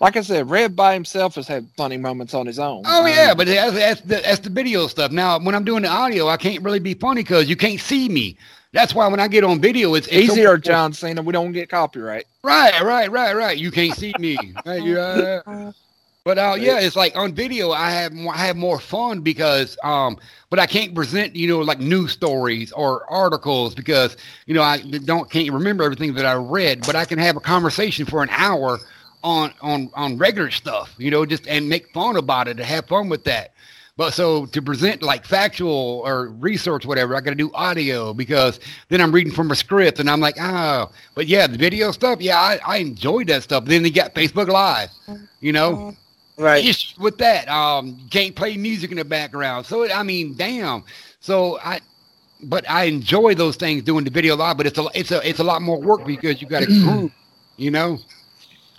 like 0.00 0.16
I 0.16 0.20
said, 0.20 0.48
Rev 0.48 0.76
by 0.76 0.94
himself 0.94 1.34
has 1.34 1.48
had 1.48 1.68
funny 1.76 1.96
moments 1.96 2.34
on 2.34 2.46
his 2.46 2.58
own. 2.58 2.82
Oh 2.86 3.06
yeah, 3.06 3.34
but 3.34 3.46
that's 3.46 3.74
that's 3.74 4.00
the, 4.02 4.16
that's 4.16 4.40
the 4.40 4.50
video 4.50 4.86
stuff. 4.86 5.10
Now, 5.10 5.38
when 5.38 5.54
I'm 5.54 5.64
doing 5.64 5.82
the 5.82 5.88
audio, 5.88 6.28
I 6.28 6.36
can't 6.36 6.62
really 6.62 6.78
be 6.78 6.94
funny 6.94 7.22
because 7.22 7.48
you 7.48 7.56
can't 7.56 7.80
see 7.80 8.08
me. 8.08 8.36
That's 8.72 8.94
why 8.94 9.08
when 9.08 9.18
I 9.18 9.28
get 9.28 9.44
on 9.44 9.60
video, 9.60 9.94
it's, 9.94 10.06
it's 10.08 10.30
easier, 10.30 10.48
more- 10.48 10.58
John 10.58 10.92
Cena. 10.92 11.22
We 11.22 11.32
don't 11.32 11.52
get 11.52 11.68
copyright. 11.70 12.26
Right, 12.42 12.80
right, 12.82 13.10
right, 13.10 13.34
right. 13.34 13.58
You 13.58 13.70
can't 13.70 13.96
see 13.96 14.14
me. 14.18 14.36
Right, 14.66 14.82
you, 14.82 15.00
uh, 15.00 15.72
but 16.24 16.36
uh, 16.36 16.56
yeah, 16.58 16.78
it's 16.78 16.94
like 16.94 17.16
on 17.16 17.32
video, 17.32 17.70
I 17.70 17.90
have 17.90 18.12
more, 18.12 18.34
I 18.34 18.38
have 18.38 18.56
more 18.56 18.78
fun 18.78 19.22
because 19.22 19.78
um, 19.82 20.18
but 20.50 20.58
I 20.58 20.66
can't 20.66 20.94
present 20.94 21.34
you 21.34 21.48
know 21.48 21.60
like 21.60 21.80
news 21.80 22.12
stories 22.12 22.70
or 22.72 23.10
articles 23.10 23.74
because 23.74 24.16
you 24.46 24.52
know 24.52 24.62
I 24.62 24.78
don't 24.82 25.30
can't 25.30 25.50
remember 25.50 25.84
everything 25.84 26.12
that 26.14 26.26
I 26.26 26.34
read, 26.34 26.82
but 26.86 26.94
I 26.94 27.06
can 27.06 27.18
have 27.18 27.36
a 27.36 27.40
conversation 27.40 28.04
for 28.04 28.22
an 28.22 28.28
hour 28.30 28.78
on 29.22 29.52
on 29.60 29.90
on 29.94 30.18
regular 30.18 30.50
stuff, 30.50 30.94
you 30.98 31.10
know, 31.10 31.24
just 31.26 31.46
and 31.46 31.68
make 31.68 31.92
fun 31.92 32.16
about 32.16 32.48
it 32.48 32.52
and 32.58 32.60
have 32.60 32.86
fun 32.86 33.08
with 33.08 33.24
that. 33.24 33.52
But 33.96 34.14
so 34.14 34.46
to 34.46 34.62
present 34.62 35.02
like 35.02 35.26
factual 35.26 36.02
or 36.04 36.28
research, 36.28 36.86
whatever, 36.86 37.16
I 37.16 37.20
got 37.20 37.30
to 37.30 37.36
do 37.36 37.50
audio 37.52 38.14
because 38.14 38.60
then 38.90 39.00
I'm 39.00 39.10
reading 39.10 39.32
from 39.32 39.50
a 39.50 39.56
script 39.56 39.98
and 39.98 40.08
I'm 40.08 40.20
like, 40.20 40.36
oh, 40.40 40.90
but 41.16 41.26
yeah, 41.26 41.48
the 41.48 41.58
video 41.58 41.90
stuff, 41.90 42.20
yeah, 42.20 42.38
I, 42.38 42.60
I 42.64 42.76
enjoyed 42.76 43.26
that 43.26 43.42
stuff. 43.42 43.64
Then 43.64 43.82
they 43.82 43.90
got 43.90 44.14
Facebook 44.14 44.46
Live, 44.48 44.90
you 45.40 45.52
know, 45.52 45.96
Right. 46.36 46.64
issues 46.64 46.96
with 46.96 47.18
that. 47.18 47.48
Um, 47.48 47.98
can't 48.10 48.36
play 48.36 48.56
music 48.56 48.92
in 48.92 48.98
the 48.98 49.04
background. 49.04 49.66
So 49.66 49.90
I 49.90 50.04
mean, 50.04 50.34
damn. 50.36 50.84
So 51.18 51.58
I, 51.58 51.80
but 52.44 52.70
I 52.70 52.84
enjoy 52.84 53.34
those 53.34 53.56
things 53.56 53.82
doing 53.82 54.04
the 54.04 54.10
video 54.10 54.36
live. 54.36 54.56
But 54.56 54.66
it's 54.68 54.78
a 54.78 54.86
it's 54.94 55.10
a 55.10 55.28
it's 55.28 55.40
a 55.40 55.44
lot 55.44 55.60
more 55.60 55.80
work 55.80 56.04
because 56.06 56.40
you 56.40 56.46
got 56.46 56.60
to 56.60 56.66
group, 56.66 57.10
you 57.56 57.72
know. 57.72 57.98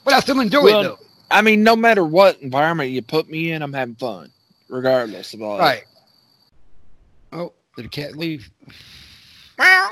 But 0.09 0.15
I 0.15 0.19
still 0.21 0.39
enjoy 0.39 0.63
Well, 0.63 0.79
it 0.81 0.83
though. 0.85 0.99
I 1.29 1.43
mean, 1.43 1.61
no 1.63 1.75
matter 1.75 2.03
what 2.03 2.41
environment 2.41 2.89
you 2.89 3.03
put 3.03 3.29
me 3.29 3.51
in, 3.51 3.61
I'm 3.61 3.73
having 3.73 3.93
fun, 3.95 4.31
regardless 4.67 5.35
of 5.35 5.43
all. 5.43 5.57
that. 5.57 5.63
Right. 5.63 5.83
Oh, 7.31 7.53
did 7.75 7.85
the 7.85 7.89
cat 7.89 8.15
leave? 8.17 8.49
Meow. 9.59 9.89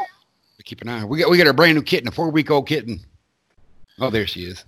Keep 0.63 0.81
an 0.81 0.89
eye. 0.89 1.05
We 1.05 1.19
got 1.19 1.29
we 1.29 1.37
got 1.37 1.47
a 1.47 1.53
brand 1.53 1.75
new 1.75 1.83
kitten, 1.83 2.07
a 2.07 2.11
four 2.11 2.29
week 2.31 2.49
old 2.49 2.67
kitten. 2.67 2.99
Oh, 3.99 4.09
there 4.09 4.25
she 4.27 4.41
is. 4.45 4.65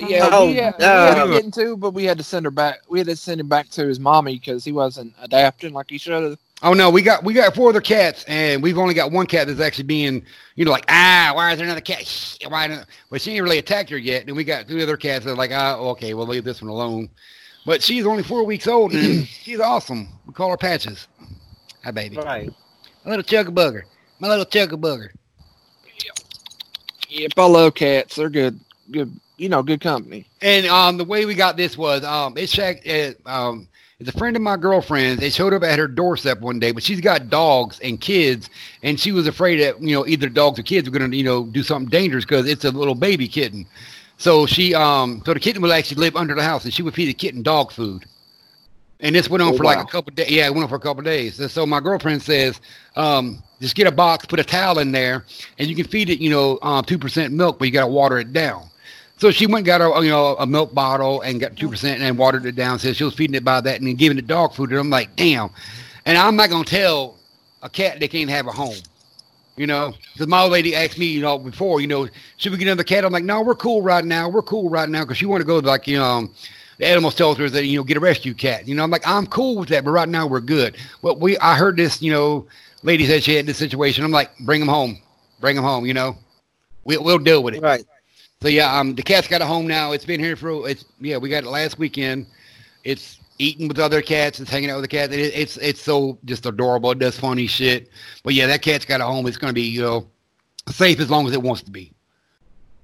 Yeah, 0.00 0.28
Oh, 0.32 0.46
we, 0.46 0.54
had, 0.56 0.74
we 0.78 0.84
uh, 0.84 1.14
had 1.14 1.24
to 1.24 1.30
get 1.30 1.44
into, 1.44 1.76
but 1.76 1.92
we 1.92 2.04
had 2.04 2.18
to 2.18 2.24
send 2.24 2.44
her 2.46 2.50
back. 2.50 2.80
We 2.88 2.98
had 2.98 3.06
to 3.08 3.16
send 3.16 3.40
him 3.40 3.48
back 3.48 3.68
to 3.70 3.86
his 3.86 4.00
mommy 4.00 4.38
because 4.38 4.64
he 4.64 4.72
wasn't 4.72 5.14
adapting 5.20 5.72
like 5.72 5.90
he 5.90 5.98
should 5.98 6.22
have. 6.22 6.38
Oh 6.62 6.72
no, 6.72 6.88
we 6.88 7.02
got 7.02 7.22
we 7.22 7.34
got 7.34 7.54
four 7.54 7.68
other 7.68 7.82
cats, 7.82 8.24
and 8.28 8.62
we've 8.62 8.78
only 8.78 8.94
got 8.94 9.12
one 9.12 9.26
cat 9.26 9.46
that's 9.46 9.60
actually 9.60 9.84
being, 9.84 10.24
you 10.54 10.64
know, 10.64 10.70
like 10.70 10.86
ah, 10.88 11.32
why 11.34 11.52
is 11.52 11.58
there 11.58 11.66
another 11.66 11.82
cat? 11.82 12.06
Shh, 12.06 12.38
Why? 12.48 12.66
Not? 12.66 12.86
But 13.10 13.20
she 13.20 13.32
ain't 13.32 13.42
really 13.42 13.58
attacked 13.58 13.90
her 13.90 13.98
yet. 13.98 14.26
And 14.26 14.34
we 14.34 14.42
got 14.42 14.66
two 14.66 14.80
other 14.80 14.96
cats 14.96 15.26
that 15.26 15.32
are 15.32 15.36
like, 15.36 15.50
ah, 15.52 15.76
okay, 15.76 16.14
we'll 16.14 16.26
leave 16.26 16.44
this 16.44 16.62
one 16.62 16.70
alone. 16.70 17.10
But 17.66 17.82
she's 17.82 18.06
only 18.06 18.22
four 18.22 18.44
weeks 18.44 18.66
old, 18.66 18.92
and 18.92 19.26
she's 19.42 19.60
awesome. 19.60 20.08
We 20.26 20.32
call 20.32 20.50
her 20.50 20.56
Patches. 20.56 21.08
Hi, 21.84 21.90
baby. 21.90 22.16
Right. 22.16 22.50
My 23.04 23.10
little 23.10 23.24
chugga 23.24 23.54
bugger. 23.54 23.82
My 24.18 24.28
little 24.28 24.46
chugga 24.46 24.80
bugger. 24.80 25.10
Yep, 27.08 27.32
I 27.36 27.46
love 27.46 27.74
cats. 27.74 28.16
They're 28.16 28.30
good, 28.30 28.58
good, 28.90 29.12
you 29.36 29.48
know, 29.48 29.62
good 29.62 29.80
company. 29.80 30.26
And 30.40 30.66
um, 30.66 30.96
the 30.96 31.04
way 31.04 31.24
we 31.24 31.34
got 31.34 31.56
this 31.56 31.76
was 31.76 32.02
um, 32.04 32.36
it's 32.36 32.54
Shaq. 32.54 32.84
It, 32.84 33.20
um, 33.26 33.68
It's 33.98 34.14
a 34.14 34.18
friend 34.18 34.36
of 34.36 34.42
my 34.42 34.58
girlfriend's. 34.58 35.20
They 35.20 35.30
showed 35.30 35.54
up 35.54 35.62
at 35.62 35.78
her 35.78 35.88
doorstep 35.88 36.40
one 36.40 36.58
day, 36.58 36.70
but 36.70 36.82
she's 36.82 37.00
got 37.00 37.30
dogs 37.30 37.80
and 37.80 37.98
kids, 37.98 38.50
and 38.82 39.00
she 39.00 39.10
was 39.10 39.26
afraid 39.26 39.56
that 39.60 39.80
you 39.80 39.96
know 39.96 40.06
either 40.06 40.28
dogs 40.28 40.58
or 40.58 40.62
kids 40.64 40.88
were 40.88 40.98
gonna 40.98 41.16
you 41.16 41.24
know 41.24 41.46
do 41.46 41.62
something 41.62 41.88
dangerous 41.88 42.26
because 42.26 42.46
it's 42.46 42.64
a 42.66 42.70
little 42.70 42.94
baby 42.94 43.26
kitten. 43.26 43.66
So 44.18 44.44
she 44.44 44.74
um 44.74 45.22
so 45.24 45.32
the 45.32 45.40
kitten 45.40 45.62
would 45.62 45.70
actually 45.70 46.02
live 46.02 46.14
under 46.14 46.34
the 46.34 46.42
house, 46.42 46.64
and 46.64 46.74
she 46.74 46.82
would 46.82 46.92
feed 46.92 47.06
the 47.06 47.14
kitten 47.14 47.42
dog 47.42 47.72
food. 47.72 48.04
And 49.00 49.14
this 49.14 49.30
went 49.30 49.42
on 49.42 49.54
Oh, 49.54 49.56
for 49.56 49.64
like 49.64 49.78
a 49.78 49.84
couple 49.86 50.14
days. 50.14 50.30
Yeah, 50.30 50.46
it 50.46 50.50
went 50.52 50.64
on 50.64 50.68
for 50.68 50.76
a 50.76 50.80
couple 50.80 51.02
days. 51.02 51.40
And 51.40 51.50
so 51.50 51.66
my 51.66 51.80
girlfriend 51.80 52.22
says, 52.22 52.60
um, 52.96 53.42
just 53.60 53.74
get 53.76 53.86
a 53.86 53.92
box, 53.92 54.24
put 54.24 54.40
a 54.40 54.44
towel 54.44 54.78
in 54.78 54.92
there, 54.92 55.24
and 55.58 55.68
you 55.68 55.76
can 55.76 55.86
feed 55.86 56.08
it, 56.08 56.18
you 56.18 56.30
know, 56.30 56.58
um, 56.62 56.84
two 56.84 56.98
percent 56.98 57.32
milk, 57.32 57.58
but 57.58 57.66
you 57.66 57.72
got 57.72 57.82
to 57.82 57.92
water 57.92 58.18
it 58.18 58.32
down. 58.34 58.68
So 59.18 59.30
she 59.30 59.46
went 59.46 59.64
got 59.64 59.80
a 59.80 60.04
you 60.04 60.10
know 60.10 60.36
a 60.38 60.46
milk 60.46 60.74
bottle 60.74 61.22
and 61.22 61.40
got 61.40 61.56
two 61.56 61.68
percent 61.68 62.02
and 62.02 62.18
watered 62.18 62.46
it 62.46 62.54
down. 62.54 62.78
Said 62.78 62.96
she 62.96 63.04
was 63.04 63.14
feeding 63.14 63.34
it 63.34 63.44
by 63.44 63.60
that 63.60 63.78
and 63.78 63.86
then 63.86 63.94
giving 63.94 64.18
it 64.18 64.26
dog 64.26 64.54
food. 64.54 64.70
And 64.70 64.78
I'm 64.78 64.90
like, 64.90 65.14
damn. 65.16 65.50
And 66.04 66.18
I'm 66.18 66.36
not 66.36 66.50
gonna 66.50 66.64
tell 66.64 67.16
a 67.62 67.68
cat 67.68 67.98
they 67.98 68.08
can't 68.08 68.30
have 68.30 68.46
a 68.46 68.52
home. 68.52 68.76
You 69.56 69.66
know, 69.66 69.94
because 70.12 70.26
my 70.26 70.42
old 70.42 70.52
lady 70.52 70.76
asked 70.76 70.98
me, 70.98 71.06
you 71.06 71.22
know, 71.22 71.38
before, 71.38 71.80
you 71.80 71.86
know, 71.86 72.06
should 72.36 72.52
we 72.52 72.58
get 72.58 72.66
another 72.66 72.84
cat? 72.84 73.06
I'm 73.06 73.12
like, 73.12 73.24
no, 73.24 73.40
we're 73.40 73.54
cool 73.54 73.80
right 73.80 74.04
now. 74.04 74.28
We're 74.28 74.42
cool 74.42 74.68
right 74.68 74.86
now 74.86 75.02
because 75.02 75.16
she 75.16 75.24
want 75.24 75.40
to 75.40 75.46
go 75.46 75.60
like, 75.60 75.86
you 75.86 75.96
know, 75.96 76.28
the 76.78 76.86
animal 76.86 77.10
shelters 77.10 77.52
that 77.52 77.64
you 77.64 77.78
know 77.78 77.84
get 77.84 77.96
a 77.96 78.00
rescue 78.00 78.34
cat. 78.34 78.68
You 78.68 78.74
know, 78.74 78.82
I'm 78.82 78.90
like, 78.90 79.06
I'm 79.06 79.26
cool 79.26 79.56
with 79.56 79.70
that, 79.70 79.84
but 79.84 79.92
right 79.92 80.08
now 80.08 80.26
we're 80.26 80.40
good. 80.40 80.76
Well, 81.00 81.16
we 81.16 81.38
I 81.38 81.56
heard 81.56 81.76
this, 81.76 82.02
you 82.02 82.12
know, 82.12 82.46
lady 82.82 83.06
said 83.06 83.22
she 83.22 83.34
had 83.34 83.46
this 83.46 83.56
situation. 83.56 84.04
I'm 84.04 84.10
like, 84.10 84.36
bring 84.40 84.60
them 84.60 84.68
home, 84.68 84.98
bring 85.40 85.56
them 85.56 85.64
home. 85.64 85.86
You 85.86 85.94
know, 85.94 86.16
we, 86.84 86.98
we'll 86.98 87.18
deal 87.18 87.42
with 87.42 87.54
it. 87.54 87.62
Right. 87.62 87.84
So 88.46 88.50
yeah, 88.50 88.78
um, 88.78 88.94
the 88.94 89.02
cat's 89.02 89.26
got 89.26 89.42
a 89.42 89.44
home 89.44 89.66
now. 89.66 89.90
It's 89.90 90.04
been 90.04 90.20
here 90.20 90.36
for 90.36 90.68
it's 90.68 90.84
yeah, 91.00 91.16
we 91.16 91.28
got 91.28 91.42
it 91.42 91.48
last 91.48 91.80
weekend. 91.80 92.26
It's 92.84 93.18
eating 93.40 93.66
with 93.66 93.80
other 93.80 94.00
cats. 94.00 94.38
It's 94.38 94.48
hanging 94.48 94.70
out 94.70 94.76
with 94.76 94.84
the 94.84 94.96
cats. 94.96 95.12
It, 95.12 95.34
it's 95.34 95.56
it's 95.56 95.82
so 95.82 96.16
just 96.24 96.46
adorable. 96.46 96.92
It 96.92 97.00
does 97.00 97.18
funny 97.18 97.48
shit. 97.48 97.90
But 98.22 98.34
yeah, 98.34 98.46
that 98.46 98.62
cat's 98.62 98.84
got 98.84 99.00
a 99.00 99.04
home. 99.04 99.26
It's 99.26 99.36
gonna 99.36 99.52
be 99.52 99.62
you 99.62 99.82
know 99.82 100.06
safe 100.68 101.00
as 101.00 101.10
long 101.10 101.26
as 101.26 101.32
it 101.32 101.42
wants 101.42 101.64
to 101.64 101.72
be. 101.72 101.92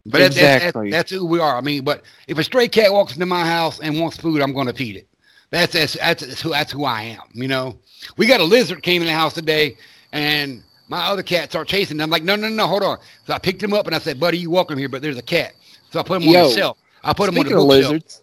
But 0.05 0.19
that's, 0.19 0.35
that's, 0.35 0.73
that's, 0.73 0.91
that's 0.91 1.11
who 1.13 1.25
we 1.25 1.39
are. 1.39 1.57
I 1.57 1.61
mean, 1.61 1.85
but 1.85 2.03
if 2.27 2.39
a 2.39 2.43
stray 2.43 2.67
cat 2.67 2.93
walks 2.93 3.15
into 3.15 3.27
my 3.27 3.47
house 3.47 3.79
and 3.79 4.01
wants 4.01 4.17
food, 4.17 4.43
I'm 4.43 4.53
gonna 4.53 4.73
feed 4.73 4.97
it. 4.97 5.09
That's 5.51 5.75
that's 5.75 5.93
that's 5.93 6.41
who 6.41 6.51
that's 6.51 6.73
who 6.73 6.87
I 6.87 7.03
am. 7.03 7.23
You 7.35 7.47
know, 7.47 7.79
we 8.17 8.27
got 8.27 8.41
a 8.41 8.45
lizard 8.45 8.83
came 8.83 9.01
in 9.01 9.07
the 9.07 9.15
house 9.15 9.33
today, 9.33 9.77
and 10.11 10.65
my 10.93 11.07
other 11.07 11.23
cat 11.23 11.49
started 11.51 11.71
chasing. 11.71 11.97
Them. 11.97 12.05
I'm 12.05 12.11
like, 12.11 12.23
no, 12.23 12.37
no, 12.37 12.51
no, 12.51 12.67
hold 12.67 12.83
on. 12.83 12.99
So 13.27 13.33
I 13.33 13.39
picked 13.39 13.63
him 13.63 13.73
up 13.73 13.87
and 13.87 13.95
I 13.95 13.99
said, 13.99 14.21
buddy, 14.21 14.37
you 14.37 14.51
welcome 14.51 14.79
here, 14.79 14.91
but 14.91 15.01
there's 15.01 15.17
a 15.17 15.23
cat. 15.23 15.55
So 15.91 15.99
I 15.99 16.03
put 16.03 16.21
him 16.21 16.29
on 16.29 16.35
Yo, 16.35 16.49
the 16.51 16.55
shelf. 16.55 16.79
I 17.03 17.15
put 17.15 17.31
him 17.31 17.39
on 17.39 17.45
Speaking 17.47 17.57
the 17.57 17.63
of 17.63 17.69
bookshelf. 17.69 17.93
lizards, 17.93 18.23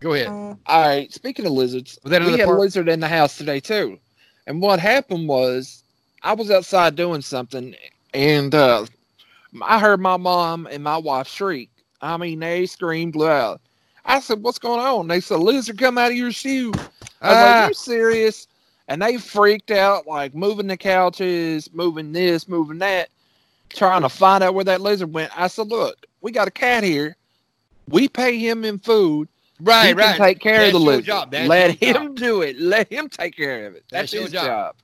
Go 0.00 0.12
ahead. 0.12 0.28
all 0.28 0.58
right. 0.66 1.10
Speaking 1.10 1.46
of 1.46 1.52
lizards, 1.52 1.98
Was 2.04 2.12
we 2.12 2.32
had 2.38 2.44
part? 2.44 2.58
a 2.58 2.60
lizard 2.60 2.88
in 2.90 3.00
the 3.00 3.08
house 3.08 3.38
today 3.38 3.60
too. 3.60 3.98
And 4.46 4.60
what 4.60 4.78
happened 4.78 5.26
was, 5.26 5.82
I 6.22 6.34
was 6.34 6.50
outside 6.50 6.96
doing 6.96 7.22
something, 7.22 7.74
and 8.12 8.54
uh, 8.54 8.84
I 9.62 9.80
heard 9.80 9.98
my 10.00 10.18
mom 10.18 10.68
and 10.70 10.84
my 10.84 10.98
wife 10.98 11.28
shriek. 11.28 11.70
I 12.02 12.16
mean, 12.18 12.40
they 12.40 12.66
screamed 12.66 13.16
loud. 13.16 13.58
I 14.04 14.20
said, 14.20 14.42
"What's 14.42 14.58
going 14.58 14.80
on?" 14.80 15.08
They 15.08 15.20
said, 15.20 15.40
"Lizard 15.40 15.78
come 15.78 15.96
out 15.98 16.10
of 16.10 16.16
your 16.16 16.30
shoe." 16.30 16.72
I 17.22 17.28
was 17.28 17.36
Ah. 17.36 17.60
like, 17.62 17.68
"You 17.70 17.74
serious?" 17.74 18.48
And 18.88 19.02
they 19.02 19.16
freaked 19.18 19.70
out, 19.70 20.06
like 20.06 20.34
moving 20.34 20.66
the 20.68 20.76
couches, 20.76 21.72
moving 21.72 22.12
this, 22.12 22.48
moving 22.48 22.78
that, 22.78 23.08
trying 23.68 24.02
to 24.02 24.08
find 24.08 24.44
out 24.44 24.54
where 24.54 24.64
that 24.64 24.80
lizard 24.80 25.12
went. 25.12 25.36
I 25.38 25.48
said, 25.48 25.68
"Look, 25.68 26.06
we 26.20 26.30
got 26.32 26.48
a 26.48 26.52
cat 26.52 26.84
here. 26.84 27.16
We 27.88 28.08
pay 28.08 28.38
him 28.38 28.64
in 28.64 28.78
food. 28.78 29.28
Right, 29.60 29.88
he 29.88 29.92
right. 29.94 30.16
take 30.16 30.40
care 30.40 30.58
That's 30.58 30.74
of 30.74 30.80
the 30.80 30.86
lizard. 30.86 31.04
job. 31.06 31.30
That's 31.30 31.48
Let 31.48 31.82
him 31.82 32.14
do 32.14 32.42
it. 32.42 32.60
Let 32.60 32.92
him 32.92 33.08
take 33.08 33.36
care 33.36 33.66
of 33.66 33.74
it. 33.74 33.84
That's 33.90 34.12
That's, 34.12 34.12
your 34.12 34.22
his 34.24 34.32
job. 34.32 34.44
job. 34.46 34.74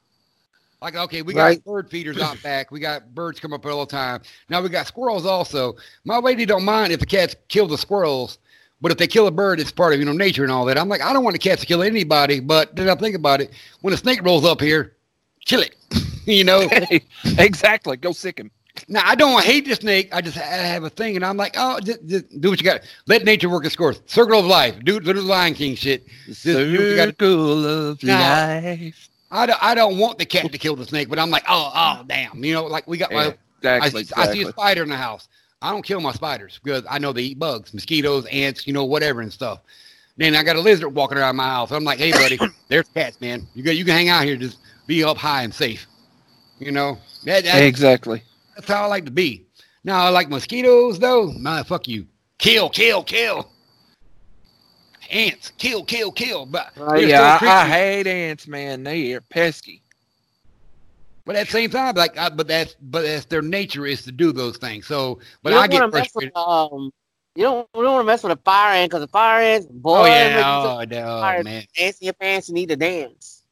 Like, 0.80 0.96
okay, 0.96 1.22
we 1.22 1.34
got 1.34 1.44
Right. 1.44 1.64
bird 1.64 1.90
feeders 1.90 2.18
out 2.18 2.42
back. 2.42 2.70
We 2.72 2.80
got 2.80 3.14
birds 3.14 3.38
come 3.38 3.52
up 3.52 3.64
all 3.66 3.84
the 3.84 3.90
time. 3.90 4.22
Now 4.48 4.62
we 4.62 4.68
got 4.68 4.86
squirrels 4.86 5.26
also. 5.26 5.76
My 6.04 6.18
lady 6.18 6.44
don't 6.46 6.64
mind 6.64 6.92
if 6.92 7.00
the 7.00 7.06
cats 7.06 7.36
kill 7.48 7.68
the 7.68 7.78
squirrels, 7.78 8.38
but 8.82 8.90
if 8.92 8.98
they 8.98 9.06
kill 9.06 9.26
a 9.28 9.30
bird, 9.30 9.60
it's 9.60 9.72
part 9.72 9.94
of 9.94 10.00
you 10.00 10.04
know 10.04 10.12
nature 10.12 10.42
and 10.42 10.52
all 10.52 10.64
that. 10.66 10.76
I'm 10.76 10.88
like, 10.88 11.00
I 11.00 11.12
don't 11.12 11.24
want 11.24 11.34
the 11.34 11.38
cats 11.38 11.60
to 11.62 11.66
kill 11.66 11.82
anybody, 11.82 12.40
but 12.40 12.74
then 12.76 12.90
I 12.90 12.94
think 12.96 13.14
about 13.14 13.40
it. 13.40 13.52
When 13.80 13.94
a 13.94 13.96
snake 13.96 14.22
rolls 14.22 14.44
up 14.44 14.60
here, 14.60 14.96
kill 15.46 15.62
it. 15.62 15.76
you 16.26 16.44
know. 16.44 16.68
exactly. 17.38 17.96
Go 17.96 18.12
sick 18.12 18.38
him. 18.38 18.50
Now 18.88 19.02
I 19.04 19.14
don't 19.14 19.42
hate 19.44 19.66
the 19.66 19.76
snake. 19.76 20.08
I 20.12 20.20
just 20.20 20.36
ha- 20.36 20.42
have 20.42 20.82
a 20.82 20.90
thing, 20.90 21.14
and 21.14 21.24
I'm 21.24 21.36
like, 21.36 21.54
oh, 21.56 21.78
just, 21.80 22.04
just 22.06 22.40
do 22.40 22.50
what 22.50 22.60
you 22.60 22.64
got. 22.64 22.80
Let 23.06 23.24
nature 23.24 23.48
work 23.48 23.64
its 23.64 23.76
course. 23.76 24.00
Circle 24.06 24.40
of 24.40 24.46
life. 24.46 24.76
Do, 24.82 24.98
do 24.98 25.12
the 25.12 25.22
Lion 25.22 25.54
King 25.54 25.76
shit. 25.76 26.06
Just 26.26 26.44
do 26.44 26.56
what 26.56 26.66
you 26.66 26.96
gotta- 26.96 27.10
Circle 27.10 27.66
of 27.66 28.02
Now- 28.02 28.60
life. 28.60 29.08
I 29.34 29.46
don't, 29.46 29.62
I 29.62 29.74
don't 29.74 29.96
want 29.96 30.18
the 30.18 30.26
cat 30.26 30.52
to 30.52 30.58
kill 30.58 30.76
the 30.76 30.84
snake, 30.84 31.08
but 31.08 31.18
I'm 31.18 31.30
like, 31.30 31.44
oh, 31.48 31.72
oh, 31.74 32.04
damn. 32.06 32.44
You 32.44 32.52
know, 32.52 32.66
like 32.66 32.86
we 32.86 32.98
got 32.98 33.12
my 33.12 33.34
Yeah, 33.62 33.74
I, 33.82 33.86
exactly. 33.86 34.06
I 34.14 34.32
see 34.32 34.42
a 34.42 34.48
spider 34.48 34.82
in 34.82 34.90
the 34.90 34.96
house. 34.96 35.26
I 35.62 35.70
don't 35.70 35.82
kill 35.84 36.00
my 36.00 36.12
spiders 36.12 36.60
because 36.62 36.84
I 36.90 36.98
know 36.98 37.12
they 37.12 37.22
eat 37.22 37.38
bugs, 37.38 37.72
mosquitoes, 37.72 38.26
ants, 38.26 38.66
you 38.66 38.72
know, 38.72 38.84
whatever 38.84 39.20
and 39.20 39.32
stuff. 39.32 39.60
Then 40.16 40.34
I 40.34 40.42
got 40.42 40.56
a 40.56 40.60
lizard 40.60 40.94
walking 40.94 41.16
around 41.18 41.36
my 41.36 41.44
house. 41.48 41.70
I'm 41.70 41.84
like, 41.84 41.98
hey, 41.98 42.10
buddy, 42.12 42.38
there's 42.68 42.88
cats, 42.94 43.20
man. 43.20 43.46
You 43.54 43.62
got, 43.62 43.76
you 43.76 43.84
can 43.84 43.94
hang 43.94 44.08
out 44.08 44.24
here, 44.24 44.36
just 44.36 44.58
be 44.86 45.02
up 45.04 45.16
high 45.16 45.42
and 45.44 45.54
safe. 45.54 45.86
You 46.58 46.72
know, 46.72 46.98
that, 47.24 47.44
that- 47.44 47.62
Exactly. 47.62 48.22
that's 48.54 48.68
how 48.68 48.82
I 48.82 48.86
like 48.86 49.04
to 49.06 49.10
be. 49.10 49.46
Now 49.84 50.04
I 50.04 50.10
like 50.10 50.28
mosquitoes 50.28 50.98
though. 50.98 51.32
Nah, 51.36 51.62
fuck 51.64 51.88
you. 51.88 52.06
Kill, 52.38 52.68
kill, 52.68 53.02
kill. 53.02 53.50
Ants, 55.10 55.52
kill, 55.58 55.84
kill, 55.84 56.12
kill. 56.12 56.46
But 56.46 56.72
they're 56.76 57.08
yeah, 57.08 57.38
I, 57.40 57.46
I 57.46 57.68
hate 57.68 58.06
ants, 58.06 58.46
man. 58.46 58.82
They 58.84 59.12
are 59.14 59.20
pesky. 59.20 59.81
But 61.24 61.36
at 61.36 61.46
the 61.46 61.52
same 61.52 61.70
time, 61.70 61.94
like, 61.94 62.18
I, 62.18 62.30
but 62.30 62.48
that's 62.48 62.74
but 62.80 63.02
that's 63.02 63.26
their 63.26 63.42
nature 63.42 63.86
is 63.86 64.02
to 64.04 64.12
do 64.12 64.32
those 64.32 64.56
things. 64.56 64.86
So, 64.86 65.20
but 65.42 65.52
I 65.52 65.66
get 65.68 65.72
wanna 65.74 65.86
mess 65.88 66.10
frustrated. 66.10 66.32
with, 66.34 66.36
um, 66.44 66.92
you 67.36 67.44
don't, 67.44 67.68
you 67.74 67.82
don't 67.82 67.92
want 67.94 68.02
to 68.02 68.06
mess 68.06 68.22
with 68.22 68.32
a 68.32 68.42
fire 68.42 68.74
ant 68.74 68.90
because 68.90 69.02
the 69.02 69.08
fire 69.08 69.40
ants, 69.40 69.66
boy, 69.66 70.00
Oh 70.00 70.04
yeah, 70.04 70.38
you 70.38 70.44
oh, 70.44 70.84
no, 70.88 71.20
fire 71.20 71.42
man. 71.44 71.64
dance 71.76 71.98
in 72.00 72.06
your 72.06 72.14
pants 72.14 72.48
and 72.48 72.54
need 72.54 72.68
to 72.70 72.76
dance. 72.76 73.44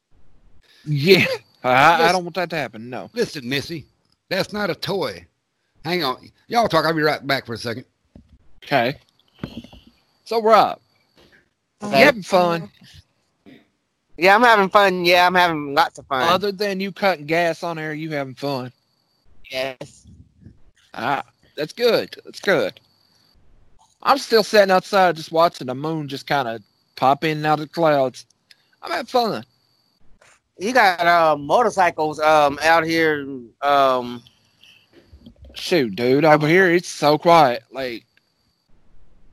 Yeah. 0.84 1.24
I, 1.64 2.08
I 2.08 2.12
don't 2.12 2.24
want 2.24 2.34
that 2.36 2.50
to 2.50 2.56
happen. 2.56 2.88
No. 2.90 3.10
Listen, 3.14 3.48
Missy, 3.48 3.86
that's 4.28 4.52
not 4.52 4.70
a 4.70 4.74
toy. 4.74 5.26
Hang 5.84 6.02
on, 6.04 6.30
y'all 6.48 6.68
talk. 6.68 6.84
I'll 6.84 6.92
be 6.94 7.02
right 7.02 7.24
back 7.26 7.46
for 7.46 7.54
a 7.54 7.58
second. 7.58 7.84
Okay. 8.64 8.96
So, 10.24 10.42
Rob, 10.42 10.80
you 11.80 11.88
Okay. 11.88 11.98
having 12.00 12.22
fun 12.22 12.70
Yeah, 14.20 14.34
I'm 14.34 14.42
having 14.42 14.68
fun. 14.68 15.06
Yeah, 15.06 15.26
I'm 15.26 15.34
having 15.34 15.72
lots 15.74 15.98
of 15.98 16.06
fun. 16.06 16.28
other 16.28 16.52
than 16.52 16.78
you 16.78 16.92
cutting 16.92 17.24
gas 17.24 17.62
on 17.62 17.78
air? 17.78 17.94
You 17.94 18.10
having 18.10 18.34
fun? 18.34 18.70
yes. 19.50 20.06
Ah, 20.92 21.24
that's 21.56 21.72
good. 21.72 22.14
That's 22.24 22.40
good. 22.40 22.78
I'm 24.02 24.18
still 24.18 24.42
sitting 24.42 24.70
outside 24.70 25.16
just 25.16 25.32
watching 25.32 25.68
the 25.68 25.74
moon 25.74 26.06
just 26.06 26.26
kind 26.26 26.46
of 26.48 26.62
pop 26.96 27.24
in 27.24 27.38
and 27.38 27.46
out 27.46 27.60
of 27.60 27.68
the 27.68 27.72
clouds. 27.72 28.26
I'm 28.82 28.90
having 28.90 29.06
fun. 29.06 29.44
You 30.58 30.72
got 30.74 31.00
uh, 31.06 31.36
motorcycles 31.38 32.20
um 32.20 32.58
out 32.62 32.84
here 32.84 33.26
um 33.62 34.22
Shoot, 35.54 35.96
dude, 35.96 36.24
over 36.26 36.46
here 36.46 36.70
it's 36.70 36.88
so 36.88 37.16
quiet. 37.16 37.62
Like, 37.72 38.04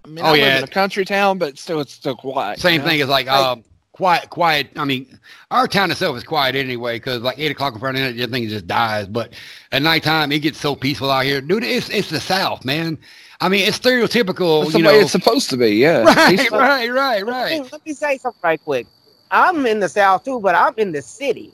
I 0.06 0.08
mean, 0.08 0.24
Oh, 0.24 0.30
I 0.30 0.32
live 0.32 0.40
yeah. 0.40 0.58
in 0.60 0.64
a 0.64 0.68
country 0.68 1.04
town, 1.06 1.38
but 1.38 1.58
still, 1.60 1.82
it's 1.82 1.94
still 1.94 2.16
quiet. 2.16 2.60
Same 2.60 2.74
you 2.76 2.80
know? 2.80 2.86
thing 2.86 3.02
as 3.02 3.10
like 3.10 3.28
Like- 3.28 3.36
um, 3.46 3.64
quiet, 3.98 4.30
quiet. 4.30 4.70
I 4.76 4.86
mean, 4.86 5.20
our 5.50 5.68
town 5.68 5.90
itself 5.90 6.16
is 6.18 6.24
quiet 6.24 6.56
anyway 6.56 6.98
because 6.98 7.22
like 7.22 7.40
eight 7.40 7.52
o'clock 7.52 7.74
in 7.74 7.80
front 7.80 7.98
of 7.98 8.04
it, 8.04 8.20
everything 8.22 8.48
just 8.48 8.68
dies. 8.68 9.08
But 9.08 9.34
at 9.72 9.82
nighttime, 9.82 10.32
it 10.32 10.40
gets 10.40 10.60
so 10.60 10.76
peaceful 10.76 11.10
out 11.10 11.26
here, 11.26 11.42
dude. 11.42 11.64
It's 11.64 11.90
it's 11.90 12.10
the 12.10 12.20
South, 12.20 12.64
man. 12.64 12.98
I 13.42 13.50
mean, 13.50 13.68
it's 13.68 13.78
stereotypical, 13.80 14.62
That's 14.62 14.74
the 14.74 14.80
you 14.80 14.86
way 14.86 14.94
know. 14.94 15.00
it's 15.00 15.12
supposed 15.12 15.50
to 15.50 15.58
be. 15.58 15.70
Yeah. 15.76 16.04
right, 16.04 16.30
Peaceful. 16.38 16.58
right, 16.60 16.92
right, 16.92 17.26
right. 17.26 17.72
let 17.72 17.86
me 17.86 17.94
say 17.94 18.18
something 18.18 18.40
right 18.44 18.64
quick. 18.64 18.88
I'm 19.32 19.66
in 19.66 19.80
the 19.80 19.90
south 19.90 20.24
too, 20.24 20.40
but 20.40 20.56
I'm 20.56 20.74
in 20.78 20.92
the 20.92 21.02
city. 21.02 21.52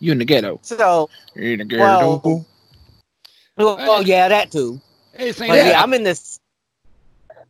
You 0.00 0.12
in 0.12 0.18
the 0.18 0.24
ghetto. 0.24 0.58
So, 0.62 1.08
You're 1.34 1.52
in 1.52 1.58
the 1.60 1.64
ghetto. 1.64 2.20
Well, 2.22 2.44
well, 3.56 3.76
oh 3.80 4.00
yeah, 4.00 4.28
that 4.28 4.50
too. 4.50 4.80
Hey, 5.14 5.32
But 5.32 5.48
yeah, 5.48 5.82
I'm 5.82 5.94
in 5.94 6.02
this. 6.02 6.40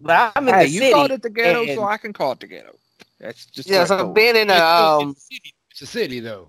But 0.01 0.33
I'm 0.37 0.47
in 0.49 0.55
hey, 0.55 0.65
the 0.65 0.71
you 0.71 0.79
city. 0.81 0.93
called 0.93 1.11
it 1.11 1.23
the 1.23 1.31
ghetto, 1.31 1.63
and- 1.63 1.75
so 1.75 1.85
I 1.85 1.97
can 1.97 2.13
call 2.13 2.33
it 2.33 2.41
the 2.41 2.47
ghetto. 2.47 2.77
That's 3.21 3.47
just 3.47 3.69
yeah, 3.69 3.83
I 3.83 3.85
so 3.85 3.99
call 3.99 4.11
it. 4.11 4.15
being 4.15 4.37
in 4.37 4.51
a 4.51 4.57
um, 4.57 5.11
it's 5.11 5.19
a 5.19 5.23
city. 5.23 5.55
It's 5.71 5.83
a 5.83 5.87
city 5.87 6.21
though. 6.21 6.49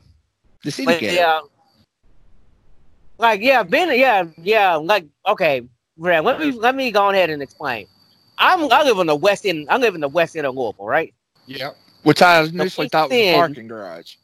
the 0.63 0.71
city 0.71 0.85
but 0.85 0.99
ghetto. 0.99 1.15
yeah, 1.15 1.39
like 3.17 3.41
yeah, 3.41 3.63
being 3.63 3.97
yeah, 3.99 4.25
yeah, 4.37 4.75
like 4.75 5.05
okay, 5.27 5.61
Brad, 5.97 6.23
let 6.23 6.39
me 6.39 6.51
let 6.51 6.75
me 6.75 6.91
go 6.91 7.09
ahead 7.09 7.29
and 7.29 7.41
explain. 7.41 7.87
I'm 8.37 8.71
I 8.71 8.83
live 8.83 8.99
in 8.99 9.07
the 9.07 9.15
west 9.15 9.45
end. 9.45 9.67
I 9.69 9.77
live 9.77 9.95
in 9.95 10.01
the 10.01 10.09
west 10.09 10.35
end 10.35 10.45
of 10.45 10.55
Louisville, 10.55 10.85
right? 10.85 11.13
Yeah. 11.45 11.71
Which 12.03 12.21
I 12.21 12.43
initially 12.43 12.85
West 12.85 12.91
thought 12.91 13.09
was 13.09 13.17
a 13.17 13.33
parking 13.33 13.67
garage. 13.67 14.15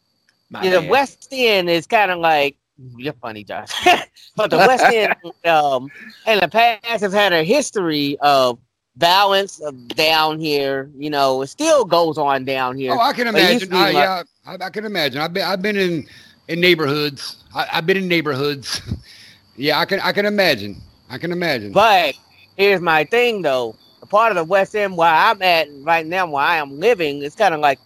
My 0.50 0.64
Yeah, 0.64 0.82
the 0.82 0.88
west 0.88 1.28
end 1.32 1.70
is 1.70 1.88
kind 1.88 2.12
of 2.12 2.20
like 2.20 2.56
you're 2.98 3.14
funny, 3.14 3.44
Josh. 3.44 3.72
but 4.36 4.52
the 4.52 4.58
west 4.58 4.86
end, 4.86 5.16
um, 5.46 5.91
in 6.28 6.39
the 6.39 6.48
past 6.48 7.02
has 7.02 7.14
had 7.14 7.34
a 7.34 7.44
history 7.44 8.18
of 8.22 8.60
balance 8.98 9.60
of 9.60 9.88
down 9.89 10.39
here. 10.39 10.89
You 10.96 11.10
know, 11.10 11.41
it 11.41 11.48
still 11.48 11.86
goes 11.86 12.18
on 12.18 12.46
down 12.46 12.78
here. 12.78 12.94
Oh, 12.94 13.00
I 13.00 13.14
can 13.14 13.32
But 13.32 13.41
it 13.41 13.54
used 13.54 13.72
imagine. 13.72 13.74
I, 13.74 13.91
like- 13.91 13.94
yeah, 13.94 14.24
I, 14.46 14.66
I 14.66 14.70
can 14.70 14.86
imagine. 14.86 15.22
I've 15.22 15.34
been 15.34 15.44
I've 15.44 15.62
been 15.62 15.78
in 15.78 16.08
in 16.48 16.60
neighborhoods. 16.62 17.44
I, 17.56 17.68
I've 17.74 17.86
been 17.86 17.98
in 17.98 18.08
neighborhoods. 18.08 18.82
yeah, 19.56 19.80
I 19.80 19.86
can 19.86 20.00
I 20.02 20.12
can 20.12 20.26
imagine. 20.26 20.82
I 21.10 21.18
can 21.18 21.32
imagine. 21.32 21.72
But 21.72 22.16
here's 22.58 22.82
my 22.82 23.04
thing 23.06 23.41
though. 23.41 23.76
The 24.00 24.06
part 24.08 24.32
of 24.32 24.36
the 24.36 24.44
West 24.44 24.76
End 24.76 24.98
where 24.98 25.10
I'm 25.10 25.41
at 25.41 25.68
right 25.82 26.06
now, 26.06 26.28
where 26.30 26.44
I 26.44 26.58
am 26.58 26.80
living, 26.80 27.24
it's 27.24 27.36
kind 27.36 27.54
of 27.54 27.60
like 27.60 27.80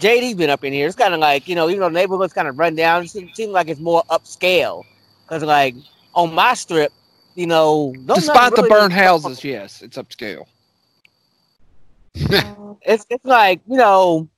JD's 0.00 0.34
been 0.34 0.50
up 0.50 0.64
in 0.64 0.72
here. 0.72 0.86
It's 0.86 0.96
kind 0.96 1.14
of 1.14 1.20
like 1.20 1.48
you 1.48 1.54
know, 1.54 1.68
even 1.68 1.80
though 1.80 1.88
the 1.88 1.94
neighborhood's 1.94 2.32
kind 2.32 2.48
of 2.48 2.58
run 2.58 2.74
down, 2.74 3.04
it 3.04 3.08
seems, 3.08 3.34
seems 3.34 3.52
like 3.52 3.68
it's 3.68 3.80
more 3.80 4.02
upscale. 4.10 4.84
Cause 5.26 5.42
like 5.42 5.74
on 6.14 6.34
my 6.34 6.54
strip, 6.54 6.92
you 7.34 7.46
know, 7.46 7.92
those 7.98 8.18
Despite 8.18 8.50
the 8.54 8.62
nothing 8.62 8.68
burned 8.70 8.92
really- 8.94 9.04
houses, 9.04 9.44
yes, 9.44 9.82
it's 9.82 9.96
upscale. 9.96 10.46
it's 12.14 13.06
it's 13.10 13.24
like 13.24 13.60
you 13.66 13.76
know, 13.76 14.28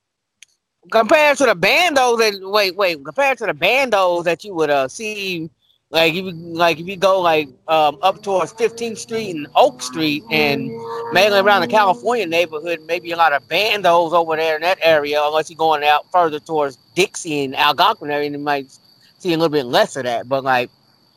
compared 0.91 1.37
to 1.37 1.45
the 1.45 1.55
bandos 1.55 2.17
that 2.17 2.39
wait 2.41 2.75
wait 2.75 3.03
compared 3.05 3.37
to 3.37 3.45
the 3.45 3.53
bandos 3.53 4.23
that 4.23 4.43
you 4.43 4.53
would 4.55 4.71
uh 4.71 4.87
see 4.87 5.47
like 5.91 6.13
if 6.15 6.25
you 6.25 6.31
like 6.31 6.79
if 6.79 6.87
you 6.87 6.97
go 6.97 7.21
like 7.21 7.47
um 7.67 7.97
up 8.01 8.23
towards 8.23 8.51
15th 8.53 8.97
Street 8.97 9.35
and 9.35 9.47
Oak 9.55 9.81
Street 9.83 10.23
and 10.31 10.69
mainly 11.13 11.37
around 11.39 11.61
the 11.61 11.67
California 11.67 12.25
neighborhood, 12.25 12.79
maybe 12.87 13.11
a 13.11 13.15
lot 13.15 13.31
of 13.31 13.47
bandos 13.47 14.11
over 14.11 14.35
there 14.35 14.55
in 14.55 14.61
that 14.63 14.79
area. 14.81 15.21
Unless 15.23 15.49
you're 15.51 15.57
going 15.57 15.83
out 15.83 16.05
further 16.11 16.39
towards 16.39 16.77
Dixie 16.95 17.43
and 17.45 17.55
Algonquin 17.55 18.09
area, 18.09 18.25
and 18.25 18.35
you 18.35 18.41
might 18.41 18.75
see 19.19 19.33
a 19.33 19.37
little 19.37 19.49
bit 19.49 19.65
less 19.65 19.95
of 19.95 20.03
that. 20.03 20.27
But 20.27 20.43
like 20.43 20.69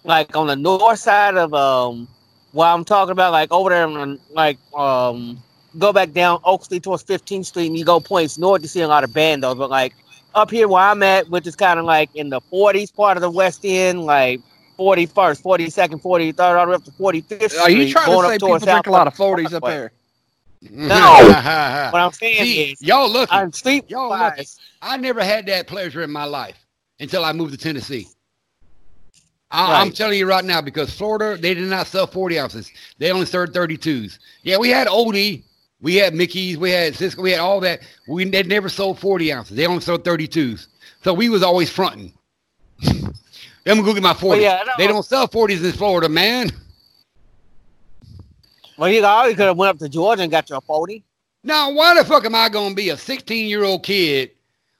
like 0.05 0.35
on 0.37 0.47
the 0.47 0.57
north 0.57 0.99
side 0.99 1.37
of 1.37 1.53
um 1.55 2.09
what 2.53 2.67
I'm 2.67 2.85
talking 2.85 3.13
about, 3.13 3.33
like 3.33 3.53
over 3.53 3.71
there 3.71 3.87
on 3.87 4.19
like 4.31 4.59
um 4.75 5.43
go 5.79 5.93
back 5.93 6.13
down 6.13 6.41
Oak 6.45 6.65
Street 6.65 6.83
towards 6.83 7.05
15th 7.05 7.47
Street 7.47 7.67
and 7.67 7.79
you 7.79 7.85
go 7.85 8.01
points 8.01 8.39
north, 8.39 8.63
you 8.63 8.69
see 8.69 8.81
a 8.81 8.89
lot 8.89 9.05
of 9.05 9.11
bandos. 9.11 9.57
But 9.57 9.71
like 9.71 9.95
up 10.35 10.51
here 10.51 10.69
where 10.69 10.83
I'm 10.83 11.03
at, 11.03 11.29
which 11.29 11.47
is 11.47 11.57
kind 11.57 11.79
of 11.79 11.85
like 11.85 12.11
in 12.15 12.31
the 12.31 12.41
40s 12.53 12.95
part 12.95 13.17
of 13.17 13.21
the 13.21 13.31
West 13.31 13.61
End, 13.65 14.05
like 14.05 14.41
41st, 14.79 15.43
42nd, 15.43 16.03
43rd, 16.03 16.41
all 16.41 16.65
the 16.65 16.71
way 16.71 16.75
up 16.75 16.85
to 16.85 16.91
45th 16.93 17.51
Street. 17.51 17.61
Are 17.61 17.71
you 17.71 17.93
trying 17.93 18.07
going 18.07 18.23
to 18.23 18.29
say 18.29 18.39
people 18.39 18.59
drink 18.59 18.87
a 18.87 18.91
lot 18.91 19.07
of 19.07 19.15
South 19.15 19.27
40s 19.27 19.53
up 19.53 19.65
there? 19.65 19.93
No. 20.63 21.37
What 21.91 22.01
I'm 22.01 22.13
saying 22.13 22.45
See, 22.45 22.71
is, 22.71 22.83
y'all 22.83 23.27
i'm 23.31 23.53
street 23.53 23.85
Y'all 23.89 24.11
wise, 24.11 24.61
I 24.81 24.97
never 24.97 25.25
had 25.25 25.47
that 25.47 25.67
pleasure 25.67 26.03
in 26.03 26.11
my 26.13 26.25
life 26.25 26.65
until 27.01 27.25
I 27.25 27.33
moved 27.33 27.51
to 27.51 27.59
Tennessee. 27.59 28.07
I, 29.51 29.81
I'm 29.81 29.89
Right. 29.89 29.95
telling 29.97 30.19
you 30.19 30.27
right 30.27 30.45
now 30.45 30.61
because 30.61 30.93
Florida, 30.93 31.41
they 31.41 31.55
did 31.55 31.69
not 31.69 31.87
sell 31.87 32.07
40 32.07 32.39
ounces. 32.39 32.71
They 32.99 33.11
only 33.11 33.27
sold 33.27 33.53
32s. 33.53 34.19
Yeah, 34.43 34.59
we 34.59 34.69
had 34.71 34.87
Odie, 34.87 35.43
we 35.81 35.97
had 35.97 36.15
Mickey's, 36.15 36.57
we 36.57 36.71
had 36.71 36.95
Cisco, 36.95 37.23
we 37.23 37.33
had 37.33 37.41
all 37.41 37.61
that. 37.61 37.81
We 38.07 38.25
they 38.25 38.43
never 38.45 38.69
sold 38.69 38.99
40 39.01 39.33
ounces. 39.33 39.57
They 39.57 39.67
only 39.67 39.81
sold 39.83 40.05
32s. 40.05 40.69
So 41.03 41.13
we 41.15 41.29
was 41.29 41.43
always 41.43 41.71
fronting. 41.71 42.13
I'm 42.87 43.77
gonna 43.77 43.83
go 43.83 43.95
get 43.95 44.03
my 44.03 44.15
40. 44.15 44.41
yeah, 44.41 44.59
I 44.63 44.65
know. 44.65 44.73
they 44.79 44.87
don't 44.87 45.05
sell 45.05 45.27
40s 45.29 45.65
in 45.65 45.73
Florida, 45.73 46.09
man. 46.09 46.51
well, 48.79 48.89
you 48.91 49.05
always 49.05 49.37
could 49.37 49.47
have 49.47 49.57
went 49.57 49.71
up 49.71 49.79
to 49.79 49.89
Georgia 49.89 50.23
and 50.23 50.31
got 50.31 50.49
your 50.49 50.61
40. 50.61 51.03
Now, 51.43 51.71
why 51.73 51.95
the 51.95 52.05
fuck 52.05 52.25
am 52.25 52.35
I 52.35 52.49
gonna 52.49 52.75
be 52.75 52.91
a 52.91 52.97
16 52.97 53.49
year 53.49 53.65
old 53.65 53.83
kid 53.83 54.31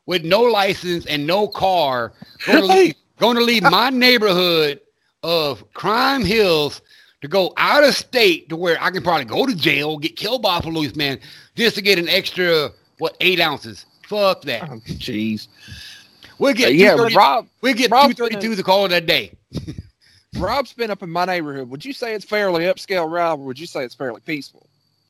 with 0.07 0.25
no 0.25 0.43
license 0.43 1.07
and 1.07 1.27
no 1.27 1.47
car 1.49 2.13
leave, 2.47 2.95
going 3.21 3.37
to 3.37 3.45
leave 3.45 3.63
my 3.63 3.91
neighborhood 3.91 4.81
of 5.23 5.71
crime 5.75 6.25
hills 6.25 6.81
to 7.21 7.29
go 7.29 7.53
out 7.59 7.85
of 7.85 7.95
state 7.95 8.49
to 8.49 8.57
where 8.57 8.83
I 8.83 8.91
can 8.91 9.03
probably 9.03 9.27
go 9.27 9.47
to 9.47 9.55
jail, 9.55 9.99
get 9.99 10.17
killed 10.17 10.43
by 10.43 10.59
a 10.59 10.63
police 10.63 10.97
man 10.97 11.21
just 11.55 11.77
to 11.77 11.83
get 11.83 11.99
an 11.99 12.09
extra 12.09 12.71
what 12.99 13.17
eight 13.21 13.39
ounces? 13.41 13.87
Fuck 14.09 14.43
that. 14.43 14.69
Oh, 14.69 14.77
Jeez. 14.87 15.49
We'll 16.39 16.55
get 16.55 16.75
yeah, 16.75 16.93
230 16.97 17.17
Rob. 17.17 17.47
we'll 17.61 17.75
get 17.75 17.91
Rob's 17.91 18.15
two 18.15 18.25
thirty 18.25 18.37
twos 18.37 18.57
to 18.57 18.63
call 18.63 18.87
it 18.87 18.93
a 18.93 19.01
day. 19.01 19.33
Rob's 20.39 20.73
been 20.73 20.91
up 20.91 21.03
in 21.03 21.11
my 21.11 21.27
neighborhood. 21.27 21.69
Would 21.69 21.85
you 21.85 21.93
say 21.93 22.15
it's 22.15 22.25
fairly 22.25 22.65
upscale, 22.65 23.11
Rob, 23.11 23.41
or 23.41 23.45
would 23.45 23.59
you 23.59 23.67
say 23.67 23.85
it's 23.85 23.95
fairly 23.95 24.21
peaceful? 24.21 24.67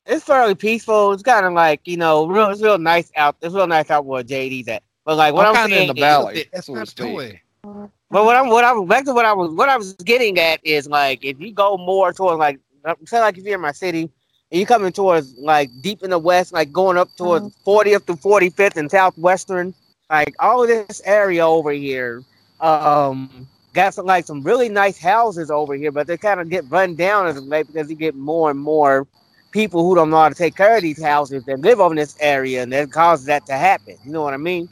It's 0.06 0.24
fairly 0.24 0.56
peaceful. 0.56 1.12
It's 1.12 1.22
kind 1.22 1.46
of 1.46 1.52
like 1.52 1.82
you 1.84 1.96
know, 1.96 2.26
real. 2.26 2.50
It's 2.50 2.61
real 2.61 2.78
nice 2.78 3.12
out. 3.16 3.36
It's 3.42 3.54
real 3.54 3.68
nice 3.68 3.90
out 3.90 4.06
where 4.06 4.24
JD's 4.24 4.66
at. 4.68 4.82
But 5.04 5.16
like 5.16 5.32
what 5.34 5.46
I'm 5.46 5.50
I'm, 5.50 5.56
kind 5.56 5.72
of 5.72 5.76
saying 5.78 5.90
in 5.90 5.94
the 5.94 6.00
is- 6.00 6.04
valley. 6.04 6.44
That's 6.52 6.68
what 6.68 6.74
to 6.74 6.78
not 6.80 6.88
a 6.88 6.90
speak. 6.90 7.42
toy. 7.64 7.90
But 8.11 8.24
what 8.24 8.36
I'm 8.36 8.48
what 8.48 8.64
I'm 8.64 8.86
back 8.86 9.04
to 9.04 9.14
what 9.14 9.24
I 9.24 9.32
was 9.32 9.52
what 9.52 9.68
I 9.68 9.76
was 9.76 9.94
getting 9.94 10.38
at 10.38 10.61
is 10.64 10.88
like 10.88 11.24
if 11.24 11.40
you 11.40 11.52
go 11.52 11.76
more 11.76 12.12
towards 12.12 12.38
like 12.38 12.58
say 13.06 13.20
like 13.20 13.38
if 13.38 13.44
you're 13.44 13.54
in 13.54 13.61
my 13.61 13.72
city 13.72 14.02
and 14.50 14.58
you're 14.61 14.66
coming 14.66 14.92
towards 14.92 15.36
like 15.38 15.70
deep 15.80 16.02
in 16.02 16.11
the 16.11 16.18
west, 16.18 16.52
like 16.52 16.72
going 16.72 16.96
up 16.96 17.08
towards 17.16 17.54
40th 17.64 18.06
to 18.06 18.14
45th 18.14 18.76
and 18.76 18.90
southwestern, 18.90 19.72
like 20.11 20.34
all 20.40 20.62
of 20.62 20.68
this 20.68 21.00
area 21.04 21.46
over 21.46 21.70
here, 21.70 22.24
um, 22.61 23.46
got 23.74 23.94
some 23.94 24.06
like 24.06 24.26
some 24.26 24.42
really 24.42 24.68
nice 24.68 24.98
houses 24.98 25.50
over 25.50 25.74
here, 25.74 25.92
but 25.92 26.08
they 26.08 26.16
kind 26.16 26.40
of 26.40 26.48
get 26.48 26.64
run 26.68 26.96
down 26.96 27.28
as 27.28 27.36
of 27.36 27.44
late 27.44 27.68
because 27.68 27.88
you 27.88 27.96
get 27.96 28.16
more 28.16 28.50
and 28.50 28.58
more 28.58 29.06
people 29.52 29.84
who 29.84 29.94
don't 29.94 30.11
know 30.11 30.16
how 30.18 30.28
to 30.28 30.34
take 30.34 30.56
care 30.56 30.76
of 30.76 30.82
these 30.82 31.00
houses 31.02 31.44
that 31.44 31.61
live 31.61 31.78
over 31.80 31.92
in 31.92 31.96
this 31.98 32.16
area, 32.20 32.62
and 32.62 32.72
that 32.72 32.90
causes 32.90 33.26
that 33.26 33.46
to 33.46 33.52
happen. 33.52 33.96
You 34.04 34.11
know 34.12 34.22
what 34.22 34.34
I 34.34 34.38
mean? 34.38 34.68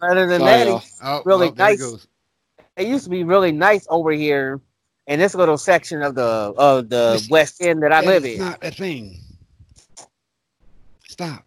Other 0.00 0.26
than 0.26 0.42
Oh, 0.42 0.44
that, 0.44 0.68
it's- 0.68 0.94
Oh, 1.02 1.22
Really 1.24 1.46
well, 1.48 1.52
there 1.54 1.72
it 1.72 1.78
nice. 1.80 2.07
Goes. 2.78 2.86
it 2.86 2.90
used 2.90 3.04
to 3.04 3.10
be 3.10 3.24
really 3.24 3.52
nice 3.52 3.86
over 3.90 4.10
here 4.12 4.60
in 5.06 5.18
this 5.18 5.34
little 5.34 5.58
section 5.58 6.02
of 6.02 6.14
the 6.14 6.22
of 6.56 6.88
the 6.88 7.12
Listen, 7.12 7.30
west 7.30 7.62
end 7.62 7.82
that 7.82 7.92
I 7.92 8.00
live 8.00 8.22
That's 8.22 8.34
in. 8.34 8.38
not 8.38 8.58
a 8.62 8.70
thing. 8.70 9.20
Stop. 11.08 11.44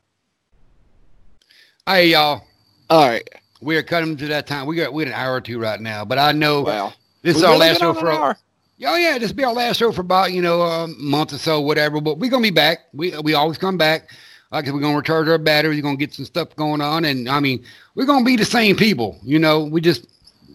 Hey 1.85 2.09
y'all. 2.09 2.43
All 2.89 3.07
right. 3.07 3.27
We 3.61 3.77
are 3.77 3.83
cutting 3.83 4.17
to 4.17 4.27
that 4.27 4.47
time. 4.47 4.65
We 4.67 4.75
got 4.75 4.93
we 4.93 5.03
got 5.05 5.13
an 5.13 5.19
hour 5.19 5.35
or 5.35 5.41
two 5.41 5.59
right 5.59 5.79
now, 5.79 6.03
but 6.05 6.17
I 6.17 6.31
know 6.31 6.63
Well, 6.63 6.93
this 7.21 7.37
is 7.37 7.43
our 7.43 7.57
last 7.57 7.79
show 7.79 7.89
on 7.89 7.97
an 7.97 8.01
for. 8.01 8.11
hour. 8.11 8.37
Oh 8.85 8.95
yeah, 8.95 9.17
this 9.19 9.29
will 9.29 9.37
be 9.37 9.43
our 9.43 9.53
last 9.53 9.77
show 9.77 9.91
for 9.91 10.01
about 10.01 10.31
you 10.33 10.41
know 10.41 10.61
a 10.63 10.87
month 10.87 11.33
or 11.33 11.37
so, 11.37 11.61
whatever. 11.61 12.01
But 12.01 12.17
we're 12.17 12.31
gonna 12.31 12.41
be 12.43 12.49
back. 12.49 12.79
We 12.93 13.15
we 13.19 13.33
always 13.35 13.57
come 13.57 13.77
back. 13.77 14.09
Like 14.51 14.65
we're 14.65 14.79
gonna 14.79 14.97
recharge 14.97 15.27
our 15.29 15.37
batteries. 15.37 15.77
We're 15.77 15.83
gonna 15.83 15.97
get 15.97 16.13
some 16.13 16.25
stuff 16.25 16.55
going 16.55 16.81
on, 16.81 17.05
and 17.05 17.29
I 17.29 17.39
mean 17.39 17.63
we're 17.95 18.05
gonna 18.05 18.25
be 18.25 18.35
the 18.35 18.45
same 18.45 18.75
people. 18.75 19.19
You 19.23 19.37
know, 19.39 19.63
we 19.63 19.81
just 19.81 20.07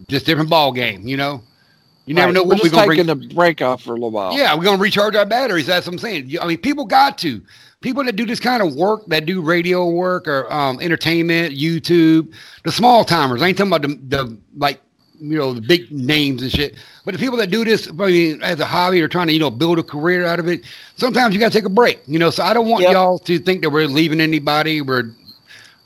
just 0.07 0.25
different 0.25 0.49
ball 0.49 0.71
game. 0.71 1.07
You 1.07 1.17
know, 1.17 1.41
you 2.05 2.13
never 2.13 2.27
Right, 2.27 2.33
know 2.35 2.43
We're 2.43 2.55
what 2.55 2.63
we're 2.63 2.69
gonna 2.69 2.85
bring. 2.85 2.97
taking 3.05 3.09
a 3.31 3.33
break 3.33 3.61
off 3.61 3.83
for 3.83 3.91
a 3.91 3.93
little 3.93 4.11
while. 4.11 4.33
Yeah, 4.37 4.55
we're 4.55 4.63
gonna 4.63 4.77
recharge 4.81 5.15
our 5.15 5.25
batteries. 5.25 5.65
That's 5.67 5.85
what 5.87 5.93
I'm 5.93 5.99
saying. 5.99 6.35
I 6.41 6.47
mean, 6.47 6.57
people 6.57 6.85
got 6.85 7.17
to. 7.19 7.41
People 7.81 8.03
that 8.05 8.15
do 8.15 8.25
this 8.25 8.39
kind 8.39 8.63
of 8.63 8.75
work, 8.75 9.05
that 9.07 9.25
do 9.25 9.41
radio 9.41 9.87
work 9.89 10.27
or 10.27 10.51
um, 10.51 10.79
entertainment, 10.81 11.53
YouTube, 11.55 12.33
the 12.63 12.71
small 12.71 13.05
timers. 13.05 13.41
I 13.41 13.47
ain't 13.49 13.57
talking 13.57 13.71
about 13.71 13.83
the, 13.83 13.99
the 14.07 14.37
like, 14.57 14.81
you 15.19 15.37
know, 15.37 15.53
the 15.53 15.61
big 15.61 15.91
names 15.91 16.41
and 16.41 16.51
shit. 16.51 16.75
But 17.05 17.13
the 17.13 17.19
people 17.19 17.37
that 17.37 17.51
do 17.51 17.63
this, 17.63 17.87
I 17.87 17.91
mean, 17.91 18.41
as 18.41 18.59
a 18.59 18.65
hobby 18.65 18.99
or 18.99 19.07
trying 19.07 19.27
to, 19.27 19.33
you 19.33 19.39
know, 19.39 19.51
build 19.51 19.77
a 19.77 19.83
career 19.83 20.25
out 20.25 20.39
of 20.39 20.47
it, 20.47 20.61
sometimes 20.95 21.35
you 21.35 21.39
got 21.39 21.51
to 21.51 21.57
take 21.57 21.65
a 21.65 21.69
break. 21.69 21.99
You 22.07 22.17
know, 22.17 22.31
so 22.31 22.43
I 22.43 22.53
don't 22.53 22.67
want 22.67 22.81
Yep. 22.81 22.93
y'all 22.93 23.19
to 23.19 23.37
think 23.37 23.61
that 23.61 23.69
we're 23.69 23.87
leaving 23.87 24.21
anybody. 24.21 24.81
We're 24.81 25.11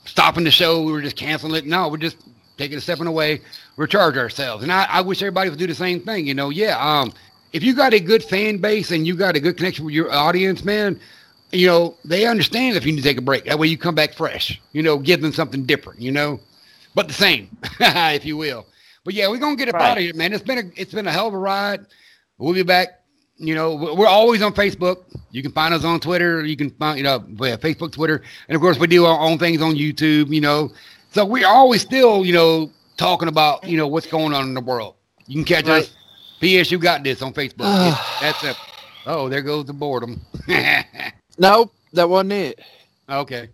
stopping 0.06 0.44
the 0.44 0.50
show. 0.50 0.82
We're 0.84 1.02
just 1.02 1.16
canceling 1.16 1.54
it. 1.56 1.66
No, 1.66 1.88
we're 1.88 1.98
just 1.98 2.16
taking 2.56 2.78
a 2.78 2.80
step 2.80 3.00
in 3.00 3.06
away, 3.06 3.42
recharge 3.76 4.16
ourselves. 4.16 4.62
And 4.62 4.72
I, 4.72 4.84
I 4.88 5.00
wish 5.00 5.22
everybody 5.22 5.50
would 5.50 5.58
do 5.58 5.66
the 5.66 5.74
same 5.74 6.00
thing. 6.00 6.26
You 6.26 6.34
know, 6.34 6.50
yeah. 6.50 6.76
Um, 6.78 7.12
if 7.52 7.62
you 7.62 7.74
got 7.74 7.92
a 7.94 8.00
good 8.00 8.22
fan 8.24 8.58
base 8.58 8.90
and 8.90 9.06
you 9.06 9.14
got 9.16 9.36
a 9.36 9.40
good 9.40 9.56
connection 9.56 9.84
with 9.84 9.94
your 9.94 10.10
audience, 10.12 10.64
man, 10.64 10.98
you 11.50 11.66
know, 11.66 11.96
they 12.04 12.26
understand 12.26 12.76
if 12.76 12.86
you 12.86 12.92
need 12.92 13.02
to 13.02 13.04
take 13.08 13.18
a 13.18 13.22
break. 13.22 13.44
That 13.44 13.58
way 13.58 13.66
you 13.66 13.76
come 13.76 13.94
back 13.94 14.14
fresh, 14.14 14.60
you 14.72 14.82
know, 14.82 14.98
give 14.98 15.20
them 15.20 15.32
something 15.32 15.64
different, 15.66 16.00
you 16.00 16.10
know, 16.12 16.40
but 16.94 17.08
the 17.08 17.14
same, 17.14 17.54
if 17.80 18.24
you 18.24 18.36
will. 18.38 18.66
But 19.04 19.14
yeah, 19.14 19.28
we're 19.28 19.38
going 19.38 19.56
to 19.56 19.64
get 19.64 19.68
up 19.68 19.78
Right. 19.78 19.90
out 19.90 19.98
of 19.98 20.02
here, 20.04 20.14
man. 20.14 20.32
It's 20.32 20.44
been 20.44 20.58
a, 20.58 20.80
it's 20.80 20.94
been 20.94 21.06
a 21.06 21.12
hell 21.12 21.28
of 21.28 21.34
a 21.34 21.38
ride. 21.38 21.84
We'll 22.38 22.54
be 22.54 22.62
back. 22.62 23.00
You 23.36 23.54
know, 23.54 23.74
we- 23.74 23.92
we're 23.92 24.06
always 24.06 24.40
on 24.42 24.54
Facebook. 24.54 25.04
You 25.30 25.42
can 25.42 25.52
find 25.52 25.74
us 25.74 25.84
on 25.84 26.00
Twitter. 26.00 26.44
You 26.44 26.56
can 26.56 26.70
find, 26.70 26.96
you 26.96 27.04
know, 27.04 27.24
we 27.38 27.50
have 27.50 27.60
Facebook, 27.60 27.92
Twitter. 27.92 28.22
And 28.48 28.54
of 28.56 28.62
course, 28.62 28.78
we 28.78 28.86
do 28.86 29.04
our 29.04 29.18
own 29.20 29.38
things 29.38 29.60
on 29.60 29.74
YouTube, 29.74 30.32
you 30.32 30.40
know. 30.40 30.70
So 31.10 31.24
we're 31.26 31.46
always 31.48 31.82
still, 31.82 32.24
you 32.24 32.32
know, 32.32 32.70
talking 33.02 33.28
about, 33.28 33.68
you 33.68 33.76
know, 33.76 33.88
what's 33.88 34.06
going 34.06 34.32
on 34.32 34.44
in 34.44 34.54
the 34.54 34.60
world. 34.60 34.94
You 35.26 35.34
can 35.36 35.44
catch 35.44 35.66
Right. 35.66 35.82
us. 35.82 35.96
PS, 36.40 36.70
you 36.70 36.78
got 36.78 37.02
this 37.02 37.20
on 37.22 37.32
Facebook. 37.32 37.66
It's- 37.88 38.18
that's 38.20 38.44
it. 38.44 38.56
Oh, 39.04 39.28
there 39.28 39.42
goes 39.42 39.64
the 39.66 39.72
boredom. 39.72 40.20
Nope, 41.38 41.72
that 41.94 42.08
wasn't 42.08 42.32
it. 42.32 42.60
okay. 43.08 43.48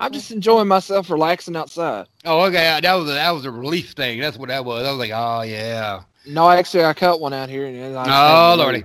I'm 0.00 0.12
just 0.12 0.30
enjoying 0.32 0.66
myself, 0.66 1.08
relaxing 1.10 1.56
outside. 1.56 2.06
Oh, 2.24 2.40
okay. 2.46 2.68
Uh, 2.68 2.80
that 2.80 2.94
was 2.94 3.08
a, 3.08 3.12
that 3.14 3.30
was 3.30 3.44
a 3.44 3.50
relief 3.50 3.92
thing. 3.92 4.20
That's 4.20 4.36
what 4.36 4.48
that 4.48 4.64
was. 4.64 4.84
I 4.86 4.90
was 4.90 4.98
like, 4.98 5.12
oh 5.14 5.42
yeah. 5.42 6.02
No, 6.26 6.50
actually, 6.50 6.84
I 6.84 6.92
cut 6.92 7.20
one 7.20 7.32
out 7.32 7.48
here. 7.48 7.66
And 7.66 7.96
I 7.96 8.52
Oh 8.52 8.56
lordy. 8.56 8.84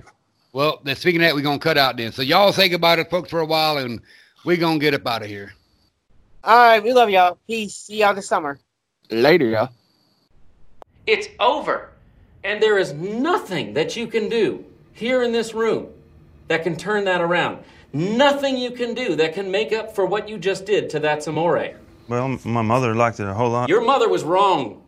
Well, 0.52 0.80
then 0.84 0.94
speaking 0.96 1.20
of 1.22 1.26
that, 1.26 1.34
we're 1.34 1.42
gonna 1.42 1.58
cut 1.58 1.76
out 1.76 1.96
then. 1.96 2.12
So 2.12 2.22
y'all 2.22 2.52
say 2.52 2.68
goodbye 2.68 2.96
to 2.96 3.04
folks 3.04 3.30
for 3.30 3.40
a 3.40 3.44
while, 3.46 3.78
and 3.78 4.00
we're 4.44 4.56
gonna 4.58 4.78
get 4.78 4.94
up 4.94 5.06
out 5.06 5.22
of 5.22 5.28
here. 5.28 5.52
All 6.44 6.56
right, 6.56 6.82
we 6.82 6.92
love 6.92 7.10
y'all. 7.10 7.36
Peace. 7.48 7.74
See 7.74 7.98
y'all 7.98 8.14
this 8.14 8.28
summer. 8.28 8.58
Later, 9.10 9.46
y'all. 9.46 9.70
It's 11.06 11.28
over. 11.38 11.90
And 12.44 12.62
there 12.62 12.78
is 12.78 12.92
nothing 12.92 13.74
that 13.74 13.96
you 13.96 14.06
can 14.06 14.28
do 14.28 14.64
here 14.92 15.22
in 15.22 15.32
this 15.32 15.54
room 15.54 15.88
that 16.48 16.62
can 16.62 16.76
turn 16.76 17.04
that 17.04 17.20
around. 17.20 17.58
nothing 17.92 18.56
you 18.58 18.70
can 18.70 18.94
do 18.94 19.16
that 19.16 19.32
can 19.32 19.50
make 19.50 19.72
up 19.72 19.94
for 19.94 20.04
what 20.04 20.28
you 20.28 20.36
just 20.38 20.66
did 20.66 20.90
to 20.90 20.98
that 21.00 21.26
Amore. 21.26 21.76
Well, 22.08 22.38
my 22.44 22.62
mother 22.62 22.94
liked 22.94 23.20
it 23.20 23.26
a 23.26 23.34
whole 23.34 23.50
lot. 23.50 23.68
Your 23.68 23.80
mother 23.84 24.08
was 24.08 24.22
wrong. 24.22 24.85